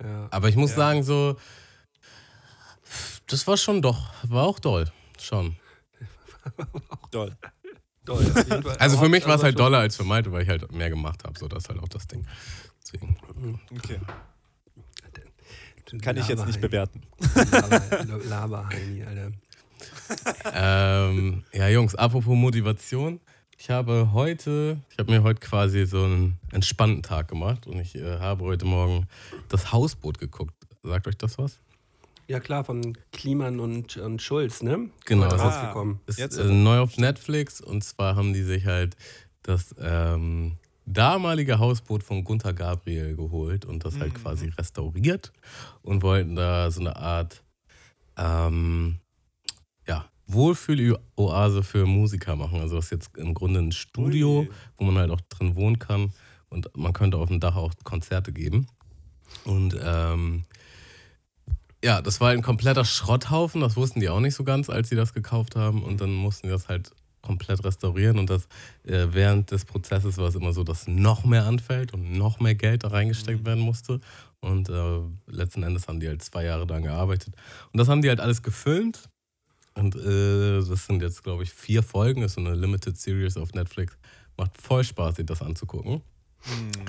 Ja. 0.00 0.28
Aber 0.30 0.48
ich 0.48 0.54
muss 0.56 0.74
sagen, 0.74 1.02
so, 1.02 1.36
das 3.26 3.46
war 3.48 3.56
schon 3.56 3.82
doch, 3.82 4.12
war 4.22 4.44
auch 4.44 4.60
doll. 4.60 4.90
Schon. 5.20 5.56
Doll, 8.08 8.24
auf 8.24 8.36
jeden 8.36 8.62
Fall. 8.62 8.76
Also 8.78 8.96
für 8.96 9.08
mich 9.10 9.26
war 9.26 9.34
es 9.36 9.42
halt 9.42 9.58
doller 9.58 9.78
als 9.78 9.96
für 9.96 10.04
Malte, 10.04 10.32
weil 10.32 10.42
ich 10.42 10.48
halt 10.48 10.72
mehr 10.72 10.88
gemacht 10.88 11.24
habe. 11.24 11.38
So, 11.38 11.46
das 11.46 11.64
ist 11.64 11.68
halt 11.68 11.78
auch 11.80 11.88
das 11.88 12.06
Ding. 12.06 12.26
Deswegen. 12.92 13.16
Okay. 13.76 13.98
Kann 16.02 16.16
ich 16.18 16.28
jetzt 16.28 16.46
nicht 16.46 16.60
bewerten. 16.60 17.00
Laber- 17.34 18.24
Laberheini, 18.24 19.04
Alter. 19.04 19.32
ähm, 20.52 21.44
ja, 21.52 21.68
Jungs, 21.68 21.94
apropos 21.94 22.36
Motivation. 22.36 23.20
Ich 23.56 23.70
habe 23.70 24.12
heute, 24.12 24.80
ich 24.90 24.98
habe 24.98 25.10
mir 25.10 25.22
heute 25.22 25.40
quasi 25.40 25.84
so 25.86 26.04
einen 26.04 26.38
entspannten 26.52 27.02
Tag 27.02 27.28
gemacht 27.28 27.66
und 27.66 27.80
ich 27.80 27.94
äh, 27.96 28.18
habe 28.18 28.44
heute 28.44 28.64
Morgen 28.66 29.08
das 29.48 29.72
Hausboot 29.72 30.18
geguckt. 30.18 30.54
Sagt 30.82 31.08
euch 31.08 31.16
das 31.18 31.38
was? 31.38 31.58
Ja 32.28 32.38
klar, 32.40 32.62
von 32.64 32.96
Kliman 33.12 33.58
und, 33.58 33.96
und 33.96 34.20
Schulz, 34.22 34.62
ne? 34.62 34.90
Genau, 35.06 35.24
das 35.24 35.34
ist- 35.34 35.40
rausgekommen. 35.40 36.00
Ist 36.06 36.18
Jetzt 36.18 36.36
äh, 36.36 36.44
neu 36.44 36.78
auf 36.80 36.98
Netflix 36.98 37.60
und 37.60 37.82
zwar 37.82 38.14
haben 38.14 38.32
die 38.34 38.42
sich 38.42 38.66
halt 38.66 38.96
das, 39.42 39.74
ähm, 39.80 40.56
damalige 40.92 41.58
Hausboot 41.58 42.02
von 42.02 42.24
Gunther 42.24 42.52
Gabriel 42.52 43.14
geholt 43.14 43.64
und 43.64 43.84
das 43.84 43.98
halt 43.98 44.14
quasi 44.14 44.48
restauriert 44.48 45.32
und 45.82 46.02
wollten 46.02 46.34
da 46.34 46.70
so 46.70 46.80
eine 46.80 46.96
Art 46.96 47.42
ähm, 48.16 48.98
ja, 49.86 50.06
Wohlfühl-Oase 50.26 51.62
für 51.62 51.86
Musiker 51.86 52.36
machen. 52.36 52.60
Also 52.60 52.76
das 52.76 52.86
ist 52.86 52.90
jetzt 52.90 53.16
im 53.16 53.34
Grunde 53.34 53.60
ein 53.60 53.72
Studio, 53.72 54.40
Ui. 54.40 54.50
wo 54.76 54.84
man 54.84 54.96
halt 54.96 55.10
auch 55.10 55.20
drin 55.28 55.56
wohnen 55.56 55.78
kann 55.78 56.12
und 56.48 56.74
man 56.76 56.92
könnte 56.92 57.18
auf 57.18 57.28
dem 57.28 57.40
Dach 57.40 57.56
auch 57.56 57.72
Konzerte 57.84 58.32
geben. 58.32 58.66
Und 59.44 59.76
ähm, 59.82 60.44
ja, 61.84 62.02
das 62.02 62.20
war 62.20 62.28
halt 62.28 62.38
ein 62.38 62.42
kompletter 62.42 62.84
Schrotthaufen, 62.84 63.60
das 63.60 63.76
wussten 63.76 64.00
die 64.00 64.08
auch 64.08 64.20
nicht 64.20 64.34
so 64.34 64.42
ganz, 64.42 64.70
als 64.70 64.88
sie 64.88 64.96
das 64.96 65.12
gekauft 65.12 65.54
haben 65.54 65.82
und 65.82 66.00
dann 66.00 66.12
mussten 66.12 66.46
die 66.46 66.52
das 66.52 66.68
halt 66.68 66.92
komplett 67.28 67.62
restaurieren 67.62 68.18
und 68.18 68.30
das 68.30 68.48
äh, 68.84 69.06
während 69.10 69.50
des 69.50 69.64
Prozesses 69.64 70.16
war 70.16 70.28
es 70.28 70.34
immer 70.34 70.52
so, 70.52 70.64
dass 70.64 70.88
noch 70.88 71.24
mehr 71.24 71.44
anfällt 71.44 71.92
und 71.92 72.12
noch 72.12 72.40
mehr 72.40 72.54
Geld 72.54 72.84
da 72.84 72.88
reingesteckt 72.88 73.44
werden 73.44 73.62
musste. 73.62 74.00
Und 74.40 74.68
äh, 74.68 75.00
letzten 75.26 75.62
Endes 75.62 75.88
haben 75.88 76.00
die 76.00 76.08
halt 76.08 76.22
zwei 76.22 76.44
Jahre 76.44 76.66
daran 76.66 76.84
gearbeitet. 76.84 77.34
Und 77.72 77.78
das 77.78 77.88
haben 77.88 78.02
die 78.02 78.08
halt 78.08 78.20
alles 78.20 78.42
gefilmt. 78.42 79.08
Und 79.74 79.94
äh, 79.94 80.60
das 80.64 80.86
sind 80.86 81.02
jetzt 81.02 81.22
glaube 81.22 81.42
ich 81.42 81.52
vier 81.52 81.82
Folgen, 81.82 82.22
das 82.22 82.32
ist 82.32 82.34
so 82.36 82.40
eine 82.40 82.54
Limited 82.54 82.96
Series 82.96 83.36
auf 83.36 83.52
Netflix, 83.52 83.96
macht 84.36 84.60
voll 84.60 84.82
Spaß, 84.82 85.16
sich 85.16 85.26
das 85.26 85.42
anzugucken, 85.42 86.02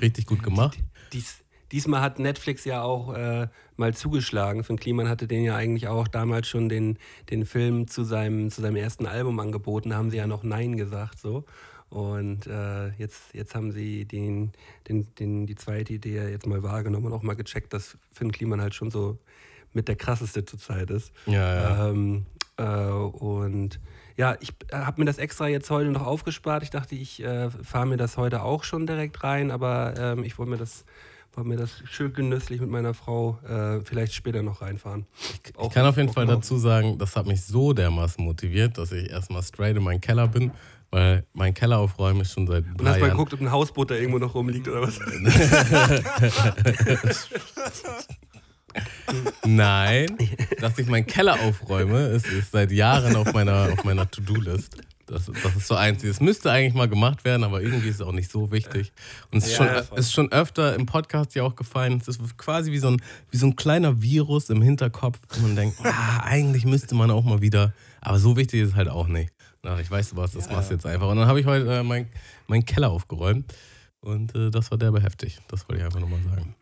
richtig 0.00 0.26
gut 0.26 0.42
gemacht. 0.42 0.78
Dies, 1.12 1.36
diesmal 1.72 2.00
hat 2.00 2.18
Netflix 2.18 2.64
ja 2.64 2.82
auch 2.82 3.14
äh, 3.14 3.48
mal 3.76 3.94
zugeschlagen. 3.94 4.64
Finn 4.64 4.78
Kliman 4.78 5.08
hatte 5.08 5.26
den 5.26 5.44
ja 5.44 5.56
eigentlich 5.56 5.88
auch 5.88 6.08
damals 6.08 6.48
schon 6.48 6.68
den, 6.68 6.98
den 7.30 7.46
Film 7.46 7.88
zu 7.88 8.04
seinem, 8.04 8.50
zu 8.50 8.60
seinem 8.60 8.76
ersten 8.76 9.06
Album 9.06 9.38
angeboten. 9.40 9.90
Da 9.90 9.96
haben 9.96 10.10
sie 10.10 10.16
ja 10.16 10.26
noch 10.26 10.42
Nein 10.42 10.76
gesagt. 10.76 11.18
so. 11.18 11.44
Und 11.88 12.46
äh, 12.46 12.90
jetzt, 12.98 13.34
jetzt 13.34 13.54
haben 13.54 13.72
sie 13.72 14.04
den, 14.04 14.52
den, 14.88 15.12
den, 15.16 15.46
die 15.46 15.56
zweite 15.56 15.92
Idee 15.92 16.28
jetzt 16.28 16.46
mal 16.46 16.62
wahrgenommen 16.62 17.06
und 17.06 17.12
auch 17.12 17.22
mal 17.22 17.34
gecheckt, 17.34 17.72
dass 17.72 17.98
Finn 18.12 18.30
Kliman 18.30 18.60
halt 18.60 18.74
schon 18.74 18.92
so 18.92 19.18
mit 19.72 19.88
der 19.88 19.96
krasseste 19.96 20.44
zurzeit 20.44 20.90
ist. 20.90 21.12
Ja, 21.26 21.54
ja. 21.54 21.88
Ähm, 21.88 22.26
äh, 22.56 22.62
und 22.62 23.80
ja, 24.16 24.36
ich 24.40 24.52
habe 24.72 25.00
mir 25.00 25.06
das 25.06 25.18
extra 25.18 25.48
jetzt 25.48 25.70
heute 25.70 25.90
noch 25.90 26.06
aufgespart. 26.06 26.62
Ich 26.62 26.70
dachte, 26.70 26.94
ich 26.94 27.22
äh, 27.24 27.50
fahre 27.50 27.86
mir 27.86 27.96
das 27.96 28.16
heute 28.16 28.42
auch 28.42 28.62
schon 28.64 28.86
direkt 28.86 29.24
rein, 29.24 29.50
aber 29.50 29.94
ähm, 29.96 30.24
ich 30.24 30.38
wollte 30.38 30.50
mir 30.50 30.58
das 30.58 30.84
wollte 31.36 31.48
mir 31.48 31.56
das 31.56 31.70
schön 31.84 32.12
genüsslich 32.12 32.60
mit 32.60 32.70
meiner 32.70 32.94
Frau 32.94 33.38
äh, 33.48 33.80
vielleicht 33.84 34.14
später 34.14 34.42
noch 34.42 34.62
reinfahren. 34.62 35.06
Ich 35.44 35.52
kann 35.70 35.86
auf 35.86 35.96
jeden 35.96 36.12
Fall 36.12 36.26
dazu 36.26 36.58
sagen, 36.58 36.98
das 36.98 37.16
hat 37.16 37.26
mich 37.26 37.42
so 37.42 37.72
dermaßen 37.72 38.24
motiviert, 38.24 38.78
dass 38.78 38.92
ich 38.92 39.10
erstmal 39.10 39.42
straight 39.42 39.76
in 39.76 39.82
meinen 39.82 40.00
Keller 40.00 40.28
bin, 40.28 40.52
weil 40.90 41.24
mein 41.32 41.54
Keller 41.54 41.78
aufräumen 41.78 42.20
ist 42.22 42.32
schon 42.32 42.46
seit 42.46 42.64
Und 42.66 42.80
drei 42.80 42.90
hast 42.90 42.94
mal 42.94 43.00
Jahren. 43.06 43.10
geguckt, 43.12 43.34
ob 43.34 43.40
ein 43.40 43.50
Hausboot 43.50 43.90
da 43.90 43.94
irgendwo 43.94 44.18
noch 44.18 44.34
rumliegt 44.34 44.68
oder 44.68 44.82
was? 44.82 44.98
Nein, 49.44 50.16
dass 50.60 50.78
ich 50.78 50.86
meinen 50.86 51.06
Keller 51.06 51.40
aufräume, 51.40 52.06
ist, 52.08 52.26
ist 52.26 52.52
seit 52.52 52.70
Jahren 52.70 53.16
auf 53.16 53.32
meiner, 53.32 53.70
auf 53.72 53.84
meiner 53.84 54.08
To-Do-List. 54.08 54.76
Das, 55.10 55.26
das 55.26 55.56
ist 55.56 55.66
so 55.66 55.74
eins. 55.74 56.02
Das 56.02 56.20
müsste 56.20 56.52
eigentlich 56.52 56.74
mal 56.74 56.88
gemacht 56.88 57.24
werden, 57.24 57.42
aber 57.42 57.60
irgendwie 57.60 57.88
ist 57.88 57.96
es 57.96 58.00
auch 58.00 58.12
nicht 58.12 58.30
so 58.30 58.52
wichtig. 58.52 58.92
Und 59.32 59.38
es 59.38 59.46
ist, 59.46 59.50
Ja, 59.52 59.56
schon, 59.56 59.66
ja, 59.66 59.96
ist 59.96 60.12
schon 60.12 60.32
öfter 60.32 60.76
im 60.76 60.86
Podcast 60.86 61.34
ja 61.34 61.42
auch 61.42 61.56
gefallen. 61.56 61.98
Es 62.00 62.06
ist 62.06 62.38
quasi 62.38 62.70
wie 62.70 62.78
so, 62.78 62.88
ein, 62.88 63.02
wie 63.30 63.36
so 63.36 63.46
ein 63.46 63.56
kleiner 63.56 64.00
Virus 64.00 64.50
im 64.50 64.62
Hinterkopf, 64.62 65.18
wo 65.30 65.42
man 65.42 65.56
denkt, 65.56 65.78
ah, 65.82 66.20
eigentlich 66.22 66.64
müsste 66.64 66.94
man 66.94 67.10
auch 67.10 67.24
mal 67.24 67.40
wieder. 67.40 67.74
Aber 68.00 68.18
so 68.20 68.36
wichtig 68.36 68.60
ist 68.60 68.68
es 68.70 68.74
halt 68.76 68.88
auch 68.88 69.08
nicht. 69.08 69.32
Na, 69.62 69.78
ich 69.80 69.90
weiß, 69.90 70.10
du 70.10 70.16
was, 70.16 70.32
das 70.32 70.48
machst 70.48 70.70
du 70.70 70.74
jetzt 70.74 70.86
einfach. 70.86 71.08
Und 71.08 71.16
dann 71.16 71.26
habe 71.26 71.40
ich 71.40 71.46
heute 71.46 71.70
äh, 71.70 71.82
meinen 71.82 72.08
mein 72.46 72.64
Keller 72.64 72.90
aufgeräumt. 72.90 73.52
Und 74.00 74.34
äh, 74.34 74.50
das 74.50 74.70
war 74.70 74.78
derbe 74.78 75.02
heftig. 75.02 75.38
Das 75.48 75.68
wollte 75.68 75.80
ich 75.80 75.84
einfach 75.84 76.00
nochmal 76.00 76.20
sagen. 76.30 76.54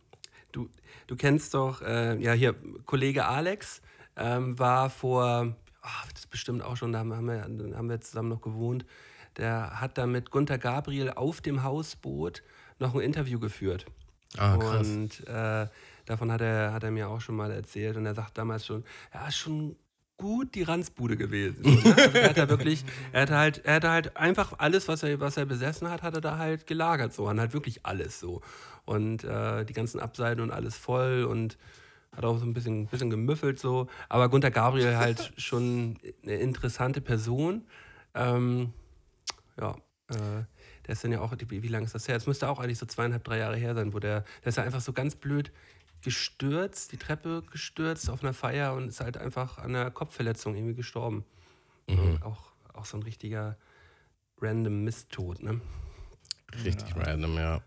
Du, 0.53 0.69
du 1.07 1.17
kennst 1.17 1.55
doch, 1.55 1.83
äh, 1.83 2.19
ja, 2.21 2.33
hier, 2.33 2.55
Kollege 2.87 3.27
Alex 3.27 3.83
ähm, 4.17 4.59
war 4.59 4.91
vor, 4.91 5.55
ach, 5.89 6.13
das 6.13 6.21
ist 6.23 6.31
bestimmt 6.31 6.63
auch 6.63 6.77
schon, 6.77 6.93
da 6.93 7.01
haben 7.01 7.27
wir, 7.27 7.43
haben 7.43 7.89
wir 7.89 8.01
zusammen 8.01 8.29
noch 8.29 8.41
gewohnt. 8.41 8.85
Der 9.37 9.81
hat 9.81 9.99
da 9.99 10.07
mit 10.07 10.31
Gunther 10.31 10.59
Gabriel 10.59 11.11
auf 11.11 11.41
dem 11.41 11.63
Hausboot 11.63 12.43
noch 12.79 12.95
ein 12.95 13.01
Interview 13.01 13.39
geführt. 13.39 13.87
Ah, 14.37 14.57
krass. 14.57 14.87
Und 14.87 15.27
äh, 15.27 15.67
davon 16.05 16.33
hat 16.33 16.41
er, 16.41 16.73
hat 16.73 16.83
er 16.83 16.91
mir 16.91 17.09
auch 17.09 17.21
schon 17.21 17.37
mal 17.37 17.51
erzählt. 17.51 17.97
Und 17.97 18.07
er 18.07 18.15
sagt 18.15 18.37
damals 18.37 18.67
schon, 18.67 18.85
ja, 19.15 19.29
ist 19.29 19.37
schon 19.37 19.77
gut 20.17 20.55
die 20.55 20.65
Ranzbude 20.65 21.17
gewesen. 21.17 21.63
So, 21.65 21.71
ne? 21.71 21.97
also 21.97 22.19
er 22.19 22.37
hat 22.37 22.49
wirklich, 22.49 22.85
er 23.13 23.23
hatte 23.23 23.37
halt, 23.37 23.65
er 23.65 23.75
hatte 23.77 23.91
halt 23.91 24.17
einfach 24.17 24.55
alles, 24.59 24.89
was 24.89 25.03
er, 25.03 25.21
was 25.21 25.37
er 25.37 25.47
besessen 25.47 25.89
hat, 25.89 26.03
hat 26.03 26.15
er 26.15 26.21
da 26.21 26.37
halt 26.37 26.67
gelagert. 26.67 27.15
So, 27.15 27.29
und 27.29 27.41
halt 27.41 27.55
wirklich 27.55 27.87
alles 27.87 28.19
so. 28.21 28.43
Und 28.85 29.25
äh, 29.25 29.65
die 29.65 29.73
ganzen 29.73 30.01
Abseiten 30.01 30.41
und 30.41 30.51
alles 30.51 30.77
voll 30.77 31.25
und 31.25 31.57
hat 32.19 32.25
auch 32.25 32.39
so 32.39 32.45
ein 32.45 32.53
bisschen, 32.53 32.87
bisschen 32.89 33.11
gemüffelt 33.11 33.61
so. 33.61 33.87
Aber 34.09 34.29
Gunther 34.29 34.51
Gabriel 34.51 34.97
halt 34.99 35.33
schon 35.37 35.99
eine 36.23 36.35
interessante 36.35 37.01
Person. 37.01 37.65
Ähm, 38.15 38.73
ja, 39.59 39.77
äh, 40.09 40.45
der 40.87 40.93
ist 40.93 41.05
dann 41.05 41.13
ja 41.13 41.21
auch, 41.21 41.33
wie, 41.39 41.63
wie 41.63 41.69
lange 41.69 41.87
ist 41.87 41.95
das 41.95 42.09
her? 42.09 42.17
Es 42.17 42.27
müsste 42.27 42.49
auch 42.49 42.59
eigentlich 42.59 42.79
so 42.79 42.87
zweieinhalb, 42.87 43.23
drei 43.23 43.39
Jahre 43.39 43.57
her 43.57 43.75
sein, 43.75 43.95
wo 43.95 44.01
der, 44.01 44.25
der 44.43 44.49
ist 44.49 44.57
ja 44.57 44.65
einfach 44.65 44.81
so 44.81 44.93
ganz 44.93 45.15
blöd 45.15 45.53
gestürzt, 46.03 46.93
die 46.93 46.97
Treppe 46.97 47.43
gestürzt 47.51 48.11
auf 48.11 48.23
einer 48.23 48.35
Feier 48.35 48.75
und 48.75 48.89
ist 48.89 49.01
halt 49.01 49.17
einfach 49.17 49.59
an 49.59 49.75
einer 49.75 49.91
Kopfverletzung 49.91 50.57
irgendwie 50.57 50.75
gestorben. 50.75 51.25
Mhm. 51.89 52.21
Auch, 52.23 52.53
auch 52.75 52.85
so 52.85 52.97
ein 52.97 53.03
richtiger 53.05 53.57
random 54.41 54.83
Misttod, 54.83 55.43
ne? 55.43 55.61
Richtig 56.65 56.97
random, 56.97 57.37
ja. 57.37 57.63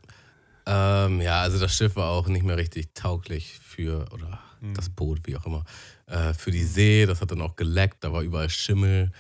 Ähm, 0.66 1.22
ja, 1.22 1.41
also 1.41 1.59
das 1.59 1.76
Schiff 1.76 1.95
war 1.95 2.09
auch 2.09 2.28
nicht 2.28 2.43
mehr 2.43 2.57
richtig 2.57 2.93
tauglich 2.93 3.59
für, 3.59 4.05
oder 4.12 4.39
das 4.76 4.89
Boot, 4.89 5.20
wie 5.26 5.36
auch 5.36 5.45
immer, 5.45 5.64
äh, 6.05 6.34
für 6.34 6.51
die 6.51 6.64
See. 6.64 7.05
Das 7.05 7.22
hat 7.22 7.32
dann 7.32 7.41
auch 7.41 7.55
geleckt, 7.55 8.03
da 8.03 8.14
war 8.14 8.22
überall 8.22 8.49
Schimmel. 8.49 9.12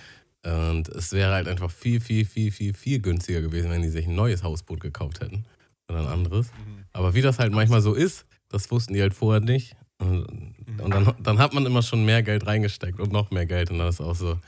Und 0.43 0.89
es 0.89 1.11
wäre 1.11 1.33
halt 1.33 1.47
einfach 1.47 1.69
viel, 1.69 1.99
viel, 1.99 2.25
viel, 2.25 2.51
viel, 2.51 2.73
viel 2.73 2.99
günstiger 2.99 3.41
gewesen, 3.41 3.69
wenn 3.69 3.81
die 3.81 3.89
sich 3.89 4.07
ein 4.07 4.15
neues 4.15 4.43
Hausboot 4.43 4.79
gekauft 4.79 5.21
hätten. 5.21 5.45
Oder 5.87 5.99
ein 5.99 6.07
anderes. 6.07 6.51
Aber 6.93 7.13
wie 7.13 7.21
das 7.21 7.39
halt 7.39 7.53
manchmal 7.53 7.81
so 7.81 7.93
ist, 7.93 8.25
das 8.49 8.69
wussten 8.71 8.93
die 8.93 9.01
halt 9.01 9.13
vorher 9.13 9.41
nicht. 9.41 9.75
Und, 9.99 10.55
und 10.79 10.93
dann, 10.93 11.13
dann 11.21 11.37
hat 11.37 11.53
man 11.53 11.65
immer 11.65 11.83
schon 11.83 12.05
mehr 12.05 12.23
Geld 12.23 12.47
reingesteckt 12.47 12.99
und 12.99 13.11
noch 13.11 13.29
mehr 13.29 13.45
Geld. 13.45 13.69
Und 13.69 13.77
dann 13.79 13.87
ist 13.87 14.01
auch 14.01 14.15
so, 14.15 14.39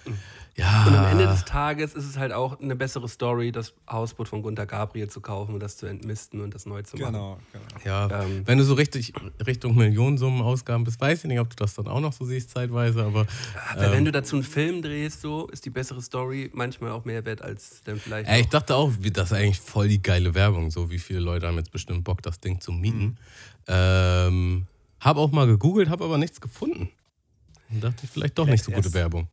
ja. 0.56 0.86
Und 0.88 0.94
am 0.96 1.06
Ende 1.06 1.26
des 1.28 1.46
Tages 1.46 1.94
ist 1.96 2.06
es 2.06 2.18
halt 2.18 2.32
auch 2.32 2.60
eine 2.60 2.76
bessere 2.76 3.08
Story, 3.10 3.52
das 3.52 3.74
Hausboot 3.90 4.28
von 4.28 4.42
Gunther 4.44 4.66
Gabriel 4.66 5.10
zu 5.10 5.20
kaufen 5.22 5.54
und 5.56 5.60
das 5.62 5.78
zu 5.78 5.86
entmisten 5.88 6.42
und 6.42 6.54
das 6.54 6.66
neu 6.66 6.82
zu 6.84 6.98
machen. 6.98 7.14
Genau, 7.14 7.40
genau. 7.52 7.66
Ja, 7.86 8.24
Ähm, 8.24 8.44
wenn 8.46 8.58
du 8.60 8.64
so 8.64 8.74
richtig 8.76 9.14
Richtung 9.46 9.76
Millionensummen 9.76 10.42
Ausgaben 10.42 10.84
bist, 10.84 11.02
weiß 11.02 11.20
ich 11.24 11.28
nicht, 11.28 11.40
ob 11.40 11.50
du 11.50 11.56
das 11.56 11.74
dann 11.74 11.88
auch 11.88 12.00
noch 12.00 12.14
so 12.14 12.26
siehst 12.26 12.52
zeitweise, 12.52 13.04
aber 13.04 13.26
Aber 13.72 13.92
wenn 13.92 14.06
du 14.06 14.12
dazu 14.12 14.36
einen 14.36 14.44
Film 14.44 14.82
drehst, 14.82 15.22
so 15.22 15.48
ist 15.48 15.66
die 15.66 15.70
bessere 15.72 16.02
Story 16.02 16.52
manchmal 16.54 16.92
auch 16.92 17.06
mehr 17.06 17.26
wert 17.26 17.42
als 17.42 17.82
dann 17.86 17.98
vielleicht. 18.00 18.30
ey, 18.30 18.42
ich 18.42 18.50
dachte 18.50 18.76
auch, 18.76 18.92
wie- 19.00 19.12
das 19.12 19.32
ist 19.32 19.38
eigentlich 19.38 19.60
voll 19.60 19.88
die 19.88 20.02
geile 20.02 20.36
Werbung, 20.36 20.70
so 20.70 20.92
wie 20.92 21.00
viele 21.00 21.20
Leute 21.20 21.48
haben 21.48 21.58
jetzt 21.58 21.72
bestimmt 21.72 22.04
Bock, 22.04 22.22
das 22.22 22.40
Ding 22.40 22.60
zu 22.62 22.72
mieten. 22.72 23.18
Ähm, 23.68 24.68
hab 25.00 25.18
auch 25.18 25.32
mal 25.32 25.48
gegoogelt, 25.48 25.90
hab 25.90 26.02
aber 26.02 26.18
nichts 26.18 26.40
gefunden. 26.40 26.90
Und 27.72 27.84
dachte 27.84 28.02
ich, 28.04 28.10
vielleicht 28.12 28.38
doch 28.38 28.46
nicht 28.46 28.64
so 28.64 28.72
gute 28.72 28.86
erst- 28.88 28.94
Werbung. 28.94 29.28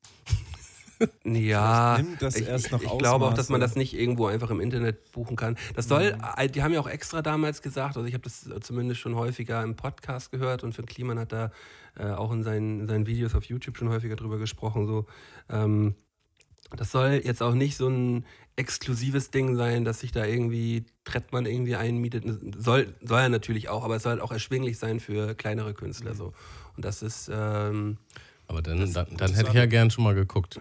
Ja, 1.25 1.97
nimmt 1.99 2.21
das 2.23 2.37
ich, 2.37 2.47
erst 2.47 2.73
noch 2.73 2.83
ich 2.83 2.99
glaube 2.99 3.27
auch, 3.27 3.35
dass 3.35 3.49
man 3.49 3.61
das 3.61 3.75
nicht 3.77 3.95
irgendwo 3.95 4.27
einfach 4.27 4.51
im 4.51 4.61
Internet 4.61 5.13
buchen 5.13 5.37
kann. 5.37 5.57
Das 5.75 5.89
soll, 5.89 6.15
Mhm. 6.15 6.23
äh, 6.37 6.49
die 6.49 6.63
haben 6.63 6.73
ja 6.73 6.81
auch 6.81 6.89
extra 6.89 7.23
damals 7.23 7.63
gesagt, 7.63 7.97
also 7.97 8.07
ich 8.07 8.15
habe 8.15 8.25
das 8.25 8.49
zumindest 8.61 9.01
schon 9.01 9.15
häufiger 9.15 9.63
im 9.63 9.77
Podcast 9.77 10.31
gehört 10.31 10.63
und 10.65 10.75
Finn 10.75 10.87
Kliman 10.87 11.19
hat 11.19 11.33
da 11.33 11.51
äh, 11.99 12.05
auch 12.11 12.33
in 12.33 12.43
seinen, 12.43 12.81
in 12.81 12.87
seinen 12.87 13.07
Videos 13.07 13.35
auf 13.35 13.45
YouTube 13.45 13.77
schon 13.77 13.89
häufiger 13.89 14.17
drüber 14.17 14.39
gesprochen. 14.39 14.87
So, 14.87 15.07
ähm, 15.49 15.95
das 16.77 16.91
soll 16.93 17.21
jetzt 17.25 17.43
auch 17.43 17.55
nicht 17.55 17.77
so 17.77 17.89
ein 17.89 18.25
exklusives 18.57 19.31
Ding 19.31 19.57
sein, 19.57 19.85
dass 19.85 20.01
sich 20.01 20.13
da 20.13 20.25
irgendwie 20.25 20.85
Trettmann 21.05 21.47
irgendwie 21.47 21.77
einmietet. 21.77 22.25
Soll, 22.59 22.95
soll 23.01 23.21
er 23.21 23.29
natürlich 23.29 23.69
auch, 23.69 23.85
aber 23.85 23.97
es 23.97 24.03
soll 24.03 24.13
halt 24.13 24.21
auch 24.23 24.33
erschwinglich 24.33 24.79
sein 24.79 25.01
für 25.01 25.35
kleinere 25.35 25.71
Mhm. 25.71 25.75
Künstler. 25.77 26.15
So. 26.15 26.33
Und 26.77 26.85
das 26.85 27.03
ist, 27.03 27.31
ähm, 27.33 27.97
Aber 28.47 28.63
dann, 28.63 28.79
dann, 28.93 29.07
dann 29.17 29.33
hätte 29.35 29.49
ich 29.49 29.55
ja 29.55 29.67
gern 29.67 29.91
schon 29.91 30.05
mal 30.05 30.15
geguckt. 30.15 30.61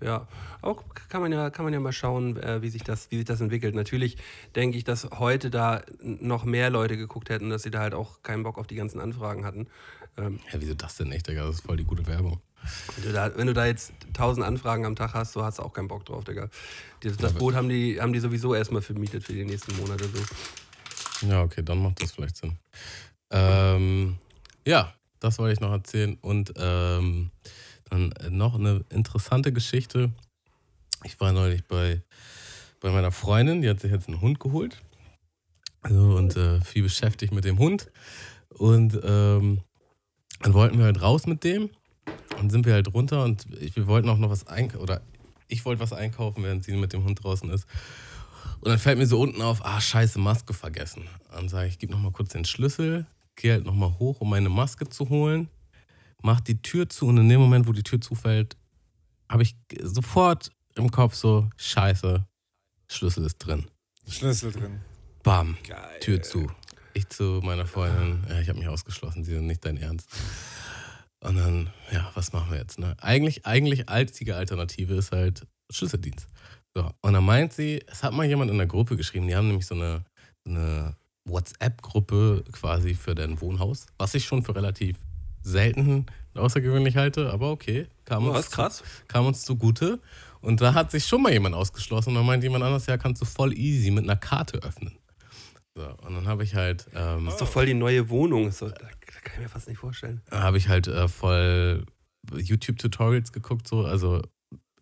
Ja, 0.00 0.28
auch 0.60 0.84
kann 1.08 1.22
man 1.22 1.32
ja, 1.32 1.48
kann 1.50 1.64
man 1.64 1.72
ja 1.72 1.80
mal 1.80 1.92
schauen, 1.92 2.36
äh, 2.36 2.60
wie, 2.60 2.68
sich 2.68 2.82
das, 2.82 3.10
wie 3.10 3.16
sich 3.16 3.24
das 3.24 3.40
entwickelt. 3.40 3.74
Natürlich 3.74 4.18
denke 4.54 4.76
ich, 4.76 4.84
dass 4.84 5.08
heute 5.18 5.50
da 5.50 5.82
noch 6.02 6.44
mehr 6.44 6.68
Leute 6.68 6.96
geguckt 6.96 7.30
hätten, 7.30 7.48
dass 7.48 7.62
sie 7.62 7.70
da 7.70 7.80
halt 7.80 7.94
auch 7.94 8.22
keinen 8.22 8.42
Bock 8.42 8.58
auf 8.58 8.66
die 8.66 8.74
ganzen 8.74 9.00
Anfragen 9.00 9.44
hatten. 9.44 9.68
Ähm, 10.18 10.40
Ja, 10.52 10.60
wieso 10.60 10.74
das 10.74 10.96
denn 10.96 11.08
nicht, 11.08 11.26
Digga? 11.26 11.46
Das 11.46 11.56
ist 11.56 11.60
voll 11.62 11.78
die 11.78 11.84
gute 11.84 12.06
Werbung. 12.06 12.40
wenn, 12.96 13.04
du 13.04 13.12
da, 13.12 13.36
wenn 13.36 13.46
du 13.46 13.54
da 13.54 13.66
jetzt 13.66 13.92
tausend 14.12 14.44
Anfragen 14.44 14.84
am 14.84 14.96
Tag 14.96 15.14
hast, 15.14 15.32
so 15.32 15.44
hast 15.44 15.58
du 15.58 15.62
auch 15.62 15.72
keinen 15.72 15.88
Bock 15.88 16.04
drauf, 16.04 16.24
Digga. 16.24 16.50
Das, 17.00 17.16
das 17.16 17.32
Boot 17.32 17.54
haben 17.54 17.68
die, 17.68 18.00
haben 18.00 18.12
die 18.12 18.20
sowieso 18.20 18.54
erstmal 18.54 18.82
vermietet 18.82 19.24
für 19.24 19.32
die 19.32 19.44
nächsten 19.44 19.76
Monate. 19.76 20.04
So. 20.04 21.26
Ja, 21.28 21.42
okay, 21.42 21.62
dann 21.62 21.78
macht 21.78 22.02
das 22.02 22.12
vielleicht 22.12 22.36
Sinn. 22.36 22.58
Ähm, 23.30 24.18
ja, 24.66 24.92
das 25.20 25.38
wollte 25.38 25.54
ich 25.54 25.60
noch 25.60 25.72
erzählen. 25.72 26.18
Und 26.20 26.52
ähm, 26.56 27.30
dann 27.90 28.12
noch 28.30 28.54
eine 28.54 28.84
interessante 28.90 29.52
Geschichte. 29.52 30.10
Ich 31.04 31.20
war 31.20 31.32
neulich 31.32 31.64
bei, 31.64 32.02
bei 32.80 32.90
meiner 32.90 33.12
Freundin, 33.12 33.62
die 33.62 33.68
hat 33.68 33.80
sich 33.80 33.90
jetzt 33.90 34.08
einen 34.08 34.20
Hund 34.20 34.40
geholt. 34.40 34.82
Also, 35.82 36.16
und 36.16 36.36
äh, 36.36 36.60
viel 36.62 36.82
beschäftigt 36.82 37.32
mit 37.32 37.44
dem 37.44 37.58
Hund. 37.58 37.90
Und 38.48 38.98
ähm, 39.04 39.60
dann 40.40 40.54
wollten 40.54 40.78
wir 40.78 40.86
halt 40.86 41.00
raus 41.00 41.26
mit 41.26 41.44
dem. 41.44 41.70
Und 42.40 42.50
sind 42.50 42.66
wir 42.66 42.74
halt 42.74 42.92
runter 42.92 43.24
und 43.24 43.46
ich, 43.60 43.76
wir 43.76 43.86
wollten 43.86 44.08
auch 44.08 44.18
noch 44.18 44.30
was 44.30 44.46
einkaufen. 44.46 44.82
Oder 44.82 45.00
ich 45.48 45.64
wollte 45.64 45.80
was 45.80 45.92
einkaufen, 45.92 46.42
während 46.42 46.64
sie 46.64 46.76
mit 46.76 46.92
dem 46.92 47.04
Hund 47.04 47.22
draußen 47.22 47.48
ist. 47.50 47.66
Und 48.60 48.70
dann 48.70 48.78
fällt 48.78 48.98
mir 48.98 49.06
so 49.06 49.20
unten 49.20 49.42
auf, 49.42 49.64
ah, 49.64 49.80
scheiße, 49.80 50.18
Maske 50.18 50.54
vergessen. 50.54 51.04
Dann 51.30 51.48
sage 51.48 51.68
ich, 51.68 51.74
ich 51.74 51.78
gebe 51.78 51.92
nochmal 51.92 52.12
kurz 52.12 52.30
den 52.30 52.44
Schlüssel, 52.44 53.06
gehe 53.36 53.52
halt 53.52 53.64
nochmal 53.64 53.98
hoch, 53.98 54.20
um 54.20 54.30
meine 54.30 54.48
Maske 54.48 54.88
zu 54.88 55.08
holen, 55.08 55.48
mach 56.22 56.40
die 56.40 56.60
Tür 56.60 56.88
zu 56.88 57.06
und 57.06 57.18
in 57.18 57.28
dem 57.28 57.40
Moment, 57.40 57.66
wo 57.66 57.72
die 57.72 57.82
Tür 57.82 58.00
zufällt, 58.00 58.56
habe 59.28 59.42
ich 59.42 59.56
sofort 59.82 60.50
im 60.74 60.90
Kopf 60.90 61.14
so, 61.14 61.48
scheiße, 61.56 62.26
Schlüssel 62.88 63.24
ist 63.24 63.38
drin. 63.38 63.66
Schlüssel 64.08 64.52
drin. 64.52 64.80
Bam, 65.22 65.56
Geil. 65.66 65.98
Tür 66.00 66.22
zu. 66.22 66.50
Ich 66.94 67.08
zu 67.08 67.40
meiner 67.42 67.66
Freundin, 67.66 68.24
ja, 68.28 68.40
ich 68.40 68.48
habe 68.48 68.58
mich 68.58 68.68
ausgeschlossen, 68.68 69.24
sie 69.24 69.34
sind 69.34 69.46
nicht 69.46 69.64
dein 69.64 69.76
Ernst. 69.76 70.08
Und 71.20 71.36
dann, 71.36 71.70
ja, 71.90 72.10
was 72.14 72.32
machen 72.32 72.52
wir 72.52 72.58
jetzt? 72.58 72.78
Ne? 72.78 72.94
Eigentlich, 73.00 73.46
eigentlich 73.46 73.88
einzige 73.88 74.36
Alternative 74.36 74.94
ist 74.94 75.12
halt 75.12 75.46
Schlüsseldienst. 75.70 76.26
So, 76.74 76.90
und 77.00 77.14
dann 77.14 77.24
meint 77.24 77.52
sie, 77.52 77.82
es 77.86 78.02
hat 78.02 78.12
mal 78.12 78.26
jemand 78.26 78.50
in 78.50 78.58
der 78.58 78.66
Gruppe 78.66 78.96
geschrieben, 78.96 79.26
die 79.26 79.34
haben 79.34 79.48
nämlich 79.48 79.66
so 79.66 79.74
eine, 79.74 80.04
so 80.44 80.50
eine 80.50 80.96
WhatsApp-Gruppe 81.24 82.44
quasi 82.52 82.94
für 82.94 83.14
dein 83.14 83.40
Wohnhaus, 83.40 83.86
was 83.98 84.14
ich 84.14 84.24
schon 84.24 84.42
für 84.42 84.54
relativ 84.54 84.96
selten 85.46 86.06
und 86.34 86.40
außergewöhnlich 86.40 86.96
halte, 86.96 87.30
aber 87.32 87.50
okay, 87.50 87.86
kam, 88.04 88.24
Oh, 88.24 88.28
uns, 88.28 88.38
was 88.38 88.50
krass. 88.50 88.82
kam 89.08 89.26
uns 89.26 89.42
zugute. 89.44 90.00
Und 90.40 90.60
da 90.60 90.74
hat 90.74 90.90
sich 90.90 91.06
schon 91.06 91.22
mal 91.22 91.32
jemand 91.32 91.54
ausgeschlossen 91.54 92.10
und 92.10 92.14
dann 92.16 92.26
meint 92.26 92.42
jemand 92.42 92.62
anders, 92.62 92.86
ja, 92.86 92.96
kannst 92.98 93.20
du 93.22 93.26
voll 93.26 93.52
easy 93.56 93.90
mit 93.90 94.04
einer 94.04 94.16
Karte 94.16 94.58
öffnen. 94.62 94.98
So, 95.74 95.82
und 96.06 96.14
dann 96.14 96.26
habe 96.26 96.44
ich 96.44 96.54
halt, 96.54 96.86
ähm, 96.94 97.24
Das 97.24 97.34
ist 97.34 97.40
doch 97.40 97.48
voll 97.48 97.66
die 97.66 97.74
neue 97.74 98.08
Wohnung. 98.08 98.50
So, 98.52 98.68
da, 98.68 98.74
da 98.74 98.86
kann 99.22 99.34
ich 99.34 99.38
mir 99.40 99.48
fast 99.48 99.68
nicht 99.68 99.78
vorstellen. 99.78 100.22
habe 100.30 100.56
ich 100.58 100.68
halt 100.68 100.86
äh, 100.88 101.08
voll 101.08 101.84
YouTube-Tutorials 102.34 103.32
geguckt, 103.32 103.66
so. 103.68 103.84
Also 103.84 104.22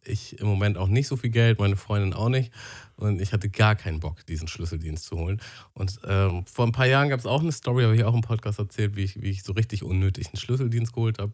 ich 0.07 0.39
im 0.41 0.47
Moment 0.47 0.79
auch 0.79 0.89
nicht 0.89 1.07
so 1.09 1.17
viel 1.17 1.31
Geld, 1.31 1.59
meine 1.59 1.77
Freundin 1.77 2.13
auch 2.13 2.29
nicht. 2.29 2.53
Und 2.97 3.21
ich 3.21 3.33
hatte 3.33 3.49
gar 3.49 3.75
keinen 3.75 4.01
Bock, 4.01 4.25
diesen 4.27 4.49
Schlüsseldienst 4.49 5.05
zu 5.05 5.17
holen. 5.17 5.41
Und 5.73 5.99
ähm, 6.07 6.45
vor 6.47 6.67
ein 6.67 6.73
paar 6.73 6.87
Jahren 6.87 7.09
gab 7.09 7.19
es 7.19 7.27
auch 7.27 7.41
eine 7.41 7.53
Story, 7.53 7.85
habe 7.85 7.97
ich 7.97 8.05
auch 8.05 8.15
im 8.15 8.21
Podcast 8.21 8.59
erzählt, 8.59 8.97
wie 8.97 9.05
ich, 9.05 9.21
wie 9.21 9.31
ich 9.31 9.43
so 9.43 9.53
richtig 9.53 9.83
unnötig 9.83 10.29
einen 10.29 10.37
Schlüsseldienst 10.37 10.93
geholt 10.93 11.19
habe. 11.19 11.33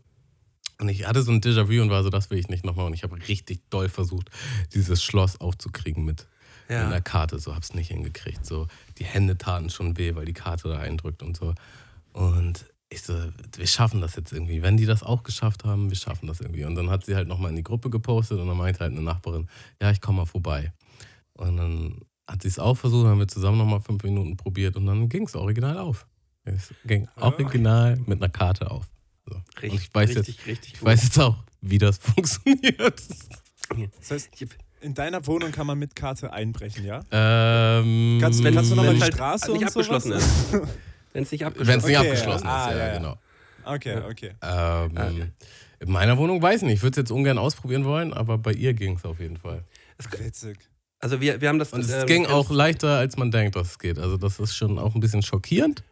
Und 0.81 0.89
ich 0.89 1.07
hatte 1.07 1.23
so 1.23 1.31
ein 1.31 1.43
Déjà-vu 1.43 1.83
und 1.83 1.91
war 1.91 2.03
so, 2.03 2.09
das 2.09 2.31
will 2.31 2.39
ich 2.39 2.49
nicht 2.49 2.65
nochmal. 2.65 2.87
Und 2.87 2.95
ich 2.95 3.03
habe 3.03 3.17
richtig 3.29 3.61
doll 3.69 3.89
versucht, 3.91 4.31
dieses 4.73 5.03
Schloss 5.05 5.39
aufzukriegen 5.39 6.05
mit, 6.05 6.27
mit 6.69 6.79
einer 6.79 6.95
Ja. 6.95 7.01
Karte. 7.01 7.39
So 7.39 7.55
hab's 7.55 7.75
nicht 7.75 7.89
hingekriegt. 7.89 8.47
So, 8.47 8.67
die 8.99 9.05
Hände 9.05 9.37
taten 9.37 9.69
schon 9.69 9.99
weh, 9.99 10.15
weil 10.15 10.25
die 10.25 10.33
Karte 10.33 10.69
da 10.69 10.79
eindrückt 10.79 11.23
und 11.23 11.37
so. 11.37 11.55
Und 12.15 12.65
ich 12.93 13.03
so, 13.03 13.15
wir 13.57 13.67
schaffen 13.67 14.01
das 14.01 14.17
jetzt 14.17 14.33
irgendwie. 14.33 14.63
Wenn 14.63 14.77
die 14.77 14.85
das 14.87 15.03
auch 15.03 15.23
geschafft 15.23 15.65
haben, 15.65 15.89
wir 15.91 15.97
schaffen 15.97 16.27
das 16.27 16.41
irgendwie. 16.41 16.65
Und 16.65 16.75
dann 16.75 16.91
hat 16.91 17.05
sie 17.07 17.15
halt 17.15 17.29
nochmal 17.29 17.51
in 17.51 17.57
die 17.57 17.63
Gruppe 17.63 17.89
gepostet 17.89 18.39
und 18.41 18.49
dann 18.49 18.57
meinte 18.57 18.81
halt 18.81 18.93
eine 18.93 19.01
Nachbarin, 19.03 19.49
ja, 19.81 19.91
ich 19.93 20.01
komme 20.01 20.19
mal 20.19 20.27
vorbei. 20.27 20.73
Und 21.35 21.57
dann 21.57 22.01
hat 22.29 22.43
sie 22.43 22.49
es 22.49 22.59
auch 22.59 22.75
versucht, 22.75 23.07
haben 23.07 23.21
wir 23.21 23.29
zusammen 23.29 23.59
nochmal 23.59 23.81
fünf 23.81 24.03
Minuten 24.03 24.37
probiert 24.37 24.77
und 24.77 24.87
dann 24.87 25.09
ging 25.09 25.25
es 25.27 25.35
original 25.37 25.79
auf. 25.79 26.07
Es 26.45 26.75
ging 26.85 27.07
original 27.17 27.97
mit 28.07 28.21
einer 28.21 28.29
Karte 28.29 28.71
auf. 28.71 28.87
So. 29.29 29.37
Richtig, 29.63 29.71
und 29.73 29.77
ich 29.81 29.95
weiß, 29.95 30.09
richtig, 30.17 30.37
jetzt, 30.39 30.47
richtig 30.47 30.75
ich 30.75 30.83
weiß 30.85 31.03
jetzt 31.05 31.19
auch, 31.21 31.37
wie 31.61 31.79
das 31.79 31.99
funktioniert. 32.45 33.03
Das 34.01 34.11
heißt, 34.11 34.31
in 34.81 34.95
deiner 34.95 35.25
Wohnung 35.27 35.53
kann 35.53 35.67
man 35.67 35.79
mit 35.79 35.95
Karte 35.95 36.33
einbrechen, 36.33 36.85
ja? 36.85 37.03
Ähm, 37.13 38.19
Kannst 38.21 38.41
du- 38.41 38.45
Wenn 38.45 38.55
kannst 38.55 38.73
du 38.73 38.75
noch 38.75 38.85
mal 38.85 38.95
die 38.95 39.01
halt 39.03 39.15
Straße 39.15 39.53
nicht 39.53 39.61
und 39.63 39.69
abgeschlossen 39.69 40.09
sowas? 40.19 40.25
ist. 40.55 40.61
Wenn 41.13 41.23
es 41.25 41.33
nicht 41.33 41.45
abgeschlossen 41.45 41.69
Wenn 41.69 41.79
es 41.81 41.87
nicht 41.87 41.99
Okay, 41.99 42.09
abgeschlossen 42.09 42.47
ja. 42.47 42.67
ist, 42.67 42.69
Ah, 42.69 42.73
ja, 42.73 42.79
ja, 42.79 42.87
ja. 42.93 42.97
genau. 42.99 43.19
Okay, 43.65 44.01
okay. 44.09 44.31
Ähm, 44.43 45.33
In 45.81 45.91
meiner 45.93 46.17
Wohnung 46.19 46.41
weiß 46.41 46.63
ich 46.63 46.67
nicht. 46.67 46.75
Ich 46.77 46.83
würde 46.83 46.93
es 46.93 46.97
jetzt 47.05 47.11
ungern 47.11 47.39
ausprobieren 47.39 47.85
wollen, 47.85 48.13
aber 48.13 48.39
bei 48.39 48.53
ihr 48.53 48.75
ging 48.75 48.97
es 48.97 49.05
auf 49.05 49.21
jeden 49.21 49.37
Fall. 49.37 49.65
Witzig. 50.19 50.59
Also 50.99 51.21
wir, 51.21 51.41
wir 51.41 51.49
haben 51.49 51.59
das. 51.59 51.73
Und 51.73 51.81
es 51.81 51.91
ähm, 51.91 52.07
ging 52.07 52.27
auch 52.27 52.51
leichter, 52.51 52.99
als 52.99 53.17
man 53.17 53.31
denkt, 53.31 53.57
dass 53.57 53.71
es 53.71 53.79
geht. 53.79 53.99
Also 53.99 54.19
das 54.19 54.39
ist 54.39 54.55
schon 54.55 54.79
auch 54.79 54.95
ein 54.95 55.01
bisschen 55.01 55.23
schockierend. 55.23 55.83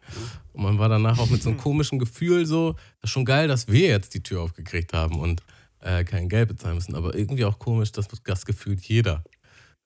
Und 0.53 0.63
man 0.63 0.77
war 0.77 0.87
danach 0.89 1.17
auch 1.17 1.29
mit 1.29 1.41
so 1.41 1.49
einem 1.49 1.57
komischen 1.61 1.97
Gefühl 1.97 2.45
so, 2.45 2.73
das 3.01 3.05
ist 3.05 3.09
schon 3.11 3.25
geil, 3.25 3.47
dass 3.47 3.67
wir 3.67 3.87
jetzt 3.87 4.13
die 4.13 4.21
Tür 4.21 4.41
aufgekriegt 4.41 4.93
haben 4.93 5.19
und 5.19 5.41
äh, 5.81 6.03
kein 6.03 6.29
Geld 6.29 6.49
bezahlen 6.49 6.75
müssen. 6.75 6.95
Aber 6.95 7.15
irgendwie 7.15 7.45
auch 7.45 7.57
komisch, 7.57 7.91
dass 7.91 8.07
das 8.07 8.45
gefühlt 8.45 8.81
jeder. 8.81 9.23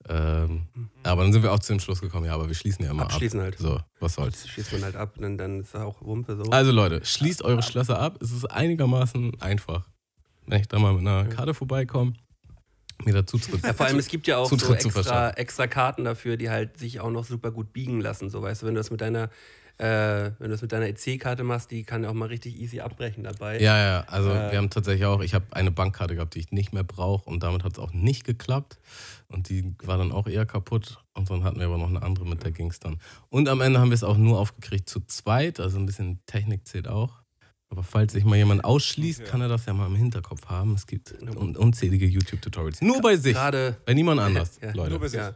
Ähm, 0.08 0.66
aber 1.02 1.22
dann 1.22 1.32
sind 1.32 1.42
wir 1.42 1.52
auch 1.52 1.58
zu 1.60 1.72
dem 1.72 1.80
Schluss 1.80 2.00
gekommen, 2.00 2.26
ja, 2.26 2.34
aber 2.34 2.48
wir 2.48 2.54
schließen 2.54 2.84
ja 2.84 2.90
immer 2.90 3.04
Abschließen 3.04 3.40
ab. 3.40 3.44
halt. 3.44 3.58
So, 3.58 3.80
was 4.00 4.14
soll's. 4.14 4.42
Das 4.42 4.50
schießt 4.50 4.72
man 4.72 4.82
halt 4.82 4.96
ab 4.96 5.14
und 5.16 5.22
dann, 5.22 5.38
dann 5.38 5.60
ist 5.60 5.74
auch 5.74 6.02
Wumpe 6.02 6.36
so. 6.36 6.50
Also 6.50 6.72
Leute, 6.72 7.04
schließt 7.04 7.42
eure 7.42 7.62
Schlösser 7.62 7.98
ab. 7.98 8.18
Es 8.20 8.30
ist 8.30 8.44
einigermaßen 8.44 9.40
einfach. 9.40 9.88
Wenn 10.46 10.60
ich 10.60 10.68
da 10.68 10.78
mal 10.78 10.92
mit 10.92 11.00
einer 11.00 11.24
Karte 11.26 11.54
vorbeikomme, 11.54 12.12
mir 13.04 13.14
dazu 13.14 13.38
tritt. 13.38 13.64
Ja, 13.64 13.72
vor 13.72 13.86
allem, 13.86 13.98
es 13.98 14.08
gibt 14.08 14.26
ja 14.26 14.38
auch 14.38 14.48
so 14.48 14.56
Zutritt 14.56 14.84
extra, 14.84 15.30
extra 15.30 15.66
Karten 15.66 16.04
dafür, 16.04 16.36
die 16.36 16.50
halt 16.50 16.78
sich 16.78 17.00
auch 17.00 17.10
noch 17.10 17.24
super 17.24 17.50
gut 17.50 17.72
biegen 17.72 18.00
lassen. 18.00 18.28
So, 18.28 18.42
weißt 18.42 18.62
du, 18.62 18.66
wenn 18.66 18.74
du 18.74 18.80
das 18.80 18.90
mit 18.90 19.00
deiner, 19.00 19.30
äh, 19.78 20.30
wenn 20.38 20.46
du 20.46 20.48
das 20.50 20.62
mit 20.62 20.72
deiner 20.72 20.86
EC-Karte 20.88 21.42
machst, 21.44 21.70
die 21.70 21.82
kann 21.82 22.04
auch 22.04 22.12
mal 22.12 22.26
richtig 22.26 22.60
easy 22.60 22.80
abbrechen 22.80 23.24
dabei. 23.24 23.60
Ja, 23.60 23.76
ja, 23.76 24.00
also 24.08 24.30
Äh. 24.30 24.52
wir 24.52 24.58
haben 24.58 24.70
tatsächlich 24.70 25.04
auch, 25.06 25.20
ich 25.20 25.34
habe 25.34 25.46
eine 25.50 25.70
Bankkarte 25.70 26.14
gehabt, 26.14 26.34
die 26.34 26.40
ich 26.40 26.52
nicht 26.52 26.72
mehr 26.72 26.84
brauche 26.84 27.28
und 27.28 27.42
damit 27.42 27.64
hat 27.64 27.72
es 27.72 27.78
auch 27.78 27.92
nicht 27.92 28.24
geklappt 28.24 28.78
und 29.28 29.48
die 29.48 29.74
war 29.82 29.98
dann 29.98 30.12
auch 30.12 30.26
eher 30.28 30.46
kaputt 30.46 30.98
und 31.14 31.28
dann 31.30 31.42
hatten 31.44 31.58
wir 31.58 31.66
aber 31.66 31.78
noch 31.78 31.88
eine 31.88 32.02
andere, 32.02 32.24
mit 32.26 32.44
der 32.44 32.52
ging 32.52 32.70
es 32.70 32.78
dann. 32.78 32.98
Und 33.30 33.48
am 33.48 33.60
Ende 33.60 33.80
haben 33.80 33.90
wir 33.90 33.94
es 33.96 34.04
auch 34.04 34.16
nur 34.16 34.38
aufgekriegt 34.38 34.88
zu 34.88 35.00
zweit, 35.06 35.58
also 35.60 35.78
ein 35.78 35.86
bisschen 35.86 36.20
Technik 36.26 36.66
zählt 36.66 36.86
auch. 36.88 37.22
Aber 37.70 37.82
falls 37.82 38.12
sich 38.12 38.24
mal 38.24 38.36
jemand 38.36 38.64
ausschließt, 38.64 39.24
kann 39.24 39.40
er 39.40 39.48
das 39.48 39.66
ja 39.66 39.72
mal 39.72 39.86
im 39.86 39.96
Hinterkopf 39.96 40.46
haben. 40.46 40.74
Es 40.74 40.86
gibt 40.86 41.12
un 41.20 41.56
unzählige 41.56 42.06
YouTube-Tutorials. 42.06 42.80
Nur 42.82 43.00
bei 43.00 43.16
sich, 43.16 43.32
Gerade 43.34 43.76
bei 43.84 43.94
niemand 43.94 44.20
anders, 44.20 44.60
Ja, 44.62 44.70
Leute. 44.72 44.90
nur 44.90 45.00
bei 45.00 45.08
sich. 45.08 45.18
Ja. 45.18 45.34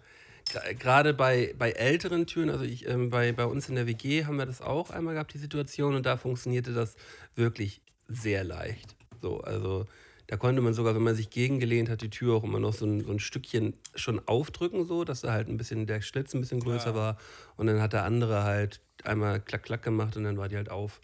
Gerade 0.79 1.15
bei, 1.15 1.55
bei 1.59 1.73
älteren 1.73 2.27
Türen, 2.27 2.51
also 2.51 2.65
ich, 2.65 2.89
ähm, 2.89 3.11
bei, 3.11 3.33
bei 3.33 3.45
uns 3.45 3.69
in 3.69 3.75
der 3.75 3.87
WG 3.87 4.25
haben 4.25 4.37
wir 4.37 4.47
das 4.47 4.61
auch 4.61 4.91
einmal 4.91 5.15
gehabt, 5.15 5.35
die 5.35 5.39
Situation, 5.39 5.95
und 5.95 6.07
da 6.07 6.17
funktionierte 6.17 6.73
das 6.73 6.97
wirklich 7.35 7.83
sehr 8.07 8.45
leicht. 8.45 8.97
So, 9.21 9.41
also 9.41 9.87
da 10.29 10.37
konnte 10.37 10.61
man 10.61 10.75
sogar, 10.75 10.95
wenn 10.95 11.03
man 11.03 11.17
sich 11.17 11.31
gegengelehnt 11.31 11.89
hat, 11.89 12.03
die 12.03 12.11
Tür 12.11 12.35
auch 12.35 12.45
immer 12.45 12.61
noch 12.61 12.75
so 12.75 12.85
ein, 12.85 13.03
so 13.03 13.11
ein 13.11 13.19
Stückchen 13.19 13.75
schon 13.95 14.21
aufdrücken, 14.27 14.85
so, 14.87 15.05
dass 15.05 15.23
da 15.23 15.33
halt 15.33 15.49
ein 15.49 15.57
bisschen 15.57 15.87
der 15.87 16.03
Schlitz 16.03 16.35
ein 16.35 16.41
bisschen 16.41 16.61
größer 16.61 16.95
war. 16.95 17.17
Und 17.57 17.67
dann 17.67 17.81
hat 17.81 17.95
der 17.95 18.05
andere 18.05 18.45
halt 18.45 18.81
einmal 19.05 19.41
klack, 19.41 19.63
klack 19.63 19.83
gemacht 19.83 20.17
und 20.17 20.25
dann 20.25 20.37
war 20.37 20.49
die 20.49 20.57
halt 20.57 20.71
auf. 20.71 21.01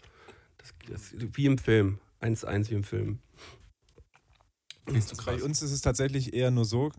Das, 0.59 0.73
das, 0.87 1.13
wie 1.17 1.47
im 1.47 1.57
Film. 1.57 1.99
1-1 2.21 2.69
wie 2.69 2.75
im 2.75 2.83
Film. 2.83 3.19
Bei 5.25 5.41
uns 5.41 5.61
ist 5.63 5.71
es 5.71 5.81
tatsächlich 5.81 6.33
eher 6.33 6.51
nur 6.51 6.65
so, 6.65 6.89
äh, 6.89 6.91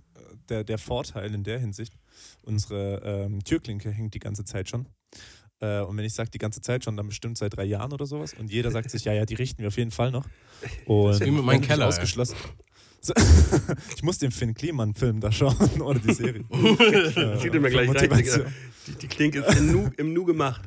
der, 0.48 0.64
der 0.64 0.78
Vorteil 0.78 1.32
in 1.32 1.44
der 1.44 1.60
Hinsicht, 1.60 1.96
unsere 2.46 3.02
ähm, 3.04 3.44
Türklinke 3.44 3.90
hängt 3.90 4.14
die 4.14 4.18
ganze 4.18 4.44
Zeit 4.44 4.68
schon. 4.68 4.88
Äh, 5.60 5.80
und 5.80 5.96
wenn 5.96 6.04
ich 6.04 6.14
sage 6.14 6.30
die 6.30 6.38
ganze 6.38 6.60
Zeit 6.60 6.84
schon, 6.84 6.96
dann 6.96 7.08
bestimmt 7.08 7.38
seit 7.38 7.56
drei 7.56 7.64
Jahren 7.64 7.92
oder 7.92 8.06
sowas. 8.06 8.34
Und 8.34 8.50
jeder 8.50 8.70
sagt 8.70 8.90
sich, 8.90 9.04
ja, 9.04 9.12
ja, 9.12 9.24
die 9.24 9.34
richten 9.34 9.62
wir 9.62 9.68
auf 9.68 9.76
jeden 9.76 9.90
Fall 9.90 10.10
noch. 10.10 10.26
Und 10.86 11.20
mit 11.20 11.30
meinem 11.30 11.48
endlich 11.48 11.68
Keller, 11.68 11.84
ey. 11.84 11.88
ausgeschlossen. 11.88 12.36
So, 13.00 13.14
ich 13.96 14.02
muss 14.02 14.18
den 14.18 14.32
Finn 14.32 14.54
Kliman-Film 14.54 15.20
da 15.20 15.30
schauen 15.30 15.56
oder 15.80 15.98
die 15.98 16.12
Serie. 16.12 16.44
Äh, 16.50 17.38
Zieht 17.38 17.52
mir 17.54 17.62
für 17.62 17.86
gleich 17.86 17.88
rein. 17.88 18.52
Die, 18.86 18.92
die 18.92 19.08
Klinke 19.08 19.40
ist 19.40 19.58
im 19.58 19.72
Nu, 19.72 19.90
im 19.96 20.12
nu 20.12 20.24
gemacht. 20.24 20.62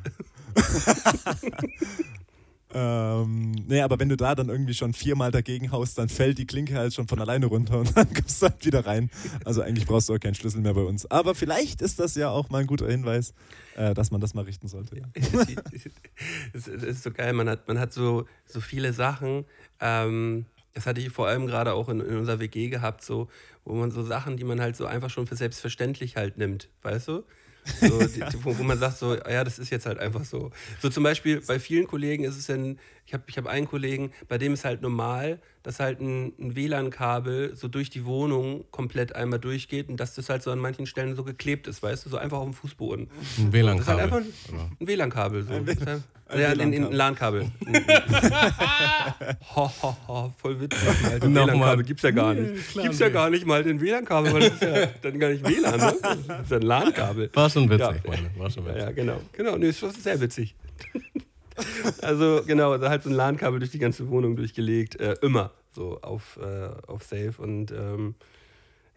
Ähm, 2.72 3.52
nee, 3.66 3.80
aber 3.80 3.98
wenn 3.98 4.08
du 4.08 4.16
da 4.16 4.34
dann 4.34 4.48
irgendwie 4.48 4.74
schon 4.74 4.92
viermal 4.92 5.32
dagegen 5.32 5.72
haust, 5.72 5.98
dann 5.98 6.08
fällt 6.08 6.38
die 6.38 6.46
Klinke 6.46 6.74
halt 6.74 6.94
schon 6.94 7.08
von 7.08 7.20
alleine 7.20 7.46
runter 7.46 7.80
und 7.80 7.96
dann 7.96 8.12
kommst 8.12 8.42
du 8.42 8.46
halt 8.46 8.64
wieder 8.64 8.86
rein. 8.86 9.10
Also 9.44 9.62
eigentlich 9.62 9.86
brauchst 9.86 10.08
du 10.08 10.14
auch 10.14 10.20
keinen 10.20 10.34
Schlüssel 10.34 10.60
mehr 10.60 10.74
bei 10.74 10.82
uns. 10.82 11.10
Aber 11.10 11.34
vielleicht 11.34 11.82
ist 11.82 11.98
das 11.98 12.14
ja 12.14 12.30
auch 12.30 12.48
mal 12.50 12.58
ein 12.58 12.66
guter 12.66 12.88
Hinweis, 12.88 13.34
äh, 13.76 13.92
dass 13.94 14.10
man 14.10 14.20
das 14.20 14.34
mal 14.34 14.44
richten 14.44 14.68
sollte. 14.68 14.96
Ja. 14.98 15.06
Ist 16.52 17.02
so 17.02 17.10
geil, 17.10 17.32
man 17.32 17.48
hat, 17.48 17.66
man 17.66 17.78
hat 17.78 17.92
so, 17.92 18.26
so 18.46 18.60
viele 18.60 18.92
Sachen. 18.92 19.44
Ähm, 19.80 20.46
das 20.72 20.86
hatte 20.86 21.00
ich 21.00 21.10
vor 21.10 21.26
allem 21.26 21.46
gerade 21.46 21.72
auch 21.74 21.88
in, 21.88 22.00
in 22.00 22.18
unserer 22.18 22.38
WG 22.38 22.68
gehabt, 22.68 23.02
so, 23.02 23.28
wo 23.64 23.74
man 23.74 23.90
so 23.90 24.04
Sachen, 24.04 24.36
die 24.36 24.44
man 24.44 24.60
halt 24.60 24.76
so 24.76 24.86
einfach 24.86 25.10
schon 25.10 25.26
für 25.26 25.36
selbstverständlich 25.36 26.16
halt 26.16 26.38
nimmt, 26.38 26.68
weißt 26.82 27.08
du? 27.08 27.24
So, 27.64 27.98
die, 28.06 28.22
wo, 28.42 28.56
wo 28.58 28.62
man 28.62 28.78
sagt 28.78 28.98
so, 28.98 29.14
ja, 29.16 29.44
das 29.44 29.58
ist 29.58 29.70
jetzt 29.70 29.86
halt 29.86 29.98
einfach 29.98 30.24
so. 30.24 30.50
So 30.80 30.88
zum 30.88 31.02
Beispiel 31.02 31.40
bei 31.40 31.58
vielen 31.58 31.86
Kollegen 31.86 32.24
ist 32.24 32.36
es 32.36 32.46
dann, 32.46 32.78
ich 33.06 33.14
habe 33.14 33.24
ich 33.26 33.36
hab 33.36 33.46
einen 33.46 33.66
Kollegen, 33.68 34.12
bei 34.28 34.38
dem 34.38 34.54
ist 34.54 34.64
halt 34.64 34.82
normal, 34.82 35.40
dass 35.62 35.78
halt 35.78 36.00
ein, 36.00 36.32
ein 36.38 36.56
WLAN-Kabel 36.56 37.54
so 37.54 37.68
durch 37.68 37.90
die 37.90 38.04
Wohnung 38.06 38.64
komplett 38.70 39.14
einmal 39.14 39.38
durchgeht 39.38 39.88
und 39.90 39.98
dass 39.98 40.14
das 40.14 40.28
halt 40.30 40.42
so 40.42 40.50
an 40.50 40.58
manchen 40.58 40.86
Stellen 40.86 41.14
so 41.16 41.22
geklebt 41.24 41.66
ist, 41.66 41.82
weißt 41.82 42.06
du, 42.06 42.10
so 42.10 42.16
einfach 42.16 42.38
auf 42.38 42.44
dem 42.44 42.54
Fußboden. 42.54 43.08
Ein 43.10 43.10
Das 43.10 43.28
ist 43.28 43.38
halt 43.42 43.52
WLAN-Kabel. 43.52 44.00
einfach 44.02 44.16
Oder? 44.52 44.70
ein 44.80 44.86
WLAN-Kabel. 44.88 45.42
So. 45.44 45.52
Ein 45.52 45.66
halt- 45.66 46.02
ja, 46.38 46.48
ein, 46.50 46.60
ein, 46.60 46.72
ein 46.74 46.92
LAN-Kabel. 46.92 47.50
ho, 49.56 49.70
ho, 49.82 49.96
ho, 50.08 50.32
voll 50.38 50.60
witzig. 50.60 50.88
Alter. 51.04 51.28
Nochmal. 51.28 51.46
WLAN-Kabel 51.48 51.84
gibt's 51.84 52.02
ja 52.04 52.10
gar 52.12 52.34
nicht. 52.34 52.72
gibt's 52.74 52.98
ja 53.00 53.08
gar 53.08 53.30
nicht 53.30 53.46
mal 53.46 53.62
den 53.64 53.80
WLAN-Kabel, 53.80 54.32
weil 54.32 54.40
das 54.40 54.52
ist 54.54 54.62
ja 54.62 54.86
dann 55.02 55.18
gar 55.18 55.28
nicht 55.30 55.44
WLAN, 55.46 55.78
ne? 55.80 55.94
Das 56.02 56.40
ist 56.42 56.50
ja 56.50 56.56
ein 56.56 56.62
LAN-Kabel. 56.62 57.30
War 57.34 57.50
schon 57.50 57.68
witzig, 57.68 57.80
Ja. 58.04 58.10
meine. 58.10 58.30
War 58.38 58.50
schon 58.50 58.64
Ja, 58.64 58.70
witzig. 58.70 58.82
ja, 58.86 58.90
genau. 58.92 59.20
Genau, 59.32 59.56
nee, 59.56 59.66
das 59.66 59.82
ist 59.82 60.02
sehr 60.02 60.20
witzig. 60.20 60.54
also, 62.02 62.42
genau, 62.46 62.76
da 62.78 62.90
halt 62.90 63.02
so 63.02 63.10
ein 63.10 63.14
LAN-Kabel 63.14 63.58
durch 63.58 63.70
die 63.70 63.78
ganze 63.78 64.08
Wohnung 64.08 64.36
durchgelegt. 64.36 64.96
Äh, 64.96 65.16
immer 65.22 65.52
so 65.74 66.00
auf, 66.00 66.38
äh, 66.42 66.70
auf 66.86 67.02
Safe. 67.02 67.34
Und 67.38 67.70
ähm, 67.72 68.14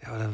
ja, 0.02 0.16
oder, 0.16 0.30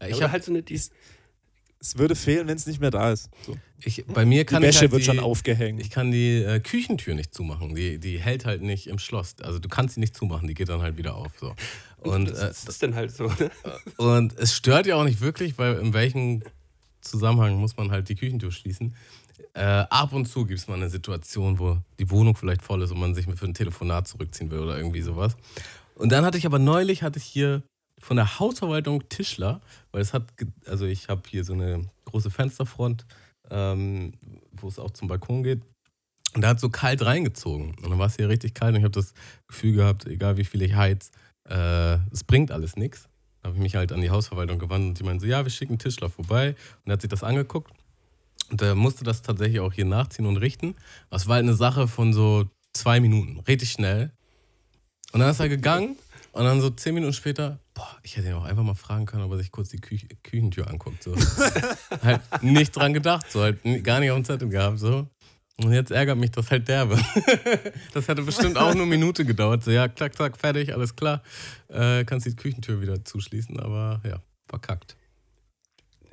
Ja, 0.00 0.06
ich 0.06 0.10
Ich 0.10 0.16
oder 0.16 0.26
hab, 0.26 0.32
halt 0.32 0.44
so 0.44 0.52
eine. 0.52 0.62
Die, 0.62 0.74
Es 0.74 1.96
würde 1.96 2.14
fehlen, 2.14 2.46
wenn 2.48 2.56
es 2.56 2.66
nicht 2.66 2.80
mehr 2.80 2.90
da 2.90 3.12
ist. 3.12 3.30
So. 3.46 3.56
ich, 3.82 4.04
bei 4.06 4.24
mir 4.24 4.40
Die 4.40 4.44
kann 4.46 4.62
Wäsche 4.62 4.76
ich 4.76 4.80
halt 4.82 4.92
wird 4.92 5.02
die, 5.02 5.06
schon 5.06 5.18
aufgehängt. 5.18 5.80
Ich 5.80 5.90
kann 5.90 6.10
die 6.10 6.42
äh, 6.42 6.60
Küchentür 6.60 7.14
nicht 7.14 7.34
zumachen. 7.34 7.74
Die, 7.74 7.98
die 7.98 8.18
hält 8.18 8.44
halt 8.44 8.62
nicht 8.62 8.86
im 8.86 8.98
Schloss. 8.98 9.36
Also 9.40 9.58
du 9.58 9.68
kannst 9.68 9.94
sie 9.94 10.00
nicht 10.00 10.16
zumachen, 10.16 10.48
die 10.48 10.54
geht 10.54 10.68
dann 10.68 10.82
halt 10.82 10.96
wieder 10.96 11.14
auf. 11.14 11.32
So. 11.38 11.54
Und, 11.98 12.30
das, 12.30 12.38
äh, 12.38 12.46
das 12.48 12.64
ist 12.64 12.82
dann 12.82 12.94
halt 12.94 13.12
so. 13.12 13.26
Ne? 13.26 13.50
und 13.96 14.38
es 14.38 14.54
stört 14.54 14.86
ja 14.86 14.96
auch 14.96 15.04
nicht 15.04 15.20
wirklich, 15.20 15.58
weil 15.58 15.78
in 15.78 15.92
welchem 15.92 16.42
Zusammenhang 17.00 17.56
muss 17.56 17.76
man 17.76 17.90
halt 17.90 18.08
die 18.08 18.14
Küchentür 18.14 18.52
schließen. 18.52 18.94
Äh, 19.52 19.62
ab 19.62 20.12
und 20.12 20.26
zu 20.26 20.46
gibt 20.46 20.60
es 20.60 20.68
mal 20.68 20.74
eine 20.74 20.88
Situation, 20.88 21.58
wo 21.58 21.78
die 21.98 22.10
Wohnung 22.10 22.36
vielleicht 22.36 22.62
voll 22.62 22.82
ist 22.82 22.92
und 22.92 23.00
man 23.00 23.14
sich 23.14 23.26
für 23.26 23.46
ein 23.46 23.54
Telefonat 23.54 24.06
zurückziehen 24.06 24.50
will 24.50 24.60
oder 24.60 24.76
irgendwie 24.76 25.02
sowas. 25.02 25.36
Und 25.96 26.12
dann 26.12 26.24
hatte 26.24 26.38
ich 26.38 26.46
aber 26.46 26.58
neulich, 26.58 27.02
hatte 27.02 27.18
ich 27.18 27.24
hier 27.24 27.62
von 27.98 28.16
der 28.16 28.38
Hausverwaltung 28.38 29.08
Tischler, 29.08 29.60
weil 29.92 30.02
es 30.02 30.14
hat, 30.14 30.24
also 30.66 30.86
ich 30.86 31.08
habe 31.08 31.22
hier 31.28 31.44
so 31.44 31.52
eine 31.52 31.84
große 32.04 32.30
Fensterfront, 32.30 33.04
ähm, 33.50 34.12
wo 34.52 34.68
es 34.68 34.78
auch 34.78 34.92
zum 34.92 35.08
Balkon 35.08 35.42
geht. 35.42 35.62
Und 36.34 36.42
da 36.42 36.48
hat 36.48 36.60
so 36.60 36.70
kalt 36.70 37.04
reingezogen. 37.04 37.74
Und 37.74 37.90
dann 37.90 37.98
war 37.98 38.06
es 38.06 38.16
hier 38.16 38.28
richtig 38.28 38.54
kalt 38.54 38.74
und 38.74 38.78
ich 38.78 38.84
habe 38.84 38.92
das 38.92 39.14
Gefühl 39.48 39.74
gehabt, 39.74 40.06
egal 40.06 40.36
wie 40.36 40.44
viel 40.44 40.62
ich 40.62 40.74
heiz, 40.74 41.10
äh, 41.48 41.98
es 42.12 42.22
bringt 42.22 42.52
alles 42.52 42.76
nichts. 42.76 43.08
Da 43.42 43.48
habe 43.48 43.56
ich 43.56 43.62
mich 43.62 43.74
halt 43.74 43.90
an 43.90 44.00
die 44.00 44.10
Hausverwaltung 44.10 44.60
gewandt 44.60 44.86
und 44.86 44.98
die 44.98 45.02
meinen 45.02 45.18
so, 45.18 45.26
ja, 45.26 45.44
wir 45.44 45.50
schicken 45.50 45.78
Tischler 45.78 46.08
vorbei. 46.08 46.50
Und 46.84 46.90
er 46.90 46.92
hat 46.92 47.00
sich 47.00 47.10
das 47.10 47.24
angeguckt 47.24 47.72
und 48.50 48.62
er 48.62 48.74
musste 48.74 49.04
das 49.04 49.22
tatsächlich 49.22 49.60
auch 49.60 49.72
hier 49.72 49.84
nachziehen 49.84 50.26
und 50.26 50.36
richten. 50.36 50.74
Das 51.10 51.26
war 51.26 51.36
halt 51.36 51.44
eine 51.44 51.54
Sache 51.54 51.88
von 51.88 52.12
so 52.12 52.46
zwei 52.72 53.00
Minuten, 53.00 53.40
richtig 53.40 53.70
schnell. 53.70 54.12
Und 55.12 55.20
dann 55.20 55.30
ist 55.30 55.40
er 55.40 55.48
gegangen 55.48 55.96
und 56.32 56.44
dann 56.44 56.60
so 56.60 56.70
zehn 56.70 56.94
Minuten 56.94 57.12
später, 57.12 57.58
boah, 57.74 57.96
ich 58.02 58.16
hätte 58.16 58.28
ihn 58.28 58.34
auch 58.34 58.44
einfach 58.44 58.62
mal 58.62 58.74
fragen 58.74 59.06
können, 59.06 59.24
ob 59.24 59.32
er 59.32 59.38
sich 59.38 59.50
kurz 59.50 59.70
die 59.70 59.80
Küch 59.80 60.06
Küchentür 60.22 60.68
anguckt. 60.68 61.02
So. 61.02 61.14
halt 62.02 62.20
nicht 62.42 62.76
dran 62.76 62.94
gedacht, 62.94 63.30
so 63.30 63.40
halt 63.42 63.62
gar 63.84 64.00
nicht 64.00 64.10
auf 64.10 64.18
dem 64.18 64.24
Zettel 64.24 64.48
gehabt. 64.48 64.78
So. 64.78 65.08
Und 65.56 65.72
jetzt 65.72 65.90
ärgert 65.90 66.16
mich 66.16 66.30
das 66.30 66.50
halt 66.50 66.68
derbe. 66.68 66.98
das 67.92 68.08
hätte 68.08 68.22
bestimmt 68.22 68.56
auch 68.56 68.72
nur 68.74 68.84
eine 68.84 68.86
Minute 68.86 69.24
gedauert. 69.24 69.64
So, 69.64 69.70
ja, 69.70 69.88
klack, 69.88 70.14
klack, 70.14 70.36
fertig, 70.36 70.72
alles 70.72 70.96
klar. 70.96 71.22
Äh, 71.68 72.04
kannst 72.04 72.26
die 72.26 72.34
Küchentür 72.34 72.80
wieder 72.80 73.04
zuschließen, 73.04 73.58
aber 73.60 74.00
ja, 74.06 74.22
verkackt. 74.48 74.96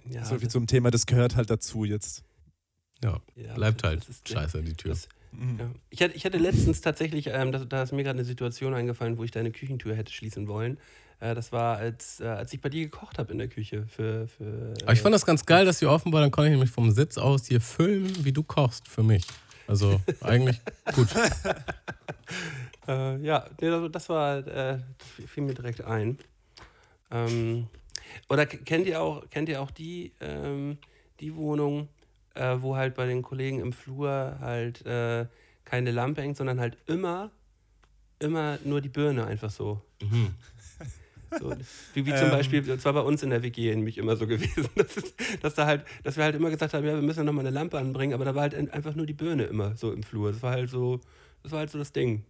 Ja, 0.09 0.26
so 0.26 0.38
viel 0.39 0.49
zum 0.49 0.68
Thema, 0.68 0.89
das 0.91 1.05
gehört 1.05 1.35
halt 1.35 1.49
dazu 1.49 1.85
jetzt. 1.85 2.23
Ja, 3.03 3.19
ja, 3.35 3.53
bleibt 3.53 3.83
halt 3.83 4.05
scheiße, 4.25 4.63
die 4.63 4.73
Tür. 4.73 4.91
das-. 4.91 5.07
Ja. 5.33 5.69
Ich, 5.89 6.01
hatte, 6.01 6.15
ich 6.15 6.25
hatte 6.25 6.37
letztens 6.37 6.81
tatsächlich, 6.81 7.27
ähm, 7.27 7.51
da, 7.51 7.59
da 7.59 7.83
ist 7.83 7.91
mir 7.91 8.03
gerade 8.03 8.17
eine 8.17 8.25
Situation 8.25 8.73
eingefallen, 8.73 9.17
wo 9.17 9.23
ich 9.23 9.31
deine 9.31 9.51
Küchentür 9.51 9.95
hätte 9.95 10.11
schließen 10.11 10.47
wollen. 10.47 10.77
Äh, 11.19 11.35
das 11.35 11.51
war, 11.51 11.77
als, 11.77 12.19
äh, 12.19 12.25
als 12.25 12.53
ich 12.53 12.61
bei 12.61 12.69
dir 12.69 12.83
gekocht 12.85 13.19
habe 13.19 13.31
in 13.31 13.37
der 13.37 13.47
Küche. 13.47 13.85
Für, 13.87 14.27
für, 14.27 14.73
Aber 14.83 14.93
ich 14.93 15.01
fand 15.01 15.13
das 15.13 15.25
ganz 15.25 15.45
geil, 15.45 15.65
dass 15.65 15.79
sie 15.79 15.85
offen 15.85 16.11
war. 16.13 16.21
Dann 16.21 16.31
konnte 16.31 16.47
ich 16.47 16.53
nämlich 16.53 16.71
vom 16.71 16.91
Sitz 16.91 17.17
aus 17.17 17.45
hier 17.47 17.61
filmen, 17.61 18.25
wie 18.25 18.31
du 18.31 18.43
kochst 18.43 18.87
für 18.87 19.03
mich. 19.03 19.25
Also 19.67 20.01
eigentlich 20.21 20.59
gut. 20.93 21.09
Äh, 22.87 23.17
ja, 23.17 23.45
nee, 23.59 23.89
das, 23.89 24.09
war, 24.09 24.37
äh, 24.47 24.79
das 24.97 25.29
fiel 25.29 25.43
mir 25.43 25.53
direkt 25.53 25.83
ein. 25.83 26.17
Ähm, 27.11 27.67
oder 28.29 28.45
kennt 28.45 28.87
ihr 28.87 29.01
auch, 29.01 29.29
kennt 29.29 29.49
ihr 29.49 29.61
auch 29.61 29.71
die, 29.71 30.13
ähm, 30.21 30.77
die 31.19 31.35
Wohnung, 31.35 31.89
äh, 32.38 32.61
wo 32.61 32.76
halt 32.76 32.95
bei 32.95 33.05
den 33.05 33.22
Kollegen 33.22 33.59
im 33.59 33.73
Flur 33.73 34.38
halt 34.39 34.85
äh, 34.85 35.26
keine 35.65 35.91
Lampe 35.91 36.22
hängt, 36.22 36.38
sondern 36.38 36.59
halt 36.59 36.77
immer, 36.85 37.31
immer 38.19 38.57
nur 38.64 38.80
die 38.81 38.89
Birne 38.89 39.26
einfach 39.26 39.49
so. 39.51 39.81
So, 41.39 41.53
wie, 41.93 42.05
wie 42.05 42.11
zum 42.15 42.27
Ähm. 42.27 42.31
Beispiel, 42.31 42.61
das 42.61 42.85
war 42.85 42.93
bei 42.93 43.01
uns 43.01 43.22
in 43.22 43.31
der 43.31 43.43
WG 43.43 43.76
nämlich 43.76 43.97
immer 43.97 44.15
so 44.15 44.27
gewesen, 44.27 44.69
dass, 44.76 44.95
es, 44.95 45.14
dass, 45.41 45.55
da 45.55 45.65
halt, 45.65 45.84
dass 46.03 46.15
wir 46.15 46.23
halt 46.23 46.35
immer 46.35 46.49
gesagt 46.49 46.73
haben, 46.73 46.85
ja, 46.85 46.95
wir 46.95 47.01
müssen 47.01 47.19
ja 47.19 47.23
nochmal 47.26 47.45
eine 47.45 47.53
Lampe 47.53 47.77
anbringen, 47.77 48.14
aber 48.14 48.23
da 48.23 48.34
war 48.34 48.43
halt 48.43 48.55
ein- 48.55 48.69
einfach 48.72 48.95
nur 48.95 49.05
die 49.05 49.14
Birne 49.14 49.43
immer 49.43 49.76
so 49.76 49.91
im 49.91 50.03
Flur. 50.03 50.31
Das 50.31 50.41
war 50.41 50.51
halt 50.51 50.69
so, 50.69 51.01
das 51.43 51.51
war 51.51 51.59
halt 51.59 51.69
so 51.69 51.77
das 51.77 51.91
Ding. 51.91 52.23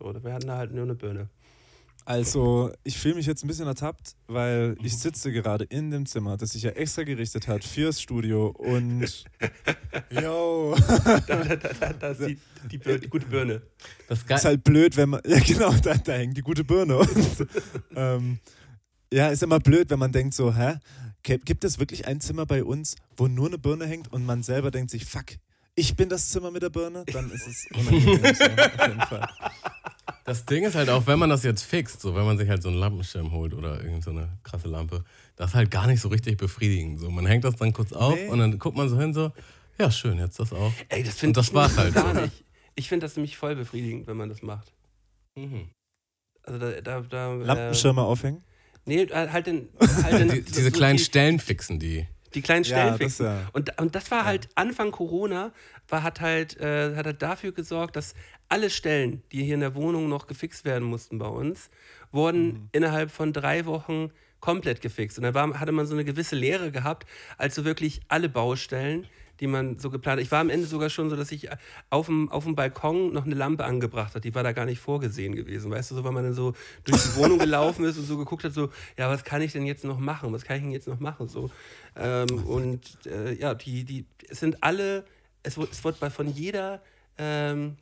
So, 0.00 0.12
wir 0.24 0.32
hatten 0.32 0.48
da 0.48 0.56
halt 0.56 0.72
nur 0.72 0.82
eine 0.82 0.96
Birne. 0.96 1.28
Also, 2.04 2.72
ich 2.82 2.98
fühle 2.98 3.14
mich 3.16 3.26
jetzt 3.26 3.44
ein 3.44 3.48
bisschen 3.48 3.66
ertappt, 3.66 4.16
weil 4.26 4.76
ich 4.82 4.98
sitze 4.98 5.30
gerade 5.32 5.64
in 5.64 5.90
dem 5.90 6.06
Zimmer, 6.06 6.36
das 6.36 6.50
sich 6.50 6.62
ja 6.62 6.70
extra 6.70 7.02
gerichtet 7.04 7.46
hat 7.46 7.62
fürs 7.62 8.00
Studio 8.00 8.48
und. 8.48 9.24
Yo! 10.10 10.74
Da, 10.76 11.20
da, 11.20 11.44
da, 11.44 11.56
da, 11.56 11.92
da 11.92 12.08
ist 12.08 12.20
die, 12.20 12.38
die, 12.78 13.00
die 13.00 13.08
gute 13.08 13.26
Birne. 13.26 13.62
Das 14.08 14.20
Ist 14.20 14.28
geil. 14.28 14.40
halt 14.42 14.64
blöd, 14.64 14.96
wenn 14.96 15.10
man. 15.10 15.20
Ja, 15.26 15.38
genau, 15.38 15.72
da, 15.72 15.94
da 15.94 16.12
hängt 16.12 16.36
die 16.36 16.42
gute 16.42 16.64
Birne. 16.64 16.98
Und, 16.98 17.46
ähm, 17.94 18.40
ja, 19.12 19.28
ist 19.28 19.42
immer 19.42 19.60
blöd, 19.60 19.90
wenn 19.90 19.98
man 19.98 20.12
denkt 20.12 20.34
so, 20.34 20.54
hä? 20.54 20.78
Gibt 21.22 21.64
es 21.64 21.78
wirklich 21.78 22.06
ein 22.06 22.20
Zimmer 22.20 22.46
bei 22.46 22.64
uns, 22.64 22.96
wo 23.16 23.28
nur 23.28 23.48
eine 23.48 23.58
Birne 23.58 23.86
hängt 23.86 24.10
und 24.12 24.24
man 24.24 24.42
selber 24.42 24.70
denkt 24.70 24.90
sich, 24.90 25.04
fuck, 25.04 25.26
ich 25.74 25.94
bin 25.94 26.08
das 26.08 26.30
Zimmer 26.30 26.50
mit 26.50 26.62
der 26.62 26.70
Birne? 26.70 27.04
Dann 27.12 27.30
ist 27.30 27.46
es 27.46 27.66
unangenehm, 27.72 28.34
so, 28.34 28.44
auf 28.44 28.86
jeden 28.88 29.00
Fall. 29.02 29.28
Das 30.30 30.44
Ding 30.46 30.62
ist 30.62 30.76
halt 30.76 30.88
auch, 30.90 31.08
wenn 31.08 31.18
man 31.18 31.28
das 31.28 31.42
jetzt 31.42 31.64
fixt, 31.64 32.00
so 32.02 32.14
wenn 32.14 32.24
man 32.24 32.38
sich 32.38 32.48
halt 32.48 32.62
so 32.62 32.68
einen 32.68 32.78
Lampenschirm 32.78 33.32
holt 33.32 33.52
oder 33.52 33.82
irgend 33.82 34.04
so 34.04 34.10
eine 34.10 34.28
krasse 34.44 34.68
Lampe, 34.68 35.02
das 35.34 35.50
ist 35.50 35.54
halt 35.56 35.72
gar 35.72 35.88
nicht 35.88 36.00
so 36.00 36.06
richtig 36.08 36.36
befriedigend. 36.36 37.00
So, 37.00 37.10
man 37.10 37.26
hängt 37.26 37.42
das 37.42 37.56
dann 37.56 37.72
kurz 37.72 37.92
auf 37.92 38.14
Nee. 38.14 38.28
und 38.28 38.38
dann 38.38 38.56
guckt 38.60 38.76
man 38.76 38.88
so 38.88 38.96
hin, 38.96 39.12
so, 39.12 39.32
ja, 39.76 39.90
schön, 39.90 40.18
jetzt 40.18 40.38
das 40.38 40.52
auch. 40.52 40.72
Ey, 40.88 41.02
das 41.02 41.16
finde 41.16 41.40
das 41.40 41.48
ich 41.48 41.54
war's 41.54 41.76
halt 41.76 41.94
gar 41.94 42.14
so. 42.14 42.20
nicht. 42.20 42.44
Ich 42.76 42.88
finde 42.88 43.06
das 43.06 43.16
nämlich 43.16 43.36
voll 43.36 43.56
befriedigend, 43.56 44.06
wenn 44.06 44.16
man 44.16 44.28
das 44.28 44.40
macht. 44.40 44.72
Mhm. 45.36 45.68
Also 46.44 46.58
da, 46.60 46.80
da, 46.80 47.00
da 47.00 47.34
äh, 47.34 47.42
Lampenschirme 47.42 48.02
aufhängen? 48.02 48.44
Nee, 48.84 49.02
äh, 49.02 49.28
halt 49.30 49.48
den, 49.48 49.68
halt 50.04 50.20
den 50.20 50.28
Die, 50.28 50.42
diese 50.42 50.70
so 50.70 50.70
kleinen 50.70 50.98
die, 50.98 51.02
Stellen 51.04 51.40
fixen 51.40 51.80
die. 51.80 52.06
die 52.34 52.40
kleinen 52.42 52.64
Stellen 52.64 52.86
Ja, 52.86 52.90
das 52.92 52.98
fixen. 52.98 53.26
ja. 53.26 53.50
Und, 53.52 53.80
und 53.80 53.96
das 53.96 54.08
war 54.12 54.24
halt 54.24 54.48
Anfang 54.54 54.92
Corona, 54.92 55.52
war, 55.88 56.04
hat, 56.04 56.20
halt, 56.20 56.56
äh, 56.60 56.94
hat 56.94 57.06
halt 57.06 57.20
dafür 57.20 57.50
gesorgt, 57.52 57.96
dass 57.96 58.14
alle 58.50 58.68
Stellen, 58.70 59.22
die 59.32 59.44
hier 59.44 59.54
in 59.54 59.60
der 59.60 59.74
Wohnung 59.74 60.08
noch 60.08 60.26
gefixt 60.26 60.64
werden 60.64 60.86
mussten 60.86 61.18
bei 61.18 61.28
uns, 61.28 61.70
wurden 62.12 62.46
Mhm. 62.46 62.68
innerhalb 62.72 63.10
von 63.10 63.32
drei 63.32 63.64
Wochen 63.66 64.10
komplett 64.40 64.80
gefixt. 64.80 65.18
Und 65.18 65.24
dann 65.24 65.34
war, 65.34 65.60
hatte 65.60 65.72
man 65.72 65.86
so 65.86 65.94
eine 65.94 66.04
gewisse 66.04 66.34
Lehre 66.36 66.70
gehabt, 66.70 67.06
als 67.38 67.54
so 67.54 67.64
wirklich 67.64 68.00
alle 68.08 68.28
Baustellen, 68.28 69.06
die 69.38 69.46
man 69.46 69.78
so 69.78 69.88
geplant 69.88 70.18
hat. 70.18 70.24
Ich 70.24 70.30
war 70.32 70.40
am 70.40 70.50
Ende 70.50 70.66
sogar 70.66 70.90
schon 70.90 71.08
so, 71.08 71.16
dass 71.16 71.32
ich 71.32 71.48
auf 71.88 72.06
dem, 72.06 72.30
auf 72.30 72.44
dem 72.44 72.54
Balkon 72.54 73.12
noch 73.12 73.24
eine 73.24 73.34
Lampe 73.34 73.64
angebracht 73.64 74.14
hat. 74.14 74.24
Die 74.24 74.34
war 74.34 74.42
da 74.42 74.52
gar 74.52 74.66
nicht 74.66 74.80
vorgesehen 74.80 75.34
gewesen. 75.34 75.70
Weißt 75.70 75.90
du, 75.90 75.94
so, 75.94 76.04
weil 76.04 76.12
man 76.12 76.24
dann 76.24 76.34
so 76.34 76.52
durch 76.84 77.02
die 77.02 77.16
Wohnung 77.16 77.38
gelaufen 77.38 77.84
ist 77.84 77.96
und 77.96 78.04
so 78.04 78.18
geguckt 78.18 78.44
hat, 78.44 78.52
so, 78.52 78.68
ja, 78.98 79.08
was 79.08 79.24
kann 79.24 79.40
ich 79.40 79.52
denn 79.52 79.64
jetzt 79.64 79.84
noch 79.84 79.98
machen? 79.98 80.32
Was 80.32 80.44
kann 80.44 80.56
ich 80.56 80.62
denn 80.62 80.72
jetzt 80.72 80.88
noch 80.88 81.00
machen? 81.00 81.28
So. 81.28 81.50
Ähm, 81.96 82.44
und 82.46 82.98
äh, 83.06 83.32
ja, 83.34 83.54
die, 83.54 83.84
die, 83.84 84.04
es 84.28 84.40
sind 84.40 84.62
alle, 84.62 85.04
es 85.42 85.56
wird, 85.56 85.72
es 85.72 85.84
wird 85.84 86.00
bei 86.00 86.10
von 86.10 86.28
jeder 86.28 86.82
ähm, 87.16 87.76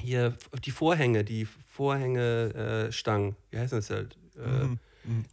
hier 0.00 0.36
die 0.64 0.70
Vorhänge, 0.70 1.24
die 1.24 1.46
Vorhängestangen, 1.66 2.88
äh, 2.88 2.92
Stangen, 2.92 3.36
wie 3.50 3.58
heißt 3.58 3.72
das 3.72 3.90
halt? 3.90 4.16
Äh, 4.36 4.76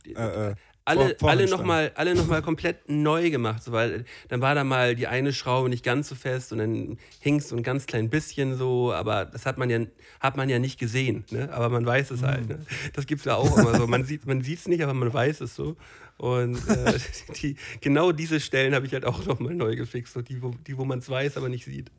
die, 0.05 0.15
Äh, 0.15 0.51
äh, 0.51 0.55
alle, 0.87 1.17
alle 1.21 1.49
nochmal 1.49 1.91
alle 1.95 2.13
noch 2.13 2.27
mal 2.27 2.41
komplett 2.43 2.87
neu 2.87 3.31
gemacht, 3.31 3.63
so, 3.63 3.71
weil 3.71 4.05
dann 4.29 4.41
war 4.41 4.53
da 4.53 4.63
mal 4.63 4.95
die 4.95 5.07
eine 5.07 5.33
Schraube 5.33 5.67
nicht 5.67 5.83
ganz 5.83 6.07
so 6.07 6.13
fest 6.13 6.51
und 6.51 6.59
dann 6.59 6.97
hing 7.19 7.37
es 7.37 7.49
so 7.49 7.55
ein 7.55 7.63
ganz 7.63 7.87
klein 7.87 8.09
bisschen 8.11 8.55
so, 8.55 8.93
aber 8.93 9.25
das 9.25 9.47
hat 9.47 9.57
man 9.57 9.71
ja, 9.71 9.79
hat 10.19 10.37
man 10.37 10.47
ja 10.47 10.59
nicht 10.59 10.79
gesehen, 10.79 11.25
ne? 11.31 11.51
aber 11.51 11.69
man 11.69 11.85
weiß 11.85 12.11
es 12.11 12.21
halt. 12.21 12.47
Ne? 12.47 12.59
Das 12.93 13.07
gibt 13.07 13.21
es 13.21 13.25
ja 13.25 13.35
auch 13.35 13.57
immer 13.57 13.75
so. 13.75 13.87
Man 13.87 14.05
sieht 14.05 14.27
man 14.27 14.41
es 14.41 14.67
nicht, 14.67 14.83
aber 14.83 14.93
man 14.93 15.11
weiß 15.11 15.41
es 15.41 15.55
so. 15.55 15.75
Und 16.17 16.55
äh, 16.69 16.99
die, 17.41 17.55
genau 17.81 18.11
diese 18.11 18.39
Stellen 18.39 18.75
habe 18.75 18.85
ich 18.85 18.93
halt 18.93 19.05
auch 19.05 19.25
nochmal 19.25 19.55
neu 19.55 19.75
gefixt, 19.75 20.13
so 20.13 20.21
die, 20.21 20.41
wo, 20.41 20.51
die, 20.67 20.77
wo 20.77 20.85
man 20.85 20.99
es 20.99 21.09
weiß, 21.09 21.35
aber 21.37 21.49
nicht 21.49 21.65
sieht. 21.65 21.91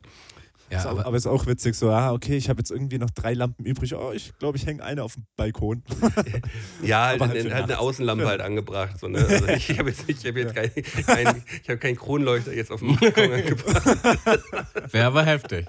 Ja, 0.69 0.79
Ist 0.79 0.85
auch, 0.85 0.91
aber, 0.91 1.05
aber 1.05 1.17
ist 1.17 1.27
auch 1.27 1.45
witzig, 1.45 1.75
so, 1.75 1.89
ah, 1.89 2.11
okay, 2.11 2.35
ich 2.35 2.49
habe 2.49 2.59
jetzt 2.59 2.71
irgendwie 2.71 2.97
noch 2.97 3.09
drei 3.09 3.33
Lampen 3.33 3.65
übrig. 3.65 3.95
Oh, 3.95 4.11
ich 4.13 4.37
glaube, 4.37 4.57
ich 4.57 4.65
hänge 4.65 4.83
eine 4.83 5.03
auf 5.03 5.13
dem 5.13 5.25
Balkon. 5.37 5.83
Ja, 6.83 7.07
halt, 7.07 7.21
halt 7.21 7.31
halt, 7.31 7.53
halt 7.53 7.63
eine. 7.63 7.79
Außenlampe 7.79 8.23
Ja. 8.23 8.29
halt 8.29 8.41
angebracht. 8.41 8.99
So, 8.99 9.07
ne? 9.07 9.19
also 9.19 9.47
ich 9.47 9.77
habe 9.79 9.89
jetzt, 9.89 10.07
nicht, 10.07 10.23
ich 10.23 10.27
hab 10.29 10.35
jetzt 10.35 10.55
kein, 10.55 10.71
kein, 11.05 11.43
ich 11.63 11.69
hab 11.69 11.79
keinen 11.79 11.95
Kronleuchter 11.95 12.53
jetzt 12.53 12.71
auf 12.71 12.81
dem 12.81 12.95
Balkon 12.97 13.31
angebracht. 13.31 14.93
wäre 14.93 15.05
aber 15.07 15.23
heftig. 15.23 15.65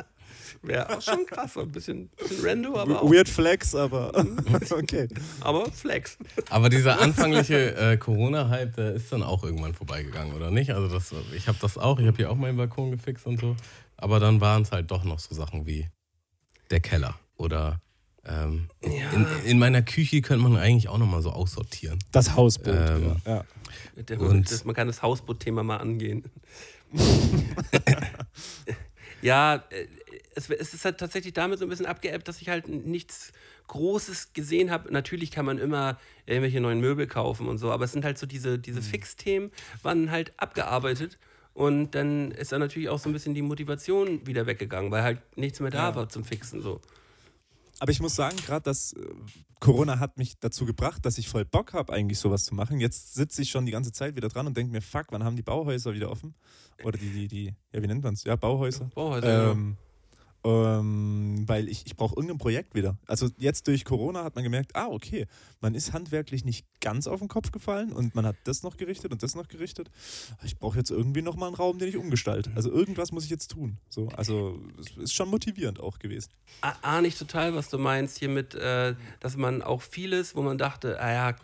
Wäre 0.63 0.97
auch 0.97 1.01
schon 1.01 1.25
krass, 1.27 1.57
ein 1.57 1.71
bisschen, 1.71 2.09
bisschen 2.09 2.45
rando, 2.45 2.77
aber 2.77 3.03
auch, 3.03 3.11
Weird 3.11 3.29
Flex, 3.29 3.75
aber 3.77 4.13
okay. 4.73 5.09
aber 5.41 5.71
Flex. 5.71 6.19
Aber 6.51 6.69
dieser 6.69 7.01
anfangliche 7.01 7.77
äh, 7.77 7.97
Corona-Hype, 7.97 8.75
der 8.75 8.95
ist 8.95 9.13
dann 9.13 9.23
auch 9.23 9.45
irgendwann 9.45 9.75
vorbeigegangen, 9.75 10.35
oder 10.35 10.51
nicht? 10.51 10.73
Also 10.73 10.89
das, 10.89 11.15
ich 11.37 11.47
habe 11.47 11.59
das 11.61 11.79
auch, 11.79 12.01
ich 12.01 12.07
habe 12.07 12.17
hier 12.17 12.31
auch 12.31 12.35
meinen 12.35 12.57
Balkon 12.57 12.91
gefixt 12.91 13.27
und 13.27 13.41
so. 13.41 13.55
Aber 13.99 14.21
dann 14.21 14.41
waren 14.41 14.63
es 14.63 14.73
halt 14.73 14.91
doch 14.91 15.05
noch 15.05 15.19
so 15.19 15.35
Sachen 15.35 15.67
wie 15.67 15.89
der 16.71 16.81
Keller 16.81 17.19
oder 17.37 17.81
ähm, 18.25 18.69
in, 18.81 19.27
in 19.45 19.59
meiner 19.59 19.83
Küche 19.83 20.21
könnte 20.23 20.43
man 20.43 20.57
eigentlich 20.57 20.89
auch 20.89 20.99
nochmal 20.99 21.23
so 21.23 21.31
aussortieren. 21.31 21.99
Das 22.13 22.37
Hausboot. 22.37 22.75
Ähm, 22.75 23.17
ja. 23.25 23.45
ja. 23.97 24.03
Der, 24.03 24.21
Und- 24.21 24.51
das, 24.51 24.65
man 24.65 24.75
kann 24.75 24.87
das 24.87 25.03
Hausboot-Thema 25.03 25.63
mal 25.63 25.79
angehen. 25.79 26.25
ja, 29.23 29.57
äh, 29.71 29.87
es, 30.35 30.49
es 30.51 30.75
ist 30.75 30.85
halt 30.85 30.99
tatsächlich 30.99 31.33
damit 31.35 31.59
so 31.59 31.65
ein 31.65 31.69
bisschen 31.69 31.87
abgeebbt, 31.87 32.29
dass 32.29 32.41
ich 32.41 32.49
halt 32.49 32.69
nichts 32.69 33.33
Großes 33.67 34.33
gesehen 34.33 34.71
habe. 34.71 34.93
Natürlich 34.93 35.31
kann 35.31 35.45
man 35.45 35.59
immer 35.59 35.99
irgendwelche 36.27 36.61
neuen 36.61 36.81
Möbel 36.81 37.07
kaufen 37.07 37.49
und 37.49 37.59
so, 37.59 37.73
aber 37.73 37.85
es 37.87 37.93
sind 37.93 38.05
halt 38.05 38.19
so 38.19 38.27
diese, 38.27 38.59
diese 38.59 38.81
Fixthemen, 38.83 39.51
waren 39.83 40.11
halt 40.11 40.33
abgearbeitet. 40.37 41.19
Und 41.59 41.91
dann 41.97 42.31
ist 42.31 42.53
dann 42.53 42.61
natürlich 42.61 42.89
auch 42.89 43.01
so 43.01 43.09
ein 43.09 43.13
bisschen 43.13 43.35
die 43.35 43.43
Motivation 43.43 44.25
wieder 44.25 44.47
weggegangen, 44.47 44.93
weil 44.93 45.03
halt 45.03 45.19
nichts 45.37 45.59
mehr 45.59 45.73
da 45.73 45.89
Ja. 45.89 45.95
war 45.97 46.09
zum 46.09 46.25
Fixen. 46.25 46.63
So. 46.63 46.81
Aber 47.81 47.91
ich 47.91 47.99
muss 47.99 48.15
sagen, 48.15 48.37
gerade 48.47 48.63
dass 48.63 48.93
äh, 48.93 49.01
Corona 49.59 49.99
hat 49.99 50.19
mich 50.19 50.39
dazu 50.39 50.67
gebracht, 50.67 51.05
dass 51.05 51.19
ich 51.19 51.29
voll 51.29 51.45
Bock 51.45 51.73
habe, 51.73 51.93
eigentlich 51.93 52.21
sowas 52.21 52.45
zu 52.45 52.55
machen. 52.55 52.79
Jetzt 52.79 53.15
sitze 53.15 53.43
ich 53.43 53.51
schon 53.51 53.67
die 53.67 53.73
ganze 53.73 53.91
Zeit 53.91 54.15
wieder 54.15 54.29
dran 54.29 54.47
und 54.47 54.57
denke 54.57 54.71
mir, 54.71 54.81
fuck, 54.81 55.07
wann 55.11 55.25
haben 55.25 55.35
die 55.35 55.43
Bauhäuser 55.43 55.95
wieder 55.95 56.13
offen? 56.13 56.37
Oder 56.85 56.97
die, 56.97 57.11
die, 57.11 57.27
die, 57.27 57.55
ja, 57.73 57.83
wie 57.83 57.89
nennt 57.89 58.05
man 58.05 58.15
es? 58.15 58.23
Ja, 58.23 58.37
Bauhäuser. 58.37 58.89
Bauhäuser, 58.95 59.51
Ähm, 59.51 59.77
ähm, 60.49 61.45
weil 61.47 61.69
ich, 61.69 61.85
ich 61.87 61.97
brauche 61.97 62.17
irgendein 62.17 62.39
Projekt 62.39 62.75
wieder. 62.75 62.97
Also 63.07 63.29
jetzt 63.39 63.67
durch 63.67 63.85
Corona 63.85 64.25
hat 64.25 64.35
man 64.35 64.45
gemerkt, 64.45 64.75
ah, 64.75 64.87
okay, 64.87 65.27
man 65.61 65.75
ist 65.75 65.93
handwerklich 65.93 66.45
nicht 66.45 66.67
ganz 66.81 67.07
auf 67.07 67.19
den 67.19 67.29
Kopf 67.29 67.53
gefallen 67.53 67.93
und 67.93 68.15
man 68.15 68.25
hat 68.25 68.37
das 68.45 68.63
noch 68.63 68.77
gerichtet 68.77 69.13
und 69.13 69.23
das 69.23 69.35
noch 69.35 69.49
gerichtet. 69.49 69.91
Ich 70.45 70.59
brauche 70.59 70.79
jetzt 70.79 70.91
irgendwie 70.91 71.23
nochmal 71.23 71.49
einen 71.49 71.57
Raum, 71.57 71.79
den 71.79 71.89
ich 71.89 71.97
umgestalte. 71.97 72.51
Also 72.55 72.71
irgendwas 72.71 73.13
muss 73.13 73.25
ich 73.25 73.31
jetzt 73.31 73.49
tun. 73.49 73.79
So, 73.89 74.09
also 74.09 74.59
es 74.81 74.97
ist 74.97 75.15
schon 75.15 75.29
motivierend 75.29 75.81
auch 75.81 75.99
gewesen. 75.99 76.31
Ah, 76.63 76.75
ahne 76.83 77.09
ich 77.09 77.19
total, 77.19 77.55
was 77.55 77.69
du 77.69 77.79
meinst 77.79 78.19
hier 78.19 78.29
mit, 78.29 78.55
äh, 78.55 78.95
dass 79.21 79.37
man 79.37 79.63
auch 79.63 79.83
vieles, 79.83 80.35
wo 80.35 80.43
man 80.43 80.57
dachte, 80.57 81.01
ah 81.01 81.13
ja, 81.13 81.37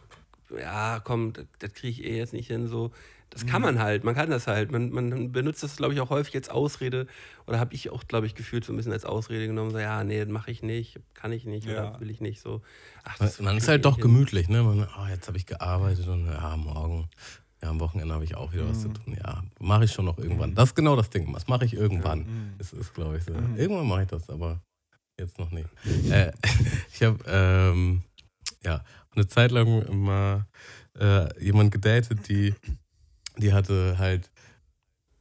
ja, 0.58 1.00
komm, 1.02 1.32
das, 1.32 1.46
das 1.58 1.72
kriege 1.74 2.00
ich 2.00 2.08
eh 2.08 2.16
jetzt 2.16 2.32
nicht 2.32 2.48
hin, 2.48 2.68
so. 2.68 2.90
Das 3.34 3.46
kann 3.46 3.62
man 3.62 3.80
halt, 3.80 4.04
man 4.04 4.14
kann 4.14 4.30
das 4.30 4.46
halt. 4.46 4.70
Man, 4.70 4.90
man 4.90 5.32
benutzt 5.32 5.62
das, 5.64 5.76
glaube 5.76 5.92
ich, 5.92 6.00
auch 6.00 6.08
häufig 6.10 6.34
als 6.36 6.48
Ausrede. 6.48 7.08
Oder 7.46 7.58
habe 7.58 7.74
ich 7.74 7.90
auch, 7.90 8.04
glaube 8.06 8.26
ich, 8.26 8.34
gefühlt 8.36 8.64
so 8.64 8.72
ein 8.72 8.76
bisschen 8.76 8.92
als 8.92 9.04
Ausrede 9.04 9.46
genommen. 9.48 9.72
So, 9.72 9.78
ja, 9.78 10.04
nee, 10.04 10.24
mache 10.24 10.52
ich 10.52 10.62
nicht, 10.62 11.00
kann 11.14 11.32
ich 11.32 11.44
nicht 11.44 11.66
Ja. 11.66 11.72
oder 11.90 12.00
will 12.00 12.10
ich 12.10 12.20
nicht. 12.20 12.40
So, 12.40 12.62
ach, 13.02 13.18
das 13.18 13.40
man 13.40 13.56
ist 13.56 13.66
halt 13.66 13.84
doch 13.84 13.98
gemütlich, 13.98 14.48
ne? 14.48 14.62
Man, 14.62 14.86
oh, 14.98 15.06
jetzt 15.08 15.26
habe 15.26 15.36
ich 15.36 15.46
gearbeitet 15.46 16.06
und 16.06 16.26
ja, 16.26 16.56
morgen, 16.56 17.08
ja, 17.60 17.70
am 17.70 17.80
Wochenende 17.80 18.14
habe 18.14 18.24
ich 18.24 18.36
auch 18.36 18.52
wieder 18.52 18.68
was 18.68 18.82
zu 18.82 18.88
tun. 18.88 19.16
Ja, 19.18 19.42
mache 19.58 19.84
ich 19.84 19.92
schon 19.92 20.04
noch 20.04 20.18
irgendwann. 20.18 20.54
Das 20.54 20.68
ist 20.70 20.74
genau 20.76 20.94
das 20.94 21.10
Ding. 21.10 21.34
Was 21.34 21.48
mache 21.48 21.64
ich 21.64 21.74
irgendwann? 21.74 22.54
Das 22.58 22.72
ist, 22.72 22.94
glaube 22.94 23.18
ich, 23.18 23.24
so. 23.24 23.32
Irgendwann 23.56 23.88
mache 23.88 24.02
ich 24.02 24.08
das, 24.08 24.30
aber 24.30 24.60
jetzt 25.18 25.38
noch 25.40 25.50
nicht. 25.50 25.68
äh, 26.10 26.30
ich 26.92 27.02
habe 27.02 27.18
ähm, 27.26 28.02
ja 28.62 28.84
eine 29.16 29.26
Zeit 29.26 29.50
lang 29.50 29.84
mal 30.04 30.46
äh, 30.98 31.42
jemand 31.44 31.72
gedatet, 31.72 32.28
die, 32.28 32.54
die 33.36 33.52
hatte 33.52 33.98
halt 33.98 34.30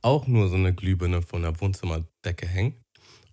auch 0.02 0.27
nur 0.27 0.49
so 0.49 0.56
eine 0.56 0.73
Glühbirne 0.73 1.22
von 1.22 1.41
der 1.41 1.60
Wohnzimmerdecke 1.60 2.48
hängen. 2.48 2.76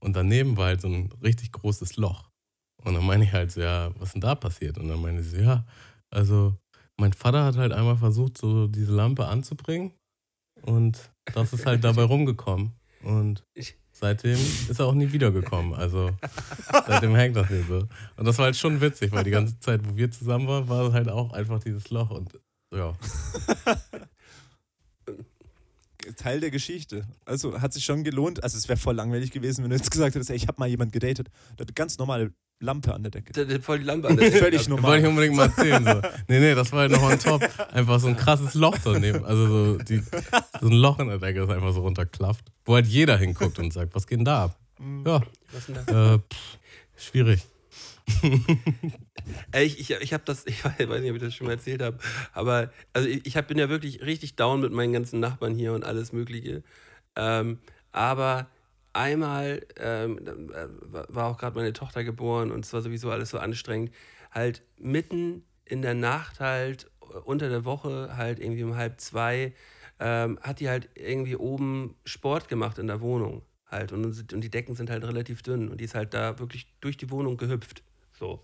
Und 0.00 0.14
daneben 0.14 0.56
war 0.56 0.66
halt 0.66 0.80
so 0.80 0.88
ein 0.88 1.10
richtig 1.22 1.52
großes 1.52 1.96
Loch. 1.96 2.30
Und 2.84 2.94
dann 2.94 3.04
meine 3.04 3.24
ich 3.24 3.32
halt 3.32 3.52
so, 3.52 3.60
ja, 3.60 3.90
was 3.98 4.08
ist 4.08 4.14
denn 4.14 4.22
da 4.22 4.34
passiert? 4.34 4.78
Und 4.78 4.88
dann 4.88 5.02
meine 5.02 5.22
sie, 5.22 5.42
ja, 5.42 5.66
also 6.10 6.54
mein 6.96 7.12
Vater 7.12 7.44
hat 7.44 7.56
halt 7.56 7.72
einmal 7.72 7.96
versucht, 7.96 8.38
so 8.38 8.66
diese 8.66 8.92
Lampe 8.92 9.26
anzubringen. 9.26 9.92
Und 10.62 11.10
das 11.34 11.52
ist 11.52 11.66
halt 11.66 11.84
dabei 11.84 12.02
rumgekommen. 12.04 12.72
Und 13.02 13.42
seitdem 13.92 14.38
ist 14.68 14.78
er 14.78 14.86
auch 14.86 14.94
nie 14.94 15.12
wiedergekommen. 15.12 15.74
Also 15.74 16.10
seitdem 16.86 17.14
hängt 17.14 17.36
das 17.36 17.48
hier 17.48 17.64
so. 17.64 17.86
Und 18.16 18.24
das 18.26 18.38
war 18.38 18.46
halt 18.46 18.56
schon 18.56 18.80
witzig, 18.80 19.12
weil 19.12 19.24
die 19.24 19.30
ganze 19.30 19.58
Zeit, 19.60 19.80
wo 19.84 19.96
wir 19.96 20.10
zusammen 20.10 20.46
waren, 20.46 20.68
war 20.68 20.92
halt 20.92 21.08
auch 21.08 21.32
einfach 21.32 21.60
dieses 21.60 21.90
Loch. 21.90 22.10
Und 22.10 22.38
ja, 22.74 22.94
Teil 26.16 26.40
der 26.40 26.50
Geschichte. 26.50 27.04
Also 27.24 27.60
hat 27.60 27.72
sich 27.72 27.84
schon 27.84 28.04
gelohnt. 28.04 28.42
Also 28.42 28.56
es 28.58 28.68
wäre 28.68 28.78
voll 28.78 28.94
langweilig 28.94 29.30
gewesen, 29.30 29.62
wenn 29.64 29.70
du 29.70 29.76
jetzt 29.76 29.90
gesagt 29.90 30.14
hättest, 30.14 30.30
ey, 30.30 30.36
ich 30.36 30.48
habe 30.48 30.56
mal 30.58 30.68
jemanden 30.68 30.92
gedatet. 30.92 31.28
Der 31.58 31.64
hat 31.64 31.68
eine 31.68 31.74
ganz 31.74 31.98
normale 31.98 32.32
Lampe 32.62 32.92
an 32.92 33.02
der 33.02 33.10
Decke. 33.10 33.32
Da- 33.32 33.44
da- 33.44 33.58
Voll 33.60 33.78
die 33.78 33.84
Lampe 33.86 34.08
an 34.08 34.16
der 34.18 34.26
Decke. 34.30 34.38
Völlig 34.44 34.60
Das 34.60 34.68
wollte 34.70 34.80
ich 34.80 34.82
normal. 34.82 35.06
unbedingt 35.06 35.36
mal 35.36 35.46
erzählen. 35.46 35.84
So. 35.84 36.00
Nee, 36.28 36.40
nee, 36.40 36.54
das 36.54 36.70
war 36.72 36.80
halt 36.80 36.92
noch 36.92 37.02
on 37.02 37.18
top. 37.18 37.42
Einfach 37.72 37.98
so 38.00 38.08
ein 38.08 38.16
krasses 38.16 38.54
Loch 38.54 38.76
daneben. 38.84 39.24
Also 39.24 39.46
so, 39.46 39.78
die, 39.78 40.02
so 40.60 40.66
ein 40.66 40.72
Loch 40.72 40.98
in 40.98 41.08
der 41.08 41.18
Decke, 41.18 41.40
das 41.40 41.50
einfach 41.50 41.72
so 41.72 41.80
runterklafft. 41.80 42.44
Wo 42.66 42.74
halt 42.74 42.86
jeder 42.86 43.16
hinguckt 43.16 43.58
und 43.58 43.72
sagt, 43.72 43.94
was 43.94 44.06
geht 44.06 44.18
denn 44.18 44.24
da 44.26 44.44
ab? 44.44 44.58
Ja, 45.06 45.22
Was 45.52 45.66
denn 45.66 45.76
da? 45.86 46.14
äh, 46.14 46.18
pff, 46.18 46.58
schwierig. 46.96 47.46
Ich, 49.54 49.78
ich, 49.78 49.90
ich 49.90 50.12
habe 50.12 50.24
das, 50.24 50.46
ich 50.46 50.64
weiß 50.64 50.78
nicht, 50.78 51.10
ob 51.10 51.16
ich 51.16 51.22
das 51.22 51.34
schon 51.34 51.46
mal 51.46 51.54
erzählt 51.54 51.82
habe, 51.82 51.98
aber 52.32 52.72
also 52.92 53.08
ich, 53.08 53.26
ich 53.26 53.34
bin 53.42 53.58
ja 53.58 53.68
wirklich 53.68 54.02
richtig 54.02 54.36
down 54.36 54.60
mit 54.60 54.72
meinen 54.72 54.92
ganzen 54.92 55.20
Nachbarn 55.20 55.54
hier 55.54 55.72
und 55.72 55.84
alles 55.84 56.12
Mögliche. 56.12 56.62
Ähm, 57.16 57.58
aber 57.92 58.48
einmal 58.92 59.66
ähm, 59.76 60.18
äh, 60.18 60.68
war 61.08 61.26
auch 61.26 61.38
gerade 61.38 61.56
meine 61.56 61.72
Tochter 61.72 62.04
geboren 62.04 62.50
und 62.50 62.64
es 62.64 62.72
war 62.72 62.82
sowieso 62.82 63.10
alles 63.10 63.30
so 63.30 63.38
anstrengend. 63.38 63.92
Halt 64.30 64.62
mitten 64.78 65.44
in 65.64 65.82
der 65.82 65.94
Nacht 65.94 66.40
halt, 66.40 66.90
unter 67.24 67.48
der 67.48 67.64
Woche 67.64 68.16
halt 68.16 68.38
irgendwie 68.38 68.64
um 68.64 68.76
halb 68.76 69.00
zwei, 69.00 69.52
ähm, 69.98 70.38
hat 70.42 70.60
die 70.60 70.68
halt 70.68 70.88
irgendwie 70.94 71.36
oben 71.36 71.96
Sport 72.04 72.48
gemacht 72.48 72.78
in 72.78 72.86
der 72.86 73.00
Wohnung 73.00 73.42
halt 73.66 73.92
und, 73.92 74.04
und 74.32 74.40
die 74.40 74.50
Decken 74.50 74.74
sind 74.74 74.90
halt 74.90 75.04
relativ 75.04 75.42
dünn 75.42 75.68
und 75.68 75.80
die 75.80 75.84
ist 75.84 75.94
halt 75.94 76.14
da 76.14 76.38
wirklich 76.38 76.66
durch 76.80 76.96
die 76.96 77.10
Wohnung 77.10 77.36
gehüpft. 77.36 77.82
So. 78.12 78.42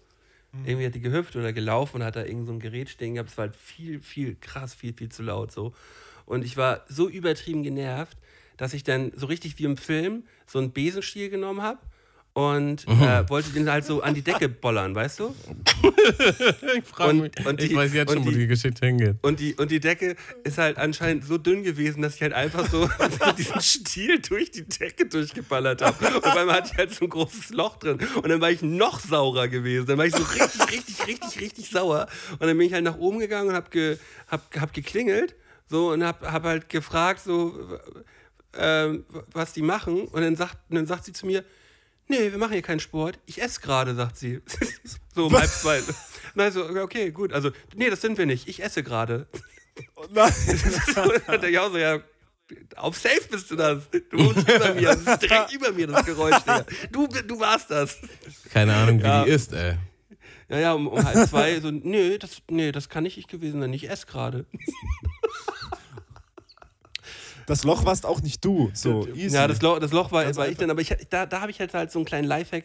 Irgendwie 0.64 0.86
hat 0.86 0.94
die 0.94 1.00
gehüpft 1.00 1.36
oder 1.36 1.52
gelaufen 1.52 1.96
und 1.96 2.04
hat 2.04 2.16
da 2.16 2.24
irgend 2.24 2.46
so 2.46 2.52
ein 2.52 2.60
Gerät 2.60 2.88
stehen 2.88 3.14
gehabt. 3.14 3.30
Es 3.30 3.38
war 3.38 3.46
halt 3.46 3.56
viel, 3.56 4.00
viel, 4.00 4.36
krass, 4.36 4.74
viel, 4.74 4.94
viel 4.94 5.10
zu 5.10 5.22
laut 5.22 5.52
so. 5.52 5.74
Und 6.24 6.44
ich 6.44 6.56
war 6.56 6.84
so 6.88 7.08
übertrieben 7.08 7.62
genervt, 7.62 8.16
dass 8.56 8.72
ich 8.72 8.82
dann 8.82 9.12
so 9.14 9.26
richtig 9.26 9.58
wie 9.58 9.64
im 9.64 9.76
Film 9.76 10.24
so 10.46 10.58
einen 10.58 10.72
Besenstiel 10.72 11.28
genommen 11.28 11.62
habe 11.62 11.78
und 12.36 12.86
äh, 12.86 13.26
wollte 13.30 13.48
den 13.48 13.70
halt 13.70 13.86
so 13.86 14.02
an 14.02 14.12
die 14.12 14.20
Decke 14.20 14.50
bollern, 14.50 14.94
weißt 14.94 15.20
du? 15.20 15.34
Ich 16.76 16.84
frage 16.84 17.10
Und- 17.10 17.20
mich, 17.20 17.46
und 17.46 17.62
ich 17.62 17.70
die- 17.70 17.74
weiß 17.76 17.94
jetzt 17.94 18.12
schon, 18.12 18.26
wo 18.26 18.30
die- 18.30 18.36
die 18.40 18.46
Geschichte 18.46 18.84
hingeht. 18.86 19.16
Und 19.22 19.40
die, 19.40 19.54
und 19.54 19.70
die 19.70 19.80
Decke 19.80 20.16
ist 20.44 20.58
halt 20.58 20.76
anscheinend 20.76 21.24
so 21.24 21.38
dünn 21.38 21.62
gewesen, 21.62 22.02
dass 22.02 22.16
ich 22.16 22.20
halt 22.22 22.34
einfach 22.34 22.68
so 22.68 22.82
mit 23.26 23.38
diesem 23.38 23.60
Stiel 23.62 24.18
durch 24.20 24.50
die 24.50 24.64
Decke 24.68 25.06
durchgeballert 25.06 25.80
habe. 25.80 26.06
Und 26.14 26.22
beim 26.22 26.50
hatte 26.50 26.70
ich 26.72 26.76
halt 26.78 26.94
so 26.94 27.06
ein 27.06 27.08
großes 27.08 27.50
Loch 27.50 27.76
drin. 27.78 27.98
Und 28.16 28.28
dann 28.28 28.40
war 28.42 28.50
ich 28.50 28.60
noch 28.60 29.00
saurer 29.00 29.48
gewesen. 29.48 29.86
Dann 29.86 29.96
war 29.96 30.04
ich 30.04 30.14
so 30.14 30.22
richtig, 30.22 30.60
richtig, 30.70 31.06
richtig, 31.06 31.40
richtig 31.40 31.70
sauer. 31.70 32.06
Und 32.32 32.42
dann 32.46 32.58
bin 32.58 32.66
ich 32.66 32.74
halt 32.74 32.84
nach 32.84 32.98
oben 32.98 33.18
gegangen 33.18 33.48
und 33.48 33.54
hab, 33.54 33.70
ge, 33.70 33.96
hab, 34.28 34.42
hab 34.60 34.74
geklingelt. 34.74 35.34
So, 35.68 35.90
und 35.92 36.04
hab, 36.04 36.20
hab 36.30 36.44
halt 36.44 36.68
gefragt, 36.68 37.22
so, 37.24 37.58
ähm, 38.58 39.06
was 39.32 39.54
die 39.54 39.62
machen. 39.62 40.02
Und 40.08 40.20
dann 40.20 40.36
sagt, 40.36 40.58
und 40.68 40.76
dann 40.76 40.86
sagt 40.86 41.06
sie 41.06 41.14
zu 41.14 41.24
mir, 41.24 41.42
nee, 42.08 42.30
wir 42.30 42.38
machen 42.38 42.52
hier 42.52 42.62
keinen 42.62 42.80
Sport. 42.80 43.18
Ich 43.26 43.40
esse 43.42 43.60
gerade, 43.60 43.94
sagt 43.94 44.16
sie. 44.16 44.40
so 45.14 45.26
um 45.26 45.32
halb 45.38 45.50
zwei. 45.50 45.80
Und 45.80 46.40
also, 46.40 46.68
okay, 46.80 47.10
gut. 47.10 47.32
Also, 47.32 47.50
nee, 47.74 47.90
das 47.90 48.00
sind 48.00 48.18
wir 48.18 48.26
nicht. 48.26 48.48
Ich 48.48 48.62
esse 48.62 48.82
gerade. 48.82 49.26
Nein. 50.12 50.32
dachte 51.26 51.48
ich 51.48 51.58
auch 51.58 51.70
so, 51.70 51.78
ja, 51.78 52.00
auf 52.76 52.96
safe 52.96 53.22
bist 53.30 53.50
du 53.50 53.56
das. 53.56 53.90
Du 54.10 54.18
wohnst 54.24 54.48
über 54.54 54.74
mir. 54.74 54.88
Das 54.94 55.00
ist 55.00 55.22
direkt 55.22 55.52
über 55.52 55.72
mir, 55.72 55.86
das 55.88 56.06
Geräusch, 56.06 56.38
Digga. 56.40 56.64
Du, 56.92 57.06
du 57.08 57.40
warst 57.40 57.70
das. 57.70 57.96
Keine 58.52 58.74
Ahnung, 58.74 59.00
wie 59.00 59.04
Ja. 59.04 59.24
die 59.24 59.30
ist, 59.30 59.52
ey. 59.52 59.76
Ja, 60.48 60.58
ja, 60.58 60.72
um, 60.74 60.86
um 60.86 61.04
halb 61.04 61.28
zwei, 61.28 61.58
so, 61.60 61.72
nee, 61.72 62.18
das, 62.18 62.40
nee, 62.48 62.70
das 62.70 62.88
kann 62.88 63.02
nicht 63.02 63.18
ich 63.18 63.26
gewesen 63.26 63.60
sein. 63.60 63.72
Ich 63.72 63.90
esse 63.90 64.06
gerade. 64.06 64.46
Das 67.46 67.64
Loch 67.64 67.84
warst 67.84 68.04
auch 68.04 68.22
nicht 68.22 68.44
du. 68.44 68.70
So, 68.74 69.06
easy. 69.08 69.34
Ja, 69.34 69.46
das 69.46 69.62
Loch, 69.62 69.78
das 69.78 69.92
Loch 69.92 70.12
war, 70.12 70.24
Ganz 70.24 70.36
war 70.36 70.48
ich 70.48 70.58
dann, 70.58 70.70
aber 70.70 70.80
ich, 70.80 70.94
da, 71.10 71.26
da 71.26 71.40
habe 71.40 71.50
ich 71.50 71.60
halt, 71.60 71.72
halt 71.74 71.92
so 71.92 72.00
einen 72.00 72.06
kleinen 72.06 72.26
Lifehack, 72.26 72.64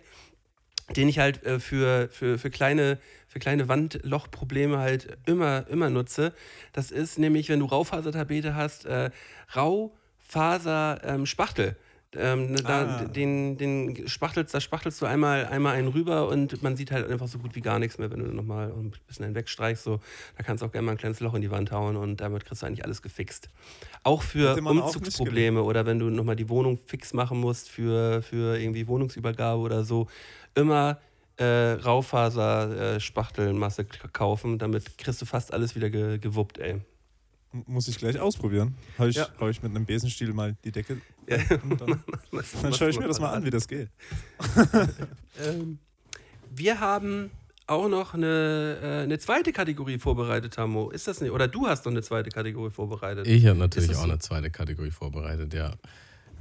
den 0.95 1.07
ich 1.07 1.19
halt 1.19 1.43
äh, 1.43 1.59
für, 1.59 2.09
für, 2.11 2.37
für 2.37 2.49
kleine, 2.49 2.97
für 3.27 3.39
kleine 3.39 3.67
Wandlochprobleme 3.67 4.77
halt 4.79 5.17
immer, 5.25 5.67
immer 5.69 5.89
nutze. 5.89 6.33
Das 6.73 6.91
ist 6.91 7.19
nämlich, 7.19 7.49
wenn 7.49 7.59
du 7.59 7.65
Raufasertapete 7.65 8.55
hast, 8.55 8.85
äh, 8.85 9.11
Raufaser 9.55 11.01
ähm, 11.03 11.25
Spachtel. 11.25 11.75
Ähm, 12.13 12.51
ne, 12.51 12.57
da, 12.61 12.99
Ah. 12.99 13.05
den, 13.05 13.57
den 13.57 14.05
spachtelst, 14.09 14.53
da 14.53 14.59
spachtelst 14.59 15.01
du 15.01 15.05
einmal, 15.05 15.45
einmal 15.45 15.75
einen 15.75 15.87
rüber 15.87 16.27
und 16.27 16.61
man 16.61 16.75
sieht 16.75 16.91
halt 16.91 17.09
einfach 17.09 17.29
so 17.29 17.37
gut 17.39 17.55
wie 17.55 17.61
gar 17.61 17.79
nichts 17.79 17.97
mehr, 17.97 18.11
wenn 18.11 18.19
du 18.19 18.25
nochmal 18.33 18.69
ein 18.71 18.91
bisschen 19.07 19.23
hinwegstreichst. 19.25 19.83
So, 19.85 20.01
da 20.37 20.43
kannst 20.43 20.61
du 20.61 20.65
auch 20.67 20.71
gerne 20.73 20.87
mal 20.87 20.91
ein 20.91 20.97
kleines 20.97 21.21
Loch 21.21 21.33
in 21.35 21.41
die 21.41 21.51
Wand 21.51 21.71
hauen 21.71 21.95
und 21.95 22.19
damit 22.19 22.43
kriegst 22.45 22.63
du 22.63 22.65
eigentlich 22.65 22.83
alles 22.83 23.01
gefixt. 23.01 23.47
Auch 24.03 24.23
für 24.23 24.55
Umzugsprobleme 24.83 25.63
oder 25.63 25.85
wenn 25.85 25.99
du 25.99 26.09
nochmal 26.09 26.35
die 26.35 26.49
Wohnung 26.49 26.77
fix 26.85 27.13
machen 27.13 27.39
musst 27.39 27.69
für, 27.69 28.21
für 28.21 28.59
irgendwie 28.59 28.87
Wohnungsübergabe 28.87 29.61
oder 29.61 29.85
so, 29.85 30.07
immer 30.53 30.99
äh, 31.37 31.71
Raufaser-Spachtelmasse 31.73 33.85
kaufen, 34.13 34.57
damit 34.59 34.97
kriegst 34.97 35.21
du 35.21 35.25
fast 35.25 35.53
alles 35.53 35.75
wieder 35.75 35.89
ge 35.89 36.17
gewuppt, 36.17 36.57
ey. 36.59 36.81
Muss 37.53 37.87
ich 37.89 37.97
gleich 37.97 38.17
ausprobieren. 38.19 38.75
Hau 38.97 39.07
ich, 39.07 39.17
Ja. 39.17 39.27
hau 39.39 39.49
ich 39.49 39.61
mit 39.61 39.75
einem 39.75 39.85
Besenstiel 39.85 40.31
mal 40.33 40.55
die 40.63 40.71
Decke. 40.71 41.01
Ja. 41.27 41.37
Und 41.63 41.81
dann 41.81 42.03
dann 42.61 42.73
schaue 42.73 42.89
ich 42.89 42.99
mir 42.99 43.07
das 43.07 43.19
mal 43.19 43.31
an, 43.33 43.43
wie 43.43 43.49
das 43.49 43.67
geht. 43.67 43.89
Ähm, 45.43 45.79
wir 46.53 46.79
haben 46.79 47.31
auch 47.67 47.87
noch 47.87 48.13
eine, 48.13 48.77
äh, 48.83 49.03
eine 49.03 49.17
zweite 49.17 49.53
Kategorie 49.53 49.97
vorbereitet, 49.97 50.53
Tammo. 50.53 50.89
Ist 50.91 51.07
das 51.07 51.21
nicht? 51.21 51.31
Oder 51.31 51.47
du 51.47 51.67
hast 51.67 51.85
noch 51.85 51.91
eine 51.91 52.01
zweite 52.01 52.29
Kategorie 52.29 52.69
vorbereitet. 52.69 53.25
Ich 53.27 53.45
habe 53.47 53.57
natürlich 53.57 53.91
auch 53.91 54.03
so? 54.03 54.09
eine 54.09 54.19
zweite 54.19 54.51
Kategorie 54.51 54.91
vorbereitet, 54.91 55.53
ja. 55.53 55.73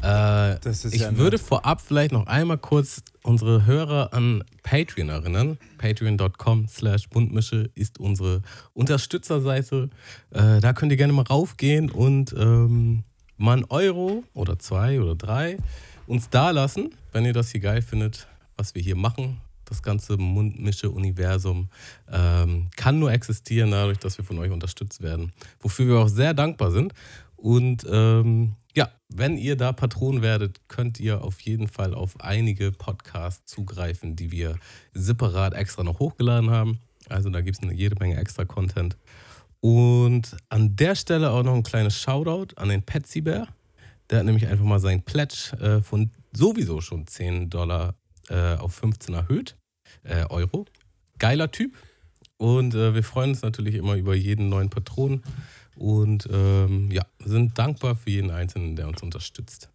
Äh, 0.03 0.57
ich 0.71 1.01
ja 1.01 1.17
würde 1.17 1.39
vorab 1.39 1.81
vielleicht 1.81 2.13
noch 2.13 2.27
einmal 2.27 2.59
kurz 2.59 3.03
unsere 3.23 3.67
Hörer 3.67 4.13
an 4.13 4.43
Patreon 4.63 5.09
erinnern. 5.09 5.59
Patreon.com 5.79 6.69
slash 6.69 7.09
Bundmische 7.09 7.71
ist 7.75 8.01
unsere 8.01 8.43
Unterstützerseite. 8.73 9.91
Äh, 10.31 10.61
da 10.61 10.73
könnt 10.73 10.93
ihr 10.93 10.97
gerne 10.97 11.13
mal 11.13 11.23
raufgehen 11.23 11.91
und 11.91 12.33
ähm, 12.33 13.05
mal 13.37 13.55
einen 13.59 13.65
Euro 13.69 14.25
oder 14.35 14.59
zwei 14.59 15.01
oder 15.01 15.15
drei 15.15 15.59
uns 16.07 16.29
da 16.31 16.51
lassen, 16.51 16.95
wenn 17.13 17.25
ihr 17.25 17.33
das 17.33 17.51
hier 17.51 17.61
geil 17.61 17.83
findet, 17.83 18.27
was 18.57 18.75
wir 18.75 18.83
hier 18.83 18.97
machen. 18.97 19.41
Das 19.65 19.83
ganze 19.83 20.17
Mundmische-Universum 20.17 21.69
ähm, 22.11 22.69
kann 22.77 22.99
nur 22.99 23.13
existieren 23.13 23.71
dadurch, 23.71 23.99
dass 23.99 24.19
wir 24.19 24.25
von 24.25 24.39
euch 24.39 24.51
unterstützt 24.51 25.01
werden. 25.01 25.33
Wofür 25.61 25.87
wir 25.87 25.99
auch 25.99 26.09
sehr 26.09 26.35
dankbar 26.35 26.73
sind. 26.73 26.93
Und 27.37 27.87
ähm, 27.89 28.57
ja, 28.77 28.91
wenn 29.09 29.37
ihr 29.37 29.57
da 29.57 29.73
Patron 29.73 30.23
werdet, 30.23 30.61
könnt 30.69 31.01
ihr 31.01 31.23
auf 31.23 31.41
jeden 31.41 31.69
Fall 31.69 31.95
auf 31.95 32.21
einige 32.21 32.73
Podcasts 32.73 33.53
zugreifen, 33.53 34.17
die 34.17 34.31
wir 34.31 34.57
separat 34.95 35.55
extra 35.55 35.83
noch 35.83 35.99
hochgeladen 35.99 36.51
haben. 36.51 36.79
Also 37.09 37.31
da 37.31 37.41
gibt 37.41 37.63
es 37.63 37.79
jede 37.79 37.97
Menge 37.97 38.17
extra 38.17 38.45
Content. 38.45 38.97
Und 39.61 40.37
an 40.49 40.77
der 40.77 40.95
Stelle 40.95 41.31
auch 41.31 41.43
noch 41.43 41.55
ein 41.55 41.63
kleines 41.63 41.97
Shoutout 41.97 42.55
an 42.57 42.69
den 42.69 42.83
Petsy 42.83 43.21
Bear. 43.21 43.49
Der 44.09 44.21
hat 44.21 44.27
nämlich 44.27 44.47
einfach 44.47 44.65
mal 44.65 44.81
seinen 44.81 45.03
Pledge 45.03 45.57
äh, 45.61 45.83
von 45.83 46.11
sowieso 46.33 46.81
schon 46.81 47.07
10 47.07 47.51
Dollar 47.51 47.95
äh, 48.29 48.55
auf 48.55 48.75
15 48.75 49.15
erhöht. 49.15 49.57
Äh, 50.03 50.25
Euro. 50.27 50.67
Geiler 51.19 51.51
Typ. 51.51 51.77
Und 52.39 52.75
äh, 52.75 52.95
wir 52.95 53.05
freuen 53.05 53.31
uns 53.31 53.43
natürlich 53.43 53.75
immer 53.75 53.97
über 53.97 54.15
jeden 54.15 54.49
neuen 54.49 54.71
Patron. 54.71 55.23
Und 55.81 56.29
ähm, 56.31 56.91
ja, 56.91 57.07
sind 57.25 57.59
dankbar 57.59 57.97
für 57.97 58.11
jeden 58.11 58.31
Einzelnen, 58.31 58.77
der 58.77 58.87
uns 58.87 59.03
unterstützt. 59.03 59.71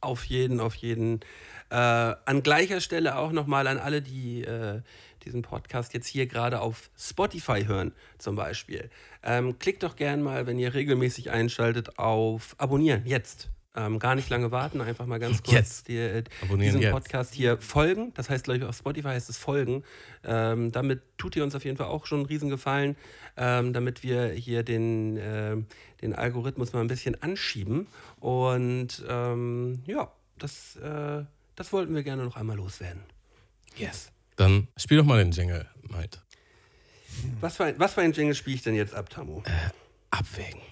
Auf 0.00 0.24
jeden, 0.24 0.58
auf 0.58 0.74
jeden. 0.76 1.20
Äh, 1.68 1.74
an 1.74 2.42
gleicher 2.42 2.80
Stelle 2.80 3.18
auch 3.18 3.30
nochmal 3.30 3.66
an 3.66 3.76
alle, 3.76 4.00
die 4.00 4.42
äh, 4.42 4.80
diesen 5.26 5.42
Podcast 5.42 5.92
jetzt 5.92 6.06
hier 6.06 6.26
gerade 6.26 6.62
auf 6.62 6.88
Spotify 6.96 7.66
hören, 7.66 7.92
zum 8.16 8.36
Beispiel. 8.36 8.88
Ähm, 9.22 9.58
klickt 9.58 9.82
doch 9.82 9.96
gern 9.96 10.22
mal, 10.22 10.46
wenn 10.46 10.58
ihr 10.58 10.72
regelmäßig 10.72 11.30
einschaltet, 11.30 11.98
auf 11.98 12.54
Abonnieren, 12.56 13.02
jetzt. 13.04 13.50
Ähm, 13.78 14.00
gar 14.00 14.16
nicht 14.16 14.28
lange 14.28 14.50
warten, 14.50 14.80
einfach 14.80 15.06
mal 15.06 15.20
ganz 15.20 15.40
kurz 15.40 15.54
Jetzt. 15.54 15.88
Die, 15.88 15.98
äh, 15.98 16.24
diesem 16.58 16.80
jetzt. 16.80 16.92
Podcast 16.92 17.32
hier 17.32 17.58
folgen. 17.58 18.12
Das 18.14 18.28
heißt, 18.28 18.44
glaube 18.44 18.58
ich, 18.58 18.64
auf 18.64 18.76
Spotify 18.76 19.08
heißt 19.08 19.30
es 19.30 19.38
folgen. 19.38 19.84
Ähm, 20.24 20.72
damit 20.72 21.02
tut 21.16 21.36
ihr 21.36 21.44
uns 21.44 21.54
auf 21.54 21.64
jeden 21.64 21.76
Fall 21.76 21.86
auch 21.86 22.04
schon 22.04 22.18
einen 22.18 22.26
Riesengefallen, 22.26 22.96
ähm, 23.36 23.72
damit 23.72 24.02
wir 24.02 24.30
hier 24.30 24.64
den, 24.64 25.16
ähm, 25.20 25.66
den 26.02 26.12
Algorithmus 26.12 26.72
mal 26.72 26.80
ein 26.80 26.88
bisschen 26.88 27.22
anschieben. 27.22 27.86
Und 28.18 29.04
ähm, 29.08 29.80
ja, 29.86 30.10
das, 30.38 30.74
äh, 30.76 31.24
das 31.54 31.72
wollten 31.72 31.94
wir 31.94 32.02
gerne 32.02 32.24
noch 32.24 32.34
einmal 32.34 32.56
loswerden. 32.56 33.04
Yes. 33.76 34.10
Dann 34.34 34.66
spiel 34.76 34.98
doch 34.98 35.04
mal 35.04 35.22
den 35.22 35.30
Jingle, 35.30 35.68
Maid. 35.82 36.20
Was 37.40 37.56
für 37.56 37.66
ein, 37.66 37.78
was 37.78 37.94
für 37.94 38.00
ein 38.00 38.10
Jingle 38.10 38.34
spiele 38.34 38.56
ich 38.56 38.62
denn 38.62 38.74
jetzt 38.74 38.94
ab, 38.94 39.08
Tamu? 39.08 39.42
Abwägen. 40.10 40.62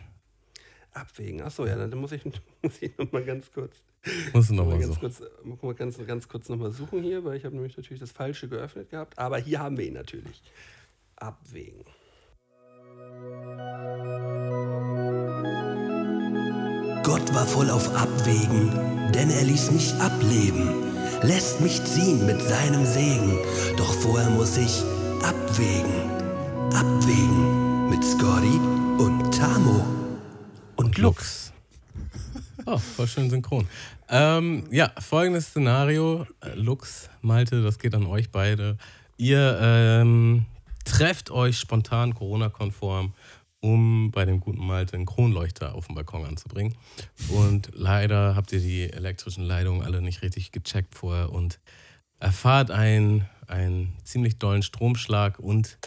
Abwägen. 0.96 1.42
Achso, 1.42 1.66
ja, 1.66 1.76
dann 1.76 1.98
muss 1.98 2.12
ich, 2.12 2.24
muss 2.62 2.80
ich 2.80 2.96
noch 2.96 3.10
mal 3.12 3.24
ganz 3.24 3.52
kurz. 3.52 3.76
Mal 4.32 4.42
nochmal 4.50 4.78
ganz, 4.78 5.00
kurz, 5.00 5.22
mal 5.62 5.74
ganz, 5.74 5.98
ganz 6.06 6.28
kurz 6.28 6.48
nochmal 6.48 6.70
suchen 6.70 7.02
hier, 7.02 7.24
weil 7.24 7.36
ich 7.36 7.44
habe 7.44 7.54
nämlich 7.54 7.76
natürlich 7.76 8.00
das 8.00 8.12
Falsche 8.12 8.48
geöffnet 8.48 8.90
gehabt. 8.90 9.18
Aber 9.18 9.38
hier 9.38 9.60
haben 9.60 9.76
wir 9.76 9.86
ihn 9.86 9.94
natürlich. 9.94 10.42
Abwägen. 11.16 11.84
Gott 17.02 17.34
war 17.34 17.46
voll 17.46 17.70
auf 17.70 17.94
Abwägen, 17.94 18.70
denn 19.12 19.30
er 19.30 19.44
ließ 19.44 19.72
mich 19.72 19.94
ableben, 19.94 20.92
lässt 21.22 21.60
mich 21.60 21.82
ziehen 21.84 22.26
mit 22.26 22.40
seinem 22.40 22.84
Segen. 22.84 23.38
Doch 23.76 23.92
vorher 23.92 24.30
muss 24.30 24.56
ich 24.56 24.82
abwägen, 25.22 26.10
abwägen 26.72 27.90
mit 27.90 28.04
Scotty 28.04 28.58
und 28.98 29.34
Tamo. 29.34 29.95
Und 30.76 30.98
Lux. 30.98 31.52
Oh, 32.66 32.78
voll 32.78 33.06
schön 33.06 33.30
synchron. 33.30 33.68
Ähm, 34.08 34.64
ja, 34.70 34.90
folgendes 34.98 35.46
Szenario. 35.48 36.26
Äh, 36.40 36.54
Lux, 36.54 37.08
Malte, 37.22 37.62
das 37.62 37.78
geht 37.78 37.94
an 37.94 38.06
euch 38.06 38.30
beide. 38.30 38.76
Ihr 39.16 39.58
ähm, 39.60 40.46
trefft 40.84 41.30
euch 41.30 41.58
spontan 41.58 42.14
Corona-konform, 42.14 43.14
um 43.60 44.10
bei 44.10 44.24
dem 44.24 44.40
guten 44.40 44.66
Malte 44.66 44.96
einen 44.96 45.06
Kronleuchter 45.06 45.74
auf 45.74 45.86
dem 45.86 45.94
Balkon 45.94 46.24
anzubringen. 46.24 46.74
Und 47.28 47.70
leider 47.72 48.36
habt 48.36 48.52
ihr 48.52 48.60
die 48.60 48.92
elektrischen 48.92 49.44
Leitungen 49.44 49.82
alle 49.82 50.02
nicht 50.02 50.22
richtig 50.22 50.52
gecheckt 50.52 50.94
vorher 50.94 51.32
und 51.32 51.58
erfahrt 52.18 52.70
einen, 52.70 53.26
einen 53.46 53.94
ziemlich 54.04 54.38
dollen 54.38 54.62
Stromschlag 54.62 55.38
und 55.38 55.78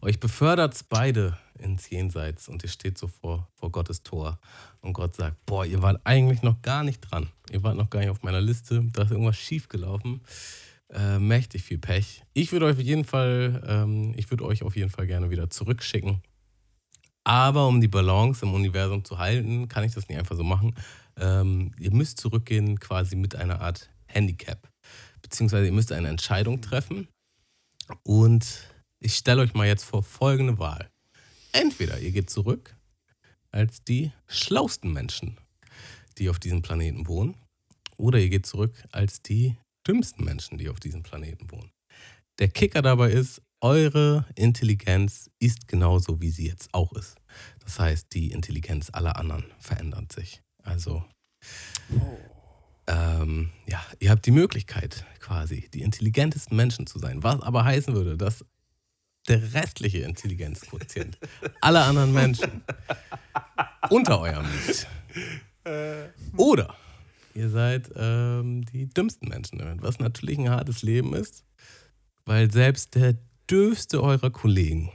euch 0.00 0.20
befördert 0.20 0.74
es 0.74 0.82
beide 0.82 1.36
ins 1.58 1.90
Jenseits 1.90 2.48
und 2.48 2.62
ihr 2.62 2.68
steht 2.68 2.98
so 2.98 3.08
vor, 3.08 3.48
vor 3.54 3.70
Gottes 3.70 4.02
Tor 4.02 4.38
und 4.80 4.92
Gott 4.92 5.16
sagt, 5.16 5.44
boah, 5.46 5.64
ihr 5.64 5.82
wart 5.82 6.00
eigentlich 6.04 6.42
noch 6.42 6.62
gar 6.62 6.84
nicht 6.84 7.00
dran. 7.00 7.28
Ihr 7.50 7.62
wart 7.62 7.76
noch 7.76 7.90
gar 7.90 8.00
nicht 8.00 8.10
auf 8.10 8.22
meiner 8.22 8.40
Liste, 8.40 8.84
da 8.92 9.02
ist 9.02 9.10
irgendwas 9.10 9.36
schiefgelaufen. 9.36 10.20
Äh, 10.88 11.18
mächtig 11.18 11.64
viel 11.64 11.78
Pech. 11.78 12.22
Ich 12.32 12.52
würde 12.52 12.66
euch 12.66 12.76
auf 12.76 12.82
jeden 12.82 13.04
Fall, 13.04 13.60
ähm, 13.66 14.14
ich 14.16 14.30
würde 14.30 14.44
euch 14.44 14.62
auf 14.62 14.76
jeden 14.76 14.90
Fall 14.90 15.08
gerne 15.08 15.30
wieder 15.30 15.50
zurückschicken. 15.50 16.22
Aber 17.24 17.66
um 17.66 17.80
die 17.80 17.88
Balance 17.88 18.44
im 18.44 18.54
Universum 18.54 19.04
zu 19.04 19.18
halten, 19.18 19.68
kann 19.68 19.82
ich 19.82 19.94
das 19.94 20.08
nicht 20.08 20.16
einfach 20.16 20.36
so 20.36 20.44
machen. 20.44 20.76
Ähm, 21.16 21.72
ihr 21.80 21.92
müsst 21.92 22.20
zurückgehen 22.20 22.78
quasi 22.78 23.16
mit 23.16 23.34
einer 23.34 23.60
Art 23.60 23.90
Handicap. 24.06 24.68
Beziehungsweise 25.22 25.66
ihr 25.66 25.72
müsst 25.72 25.90
eine 25.90 26.06
Entscheidung 26.06 26.60
treffen. 26.60 27.08
Und 28.04 28.70
ich 29.00 29.16
stelle 29.16 29.42
euch 29.42 29.54
mal 29.54 29.66
jetzt 29.66 29.84
vor 29.84 30.04
folgende 30.04 30.60
Wahl. 30.60 30.88
Entweder 31.52 31.98
ihr 32.00 32.12
geht 32.12 32.30
zurück 32.30 32.76
als 33.50 33.82
die 33.84 34.12
schlausten 34.26 34.92
Menschen, 34.92 35.38
die 36.18 36.28
auf 36.28 36.38
diesem 36.38 36.62
Planeten 36.62 37.06
wohnen, 37.06 37.34
oder 37.96 38.18
ihr 38.18 38.28
geht 38.28 38.46
zurück 38.46 38.74
als 38.92 39.22
die 39.22 39.56
dümmsten 39.86 40.24
Menschen, 40.24 40.58
die 40.58 40.68
auf 40.68 40.80
diesem 40.80 41.02
Planeten 41.02 41.50
wohnen. 41.50 41.70
Der 42.38 42.48
Kicker 42.48 42.82
dabei 42.82 43.12
ist, 43.12 43.40
eure 43.60 44.26
Intelligenz 44.34 45.30
ist 45.38 45.68
genauso, 45.68 46.20
wie 46.20 46.30
sie 46.30 46.46
jetzt 46.46 46.68
auch 46.72 46.92
ist. 46.92 47.16
Das 47.60 47.78
heißt, 47.78 48.12
die 48.12 48.30
Intelligenz 48.30 48.90
aller 48.92 49.16
anderen 49.16 49.44
verändert 49.58 50.12
sich. 50.12 50.42
Also, 50.62 51.04
ähm, 52.86 53.50
ja, 53.66 53.82
ihr 53.98 54.10
habt 54.10 54.26
die 54.26 54.32
Möglichkeit, 54.32 55.06
quasi 55.20 55.68
die 55.72 55.82
intelligentesten 55.82 56.54
Menschen 56.54 56.86
zu 56.86 56.98
sein. 56.98 57.22
Was 57.22 57.40
aber 57.40 57.64
heißen 57.64 57.94
würde, 57.94 58.16
dass 58.16 58.44
der 59.28 59.54
restliche 59.54 59.98
Intelligenzquotient 59.98 61.18
aller 61.60 61.84
anderen 61.84 62.12
Menschen 62.12 62.62
unter 63.90 64.20
eurem 64.20 64.46
liegt. 64.66 64.86
Oder 66.36 66.74
ihr 67.34 67.48
seid 67.50 67.90
ähm, 67.96 68.64
die 68.64 68.88
dümmsten 68.88 69.28
Menschen, 69.28 69.60
was 69.82 69.98
natürlich 69.98 70.38
ein 70.38 70.50
hartes 70.50 70.82
Leben 70.82 71.14
ist, 71.14 71.44
weil 72.24 72.50
selbst 72.50 72.94
der 72.94 73.16
dürfste 73.50 74.02
eurer 74.02 74.30
Kollegen 74.30 74.90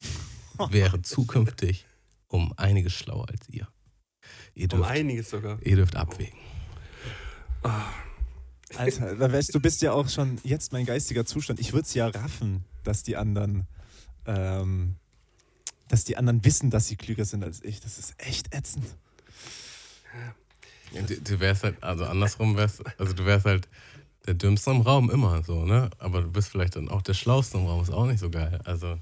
wäre 0.70 1.02
zukünftig 1.02 1.86
um 2.28 2.52
einiges 2.56 2.92
schlauer 2.92 3.28
als 3.28 3.48
ihr. 3.48 3.68
Ihr 4.54 4.64
Um 4.72 4.78
dürft, 4.80 4.90
einiges 4.90 5.30
sogar. 5.30 5.58
ihr 5.62 5.76
dürft 5.76 5.96
abwägen. 5.96 6.38
Alter, 8.76 9.14
da 9.14 9.32
weißt, 9.32 9.54
du 9.54 9.60
bist 9.60 9.82
ja 9.82 9.92
auch 9.92 10.08
schon 10.08 10.38
jetzt 10.42 10.72
mein 10.72 10.86
geistiger 10.86 11.24
Zustand. 11.24 11.60
Ich 11.60 11.72
würde 11.72 11.84
es 11.86 11.94
ja 11.94 12.08
raffen, 12.08 12.64
dass 12.82 13.02
die 13.02 13.16
anderen, 13.16 13.66
ähm, 14.26 14.96
dass 15.88 16.04
die 16.04 16.16
anderen 16.16 16.44
wissen, 16.44 16.70
dass 16.70 16.88
sie 16.88 16.96
klüger 16.96 17.24
sind 17.24 17.44
als 17.44 17.62
ich. 17.62 17.80
Das 17.80 17.98
ist 17.98 18.14
echt 18.18 18.54
ätzend. 18.54 18.86
Du, 20.92 21.20
du 21.20 21.40
wärst 21.40 21.62
halt, 21.62 21.82
also 21.82 22.04
andersrum 22.04 22.56
wärst, 22.56 22.82
also 22.98 23.12
du 23.12 23.24
wärst 23.24 23.46
halt 23.46 23.68
der 24.26 24.34
Dümmste 24.34 24.70
im 24.70 24.80
Raum 24.80 25.10
immer 25.10 25.42
so, 25.44 25.64
ne? 25.64 25.90
Aber 25.98 26.22
du 26.22 26.30
bist 26.30 26.48
vielleicht 26.48 26.76
dann 26.76 26.88
auch 26.88 27.02
der 27.02 27.14
Schlauste 27.14 27.58
im 27.58 27.66
Raum, 27.66 27.82
ist 27.82 27.90
auch 27.90 28.06
nicht 28.06 28.18
so 28.18 28.30
geil. 28.30 28.60
Also, 28.64 28.98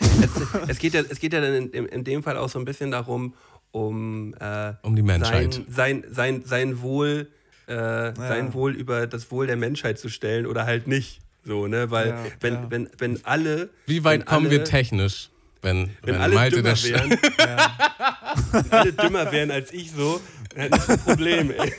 Es, 0.00 0.30
es, 0.68 0.78
geht 0.78 0.94
ja, 0.94 1.02
es 1.08 1.20
geht 1.20 1.32
ja 1.32 1.40
dann 1.40 1.54
in, 1.54 1.70
in, 1.70 1.86
in 1.86 2.04
dem 2.04 2.22
Fall 2.22 2.36
auch 2.36 2.48
so 2.48 2.58
ein 2.58 2.64
bisschen 2.64 2.90
darum, 2.90 3.34
um, 3.70 4.34
äh, 4.34 4.72
um 4.82 4.96
die 4.96 5.02
Menschheit. 5.02 5.54
sein, 5.54 5.64
sein, 5.68 6.04
sein, 6.10 6.42
sein 6.44 6.82
Wohl, 6.82 7.30
äh, 7.66 8.14
sein 8.14 8.52
Wohl 8.54 8.74
über 8.74 9.06
das 9.06 9.30
Wohl 9.30 9.46
der 9.46 9.56
Menschheit 9.56 9.98
zu 9.98 10.08
stellen 10.08 10.46
oder 10.46 10.66
halt 10.66 10.86
nicht. 10.86 11.20
So, 11.44 11.66
ne? 11.66 11.90
Weil 11.90 12.08
Ja, 12.08 12.24
wenn, 12.40 12.54
ja. 12.54 12.70
wenn, 12.70 12.90
wenn 12.98 13.24
alle. 13.24 13.70
Wie 13.86 14.02
weit 14.04 14.20
wenn 14.20 14.26
kommen 14.26 14.50
wir 14.50 14.60
alle- 14.60 14.68
technisch, 14.68 15.30
wenn, 15.62 15.90
Wenn 16.02 16.14
wenn, 16.14 16.20
alle 16.22 16.34
Malte 16.34 16.56
dümmer 16.62 16.82
wären, 16.82 17.10
wenn 18.52 18.72
alle 18.72 18.92
dümmer 18.92 19.32
wären 19.32 19.50
als 19.50 19.72
ich 19.72 19.92
so, 19.92 20.20
dann 20.50 20.60
hätte 20.62 20.76
ich 20.78 20.88
ein 20.88 20.98
Problem, 21.00 21.50
ey. 21.52 21.72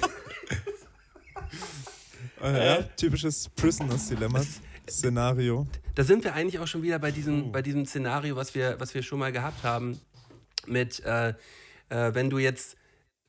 Äh, 2.44 2.66
ja, 2.68 2.82
typisches 2.98 3.50
Prisoners 3.56 4.08
Dilemma 4.10 4.42
Szenario. 4.90 5.68
Da 5.96 6.04
sind 6.04 6.24
wir 6.24 6.34
eigentlich 6.34 6.60
auch 6.60 6.68
schon 6.68 6.84
wieder 6.84 7.00
bei 7.00 7.12
diesem, 7.12 7.52
bei 7.52 7.62
diesem 7.62 7.86
Szenario, 7.86 8.36
was 8.36 8.54
wir, 8.54 8.76
was 8.80 8.94
wir 8.94 9.02
schon 9.02 9.20
mal 9.20 9.32
gehabt 9.32 9.64
haben, 9.64 10.00
mit, 10.68 11.00
äh, 11.06 11.30
äh, 11.90 12.14
wenn 12.14 12.30
du 12.30 12.38
jetzt 12.38 12.76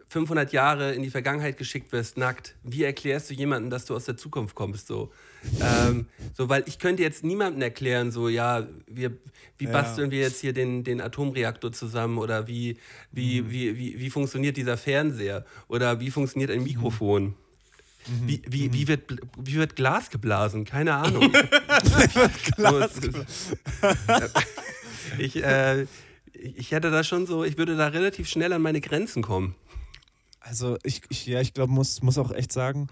500 0.08 0.52
Jahre 0.52 0.94
in 0.94 1.02
die 1.02 1.10
Vergangenheit 1.10 1.58
geschickt 1.58 1.90
wirst, 1.92 2.16
nackt, 2.16 2.54
wie 2.62 2.84
erklärst 2.84 3.28
du 3.30 3.34
jemandem, 3.34 3.70
dass 3.70 3.86
du 3.86 3.96
aus 3.96 4.04
der 4.04 4.16
Zukunft 4.16 4.54
kommst? 4.54 4.86
So, 4.86 5.12
ähm, 5.60 6.06
so 6.34 6.48
weil 6.48 6.62
ich 6.66 6.78
könnte 6.78 7.02
jetzt 7.02 7.24
niemandem 7.24 7.62
erklären, 7.62 8.12
so, 8.12 8.28
ja, 8.28 8.66
wir, 8.86 9.12
wie 9.58 9.64
Ja. 9.64 9.72
basteln 9.72 10.10
wir 10.12 10.20
jetzt 10.20 10.40
hier 10.40 10.52
den, 10.52 10.84
den 10.84 11.00
Atomreaktor 11.00 11.72
zusammen 11.72 12.18
oder 12.18 12.46
wie, 12.46 12.76
wie, 13.10 13.50
wie, 13.50 13.76
wie, 13.76 13.98
wie 13.98 14.10
funktioniert 14.10 14.56
dieser 14.56 14.76
Fernseher 14.76 15.44
oder 15.66 15.98
wie 15.98 16.10
funktioniert 16.10 16.50
ein 16.50 16.62
Mikrofon? 16.62 17.34
Wie, 18.24 18.40
wie, 18.46 18.72
wie, 18.72 18.86
wird, 18.86 19.16
wie 19.36 19.56
wird 19.56 19.74
Glas 19.74 20.10
geblasen? 20.10 20.64
Keine 20.64 20.94
Ahnung. 20.94 21.32
Glas 22.56 22.92
ich, 25.18 25.42
äh, 25.42 25.86
ich 26.32 26.70
hätte 26.70 26.92
da 26.92 27.02
schon 27.02 27.26
so, 27.26 27.42
ich 27.42 27.58
würde 27.58 27.76
da 27.76 27.88
relativ 27.88 28.28
schnell 28.28 28.52
an 28.52 28.62
meine 28.62 28.80
Grenzen 28.80 29.22
kommen. 29.22 29.56
Also 30.48 30.76
ich, 30.84 31.02
ich 31.08 31.26
ja, 31.26 31.40
ich 31.40 31.52
glaube, 31.54 31.72
muss, 31.72 32.02
muss 32.02 32.18
auch 32.18 32.30
echt 32.32 32.52
sagen, 32.52 32.86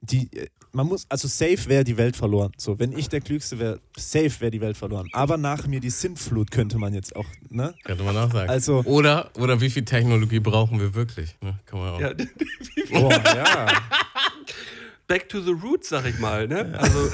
die, 0.00 0.28
äh, 0.36 0.46
man 0.72 0.86
muss, 0.86 1.04
also 1.08 1.28
safe 1.28 1.68
wäre 1.68 1.84
die 1.84 1.96
Welt 1.96 2.16
verloren. 2.16 2.52
So, 2.56 2.78
wenn 2.78 2.96
ich 2.96 3.08
der 3.08 3.20
Klügste 3.20 3.58
wäre, 3.58 3.80
safe 3.96 4.32
wäre 4.40 4.50
die 4.50 4.60
Welt 4.60 4.76
verloren. 4.76 5.08
Aber 5.12 5.36
nach 5.36 5.66
mir 5.66 5.80
die 5.80 5.90
Sintflut 5.90 6.50
könnte 6.50 6.78
man 6.78 6.94
jetzt 6.94 7.14
auch, 7.16 7.26
ne? 7.50 7.74
Könnte 7.84 8.04
man 8.04 8.16
auch 8.16 8.32
sagen. 8.32 8.48
Also- 8.50 8.82
oder, 8.84 9.30
oder 9.38 9.60
wie 9.60 9.68
viel 9.70 9.84
Technologie 9.84 10.40
brauchen 10.40 10.78
wir 10.80 10.94
wirklich? 10.94 11.36
Ne? 11.40 11.58
Kann 11.66 11.78
man 11.80 11.90
auch. 11.94 12.00
Ja, 12.00 12.12
Boah, 12.90 13.10
ja. 13.36 13.66
back 15.06 15.28
to 15.28 15.40
the 15.40 15.50
roots, 15.52 15.88
sag 15.90 16.06
ich 16.06 16.18
mal. 16.18 16.46
Ne? 16.48 16.72
Also 16.78 17.10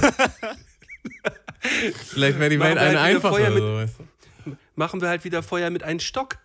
Vielleicht 1.61 2.39
wäre 2.39 2.51
die 2.51 2.61
Welt 2.61 2.79
halt 2.79 2.97
eine 2.97 3.11
wieder 3.19 3.21
Feuer 3.21 3.47
einfache. 3.47 3.51
mit- 3.55 3.63
So, 3.63 3.75
weißt 3.75 3.95
machen 4.77 5.01
wir 5.01 5.09
halt 5.09 5.25
wieder 5.25 5.43
Feuer 5.43 5.71
mit 5.71 5.83
einem 5.83 5.99
Stock. 6.01 6.39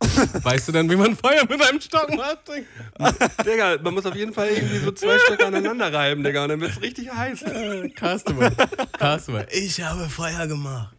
weißt 0.42 0.68
du 0.68 0.72
dann, 0.72 0.90
wie 0.90 0.96
man 0.96 1.14
Feuer 1.16 1.42
mit 1.48 1.60
einem 1.62 1.80
Stock 1.80 2.14
macht? 2.16 2.48
Digga, 3.44 3.78
man 3.82 3.94
muss 3.94 4.06
auf 4.06 4.14
jeden 4.16 4.32
Fall 4.32 4.48
irgendwie 4.48 4.78
so 4.78 4.92
zwei 4.92 5.18
Stücke 5.26 5.46
aneinander 5.46 5.92
reiben, 5.92 6.24
Digga, 6.24 6.44
und 6.44 6.48
dann 6.50 6.60
wird's 6.60 6.80
richtig 6.80 7.12
heiß. 7.12 7.44
Customer. 7.98 8.50
Customer. 8.98 9.46
Ich 9.52 9.82
habe 9.82 10.08
Feuer 10.08 10.46
gemacht. 10.46 10.94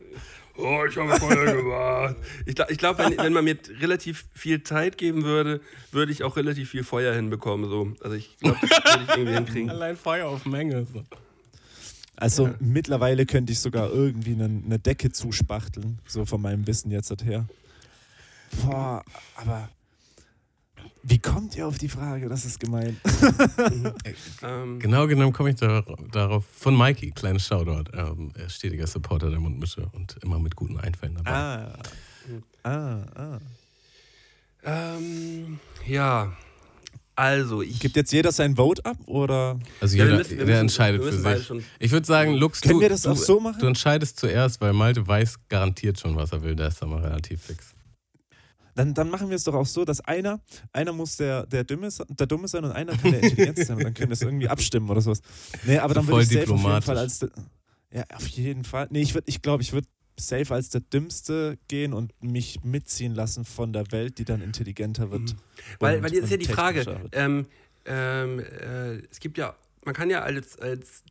Oh, 0.57 0.84
ich 0.88 0.95
habe 0.98 1.19
Feuer 1.19 1.56
gemacht. 1.56 2.15
Ich 2.45 2.56
glaube, 2.56 2.76
glaub, 2.76 2.98
wenn, 2.99 3.18
wenn 3.18 3.34
man 3.34 3.44
mir 3.44 3.57
relativ 3.80 4.26
viel 4.34 4.61
Zeit 4.64 4.98
geben 4.98 5.23
würde, 5.23 5.61
würde 5.91 6.11
ich 6.11 6.23
auch 6.23 6.36
relativ 6.38 6.69
viel 6.69 6.84
Feuer 6.84 7.14
hinbekommen. 7.15 7.69
So. 7.69 7.94
Also 8.03 8.15
ich 8.15 8.38
glaube, 8.38 8.60
das 8.61 8.69
würde 8.69 9.03
ich 9.03 9.10
irgendwie 9.10 9.34
hinkriegen. 9.34 9.69
Allein 9.72 9.98
Feuer 9.98 10.28
auf 10.28 10.45
Menge. 10.45 10.86
So. 10.94 11.03
Also 12.18 12.52
mittlerweile 12.60 13.26
könnte 13.26 13.52
ich 13.53 13.60
sogar 13.60 13.91
irgendwie 13.91 14.34
eine, 14.34 14.45
eine 14.45 14.78
Decke 14.78 15.11
zuspachteln, 15.11 15.98
so 16.06 16.26
von 16.26 16.41
meinem 16.41 16.68
Wissen 16.68 16.91
jetzt 16.91 17.11
her. 17.23 17.48
Boah, 18.64 19.03
aber 19.36 19.69
wie 21.03 21.18
kommt 21.19 21.56
ihr 21.56 21.68
auf 21.68 21.78
die 21.78 21.90
Frage? 21.90 22.30
Das 22.30 22.45
ist 22.45 22.60
gemein. 22.60 22.98
Ähm, 24.44 24.80
Genau 24.80 25.06
genommen 25.07 25.34
komme 25.34 25.52
ich 25.52 25.56
dar 25.57 25.84
darauf 26.11 26.44
von 26.45 26.76
Mikey, 26.78 27.11
kleines 27.11 27.45
Shoutout. 27.45 27.91
Ähm, 27.95 28.32
er 28.36 28.48
ist 28.48 28.56
stetiger 28.56 28.88
Supporter 28.88 29.30
der 29.30 29.40
Mundmische 29.40 29.88
und 29.94 30.18
immer 30.23 30.40
mit 30.40 30.56
guten 30.56 30.80
Einfällen 30.80 31.15
dabei. 31.15 31.32
Ah. 31.32 31.73
Ah, 32.64 33.03
ah. 33.15 33.40
ähm, 34.64 35.60
ja, 35.88 36.34
also 37.15 37.61
ich. 37.61 37.80
Gibt 37.80 37.95
jetzt 37.95 38.11
jeder 38.11 38.32
sein 38.32 38.56
Vote 38.56 38.84
ab 38.86 38.98
oder? 39.06 39.60
Also 39.80 39.95
Ja, 39.98 40.03
wir 40.06 40.11
jeder, 40.11 40.18
müssen- 40.18 40.30
wir 40.32 40.38
der 40.38 40.45
müssen- 40.48 40.60
entscheidet 40.61 41.03
für 41.03 41.11
sich. 41.14 41.64
Ich 41.80 41.91
würde 41.91 42.06
sagen, 42.07 42.34
Lux, 42.34 42.61
Können 42.61 42.76
du, 42.76 42.82
wir 42.82 42.90
das 42.90 43.03
du, 43.03 43.11
auch 43.11 43.15
so 43.18 43.40
machen? 43.40 43.60
du 43.60 43.68
entscheidest 43.68 44.19
zuerst, 44.19 44.60
weil 44.61 44.73
Malte 44.73 45.06
weiß 45.07 45.36
garantiert 45.49 45.99
schon, 45.99 46.15
was 46.15 46.32
er 46.32 46.41
will. 46.44 46.56
Der 46.56 46.68
ist 46.69 46.82
da 46.82 46.86
mal 46.88 47.02
relativ 47.02 47.41
fix. 47.44 47.73
Dann, 48.76 48.93
dann 48.93 49.10
machen 49.10 49.30
wir 49.30 49.35
es 49.35 49.43
doch 49.43 49.53
auch 49.53 49.65
so, 49.65 49.84
dass 49.85 49.99
einer, 50.02 50.39
einer 50.72 50.93
muss 50.93 51.18
der, 51.18 51.45
der, 51.45 51.64
Dumme, 51.64 51.89
der 52.10 52.27
Dumme 52.27 52.48
sein 52.48 52.64
und 52.65 52.72
einer 52.72 52.95
kann 52.98 53.11
der 53.11 53.23
Intelligente 53.23 53.65
sein 53.65 53.77
und 53.77 53.84
dann 53.84 53.93
können 53.93 54.10
wir 54.10 54.14
es 54.14 54.22
irgendwie 54.22 54.48
abstimmen 54.48 54.89
oder 54.89 55.02
sowas. 55.02 55.22
Nee, 55.65 55.77
aber 55.77 55.93
dann 55.93 56.06
Voll 56.06 56.14
würde 56.14 56.23
ich 56.23 56.27
safe 56.30 56.41
auf 56.41 56.48
jeden 56.49 56.57
diplomatisch. 56.57 56.85
Fall 56.85 56.98
als 56.98 57.19
der, 57.19 57.30
Ja, 57.93 58.03
auf 58.15 58.27
jeden 58.27 58.64
Fall. 58.64 58.88
Nee, 58.91 59.02
ich, 59.02 59.14
würd- 59.14 59.23
ich 59.26 59.41
glaube, 59.41 59.61
ich 59.64 59.73
würde 59.73 59.88
safe 60.19 60.53
als 60.53 60.69
der 60.69 60.81
Dümmste 60.81 61.57
gehen 61.68 61.93
und 61.93 62.14
mich 62.23 62.64
mitziehen 62.64 63.14
lassen 63.15 63.43
von 63.43 63.73
der 63.73 63.91
Welt, 63.91 64.18
die 64.19 64.26
dann 64.26 64.41
intelligenter 64.41 65.11
wird. 65.11 65.35
Weil, 65.80 65.98
und- 65.98 66.03
weil 66.03 66.14
jetzt 66.14 66.26
ist 66.26 66.31
ja 66.31 66.38
die 66.38 66.45
Frage, 66.45 67.10
ähm, 67.11 67.45
ähm, 67.85 68.39
äh, 68.39 68.98
es 69.10 69.19
gibt 69.19 69.38
ja, 69.38 69.56
man 69.84 69.93
kann 69.95 70.10
ja 70.10 70.22
als, 70.22 70.57
als 70.60 71.03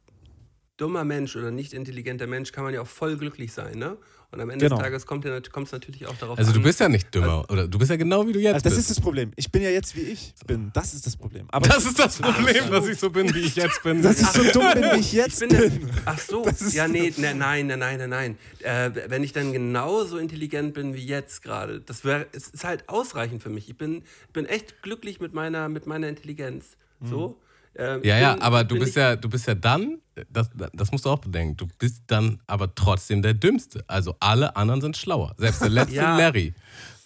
dummer 0.77 1.05
Mensch 1.05 1.35
oder 1.37 1.51
nicht 1.51 1.73
intelligenter 1.73 2.27
Mensch, 2.27 2.53
kann 2.53 2.65
man 2.65 2.73
ja 2.73 2.81
auch 2.81 2.87
voll 2.87 3.17
glücklich 3.19 3.53
sein, 3.53 3.79
ne? 3.79 3.97
Und 4.33 4.41
am 4.41 4.49
Ende 4.51 4.65
Genau. 4.67 4.77
des 4.77 4.85
Tages 4.85 5.07
kommt 5.07 5.25
es 5.25 5.73
natürlich 5.73 6.07
auch 6.07 6.17
darauf 6.17 6.39
Also 6.39 6.51
an. 6.53 6.57
du 6.57 6.63
bist 6.63 6.79
ja 6.79 6.89
nicht 6.89 7.13
dümmer. 7.13 7.45
Oder 7.51 7.67
du 7.67 7.79
bist 7.79 7.91
ja 7.91 7.97
genau 7.97 8.27
wie 8.29 8.33
du 8.33 8.39
jetzt 8.39 8.55
Also 8.55 8.65
das 8.65 8.75
bist. 8.77 8.89
ist 8.91 8.97
das 8.99 9.03
Problem. 9.03 9.33
Ich 9.35 9.51
bin 9.51 9.61
ja 9.63 9.71
jetzt, 9.71 9.97
wie 9.97 10.03
ich 10.03 10.33
bin. 10.47 10.71
Das 10.73 10.95
ist 10.95 11.05
das 11.05 11.17
Problem. 11.17 11.47
Aber 11.51 11.69
das 11.69 11.85
ist 11.85 11.99
das 11.99 12.19
Problem, 12.19 12.71
dass 12.71 12.87
ich 12.87 12.99
so 12.99 13.11
bin, 13.11 13.35
wie 13.35 13.41
ich 13.41 13.57
jetzt 13.57 13.83
bin. 13.83 14.03
dass 14.03 14.21
ich 14.21 14.29
so 14.29 14.43
dumm 14.53 14.73
bin, 14.75 14.83
wie 14.85 15.01
ich 15.01 15.07
Ich 15.07 15.13
jetzt 15.15 15.41
bin 15.41 15.49
bin. 15.49 15.59
der, 15.59 15.91
ach 16.05 16.19
so, 16.21 16.47
ja, 16.71 16.87
nee, 16.87 17.13
ne, 17.17 17.35
nein, 17.35 17.67
nein, 17.67 17.79
nein, 17.81 17.99
nein, 17.99 18.11
nein. 18.11 18.39
Äh, 18.61 19.09
wenn 19.11 19.25
ich 19.25 19.33
dann 19.33 19.53
genauso 19.53 20.19
intelligent 20.19 20.75
bin 20.75 20.95
wie 20.95 21.05
jetzt 21.05 21.43
gerade, 21.43 21.81
das 21.81 22.05
wäre, 22.05 22.27
es 22.33 22.49
ist 22.49 22.63
halt 22.65 22.89
ausreichend 22.89 23.43
für 23.43 23.51
mich. 23.51 23.69
Ich 23.69 23.77
bin, 23.77 24.03
bin 24.33 24.47
echt 24.47 24.83
glücklich 24.83 25.19
mit 25.21 25.35
meiner, 25.35 25.69
mit 25.69 25.87
meiner 25.87 26.09
Intelligenz. 26.09 26.77
So. 27.03 27.37
Ähm, 27.77 28.03
Ja, 28.05 28.19
ja, 28.19 28.33
bin- 28.35 28.43
aber 28.43 28.65
du 28.65 28.79
bist 28.79 28.97
ja, 28.97 29.17
du 29.17 29.29
bist 29.29 29.47
ja 29.47 29.55
dann, 29.55 30.01
das, 30.31 30.51
das 30.73 30.91
musst 30.93 31.05
du 31.05 31.11
auch 31.11 31.19
bedenken, 31.21 31.57
du 31.57 31.67
bist 31.79 32.03
dann 32.09 32.41
aber 32.47 32.75
trotzdem 32.75 33.23
der 33.23 33.35
Dümmste. 33.35 33.85
Also 33.87 34.17
alle 34.21 34.57
anderen 34.57 34.81
sind 34.81 34.97
schlauer. 34.97 35.35
Selbst 35.39 35.63
der 35.63 35.71
letzte 35.71 35.95
Ja. 35.97 36.17
Larry. 36.19 36.55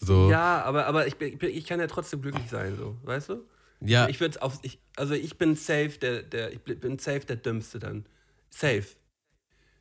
So, 0.00 0.30
Ja, 0.30 0.62
aber, 0.62 0.86
aber 0.86 1.06
ich, 1.06 1.16
bin, 1.16 1.38
ich 1.40 1.64
kann 1.66 1.80
ja 1.80 1.86
trotzdem 1.86 2.22
glücklich 2.22 2.48
sein, 2.50 2.76
so, 2.76 2.96
weißt 3.04 3.28
du? 3.30 3.44
ja, 3.80 4.08
Ich 4.08 4.20
würde 4.20 4.40
auf, 4.42 4.58
ich, 4.62 4.78
also 4.96 5.14
ich 5.14 5.36
bin 5.38 5.56
safe 5.56 5.98
der, 6.00 6.22
der, 6.22 6.52
ich 6.52 6.60
bin 6.60 6.98
safe 6.98 7.20
der 7.26 7.36
Dümmste 7.36 7.78
dann. 7.78 8.06
Safe. 8.50 8.84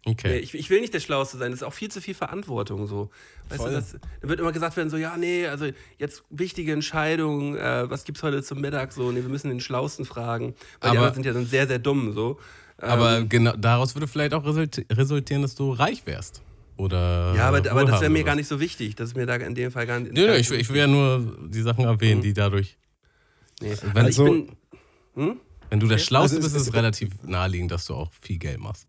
Okay. 0.06 0.40
Ich, 0.40 0.54
ich 0.54 0.70
will 0.70 0.82
nicht 0.82 0.94
der 0.94 1.00
Schlauste 1.00 1.38
sein, 1.38 1.52
das 1.52 1.62
ist 1.62 1.64
auch 1.68 1.72
viel 1.74 1.90
zu 1.90 2.02
viel 2.02 2.14
Verantwortung 2.14 2.88
so. 2.88 3.10
Weißt 3.50 3.64
du, 3.66 3.70
das, 3.72 3.96
da 4.22 4.28
wird 4.28 4.40
immer 4.42 4.52
gesagt 4.52 4.76
werden, 4.76 4.90
so, 4.90 4.98
ja, 4.98 5.16
nee, 5.16 5.48
also 5.48 5.68
jetzt 5.98 6.24
wichtige 6.30 6.74
Entscheidungen, 6.74 7.56
äh, 7.56 7.90
was 7.90 8.04
gibt's 8.04 8.22
heute 8.22 8.44
zum 8.44 8.60
Mittag, 8.60 8.92
so, 8.92 9.12
nee, 9.14 9.22
wir 9.22 9.30
müssen 9.30 9.48
den 9.50 9.62
Schlausten 9.62 10.04
fragen. 10.06 10.56
Weil 10.82 10.92
die 10.92 10.98
Aber- 10.98 11.08
anderen 11.08 11.14
sind 11.16 11.26
ja 11.26 11.32
dann 11.34 11.46
sehr, 11.46 11.68
sehr 11.68 11.80
dumm, 11.80 12.12
so. 12.14 12.38
Ähm, 12.82 12.90
Aber 12.90 13.22
genau 13.24 13.54
daraus 13.56 13.96
würde 13.96 14.08
vielleicht 14.08 14.34
auch 14.34 14.44
resulti- 14.44 14.86
resultieren, 14.94 15.42
dass 15.42 15.56
du 15.56 15.72
reich 15.72 16.06
wärst. 16.06 16.42
Oder 16.76 17.34
ja, 17.38 17.48
aber, 17.48 17.60
aber 17.72 17.86
das 17.86 18.02
wäre 18.02 18.10
mir 18.10 18.24
gar 18.24 18.36
nicht 18.36 18.48
so 18.48 18.60
wichtig. 18.60 18.96
Das 18.96 19.10
ist 19.10 19.16
mir 19.16 19.26
da 19.28 19.36
in 19.36 19.54
dem 19.56 19.72
Fall 19.72 19.86
gar 19.86 20.00
nicht. 20.00 20.12
Nö, 20.12 20.26
nö, 20.26 20.36
ich, 20.36 20.50
ich 20.52 20.68
will 20.70 20.78
ja 20.78 20.88
nur 20.88 21.38
die 21.48 21.62
Sachen 21.62 21.86
erwähnen, 21.86 22.18
Mhm. 22.20 22.24
die 22.24 22.34
dadurch. 22.34 22.78
Nee. 23.62 23.76
Wenn, 23.94 24.06
Also, 24.06 24.24
bin. 24.26 25.40
wenn 25.70 25.80
du 25.80 25.88
der 25.88 26.00
Schlauste 26.00 26.38
Also 26.38 26.48
bist, 26.48 26.56
ist 26.58 26.68
es- 26.70 26.74
relativ 26.74 27.12
naheliegend, 27.24 27.72
dass 27.72 27.86
du 27.86 27.94
auch 27.94 28.12
viel 28.20 28.38
Geld 28.40 28.60
machst. 28.60 28.88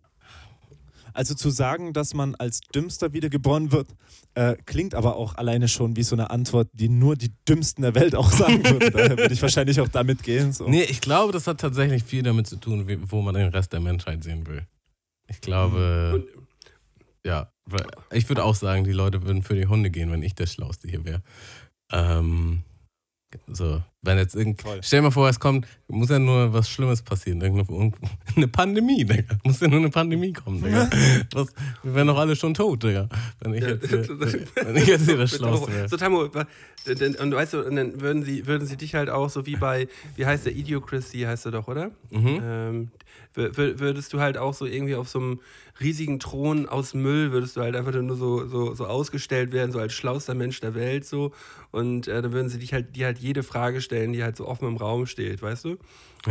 Also 1.15 1.35
zu 1.35 1.51
sagen, 1.51 1.93
dass 1.93 2.12
man 2.12 2.35
als 2.35 2.61
Dümmster 2.74 3.12
wiedergeboren 3.12 3.73
wird, 3.73 3.89
äh, 4.35 4.57
klingt 4.66 4.95
aber 4.95 5.16
auch 5.16 5.36
alleine 5.36 5.69
schon 5.69 5.97
wie 5.97 6.03
so 6.03 6.16
eine 6.16 6.31
Antwort, 6.31 6.69
die 6.73 6.89
nur 6.89 7.16
die 7.16 7.32
Dümmsten 7.49 7.82
der 7.82 7.95
Welt 7.95 8.15
auch 8.15 8.31
sagen 8.31 8.65
würden. 8.65 8.93
Daher 8.93 9.16
würde 9.16 9.32
ich 9.32 9.41
wahrscheinlich 9.41 9.81
auch 9.81 9.89
damit 9.89 10.23
gehen. 10.23 10.53
So. 10.53 10.69
Nee, 10.69 10.82
ich 10.82 11.01
glaube, 11.01 11.32
das 11.32 11.47
hat 11.47 11.61
tatsächlich 11.61 12.05
viel 12.05 12.23
damit 12.23 12.47
zu 12.47 12.57
tun, 12.57 12.89
wie, 12.89 12.99
wo 13.11 13.23
man 13.23 13.35
den 13.35 13.49
Rest 13.49 13.73
der 13.73 13.81
Menschheit 13.81 14.23
sehen 14.24 14.47
will. 14.47 14.66
Ich 15.28 15.41
glaube, 15.41 16.12
Und, 16.15 16.45
ja, 17.24 17.51
weil 17.65 17.86
ich 18.12 18.28
würde 18.28 18.45
auch 18.45 18.55
sagen, 18.55 18.85
die 18.85 18.93
Leute 18.93 19.23
würden 19.23 19.43
für 19.43 19.55
die 19.55 19.66
Hunde 19.66 19.91
gehen, 19.91 20.11
wenn 20.11 20.23
ich 20.23 20.35
der 20.35 20.47
Schlauste 20.47 20.89
hier 20.89 21.05
wäre. 21.05 21.23
Ähm, 21.91 22.65
so, 23.47 23.82
Wenn 24.02 24.19
jetzt 24.19 24.35
irgend, 24.36 24.62
stell 24.82 24.98
dir 24.98 25.05
mal 25.05 25.11
vor, 25.11 25.28
es 25.28 25.39
kommt, 25.40 25.66
muss 25.89 26.09
ja 26.11 26.19
nur 26.19 26.52
was 26.52 26.69
Schlimmes 26.69 27.02
passieren. 27.02 27.40
Irgendeine, 27.40 27.93
eine 28.36 28.48
Pandemie, 28.48 29.05
Digga. 29.05 29.36
Muss 29.44 29.61
ja 29.61 29.69
nur 29.69 29.78
eine 29.81 29.90
Pandemie 29.90 30.32
kommen, 30.32 30.62
Digga. 30.62 30.89
Was, 31.32 31.48
wir 31.82 31.94
wären 31.94 32.06
doch 32.09 32.19
alle 32.19 32.36
schon 32.36 32.55
tot, 32.55 32.82
Digga. 32.82 33.09
Wenn 33.40 33.55
ich 33.55 33.65
jetzt 33.65 33.89
hier, 33.89 34.09
wenn 34.09 34.77
ich 34.77 34.86
jetzt 34.86 35.05
hier 35.06 35.16
das 35.16 35.31
Schlauste 35.36 35.73
wäre. 35.73 35.89
So, 35.89 35.97
denn- 36.94 37.15
und 37.16 37.35
weißt 37.35 37.55
du, 37.55 37.62
und 37.66 37.77
dann 37.77 38.01
würden 38.01 38.23
sie, 38.24 38.47
würden 38.47 38.66
sie 38.66 38.77
dich 38.77 38.94
halt 38.94 39.09
auch 39.11 39.31
so 39.31 39.47
wie 39.47 39.56
bei, 39.56 39.89
wie 40.16 40.27
heißt 40.27 40.44
der, 40.47 40.55
Idiocracy 40.55 41.20
heißt 41.20 41.47
er 41.47 41.52
doch, 41.52 41.69
oder? 41.69 41.90
Mhm. 42.11 42.40
Ähm, 42.43 42.90
wür- 43.35 43.52
wür- 43.55 43.78
würdest 43.81 44.12
du 44.12 44.20
halt 44.20 44.36
auch 44.36 44.52
so 44.55 44.66
irgendwie 44.66 44.94
auf 44.94 45.09
so 45.09 45.19
einem 45.19 45.40
riesigen 45.81 46.19
Thron 46.21 46.69
aus 46.69 46.95
Müll, 46.95 47.33
würdest 47.33 47.57
du 47.57 47.61
halt 47.61 47.75
einfach 47.77 47.93
nur 47.93 48.17
so, 48.17 48.47
so, 48.47 48.75
so 48.75 48.87
ausgestellt 48.87 49.53
werden, 49.53 49.73
so 49.73 49.79
als 49.79 49.93
schlauster 49.93 50.35
Mensch 50.35 50.61
der 50.61 50.75
Welt 50.75 51.05
so. 51.05 51.33
Und 51.73 52.07
äh, 52.09 52.23
dann 52.23 52.33
würden 52.33 52.49
sie 52.49 52.59
dich 52.59 52.73
halt, 52.73 52.95
dir 52.95 53.07
halt 53.07 53.19
jede 53.19 53.43
Frage 53.43 53.81
stellen, 53.81 54.13
die 54.13 54.23
halt 54.23 54.37
so 54.37 54.47
offen 54.47 54.69
im 54.69 54.77
Raum 54.77 55.07
steht, 55.07 55.43
weißt 55.43 55.65
du? 55.65 55.71
Und 55.71 55.79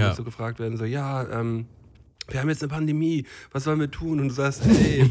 Ja. 0.02 0.14
so 0.14 0.24
gefragt 0.24 0.60
werden, 0.60 0.78
so, 0.78 0.86
ja, 0.86 1.28
ähm, 1.30 1.68
wir 2.30 2.40
haben 2.40 2.48
jetzt 2.48 2.64
eine 2.64 2.70
Pandemie, 2.70 3.26
was 3.52 3.66
sollen 3.66 3.82
wir 3.82 3.92
tun? 3.92 4.22
Und 4.22 4.30
du 4.30 4.34
sagst, 4.34 4.66
ey, 4.66 5.10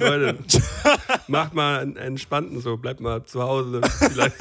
Leute, 0.00 0.38
macht 1.28 1.52
mal 1.54 1.80
einen 1.80 1.96
entspannten 1.96 2.60
so, 2.60 2.78
bleibt 2.78 3.00
mal 3.00 3.24
zu 3.24 3.42
Hause. 3.42 3.82
Vielleicht. 4.10 4.36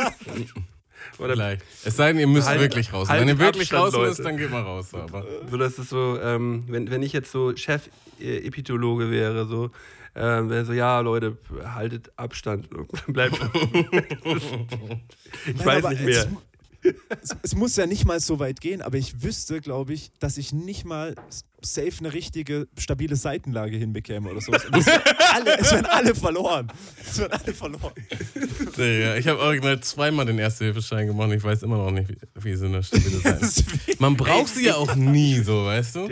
Oder. 1.20 1.58
Es 1.84 1.96
sei 1.96 2.12
denn, 2.12 2.20
ihr 2.20 2.28
müsst 2.28 2.48
Halt- 2.48 2.60
wirklich 2.62 2.92
raus. 2.94 3.10
haltet 3.10 3.28
Wenn 3.28 3.36
ihr 3.36 3.40
wirklich 3.40 3.72
Abstand, 3.74 3.94
raus 3.96 4.08
müsst, 4.08 4.20
Leute. 4.20 4.24
dann 4.30 4.38
geht 4.38 4.52
mal 4.52 4.62
raus. 4.62 4.94
Aber 4.94 5.26
so, 5.50 5.58
das 5.58 5.78
ist 5.80 5.90
so, 5.90 6.20
ähm, 6.22 6.64
wenn, 6.68 6.90
wenn 6.90 7.04
ich 7.04 7.14
jetzt 7.14 7.32
so 7.32 7.56
Chef-Epitologe 7.56 9.12
wäre, 9.12 9.46
so, 9.48 9.72
ähm, 10.16 10.50
wäre 10.50 10.66
so, 10.66 10.74
ja, 10.74 11.00
Leute, 11.02 11.38
haltet 11.74 12.12
Abstand. 12.16 12.70
Bleibt. 13.08 13.36
ich 15.46 15.56
Nein, 15.58 15.66
weiß 15.66 15.90
nicht 15.90 16.02
mehr. 16.04 16.28
Es, 17.22 17.36
es 17.42 17.56
muss 17.56 17.76
ja 17.76 17.86
nicht 17.86 18.06
mal 18.06 18.20
so 18.20 18.40
weit 18.40 18.62
gehen, 18.62 18.82
aber 18.82 18.98
ich 18.98 19.24
wüsste, 19.24 19.62
glaube 19.62 19.94
ich, 19.94 20.12
dass 20.20 20.38
ich 20.38 20.54
nicht 20.54 20.86
mal 20.86 21.16
safe 21.62 21.94
eine 22.00 22.14
richtige, 22.14 22.68
stabile 22.78 23.16
Seitenlage 23.16 23.78
hinbekäme 23.78 24.30
oder 24.30 24.42
sowas. 24.42 24.64
Es, 24.72 24.88
alle, 25.34 25.58
es 25.58 25.72
wären 25.72 25.86
alle 25.86 26.14
verloren. 26.16 26.72
Es 27.04 27.18
wären 27.18 27.32
alle 27.32 27.54
verloren. 27.54 27.94
Digga, 28.78 29.16
ich 29.16 29.28
habe 29.28 29.40
original 29.40 29.80
zweimal 29.80 30.26
den 30.26 30.38
Erste-Hilfe-Schein 30.40 31.08
gemacht 31.08 31.30
und 31.30 31.38
ich 31.38 31.44
weiß 31.44 31.64
immer 31.64 31.78
noch 31.78 31.92
nicht, 31.92 32.10
wie, 32.10 32.44
wie 32.44 32.56
so 32.56 32.66
eine 32.66 32.84
stabile 32.84 33.20
Seite 33.24 33.46
ist. 33.46 34.00
Man 34.00 34.16
braucht 34.16 34.54
sie 34.54 34.66
ja 34.66 34.76
auch 34.76 34.96
nie 34.96 35.40
so, 35.40 35.66
weißt 35.66 35.96
du? 35.96 36.10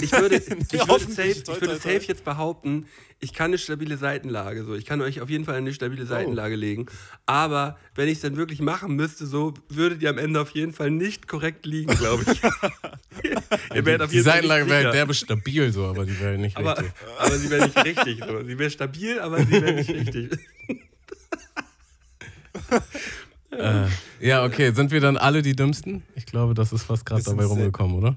Ich 0.00 0.12
würde, 0.12 0.36
ich 0.72 0.88
würde, 0.88 1.04
safe, 1.12 1.28
ich 1.28 1.42
Toi, 1.44 1.54
toi, 1.54 1.60
würde 1.62 1.76
safe 1.76 2.02
jetzt 2.06 2.24
behaupten, 2.24 2.86
ich 3.20 3.32
kann 3.32 3.46
eine 3.46 3.58
stabile 3.58 3.96
Seitenlage. 3.96 4.64
So. 4.64 4.74
Ich 4.74 4.84
kann 4.84 5.00
euch 5.00 5.20
auf 5.20 5.28
jeden 5.30 5.44
Fall 5.44 5.56
eine 5.56 5.72
stabile 5.72 6.04
Oh. 6.04 6.06
Seitenlage 6.06 6.54
legen. 6.56 6.86
Aber 7.26 7.78
wenn 7.94 8.06
ich 8.08 8.14
es 8.14 8.20
dann 8.20 8.36
wirklich 8.36 8.60
machen 8.60 8.94
müsste, 8.96 9.26
so 9.26 9.54
würdet 9.68 10.02
ihr 10.02 10.10
am 10.10 10.18
Ende 10.18 10.40
auf 10.40 10.50
jeden 10.50 10.72
Fall 10.72 10.90
nicht 10.90 11.26
korrekt 11.26 11.66
liegen, 11.66 11.94
glaube 11.96 12.24
ich. 12.30 12.40
ihr 13.74 13.84
wärt 13.86 14.02
auf 14.02 14.10
Die 14.10 14.16
jeden 14.16 14.24
Fall 14.26 14.34
Seitenlage 14.36 14.68
wäre 14.68 14.92
derbe 14.92 15.14
stabil 15.14 15.72
so, 15.72 15.86
aber 15.86 16.04
die 16.04 16.18
wäre 16.20 16.38
nicht 16.38 16.56
aber, 16.56 16.78
richtig. 16.78 16.92
aber 17.18 17.36
sie 17.38 17.50
wäre 17.50 17.64
nicht 17.66 17.84
richtig. 17.84 18.18
So. 18.24 18.44
Sie 18.44 18.58
wäre 18.58 18.70
stabil, 18.70 19.18
aber 19.20 19.38
sie 19.44 19.50
wäre 19.50 19.72
nicht 19.72 19.90
richtig. 19.90 20.30
Äh, 23.50 23.86
ja, 24.20 24.44
okay, 24.44 24.72
sind 24.72 24.90
wir 24.90 25.00
dann 25.00 25.16
alle 25.16 25.40
die 25.42 25.56
Dümmsten? 25.56 26.02
Ich 26.14 26.26
glaube, 26.26 26.52
das 26.54 26.72
ist 26.72 26.82
fast 26.82 27.06
gerade 27.06 27.22
dabei 27.22 27.42
sehr- 27.44 27.46
rumgekommen, 27.48 27.96
oder? 27.96 28.16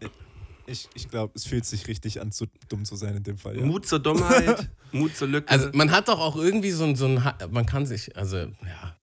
Ich, 0.71 0.87
ich 0.93 1.09
glaube, 1.09 1.33
es 1.35 1.45
fühlt 1.45 1.65
sich 1.65 1.87
richtig 1.87 2.21
an, 2.21 2.31
zu 2.31 2.45
dumm 2.69 2.85
zu 2.85 2.95
sein 2.95 3.17
in 3.17 3.23
dem 3.23 3.37
Fall. 3.37 3.57
Ja. 3.57 3.65
Mut 3.65 3.85
zur 3.85 3.99
Dummheit, 3.99 4.69
Mut 4.91 5.15
zur 5.15 5.27
Lücke. 5.27 5.49
Also 5.49 5.69
man 5.73 5.91
hat 5.91 6.07
doch 6.07 6.19
auch 6.19 6.35
irgendwie 6.37 6.71
so 6.71 6.85
ein, 6.85 6.95
so 6.95 7.05
ein 7.05 7.21
man 7.51 7.65
kann 7.65 7.85
sich, 7.85 8.15
also 8.17 8.37
ja, 8.37 8.97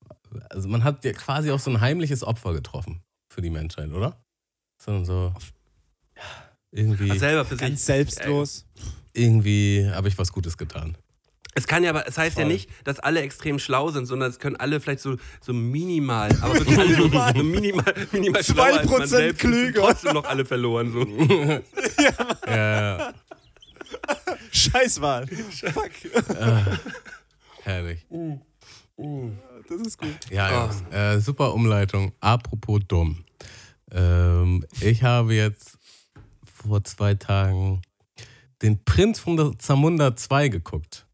also 0.49 0.67
man 0.67 0.83
hat 0.83 1.05
ja 1.05 1.13
quasi 1.13 1.51
auch 1.51 1.59
so 1.59 1.69
ein 1.69 1.79
heimliches 1.79 2.23
Opfer 2.23 2.53
getroffen 2.53 3.01
für 3.31 3.41
die 3.41 3.49
Menschheit, 3.49 3.91
oder? 3.91 4.23
So, 4.81 5.03
so 5.03 5.33
ja, 6.15 6.23
irgendwie, 6.71 7.09
Also 7.11 7.19
selber 7.19 7.45
für 7.45 7.55
sich. 7.55 7.61
Ganz 7.61 7.85
selbstlos. 7.85 8.65
irgendwie 9.13 9.89
habe 9.91 10.07
ich 10.07 10.17
was 10.17 10.31
Gutes 10.31 10.57
getan. 10.57 10.97
Es 11.55 11.67
kann 11.67 11.83
ja 11.83 11.89
aber, 11.89 12.07
es 12.07 12.17
heißt 12.17 12.37
ja 12.37 12.43
Voll. 12.43 12.53
nicht, 12.53 12.69
dass 12.85 12.99
alle 12.99 13.21
extrem 13.21 13.59
schlau 13.59 13.89
sind, 13.89 14.05
sondern 14.05 14.29
es 14.29 14.39
können 14.39 14.55
alle 14.55 14.79
vielleicht 14.79 15.01
so, 15.01 15.17
so 15.41 15.51
minimal, 15.51 16.29
aber 16.41 16.53
wirklich 16.59 16.77
alle 16.77 16.95
so, 16.95 17.43
minimal, 17.43 17.93
minimal 18.11 18.43
schlauer 18.43 18.77
als 18.79 18.89
man 18.89 19.01
2% 19.01 19.05
selbst 19.07 19.41
sind 19.41 19.51
klüger. 19.51 19.81
trotzdem 19.81 20.13
noch 20.13 20.25
alle 20.25 20.45
verloren. 20.45 20.91
So. 20.91 21.05
Ja, 22.47 22.55
ja, 22.55 23.13
Scheißwahl. 24.51 25.27
Fuck. 25.27 25.91
herrlich. 27.63 28.05
Das 29.67 29.81
ist 29.81 29.97
gut. 29.97 30.15
Ja, 30.29 30.63
Jungs, 30.63 30.83
äh, 30.91 31.19
super 31.19 31.53
Umleitung. 31.53 32.13
Apropos 32.19 32.79
dumm. 32.87 33.25
Ähm, 33.91 34.65
ich 34.81 35.03
habe 35.03 35.33
jetzt 35.33 35.77
vor 36.43 36.83
zwei 36.83 37.15
Tagen 37.15 37.81
den 38.61 38.83
Prinz 38.83 39.19
von 39.19 39.37
der 39.37 39.57
Zamunda 39.57 40.15
2 40.15 40.49
geguckt. 40.49 41.05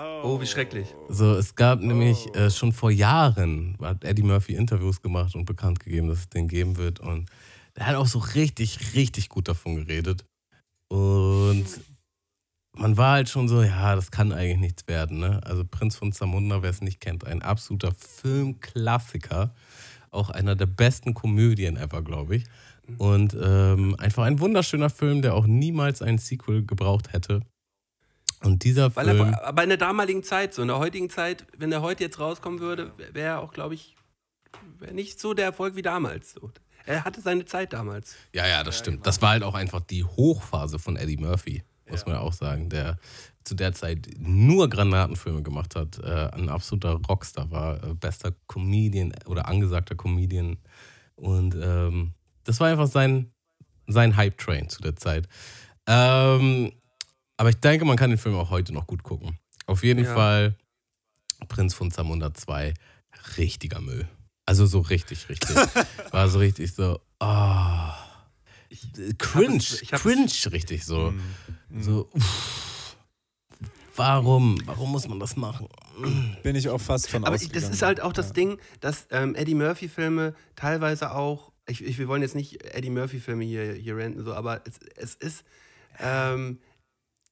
Oh, 0.00 0.40
wie 0.40 0.46
schrecklich. 0.46 0.94
So, 1.08 1.34
es 1.34 1.56
gab 1.56 1.80
nämlich 1.80 2.32
äh, 2.36 2.52
schon 2.52 2.72
vor 2.72 2.92
Jahren, 2.92 3.76
hat 3.82 4.04
Eddie 4.04 4.22
Murphy 4.22 4.54
Interviews 4.54 5.02
gemacht 5.02 5.34
und 5.34 5.44
bekannt 5.44 5.80
gegeben, 5.80 6.06
dass 6.06 6.20
es 6.20 6.28
den 6.28 6.46
geben 6.46 6.76
wird. 6.76 7.00
Und 7.00 7.28
der 7.76 7.86
hat 7.86 7.96
auch 7.96 8.06
so 8.06 8.20
richtig, 8.20 8.94
richtig 8.94 9.28
gut 9.28 9.48
davon 9.48 9.74
geredet. 9.74 10.24
Und 10.88 11.66
man 12.76 12.96
war 12.96 13.14
halt 13.14 13.28
schon 13.28 13.48
so, 13.48 13.60
ja, 13.60 13.96
das 13.96 14.12
kann 14.12 14.30
eigentlich 14.30 14.60
nichts 14.60 14.86
werden. 14.86 15.18
Ne? 15.18 15.40
Also 15.44 15.64
Prinz 15.64 15.96
von 15.96 16.12
Zamunda, 16.12 16.62
wer 16.62 16.70
es 16.70 16.80
nicht 16.80 17.00
kennt, 17.00 17.26
ein 17.26 17.42
absoluter 17.42 17.90
Filmklassiker. 17.92 19.52
Auch 20.10 20.30
einer 20.30 20.54
der 20.54 20.66
besten 20.66 21.12
Komödien 21.12 21.76
ever, 21.76 22.02
glaube 22.02 22.36
ich. 22.36 22.44
Und 22.98 23.36
ähm, 23.42 23.96
einfach 23.98 24.22
ein 24.22 24.38
wunderschöner 24.38 24.90
Film, 24.90 25.22
der 25.22 25.34
auch 25.34 25.46
niemals 25.46 26.02
ein 26.02 26.18
Sequel 26.18 26.64
gebraucht 26.64 27.12
hätte. 27.12 27.42
Und 28.42 28.64
dieser 28.64 28.94
Weil 28.94 29.06
Film... 29.06 29.32
er, 29.32 29.44
aber 29.44 29.62
in 29.62 29.68
der 29.68 29.78
damaligen 29.78 30.22
Zeit, 30.22 30.54
so 30.54 30.62
in 30.62 30.68
der 30.68 30.78
heutigen 30.78 31.10
Zeit, 31.10 31.46
wenn 31.56 31.72
er 31.72 31.82
heute 31.82 32.04
jetzt 32.04 32.20
rauskommen 32.20 32.60
würde, 32.60 32.92
wäre 33.12 33.28
er 33.28 33.40
auch, 33.40 33.52
glaube 33.52 33.74
ich, 33.74 33.96
nicht 34.92 35.20
so 35.20 35.34
der 35.34 35.46
Erfolg 35.46 35.76
wie 35.76 35.82
damals. 35.82 36.32
So. 36.32 36.50
Er 36.86 37.04
hatte 37.04 37.20
seine 37.20 37.44
Zeit 37.44 37.72
damals. 37.72 38.16
Ja, 38.32 38.46
ja, 38.46 38.62
das 38.62 38.78
stimmt. 38.78 39.06
Das 39.06 39.20
war 39.20 39.30
halt 39.30 39.42
auch 39.42 39.54
einfach 39.54 39.80
die 39.80 40.04
Hochphase 40.04 40.78
von 40.78 40.96
Eddie 40.96 41.18
Murphy, 41.18 41.62
muss 41.90 42.06
man 42.06 42.14
ja 42.14 42.20
auch 42.20 42.32
sagen, 42.32 42.68
der 42.70 42.98
zu 43.44 43.54
der 43.54 43.72
Zeit 43.72 44.08
nur 44.18 44.68
Granatenfilme 44.68 45.42
gemacht 45.42 45.74
hat, 45.74 45.98
äh, 45.98 46.30
ein 46.32 46.48
absoluter 46.48 47.00
Rockstar 47.08 47.50
war, 47.50 47.82
äh, 47.82 47.94
bester 47.94 48.32
Comedian 48.46 49.12
oder 49.26 49.48
angesagter 49.48 49.96
Comedian. 49.96 50.58
Und 51.16 51.56
ähm, 51.60 52.12
das 52.44 52.60
war 52.60 52.68
einfach 52.68 52.86
sein, 52.86 53.32
sein 53.86 54.16
Hype-Train 54.16 54.68
zu 54.68 54.82
der 54.82 54.96
Zeit. 54.96 55.28
Ähm, 55.86 56.72
aber 57.38 57.48
ich 57.48 57.56
denke, 57.56 57.86
man 57.86 57.96
kann 57.96 58.10
den 58.10 58.18
Film 58.18 58.34
auch 58.36 58.50
heute 58.50 58.74
noch 58.74 58.86
gut 58.86 59.02
gucken. 59.02 59.38
Auf 59.66 59.82
jeden 59.82 60.04
Ja. 60.04 60.14
Fall 60.14 60.54
Prinz 61.48 61.72
von 61.72 61.90
Zamunda 61.90 62.34
2, 62.34 62.74
richtiger 63.38 63.80
Müll. 63.80 64.06
Also 64.44 64.66
so 64.66 64.80
richtig, 64.80 65.28
richtig. 65.30 65.56
War 66.12 66.28
so 66.28 66.38
richtig 66.38 66.74
so, 66.74 67.00
ah. 67.20 67.94
cringe, 69.18 69.56
es- 69.58 69.82
hab 69.92 69.94
es- 69.94 70.02
cringe 70.02 70.52
richtig 70.52 70.84
so. 70.84 71.14
So, 71.78 72.08
uff. 72.12 72.96
warum, 73.96 74.58
warum 74.64 74.92
muss 74.92 75.06
man 75.08 75.18
das 75.20 75.36
machen? 75.36 75.68
Bin 76.42 76.56
ich 76.56 76.68
auch 76.68 76.80
fast 76.80 77.08
von 77.10 77.24
Aber 77.24 77.34
ausgegangen. 77.34 77.62
das 77.62 77.70
ist 77.74 77.82
halt 77.82 78.00
auch 78.00 78.12
das 78.12 78.28
Ja. 78.28 78.32
Ding, 78.34 78.58
dass 78.80 79.06
ähm, 79.10 79.34
Eddie 79.34 79.54
Murphy-Filme 79.54 80.34
teilweise 80.56 81.12
auch, 81.12 81.52
ich, 81.66 81.82
ich, 81.84 81.98
wir 81.98 82.08
wollen 82.08 82.22
jetzt 82.22 82.34
nicht 82.34 82.62
Eddie 82.74 82.90
Murphy-Filme 82.90 83.44
hier, 83.44 83.74
hier 83.74 83.96
renten, 83.96 84.24
so, 84.24 84.32
aber 84.34 84.62
es, 84.66 84.78
es 84.96 85.14
ist, 85.16 85.44
ähm, 86.00 86.58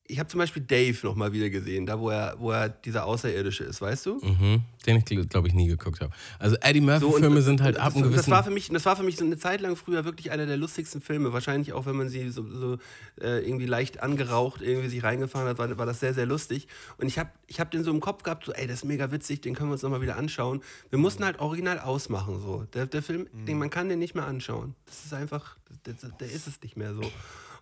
ich 0.08 0.18
habe 0.18 0.28
zum 0.28 0.38
Beispiel 0.38 0.62
Dave 0.62 0.96
noch 1.02 1.14
mal 1.14 1.32
wieder 1.32 1.50
gesehen, 1.50 1.86
da 1.86 1.98
wo 1.98 2.10
er, 2.10 2.36
wo 2.38 2.50
er 2.52 2.68
dieser 2.68 3.04
Außerirdische 3.06 3.64
ist, 3.64 3.80
weißt 3.80 4.06
du? 4.06 4.14
Mhm. 4.22 4.62
Den 4.86 4.96
ich, 4.98 5.28
glaube 5.28 5.48
ich, 5.48 5.54
nie 5.54 5.66
geguckt 5.66 6.00
habe. 6.00 6.12
Also 6.38 6.56
Eddie 6.60 6.78
So, 6.78 6.84
und- 6.84 7.02
Murphy-Filme 7.02 7.42
sind 7.42 7.60
halt 7.60 7.76
das, 7.76 7.82
ab 7.82 7.92
das, 7.94 8.02
gewissen... 8.02 8.30
war 8.30 8.44
für 8.44 8.50
mich, 8.50 8.68
das 8.68 8.84
war 8.84 8.96
für 8.96 9.02
mich 9.02 9.16
so 9.16 9.24
eine 9.24 9.36
Zeit 9.36 9.60
lang 9.60 9.74
früher 9.74 10.04
wirklich 10.04 10.30
einer 10.30 10.46
der 10.46 10.56
lustigsten 10.56 11.00
Filme. 11.00 11.32
Wahrscheinlich 11.32 11.72
auch, 11.72 11.86
wenn 11.86 11.96
man 11.96 12.08
sie 12.08 12.30
so, 12.30 12.46
so 12.48 12.78
äh, 13.20 13.44
irgendwie 13.46 13.66
leicht 13.66 14.02
angeraucht 14.02 14.62
irgendwie 14.62 14.88
sich 14.88 15.02
reingefahren 15.02 15.48
hat, 15.48 15.58
war, 15.58 15.76
war 15.76 15.86
das 15.86 16.00
sehr, 16.00 16.14
sehr 16.14 16.26
lustig. 16.26 16.68
Und 16.98 17.08
ich 17.08 17.18
habe 17.18 17.30
ich 17.48 17.58
hab 17.60 17.70
den 17.70 17.82
so 17.82 17.90
im 17.90 18.00
Kopf 18.00 18.22
gehabt, 18.22 18.44
so, 18.46 18.52
ey, 18.52 18.66
das 18.66 18.78
ist 18.78 18.84
mega 18.84 19.10
witzig, 19.10 19.40
den 19.42 19.54
können 19.54 19.70
wir 19.70 19.72
uns 19.74 19.82
nochmal 19.82 20.02
wieder 20.02 20.16
anschauen. 20.16 20.62
Wir 20.90 20.98
mussten 20.98 21.24
halt 21.24 21.40
original 21.40 21.80
ausmachen, 21.80 22.40
so. 22.40 22.64
Der, 22.74 22.86
der 22.86 23.02
Film, 23.02 23.26
den, 23.32 23.58
man 23.58 23.70
kann 23.70 23.88
den 23.88 23.98
nicht 23.98 24.14
mehr 24.14 24.26
anschauen. 24.26 24.74
Das 24.86 25.04
ist 25.04 25.12
einfach, 25.14 25.56
der, 25.84 25.94
der 25.94 26.30
ist 26.30 26.46
es 26.46 26.62
nicht 26.62 26.76
mehr 26.76 26.94
so. 26.94 27.02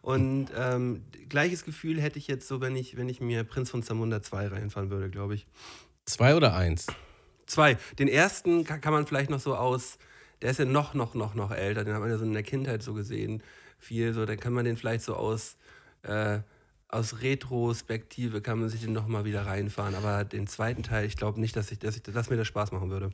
Und 0.04 0.48
ähm, 0.54 1.02
gleiches 1.30 1.64
Gefühl 1.64 1.98
hätte 1.98 2.18
ich 2.18 2.26
jetzt 2.26 2.46
so, 2.46 2.60
wenn 2.60 2.76
ich, 2.76 2.98
wenn 2.98 3.08
ich 3.08 3.22
mir 3.22 3.42
Prinz 3.42 3.70
von 3.70 3.82
Zamunda 3.82 4.20
2 4.20 4.48
reinfahren 4.48 4.90
würde, 4.90 5.08
glaube 5.08 5.34
ich. 5.34 5.46
Zwei 6.04 6.36
oder 6.36 6.54
eins? 6.54 6.86
Zwei. 7.46 7.78
Den 7.98 8.08
ersten 8.08 8.64
kann, 8.64 8.82
kann 8.82 8.92
man 8.92 9.06
vielleicht 9.06 9.30
noch 9.30 9.40
so 9.40 9.56
aus, 9.56 9.96
der 10.42 10.50
ist 10.50 10.58
ja 10.58 10.66
noch, 10.66 10.92
noch, 10.92 11.14
noch, 11.14 11.34
noch 11.34 11.50
älter, 11.52 11.84
den 11.84 11.94
hat 11.94 12.02
man 12.02 12.10
ja 12.10 12.18
so 12.18 12.24
in 12.24 12.34
der 12.34 12.42
Kindheit 12.42 12.82
so 12.82 12.92
gesehen, 12.92 13.42
viel 13.78 14.12
so, 14.12 14.26
dann 14.26 14.38
kann 14.38 14.52
man 14.52 14.66
den 14.66 14.76
vielleicht 14.76 15.04
so 15.04 15.16
aus, 15.16 15.56
äh, 16.02 16.40
aus 16.88 17.22
Retrospektive 17.22 18.42
kann 18.42 18.60
man 18.60 18.68
sich 18.68 18.82
den 18.82 18.92
nochmal 18.92 19.24
wieder 19.24 19.46
reinfahren, 19.46 19.94
aber 19.94 20.24
den 20.24 20.46
zweiten 20.46 20.82
Teil, 20.82 21.06
ich 21.06 21.16
glaube 21.16 21.40
nicht, 21.40 21.56
dass, 21.56 21.72
ich, 21.72 21.78
dass, 21.78 21.96
ich, 21.96 22.02
dass 22.02 22.28
mir 22.28 22.36
das 22.36 22.46
Spaß 22.46 22.72
machen 22.72 22.90
würde. 22.90 23.10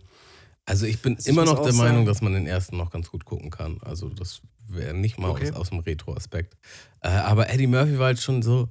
Also 0.67 0.87
ich 0.87 1.01
bin 1.03 1.17
Also 1.17 1.29
ich 1.29 1.35
immer 1.37 1.45
muss 1.45 1.55
noch 1.55 1.65
der 1.65 1.75
Meinung, 1.75 2.05
dass 2.07 2.21
man 2.23 2.33
den 2.35 2.47
ersten 2.47 2.77
noch 2.77 2.91
ganz 2.91 3.11
gut 3.11 3.25
gucken 3.25 3.51
kann. 3.51 3.79
Also 3.83 4.09
das 4.09 4.41
wäre 4.69 4.95
nicht 4.95 5.19
mal 5.19 5.31
Okay. 5.31 5.51
aus, 5.51 5.57
aus 5.57 5.71
dem 5.71 5.81
Retro-Aspekt. 5.81 6.57
Äh, 7.01 7.09
aber 7.09 7.51
Eddie 7.51 7.67
Murphy 7.67 7.99
war 7.99 8.07
halt 8.07 8.21
schon 8.21 8.41
so, 8.43 8.69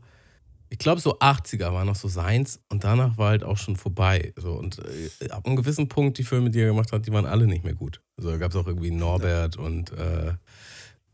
ich 0.70 0.78
glaube 0.78 1.02
so 1.02 1.20
80er 1.20 1.74
war 1.74 1.84
noch 1.84 1.96
so 1.96 2.08
seins 2.08 2.62
und 2.70 2.84
danach 2.84 3.18
war 3.18 3.30
halt 3.30 3.44
auch 3.44 3.58
schon 3.58 3.76
vorbei. 3.76 4.34
So, 4.38 4.54
und 4.54 4.80
äh, 5.20 5.30
ab 5.30 5.46
einem 5.46 5.56
gewissen 5.58 5.90
Punkt, 5.90 6.18
die 6.20 6.24
Filme, 6.24 6.52
die 6.52 6.60
er 6.62 6.68
gemacht 6.68 6.92
hat, 6.94 7.06
die 7.06 7.12
waren 7.12 7.26
alle 7.26 7.48
nicht 7.48 7.64
mehr 7.66 7.74
gut. 7.74 8.02
Also 8.18 8.30
da 8.32 8.38
gab 8.38 8.52
es 8.52 8.56
auch 8.58 8.68
irgendwie 8.68 8.92
Norbert 8.92 9.58
und 9.58 9.92
äh, 9.92 10.30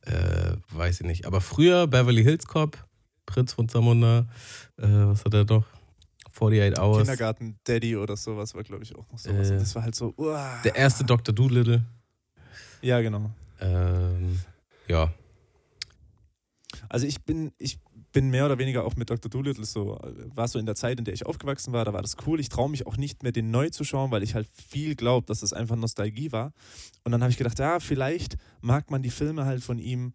äh, 0.01 0.57
weiß 0.69 1.01
ich 1.01 1.07
nicht. 1.07 1.25
Aber 1.25 1.41
früher 1.41 1.87
Beverly 1.87 2.23
Hills 2.23 2.45
Cop, 2.45 2.77
Prinz 3.25 3.53
von 3.53 3.69
Zamunda, 3.69 4.27
äh, 4.77 4.83
was 4.83 5.25
hat 5.25 5.33
er 5.33 5.45
noch? 5.45 5.65
48 6.35 6.79
Hours. 6.79 6.97
Kindergarten 6.99 7.59
Daddy 7.63 7.95
oder 7.95 8.17
sowas 8.17 8.53
war, 8.53 8.63
glaube 8.63 8.83
ich, 8.83 8.95
auch 8.95 9.09
noch 9.11 9.17
sowas. 9.17 9.49
Äh, 9.49 9.53
Und 9.53 9.61
das 9.61 9.75
war 9.75 9.83
halt 9.83 9.95
so, 9.95 10.13
uah. 10.17 10.61
Der 10.63 10.75
erste 10.75 11.03
Dr. 11.03 11.33
Doolittle. 11.33 11.83
Ja, 12.81 13.01
genau. 13.01 13.31
Ähm, 13.61 14.39
ja. 14.87 15.13
Also 16.89 17.07
ich 17.07 17.23
bin, 17.23 17.51
ich 17.57 17.79
bin 18.11 18.29
mehr 18.29 18.45
oder 18.45 18.57
weniger 18.57 18.85
auch 18.85 18.95
mit 18.95 19.09
Dr. 19.09 19.29
Doolittle 19.29 19.65
so, 19.65 19.99
war 20.33 20.47
so 20.47 20.59
in 20.59 20.65
der 20.65 20.75
Zeit, 20.75 20.99
in 20.99 21.05
der 21.05 21.13
ich 21.13 21.25
aufgewachsen 21.25 21.73
war, 21.73 21.83
da 21.83 21.93
war 21.93 22.01
das 22.01 22.15
cool. 22.25 22.39
Ich 22.39 22.49
traue 22.49 22.69
mich 22.69 22.85
auch 22.85 22.97
nicht 22.97 23.23
mehr, 23.23 23.31
den 23.31 23.51
neu 23.51 23.69
zu 23.69 23.83
schauen, 23.83 24.11
weil 24.11 24.23
ich 24.23 24.35
halt 24.35 24.47
viel 24.47 24.95
glaube, 24.95 25.25
dass 25.25 25.41
es 25.41 25.51
einfach 25.51 25.75
Nostalgie 25.75 26.31
war. 26.31 26.53
Und 27.03 27.11
dann 27.11 27.21
habe 27.21 27.31
ich 27.31 27.37
gedacht, 27.37 27.59
ja, 27.59 27.79
vielleicht 27.79 28.37
mag 28.61 28.91
man 28.91 29.01
die 29.01 29.09
Filme 29.09 29.45
halt 29.45 29.63
von 29.63 29.79
ihm 29.79 30.13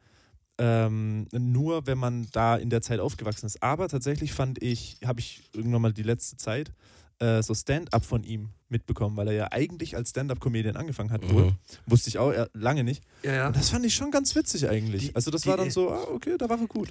ähm, 0.61 1.27
nur, 1.33 1.87
wenn 1.87 1.97
man 1.99 2.29
da 2.33 2.57
in 2.57 2.69
der 2.71 2.83
Zeit 2.83 3.01
aufgewachsen 3.01 3.47
ist. 3.47 3.63
Aber 3.63 3.89
tatsächlich 3.89 4.33
fand 4.33 4.63
ich, 4.63 4.99
habe 5.05 5.21
ich 5.21 5.43
irgendwann 5.55 5.83
mal 5.83 5.93
die 5.93 6.03
letzte 6.03 6.37
Zeit 6.37 6.71
äh, 7.19 7.43
so 7.43 7.55
Stand-up 7.55 8.05
von 8.05 8.23
ihm 8.25 8.51
mitbekommen, 8.69 9.17
weil 9.17 9.29
er 9.29 9.35
ja 9.35 9.49
eigentlich 9.53 9.97
als 9.97 10.11
Stand-up-Comedian 10.11 10.77
angefangen 10.77 11.11
hat. 11.11 11.29
Wohl. 11.33 11.47
Mhm. 11.47 11.53
Wusste 11.87 12.09
ich 12.09 12.19
auch 12.19 12.33
lange 12.55 12.85
nicht. 12.85 13.03
Ja, 13.23 13.33
ja. 13.33 13.47
Und 13.49 13.57
das 13.57 13.71
fand 13.71 13.85
ich 13.87 13.95
schon 13.95 14.11
ganz 14.11 14.35
witzig 14.35 14.69
eigentlich. 14.69 15.09
Die- 15.09 15.15
also 15.17 15.31
das 15.31 15.43
die- 15.43 15.49
war 15.49 15.57
dann 15.57 15.71
so, 15.71 15.91
ah, 15.91 16.05
okay, 16.15 16.37
da 16.39 16.49
war 16.49 16.59
er 16.61 16.67
gut. 16.67 16.89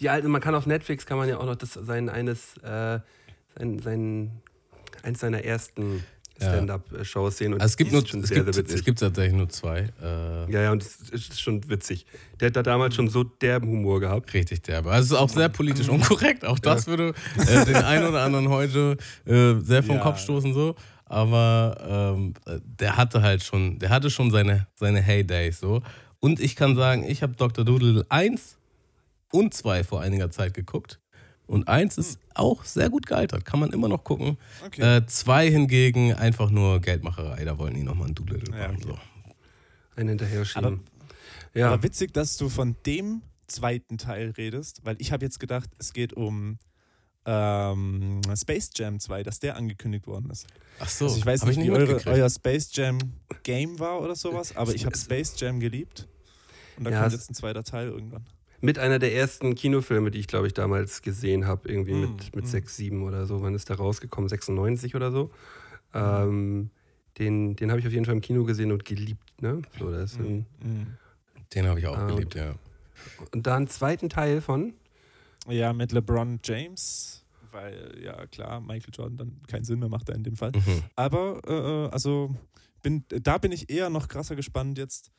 Die 0.00 0.08
alten, 0.08 0.28
man 0.30 0.40
kann 0.40 0.54
auf 0.54 0.66
Netflix 0.66 1.04
kann 1.06 1.18
man 1.18 1.28
ja 1.28 1.38
auch 1.38 1.46
noch 1.46 1.56
das 1.56 1.74
sein 1.74 2.08
eines 2.08 2.56
äh, 2.62 3.00
sein, 3.58 3.78
sein 3.80 4.30
eins 5.02 5.20
seiner 5.20 5.44
ersten. 5.44 6.02
Stand-up-Shows 6.46 7.38
sehen 7.38 7.54
und 7.54 7.60
Also 7.60 7.72
es 7.72 7.76
gibt, 7.76 7.92
nur, 7.92 8.02
es, 8.02 8.10
sehr, 8.10 8.44
gibt, 8.44 8.54
sehr 8.54 8.64
es 8.64 8.84
gibt 8.84 8.98
tatsächlich 8.98 9.34
nur 9.34 9.48
zwei. 9.48 9.88
Äh, 10.02 10.52
ja, 10.52 10.62
ja, 10.62 10.72
und 10.72 10.82
es 10.82 11.10
ist 11.10 11.40
schon 11.40 11.68
witzig. 11.68 12.06
Der 12.40 12.48
hat 12.48 12.56
da 12.56 12.62
damals 12.62 12.94
schon 12.94 13.08
so 13.08 13.24
derben 13.24 13.68
Humor 13.68 14.00
gehabt. 14.00 14.32
Richtig 14.34 14.62
derbe. 14.62 14.90
Also 14.90 15.04
es 15.04 15.10
ist 15.12 15.16
auch 15.16 15.28
sehr 15.28 15.48
politisch 15.48 15.88
unkorrekt. 15.88 16.44
Auch 16.44 16.58
das 16.58 16.86
würde 16.86 17.14
äh, 17.38 17.64
den 17.64 17.76
einen 17.76 18.06
oder 18.06 18.22
anderen 18.22 18.48
heute 18.48 18.96
äh, 19.26 19.54
sehr 19.60 19.82
vom 19.82 19.96
Ja. 19.96 20.02
Kopf 20.02 20.18
stoßen 20.20 20.54
so. 20.54 20.74
Aber 21.04 22.14
ähm, 22.16 22.34
äh, 22.46 22.60
der 22.64 22.96
hatte 22.96 23.20
halt 23.22 23.42
schon, 23.42 23.78
der 23.80 23.90
hatte 23.90 24.10
schon 24.10 24.30
seine, 24.30 24.68
seine 24.74 25.00
Heydays 25.02 25.58
so. 25.60 25.82
Und 26.20 26.38
ich 26.38 26.54
kann 26.54 26.76
sagen, 26.76 27.04
ich 27.04 27.22
habe 27.22 27.34
Dr. 27.34 27.64
Doodle 27.64 28.06
1 28.08 28.58
und 29.32 29.54
2 29.54 29.84
vor 29.84 30.00
einiger 30.00 30.30
Zeit 30.30 30.54
geguckt. 30.54 31.00
Und 31.50 31.66
1 31.68 31.98
ist 31.98 32.18
auch 32.34 32.64
sehr 32.64 32.90
gut 32.90 33.06
gealtert. 33.06 33.44
Kann 33.44 33.58
man 33.58 33.72
immer 33.72 33.88
noch 33.88 34.04
gucken. 34.04 34.38
Okay. 34.64 34.98
Äh, 34.98 35.06
2 35.06 35.50
hingegen 35.50 36.14
einfach 36.14 36.48
nur 36.50 36.80
Geldmacherei. 36.80 37.44
Da 37.44 37.58
wollten 37.58 37.74
die 37.76 37.82
nochmal 37.82 38.08
ein 38.08 38.14
Doodle 38.14 38.38
Ja, 38.52 38.68
machen. 38.68 38.76
okay. 38.76 38.86
So. 38.88 38.98
Einen 39.96 40.08
hinterher 40.10 40.44
schieben. 40.44 40.64
Aber- 40.64 40.78
ja, 41.58 41.72
Aber 41.72 41.82
witzig, 41.82 42.14
dass 42.14 42.36
du 42.36 42.48
von 42.48 42.76
dem 42.86 43.22
zweiten 43.48 43.98
Teil 43.98 44.30
redest, 44.36 44.80
weil 44.84 44.94
ich 45.00 45.10
habe 45.10 45.24
jetzt 45.24 45.40
gedacht, 45.40 45.68
es 45.78 45.92
geht 45.92 46.12
um 46.12 46.58
ähm, 47.26 48.20
Space 48.36 48.70
Jam 48.76 49.00
2, 49.00 49.24
dass 49.24 49.40
der 49.40 49.56
angekündigt 49.56 50.06
worden 50.06 50.30
ist. 50.30 50.46
Ach 50.78 50.88
so, 50.88 51.06
also 51.06 51.18
ich 51.18 51.26
weiß 51.26 51.40
hab 51.42 51.48
nicht, 51.48 51.60
wie 51.60 51.70
eure, 51.70 52.00
euer 52.06 52.30
Space 52.30 52.70
Jam 52.72 52.98
Game 53.42 53.78
war 53.78 54.00
oder 54.00 54.14
sowas, 54.14 54.56
aber 54.56 54.74
ich 54.74 54.86
habe 54.86 54.96
Space 54.96 55.34
Jam 55.36 55.60
geliebt. 55.60 56.06
Und 56.76 56.84
da 56.84 56.90
Ja, 56.90 57.00
kommt 57.02 57.12
jetzt 57.12 57.28
ein 57.30 57.34
zweiter 57.34 57.62
Teil 57.64 57.88
irgendwann. 57.88 58.24
Mit 58.60 58.78
einer 58.78 58.98
der 58.98 59.14
ersten 59.14 59.54
Kinofilme, 59.54 60.10
die 60.10 60.18
ich 60.20 60.26
glaube 60.26 60.46
ich 60.46 60.54
damals 60.54 61.02
gesehen 61.02 61.46
habe, 61.46 61.68
irgendwie 61.68 61.94
Mm, 61.94 62.00
mit, 62.00 62.36
mit 62.36 62.44
mm. 62.44 62.48
6, 62.48 62.76
7 62.76 63.02
oder 63.02 63.26
so. 63.26 63.42
Wann 63.42 63.54
ist 63.54 63.68
der 63.68 63.76
rausgekommen? 63.76 64.28
96 64.28 64.94
oder 64.94 65.10
so. 65.10 65.30
Mm. 65.92 65.96
Ähm, 65.98 66.70
den 67.18 67.56
den 67.56 67.70
habe 67.70 67.80
ich 67.80 67.86
auf 67.86 67.92
jeden 67.92 68.04
Fall 68.04 68.14
im 68.14 68.20
Kino 68.20 68.44
gesehen 68.44 68.70
und 68.72 68.84
geliebt. 68.84 69.42
Ne? 69.42 69.62
So, 69.78 69.90
das 69.90 70.12
ist 70.12 70.20
ein, 70.20 70.46
Mhm. 70.62 70.86
Den 71.54 71.66
habe 71.66 71.80
ich 71.80 71.86
auch 71.86 71.96
Ah, 71.96 72.06
geliebt, 72.06 72.34
ja. 72.36 72.54
und 73.32 73.46
da 73.46 73.56
einen 73.56 73.66
zweiten 73.66 74.08
Teil 74.08 74.40
von. 74.40 74.72
Ja, 75.48 75.72
mit 75.72 75.90
LeBron 75.90 76.38
James, 76.44 77.24
weil 77.50 77.98
ja 78.04 78.26
klar, 78.26 78.60
Michael 78.60 78.92
Jordan 78.94 79.16
dann 79.16 79.40
keinen 79.48 79.64
Sinn 79.64 79.80
mehr 79.80 79.88
macht 79.88 80.08
da 80.08 80.12
in 80.12 80.22
dem 80.22 80.36
Fall. 80.36 80.52
Mhm. 80.52 80.82
Aber 80.94 81.40
äh, 81.46 81.92
also 81.92 82.34
bin, 82.82 83.04
da 83.08 83.38
bin 83.38 83.50
ich 83.52 83.68
eher 83.70 83.90
noch 83.90 84.06
krasser 84.06 84.36
gespannt 84.36 84.78
jetzt, 84.78 85.10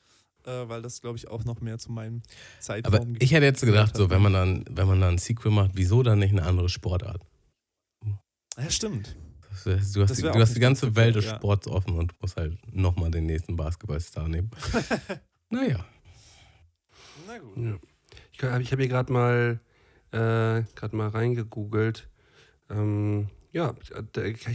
äh, 0.45 0.69
weil 0.69 0.81
das 0.81 1.01
glaube 1.01 1.18
ich 1.18 1.27
auch 1.27 1.43
noch 1.43 1.61
mehr 1.61 1.77
zu 1.77 1.91
meinem 1.91 2.22
Zeitraum 2.59 2.93
Aber 2.93 3.07
ich 3.19 3.31
hätte 3.31 3.45
jetzt 3.45 3.61
gedacht, 3.61 3.95
so, 3.95 4.09
wenn 4.09 4.22
man 4.22 4.34
dann, 4.34 4.65
wenn 4.69 4.88
man 4.88 5.01
dann 5.01 5.15
ein 5.15 5.18
Sequel 5.18 5.51
macht, 5.51 5.72
wieso 5.73 6.03
dann 6.03 6.19
nicht 6.19 6.31
eine 6.31 6.43
andere 6.43 6.69
Sportart? 6.69 7.22
Ja, 8.57 8.69
stimmt. 8.69 9.15
Du 9.63 9.72
hast, 10.01 10.18
die, 10.18 10.23
wär 10.23 10.31
du 10.31 10.39
hast 10.39 10.55
die 10.55 10.59
ganze 10.59 10.85
ganz 10.85 10.95
Welt 10.95 11.15
des 11.15 11.26
verkehrt, 11.26 11.26
ja. 11.26 11.35
Sports 11.38 11.68
offen 11.68 11.97
und 11.97 12.19
musst 12.22 12.38
halt 12.38 12.57
nochmal 12.73 13.11
den 13.11 13.26
nächsten 13.26 13.55
Basketballstar 13.55 14.27
nehmen. 14.27 14.49
naja. 15.49 15.85
Na 17.27 17.38
gut. 17.38 17.57
Ja. 17.57 17.77
Ich, 18.31 18.39
ich 18.39 18.72
habe 18.72 18.81
hier 18.81 18.88
gerade 18.88 19.11
mal, 19.13 19.59
äh, 20.11 20.63
grad 20.76 20.93
mal 20.93 21.09
reingegoogelt. 21.09 22.09
Ähm, 22.69 23.30
ja, 23.51 23.76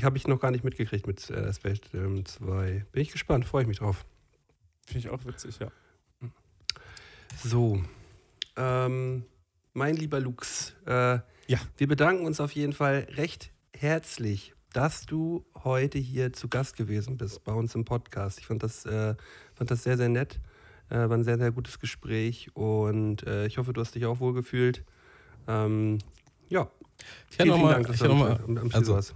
habe 0.02 0.16
ich 0.16 0.26
noch 0.26 0.40
gar 0.40 0.50
nicht 0.50 0.64
mitgekriegt 0.64 1.06
mit 1.06 1.28
äh, 1.30 1.52
Space 1.52 1.80
Jam 1.92 2.24
2. 2.24 2.86
Bin 2.90 3.02
ich 3.02 3.12
gespannt, 3.12 3.44
freue 3.44 3.62
ich 3.62 3.68
mich 3.68 3.78
drauf. 3.78 4.06
Finde 4.86 4.98
ich 5.00 5.10
auch 5.10 5.24
witzig, 5.24 5.58
ja. 5.58 5.70
So, 7.44 7.82
ähm, 8.56 9.24
mein 9.74 9.96
lieber 9.96 10.20
Lux, 10.20 10.74
äh, 10.86 11.18
Ja. 11.48 11.58
wir 11.76 11.86
bedanken 11.88 12.24
uns 12.24 12.40
auf 12.40 12.52
jeden 12.52 12.72
Fall 12.72 13.06
recht 13.16 13.50
herzlich, 13.76 14.54
dass 14.72 15.06
du 15.06 15.44
heute 15.64 15.98
hier 15.98 16.32
zu 16.32 16.48
Gast 16.48 16.76
gewesen 16.76 17.16
bist 17.18 17.44
bei 17.44 17.52
uns 17.52 17.74
im 17.74 17.84
Podcast. 17.84 18.38
Ich 18.38 18.46
fand 18.46 18.62
das, 18.62 18.86
äh, 18.86 19.14
fand 19.54 19.70
das 19.70 19.82
sehr, 19.82 19.96
sehr 19.96 20.08
nett. 20.08 20.40
Äh, 20.88 20.96
war 21.08 21.12
ein 21.12 21.24
sehr, 21.24 21.36
sehr 21.38 21.50
gutes 21.50 21.78
Gespräch 21.80 22.50
und 22.54 23.26
äh, 23.26 23.46
ich 23.46 23.58
hoffe, 23.58 23.72
du 23.72 23.80
hast 23.80 23.94
dich 23.94 24.06
auch 24.06 24.20
wohl 24.20 24.32
gefühlt. 24.34 24.84
Ähm, 25.48 25.98
ja, 26.48 26.70
Ich 27.30 27.38
hätte 27.38 27.48
noch 27.50 27.58
mal, 27.58 27.82
dass 27.82 27.96
ich 27.96 28.00
du 28.00 28.08
noch 28.08 28.16
mal 28.18 28.40
am, 28.44 28.56
am 28.56 28.66
Spiel 28.70 28.74
also, 28.76 28.94
warst. 28.94 29.14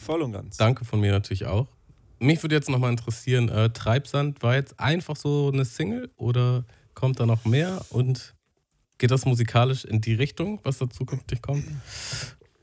Voll 0.00 0.22
und 0.22 0.32
ganz. 0.32 0.56
danke 0.56 0.84
von 0.84 1.00
mir 1.00 1.10
natürlich 1.12 1.46
auch. 1.46 1.66
Mich 2.18 2.42
würde 2.42 2.54
jetzt 2.54 2.68
nochmal 2.68 2.90
interessieren, 2.90 3.48
äh, 3.48 3.70
Treibsand 3.70 4.42
war 4.42 4.54
jetzt 4.54 4.78
einfach 4.78 5.16
so 5.16 5.50
eine 5.52 5.64
Single 5.64 6.10
oder 6.16 6.64
kommt 6.94 7.20
da 7.20 7.26
noch 7.26 7.44
mehr 7.44 7.84
und 7.90 8.34
geht 8.98 9.10
das 9.10 9.24
musikalisch 9.24 9.84
in 9.84 10.00
die 10.00 10.14
Richtung, 10.14 10.60
was 10.62 10.78
da 10.78 10.88
zukünftig 10.88 11.42
kommt? 11.42 11.64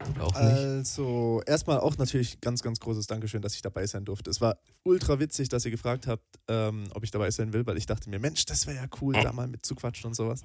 Oder 0.09 0.23
auch 0.23 0.33
nicht? 0.33 0.41
Also, 0.41 1.41
erstmal 1.45 1.79
auch 1.79 1.97
natürlich 1.97 2.41
ganz, 2.41 2.63
ganz 2.63 2.79
großes 2.79 3.07
Dankeschön, 3.07 3.41
dass 3.41 3.53
ich 3.55 3.61
dabei 3.61 3.85
sein 3.85 4.05
durfte. 4.05 4.29
Es 4.29 4.41
war 4.41 4.57
ultra 4.83 5.19
witzig, 5.19 5.49
dass 5.49 5.65
ihr 5.65 5.71
gefragt 5.71 6.07
habt, 6.07 6.23
ähm, 6.47 6.85
ob 6.93 7.03
ich 7.03 7.11
dabei 7.11 7.29
sein 7.31 7.53
will, 7.53 7.65
weil 7.67 7.77
ich 7.77 7.85
dachte 7.85 8.09
mir, 8.09 8.19
Mensch, 8.19 8.45
das 8.45 8.65
wäre 8.67 8.77
ja 8.77 8.85
cool, 9.01 9.13
da 9.13 9.31
mal 9.31 9.47
mit 9.47 9.65
zu 9.65 9.75
quatschen 9.75 10.07
und 10.07 10.15
sowas 10.15 10.41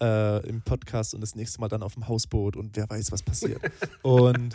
äh, 0.00 0.46
im 0.46 0.62
Podcast 0.62 1.14
und 1.14 1.20
das 1.20 1.34
nächste 1.34 1.60
Mal 1.60 1.68
dann 1.68 1.82
auf 1.82 1.94
dem 1.94 2.08
Hausboot 2.08 2.56
und 2.56 2.76
wer 2.76 2.88
weiß, 2.88 3.12
was 3.12 3.22
passiert. 3.22 3.62
und 4.02 4.54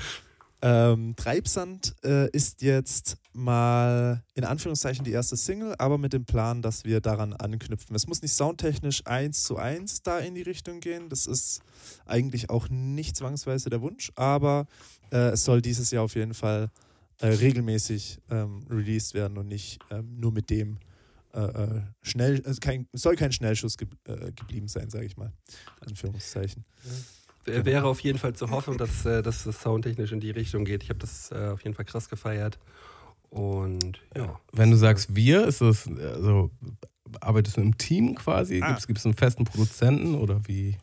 ähm, 0.65 1.13
Treibsand 1.17 1.93
äh, 2.05 2.29
ist 2.29 2.61
jetzt 2.61 3.17
mal 3.33 4.23
in 4.33 4.45
Anführungszeichen 4.45 5.03
die 5.03 5.11
erste 5.11 5.35
Single, 5.35 5.75
aber 5.77 5.97
mit 5.97 6.13
dem 6.13 6.23
Plan, 6.23 6.61
dass 6.61 6.85
wir 6.85 7.01
daran 7.01 7.33
anknüpfen. 7.33 7.93
Es 7.97 8.07
muss 8.07 8.21
nicht 8.21 8.33
soundtechnisch 8.33 9.05
eins 9.05 9.43
zu 9.43 9.57
eins 9.57 10.03
da 10.03 10.19
in 10.19 10.35
die 10.35 10.41
Richtung 10.41 10.79
gehen. 10.79 11.09
Das 11.09 11.27
ist 11.27 11.59
eigentlich 12.05 12.49
auch 12.49 12.69
nicht 12.69 13.17
zwangsweise 13.17 13.69
der 13.69 13.81
Wunsch, 13.81 14.13
aber 14.15 14.67
äh, 15.11 15.31
es 15.31 15.43
soll 15.43 15.61
dieses 15.61 15.91
Jahr 15.91 16.05
auf 16.05 16.15
jeden 16.15 16.33
Fall 16.33 16.71
äh, 17.19 17.27
regelmäßig 17.27 18.19
ähm, 18.29 18.65
released 18.69 19.13
werden 19.13 19.37
und 19.37 19.49
nicht 19.49 19.79
ähm, 19.91 20.17
nur 20.17 20.31
mit 20.31 20.49
dem 20.49 20.77
äh, 21.33 21.41
äh, 21.41 21.81
schnell, 22.03 22.41
also 22.45 22.61
kein, 22.61 22.87
soll 22.93 23.17
kein 23.17 23.33
Schnellschuss 23.33 23.77
ge 23.77 23.89
äh, 24.05 24.31
geblieben 24.31 24.69
sein, 24.69 24.89
sage 24.89 25.07
ich 25.07 25.17
mal. 25.17 25.33
Anführungszeichen. 25.81 26.63
W- 27.45 27.65
Wäre 27.65 27.85
auf 27.85 27.99
jeden 28.01 28.19
Fall 28.19 28.33
zu 28.33 28.49
hoffen, 28.49 28.77
dass, 28.77 29.05
äh, 29.05 29.21
dass 29.21 29.43
das 29.43 29.61
soundtechnisch 29.61 30.11
in 30.11 30.19
die 30.19 30.31
Richtung 30.31 30.65
geht. 30.65 30.83
Ich 30.83 30.89
habe 30.89 30.99
das 30.99 31.31
äh, 31.31 31.49
auf 31.53 31.63
jeden 31.63 31.75
Fall 31.75 31.85
krass 31.85 32.09
gefeiert. 32.09 32.59
Und 33.29 33.99
ja. 34.15 34.39
Wenn 34.51 34.71
du 34.71 34.77
sagst 34.77 35.15
wir, 35.15 35.45
ist 35.47 35.61
das, 35.61 35.87
also 35.87 36.51
arbeitest 37.19 37.57
du 37.57 37.61
im 37.61 37.77
Team 37.77 38.15
quasi? 38.15 38.61
Ah. 38.61 38.77
Gibt 38.85 38.99
es 38.99 39.05
einen 39.05 39.15
festen 39.15 39.43
Produzenten 39.43 40.15
oder 40.15 40.47
wie? 40.47 40.77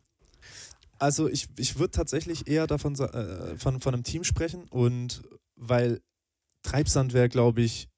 Also 0.98 1.28
ich, 1.28 1.48
ich 1.56 1.78
würde 1.78 1.92
tatsächlich 1.92 2.46
eher 2.46 2.66
davon 2.66 2.94
äh, 2.94 3.56
von, 3.56 3.80
von 3.80 3.94
einem 3.94 4.02
Team 4.02 4.24
sprechen 4.24 4.64
und 4.68 5.22
weil 5.56 6.00
Treibsand 6.62 7.14
wäre, 7.14 7.28
glaube 7.28 7.62
ich, 7.62 7.88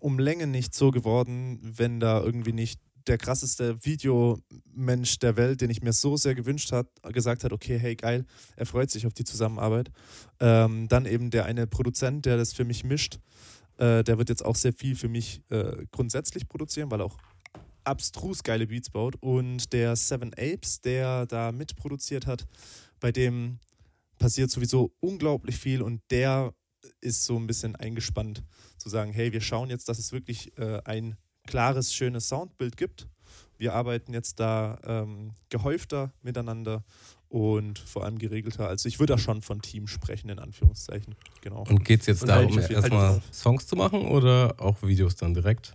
um 0.00 0.18
Länge 0.18 0.46
nicht 0.46 0.74
so 0.74 0.90
geworden, 0.90 1.58
wenn 1.62 2.00
da 2.00 2.20
irgendwie 2.20 2.52
nicht 2.52 2.80
der 3.06 3.18
krasseste 3.18 3.84
Videomensch 3.84 5.18
der 5.18 5.36
Welt, 5.36 5.60
den 5.60 5.70
ich 5.70 5.82
mir 5.82 5.92
so 5.92 6.16
sehr 6.16 6.34
gewünscht 6.34 6.72
hat, 6.72 6.86
gesagt 7.12 7.44
hat, 7.44 7.52
okay, 7.52 7.78
hey 7.78 7.96
geil, 7.96 8.24
er 8.56 8.66
freut 8.66 8.90
sich 8.90 9.06
auf 9.06 9.14
die 9.14 9.24
Zusammenarbeit. 9.24 9.90
Ähm, 10.40 10.88
dann 10.88 11.06
eben 11.06 11.30
der 11.30 11.44
eine 11.44 11.66
Produzent, 11.66 12.26
der 12.26 12.36
das 12.36 12.52
für 12.52 12.64
mich 12.64 12.84
mischt. 12.84 13.18
Äh, 13.78 14.04
der 14.04 14.18
wird 14.18 14.28
jetzt 14.28 14.44
auch 14.44 14.56
sehr 14.56 14.72
viel 14.72 14.96
für 14.96 15.08
mich 15.08 15.40
äh, 15.50 15.86
grundsätzlich 15.90 16.48
produzieren, 16.48 16.90
weil 16.90 17.00
er 17.00 17.06
auch 17.06 17.18
abstrus 17.84 18.42
geile 18.42 18.66
Beats 18.66 18.90
baut. 18.90 19.16
Und 19.20 19.72
der 19.72 19.96
Seven 19.96 20.32
Apes, 20.34 20.80
der 20.80 21.26
da 21.26 21.52
mitproduziert 21.52 22.26
hat, 22.26 22.46
bei 23.00 23.12
dem 23.12 23.58
passiert 24.18 24.50
sowieso 24.50 24.94
unglaublich 25.00 25.56
viel 25.56 25.82
und 25.82 26.00
der 26.10 26.54
ist 27.00 27.24
so 27.24 27.36
ein 27.36 27.46
bisschen 27.46 27.76
eingespannt 27.76 28.44
zu 28.76 28.88
sagen, 28.88 29.12
hey, 29.12 29.32
wir 29.32 29.40
schauen 29.40 29.70
jetzt, 29.70 29.88
dass 29.88 29.98
es 29.98 30.12
wirklich 30.12 30.56
äh, 30.58 30.80
ein 30.84 31.16
klares, 31.46 31.92
schönes 31.94 32.28
Soundbild 32.28 32.76
gibt. 32.76 33.08
Wir 33.58 33.74
arbeiten 33.74 34.12
jetzt 34.12 34.40
da 34.40 34.78
ähm, 34.84 35.32
gehäufter 35.48 36.12
miteinander 36.22 36.82
und 37.28 37.78
vor 37.78 38.04
allem 38.04 38.18
geregelter. 38.18 38.68
Also 38.68 38.88
ich 38.88 38.98
würde 38.98 39.14
da 39.14 39.18
schon 39.18 39.40
von 39.42 39.62
Team 39.62 39.86
sprechen, 39.86 40.28
in 40.28 40.38
Anführungszeichen. 40.38 41.14
Genau. 41.40 41.64
Und 41.68 41.84
geht 41.84 42.00
es 42.00 42.06
jetzt 42.06 42.22
Und 42.22 42.28
darum, 42.28 42.56
halt- 42.56 42.70
erstmal 42.70 43.12
halt- 43.14 43.34
Songs 43.34 43.66
zu 43.66 43.76
machen 43.76 44.02
oder 44.06 44.56
auch 44.58 44.82
Videos 44.82 45.16
dann 45.16 45.32
direkt? 45.34 45.74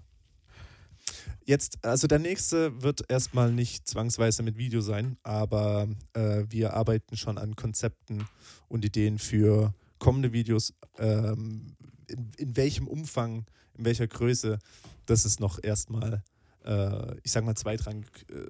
Jetzt, 1.46 1.84
also 1.86 2.08
der 2.08 2.20
nächste 2.20 2.82
wird 2.84 3.10
erstmal 3.10 3.54
nicht 3.54 3.88
zwangsweise 3.88 4.44
mit 4.44 4.58
Video 4.58 4.82
sein, 4.82 5.18
aber 5.24 5.88
äh, 6.14 6.44
wir 6.50 6.74
arbeiten 6.74 7.16
schon 7.16 7.38
an 7.38 7.56
Konzepten 7.56 8.28
und 8.68 8.84
Ideen 8.84 9.18
für 9.18 9.74
kommende 9.98 10.34
Videos. 10.34 10.74
Ähm, 11.00 11.78
in, 12.10 12.32
in 12.38 12.58
welchem 12.58 12.88
Umfang, 12.88 13.46
in 13.78 13.86
welcher 13.86 14.08
Größe, 14.08 14.60
das 15.08 15.26
ist 15.26 15.40
noch 15.40 15.62
erstmal, 15.64 16.24
äh, 16.64 17.16
ich 17.24 17.32
sag 17.32 17.44
mal, 17.44 17.56
zweitrangig. 17.56 18.06
Äh, 18.30 18.48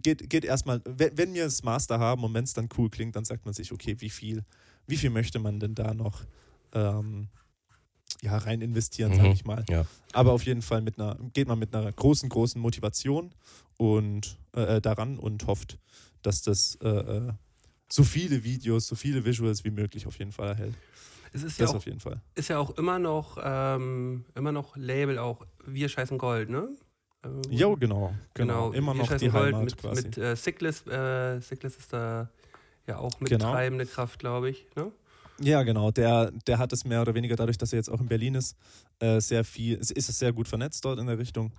geht, 0.00 0.28
geht 0.28 0.44
erstmal, 0.44 0.80
wenn, 0.84 1.16
wenn 1.16 1.34
wir 1.34 1.44
das 1.44 1.62
Master 1.62 1.98
haben 1.98 2.24
und 2.24 2.34
wenn 2.34 2.44
es 2.44 2.54
dann 2.54 2.68
cool 2.76 2.90
klingt, 2.90 3.14
dann 3.14 3.24
sagt 3.24 3.44
man 3.44 3.54
sich, 3.54 3.72
okay, 3.72 3.96
wie 4.00 4.10
viel, 4.10 4.44
wie 4.86 4.96
viel 4.96 5.10
möchte 5.10 5.38
man 5.38 5.60
denn 5.60 5.74
da 5.74 5.94
noch 5.94 6.24
ähm, 6.72 7.28
ja, 8.22 8.36
rein 8.38 8.60
investieren, 8.60 9.12
Mhm. 9.16 9.26
ich 9.32 9.44
mal. 9.44 9.64
Ja. 9.68 9.86
Aber 10.12 10.32
auf 10.32 10.44
jeden 10.44 10.62
Fall 10.62 10.80
mit 10.82 10.98
einer, 10.98 11.16
geht 11.32 11.48
man 11.48 11.58
mit 11.58 11.74
einer 11.74 11.90
großen, 11.92 12.28
großen 12.28 12.60
Motivation 12.60 13.32
und 13.76 14.36
äh, 14.52 14.80
daran 14.80 15.18
und 15.18 15.46
hofft, 15.46 15.78
dass 16.22 16.42
das 16.42 16.76
äh, 16.82 16.88
äh, 16.88 17.32
so 17.90 18.04
viele 18.04 18.44
Videos, 18.44 18.86
so 18.86 18.94
viele 18.94 19.24
Visuals 19.24 19.64
wie 19.64 19.70
möglich 19.70 20.06
auf 20.06 20.18
jeden 20.18 20.32
Fall 20.32 20.48
erhält. 20.48 20.74
Es 21.32 21.42
ist 21.42 21.58
ja, 21.58 21.64
Das 21.64 21.72
auch, 21.72 21.76
auf 21.76 21.86
jeden 21.86 22.00
Fall. 22.00 22.20
ist 22.34 22.48
ja 22.48 22.58
auch 22.58 22.70
immer 22.76 22.98
noch, 22.98 23.38
ähm, 23.42 24.24
immer 24.34 24.52
noch 24.52 24.76
Label, 24.76 25.18
auch 25.18 25.46
Wir 25.66 25.88
scheißen 25.88 26.18
Gold, 26.18 26.50
ne? 26.50 26.68
Ähm, 27.24 27.40
Jo, 27.50 27.76
genau, 27.76 28.12
genau. 28.34 28.72
Immer 28.72 28.94
Wir 28.94 29.02
noch 29.02 29.16
die 29.16 29.28
Gold 29.28 29.46
Heimat 29.54 29.64
mit, 29.64 29.76
quasi. 29.78 30.02
Mit 30.02 30.18
äh, 30.18 30.36
Sickless, 30.36 30.86
äh, 30.86 31.40
Sickless 31.40 31.76
ist 31.76 31.92
da 31.92 32.28
ja 32.86 32.98
auch 32.98 33.18
mit 33.20 33.30
Genau. 33.30 33.52
treibende 33.52 33.86
Kraft, 33.86 34.18
glaube 34.18 34.50
ich. 34.50 34.66
Ne? 34.76 34.90
Ja, 35.40 35.62
genau. 35.62 35.90
Der, 35.90 36.30
der 36.46 36.58
hat 36.58 36.72
es 36.72 36.84
mehr 36.84 37.00
oder 37.00 37.14
weniger 37.14 37.36
dadurch, 37.36 37.56
dass 37.58 37.72
er 37.72 37.78
jetzt 37.78 37.88
auch 37.90 38.00
in 38.00 38.08
Berlin 38.08 38.34
ist, 38.34 38.56
äh, 38.98 39.20
sehr 39.20 39.44
viel, 39.44 39.76
ist 39.78 39.96
es 39.96 40.18
sehr 40.18 40.32
gut 40.32 40.46
vernetzt 40.48 40.84
dort 40.84 40.98
in 40.98 41.06
der 41.06 41.18
Richtung. 41.18 41.52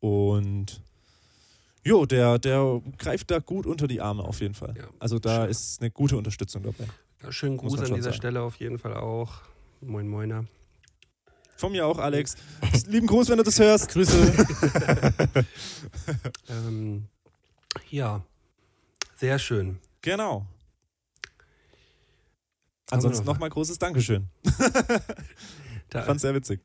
Und 0.00 0.80
jo, 1.84 2.06
der, 2.06 2.38
der 2.38 2.80
greift 2.98 3.30
da 3.30 3.38
gut 3.38 3.66
unter 3.66 3.88
die 3.88 4.00
Arme 4.00 4.22
auf 4.22 4.40
jeden 4.40 4.54
Fall. 4.54 4.74
Ja. 4.76 4.84
Also 4.98 5.18
da 5.18 5.46
ist 5.46 5.80
eine 5.80 5.90
gute 5.90 6.16
Unterstützung 6.16 6.62
dabei. 6.62 6.86
Schönen 7.30 7.56
Gruß 7.56 7.78
an 7.80 7.86
dieser 7.86 8.02
sagen. 8.02 8.16
Stelle 8.16 8.42
auf 8.42 8.56
jeden 8.56 8.78
Fall 8.78 8.94
auch. 8.94 9.42
Moin 9.80 10.08
Moiner. 10.08 10.44
Von 11.56 11.72
mir 11.72 11.86
auch, 11.86 11.98
Alex. 11.98 12.36
Lieben 12.86 13.06
Gruß, 13.06 13.28
wenn 13.30 13.38
du 13.38 13.44
das 13.44 13.58
hörst. 13.58 13.88
Grüße. 13.90 14.32
Ähm, 16.48 17.06
ja, 17.90 18.24
sehr 19.16 19.38
schön. 19.38 19.78
Genau. 20.02 20.46
Ansonsten 22.90 23.24
noch- 23.24 23.34
nochmal 23.34 23.50
großes 23.50 23.78
Dankeschön. 23.78 24.28
Da, 25.90 26.02
Fand 26.02 26.20
sehr 26.20 26.34
witzig. 26.34 26.60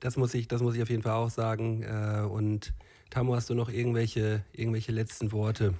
das, 0.00 0.16
muss 0.16 0.34
ich, 0.34 0.48
das 0.48 0.60
muss 0.62 0.74
ich 0.74 0.82
auf 0.82 0.90
jeden 0.90 1.02
Fall 1.02 1.12
auch 1.12 1.30
sagen. 1.30 1.82
Äh, 1.84 2.22
und 2.28 2.74
Tamu, 3.10 3.34
hast 3.36 3.48
du 3.50 3.54
noch 3.54 3.68
irgendwelche, 3.68 4.44
irgendwelche 4.52 4.90
letzten 4.90 5.30
Worte? 5.30 5.74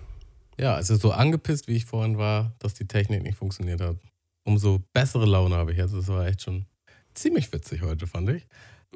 Ja, 0.58 0.74
also 0.74 0.96
so 0.96 1.12
angepisst, 1.12 1.68
wie 1.68 1.76
ich 1.76 1.84
vorhin 1.84 2.18
war, 2.18 2.52
dass 2.58 2.74
die 2.74 2.86
Technik 2.86 3.22
nicht 3.22 3.38
funktioniert 3.38 3.80
hat. 3.80 3.96
Umso 4.44 4.80
bessere 4.92 5.26
Laune 5.26 5.54
habe 5.56 5.72
ich 5.72 5.78
jetzt. 5.78 5.94
Das 5.94 6.08
war 6.08 6.26
echt 6.26 6.42
schon 6.42 6.66
ziemlich 7.14 7.52
witzig 7.52 7.82
heute, 7.82 8.06
fand 8.06 8.30
ich. 8.30 8.46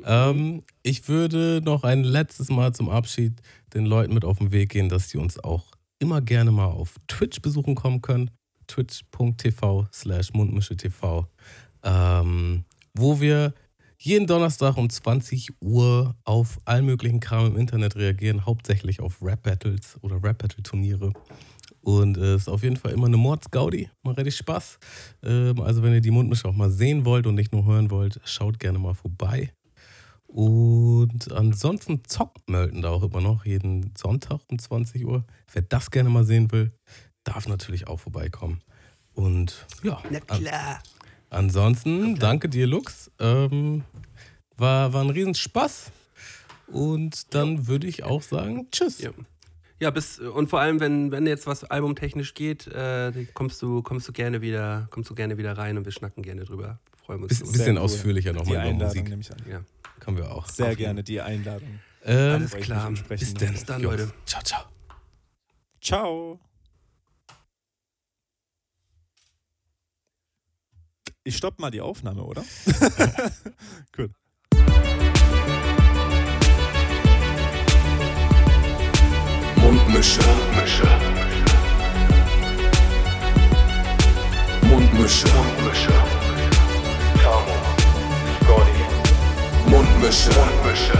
Ähm, 0.05 0.63
ich 0.83 1.09
würde 1.09 1.63
noch 1.65 1.85
ein 1.85 2.05
letztes 2.05 2.51
Mal 2.51 2.75
zum 2.75 2.91
Abschied 2.91 3.41
den 3.73 3.87
Leuten 3.87 4.13
mit 4.13 4.25
auf 4.25 4.39
den 4.39 4.53
Weg 4.53 4.71
gehen, 4.71 4.89
dass 4.89 5.09
sie 5.09 5.19
uns 5.19 5.39
auch 5.43 5.73
immer 5.99 6.21
gerne 6.21 6.51
mal 6.51 6.67
auf 6.67 6.97
Twitch 7.09 7.41
besuchen 7.41 7.75
kommen 7.75 8.03
können. 8.03 8.31
twitch.tv 8.67 9.87
slash 9.93 10.33
mundmische.tv 10.35 11.29
ähm, 11.87 12.65
wo 12.95 13.21
wir 13.21 13.55
jeden 13.99 14.27
Donnerstag 14.27 14.77
um 14.77 14.91
20 14.91 15.61
Uhr 15.61 16.15
auf 16.25 16.59
allen 16.65 16.87
möglichen 16.87 17.21
Kram 17.21 17.47
im 17.47 17.57
Internet 17.57 17.97
reagieren, 17.97 18.47
hauptsächlich 18.47 19.01
auf 19.01 19.23
Rap-Battles 19.23 19.99
oder 20.03 20.23
Rap-Battle-Turniere. 20.23 21.13
Und 21.81 22.17
es 22.17 22.43
ist 22.43 22.49
auf 22.49 22.63
jeden 22.63 22.77
Fall 22.77 22.93
immer 22.93 23.07
eine 23.07 23.17
Mordsgaudi, 23.17 23.89
macht 24.03 24.19
richtig 24.19 24.37
Spaß. 24.37 24.79
Ähm, 25.23 25.61
also 25.61 25.83
wenn 25.83 25.93
ihr 25.93 26.01
die 26.01 26.11
Mundmische 26.11 26.49
auch 26.49 26.55
mal 26.55 26.71
sehen 26.71 27.05
wollt 27.05 27.27
und 27.27 27.37
nicht 27.37 27.53
nur 27.53 27.65
hören 27.65 27.91
wollt, 27.91 28.21
schaut 28.25 28.59
gerne 28.59 28.79
mal 28.79 28.95
vorbei. 28.95 29.53
Und 30.27 31.33
ansonsten 31.33 32.03
zockt 32.05 32.51
Mölten 32.51 32.83
da 32.83 32.91
auch 32.91 33.05
immer 33.05 33.21
noch 33.21 33.47
jeden 33.47 33.93
Sonntag 33.97 34.41
um 34.51 34.59
20 34.59 35.07
Uhr. 35.07 35.25
Wer 35.53 35.63
das 35.63 35.91
gerne 35.91 36.11
mal 36.11 36.25
sehen 36.25 36.51
will, 36.51 36.73
darf 37.25 37.47
natürlich 37.47 37.87
auch 37.87 38.01
vorbeikommen. 38.01 38.61
Und 39.15 39.67
ja, 39.83 40.03
Na 40.11 40.21
klar. 40.21 40.83
Ansonsten, 41.31 42.17
danke 42.17 42.49
dir, 42.49 42.67
Lux. 42.67 43.11
Ähm, 43.19 43.85
war, 44.57 44.93
war 44.93 45.03
ein 45.03 45.11
Riesenspaß. 45.11 45.91
Und 46.69 47.35
dann 47.35 47.67
würde 47.67 47.87
ich 47.87 48.05
auch 48.05 48.23
sagen, 48.23 48.69
tschüss. 48.71 49.01
Ja. 49.01 49.11
Ja, 49.79 49.91
bis, 49.91 50.19
und 50.19 50.49
vor 50.49 50.61
allem, 50.61 50.81
wenn, 50.81 51.11
wenn 51.13 51.27
jetzt 51.27 51.47
was 51.47 51.63
albumtechnisch 51.65 52.33
geht, 52.33 52.67
äh, 52.67 53.13
kommst, 53.35 53.61
du, 53.61 53.83
kommst, 53.83 54.09
du 54.09 54.13
gerne 54.13 54.41
wieder, 54.41 54.89
kommst 54.91 55.11
du 55.11 55.15
gerne 55.15 55.37
wieder 55.37 55.59
rein 55.59 55.77
und 55.77 55.85
wir 55.85 55.93
schnacken 55.93 56.23
gerne 56.23 56.45
drüber. 56.45 56.79
Freuen 57.05 57.23
uns. 57.23 57.29
Bisschen, 57.29 57.47
Sehr 57.47 57.53
bisschen 57.53 57.77
cool. 57.77 57.83
ausführlicher 57.83 58.33
nochmal 58.33 58.55
über 58.55 58.63
Einladung 58.63 58.87
Musik. 58.87 59.09
nehme 59.11 59.21
ich 59.21 59.31
an. 59.31 59.39
Ja. 59.51 59.61
Können 60.01 60.17
wir 60.17 60.31
auch. 60.33 60.49
Sehr 60.49 60.75
gerne 60.77 61.03
die 61.05 61.21
Einladung. 61.21 61.79
Ähm, 62.05 62.33
Alles 62.33 62.53
klar. 62.53 62.91
bis 63.09 63.35
denn. 63.35 63.53
Bis 63.53 63.65
dann, 63.67 63.83
Jungs. 63.83 63.99
Leute. 63.99 64.13
Ciao, 64.25 64.43
ciao. 64.43 64.63
Ciao. 65.83 66.41
Ich 71.27 71.37
stopp 71.39 71.59
mal 71.59 71.73
die 71.73 71.81
Aufnahme, 71.81 72.23
oder? 72.23 72.45
Gut. 73.97 74.13
Mundmische. 79.57 80.21
Mische. 80.55 80.87
Mundmische. 84.69 85.27
Mische. 85.65 85.93
Tamo. 87.21 87.57
Scotty. 88.45 89.69
Mundmische. 89.69 90.31
Mische. 90.65 90.99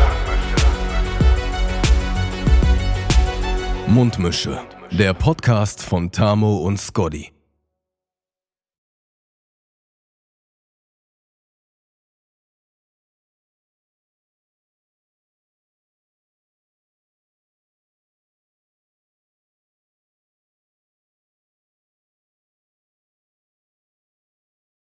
Mundmische. 3.87 4.61
Der 4.91 5.15
Podcast 5.15 5.85
von 5.85 6.11
Tamo 6.11 6.57
und 6.57 6.81
Scotty. 6.81 7.36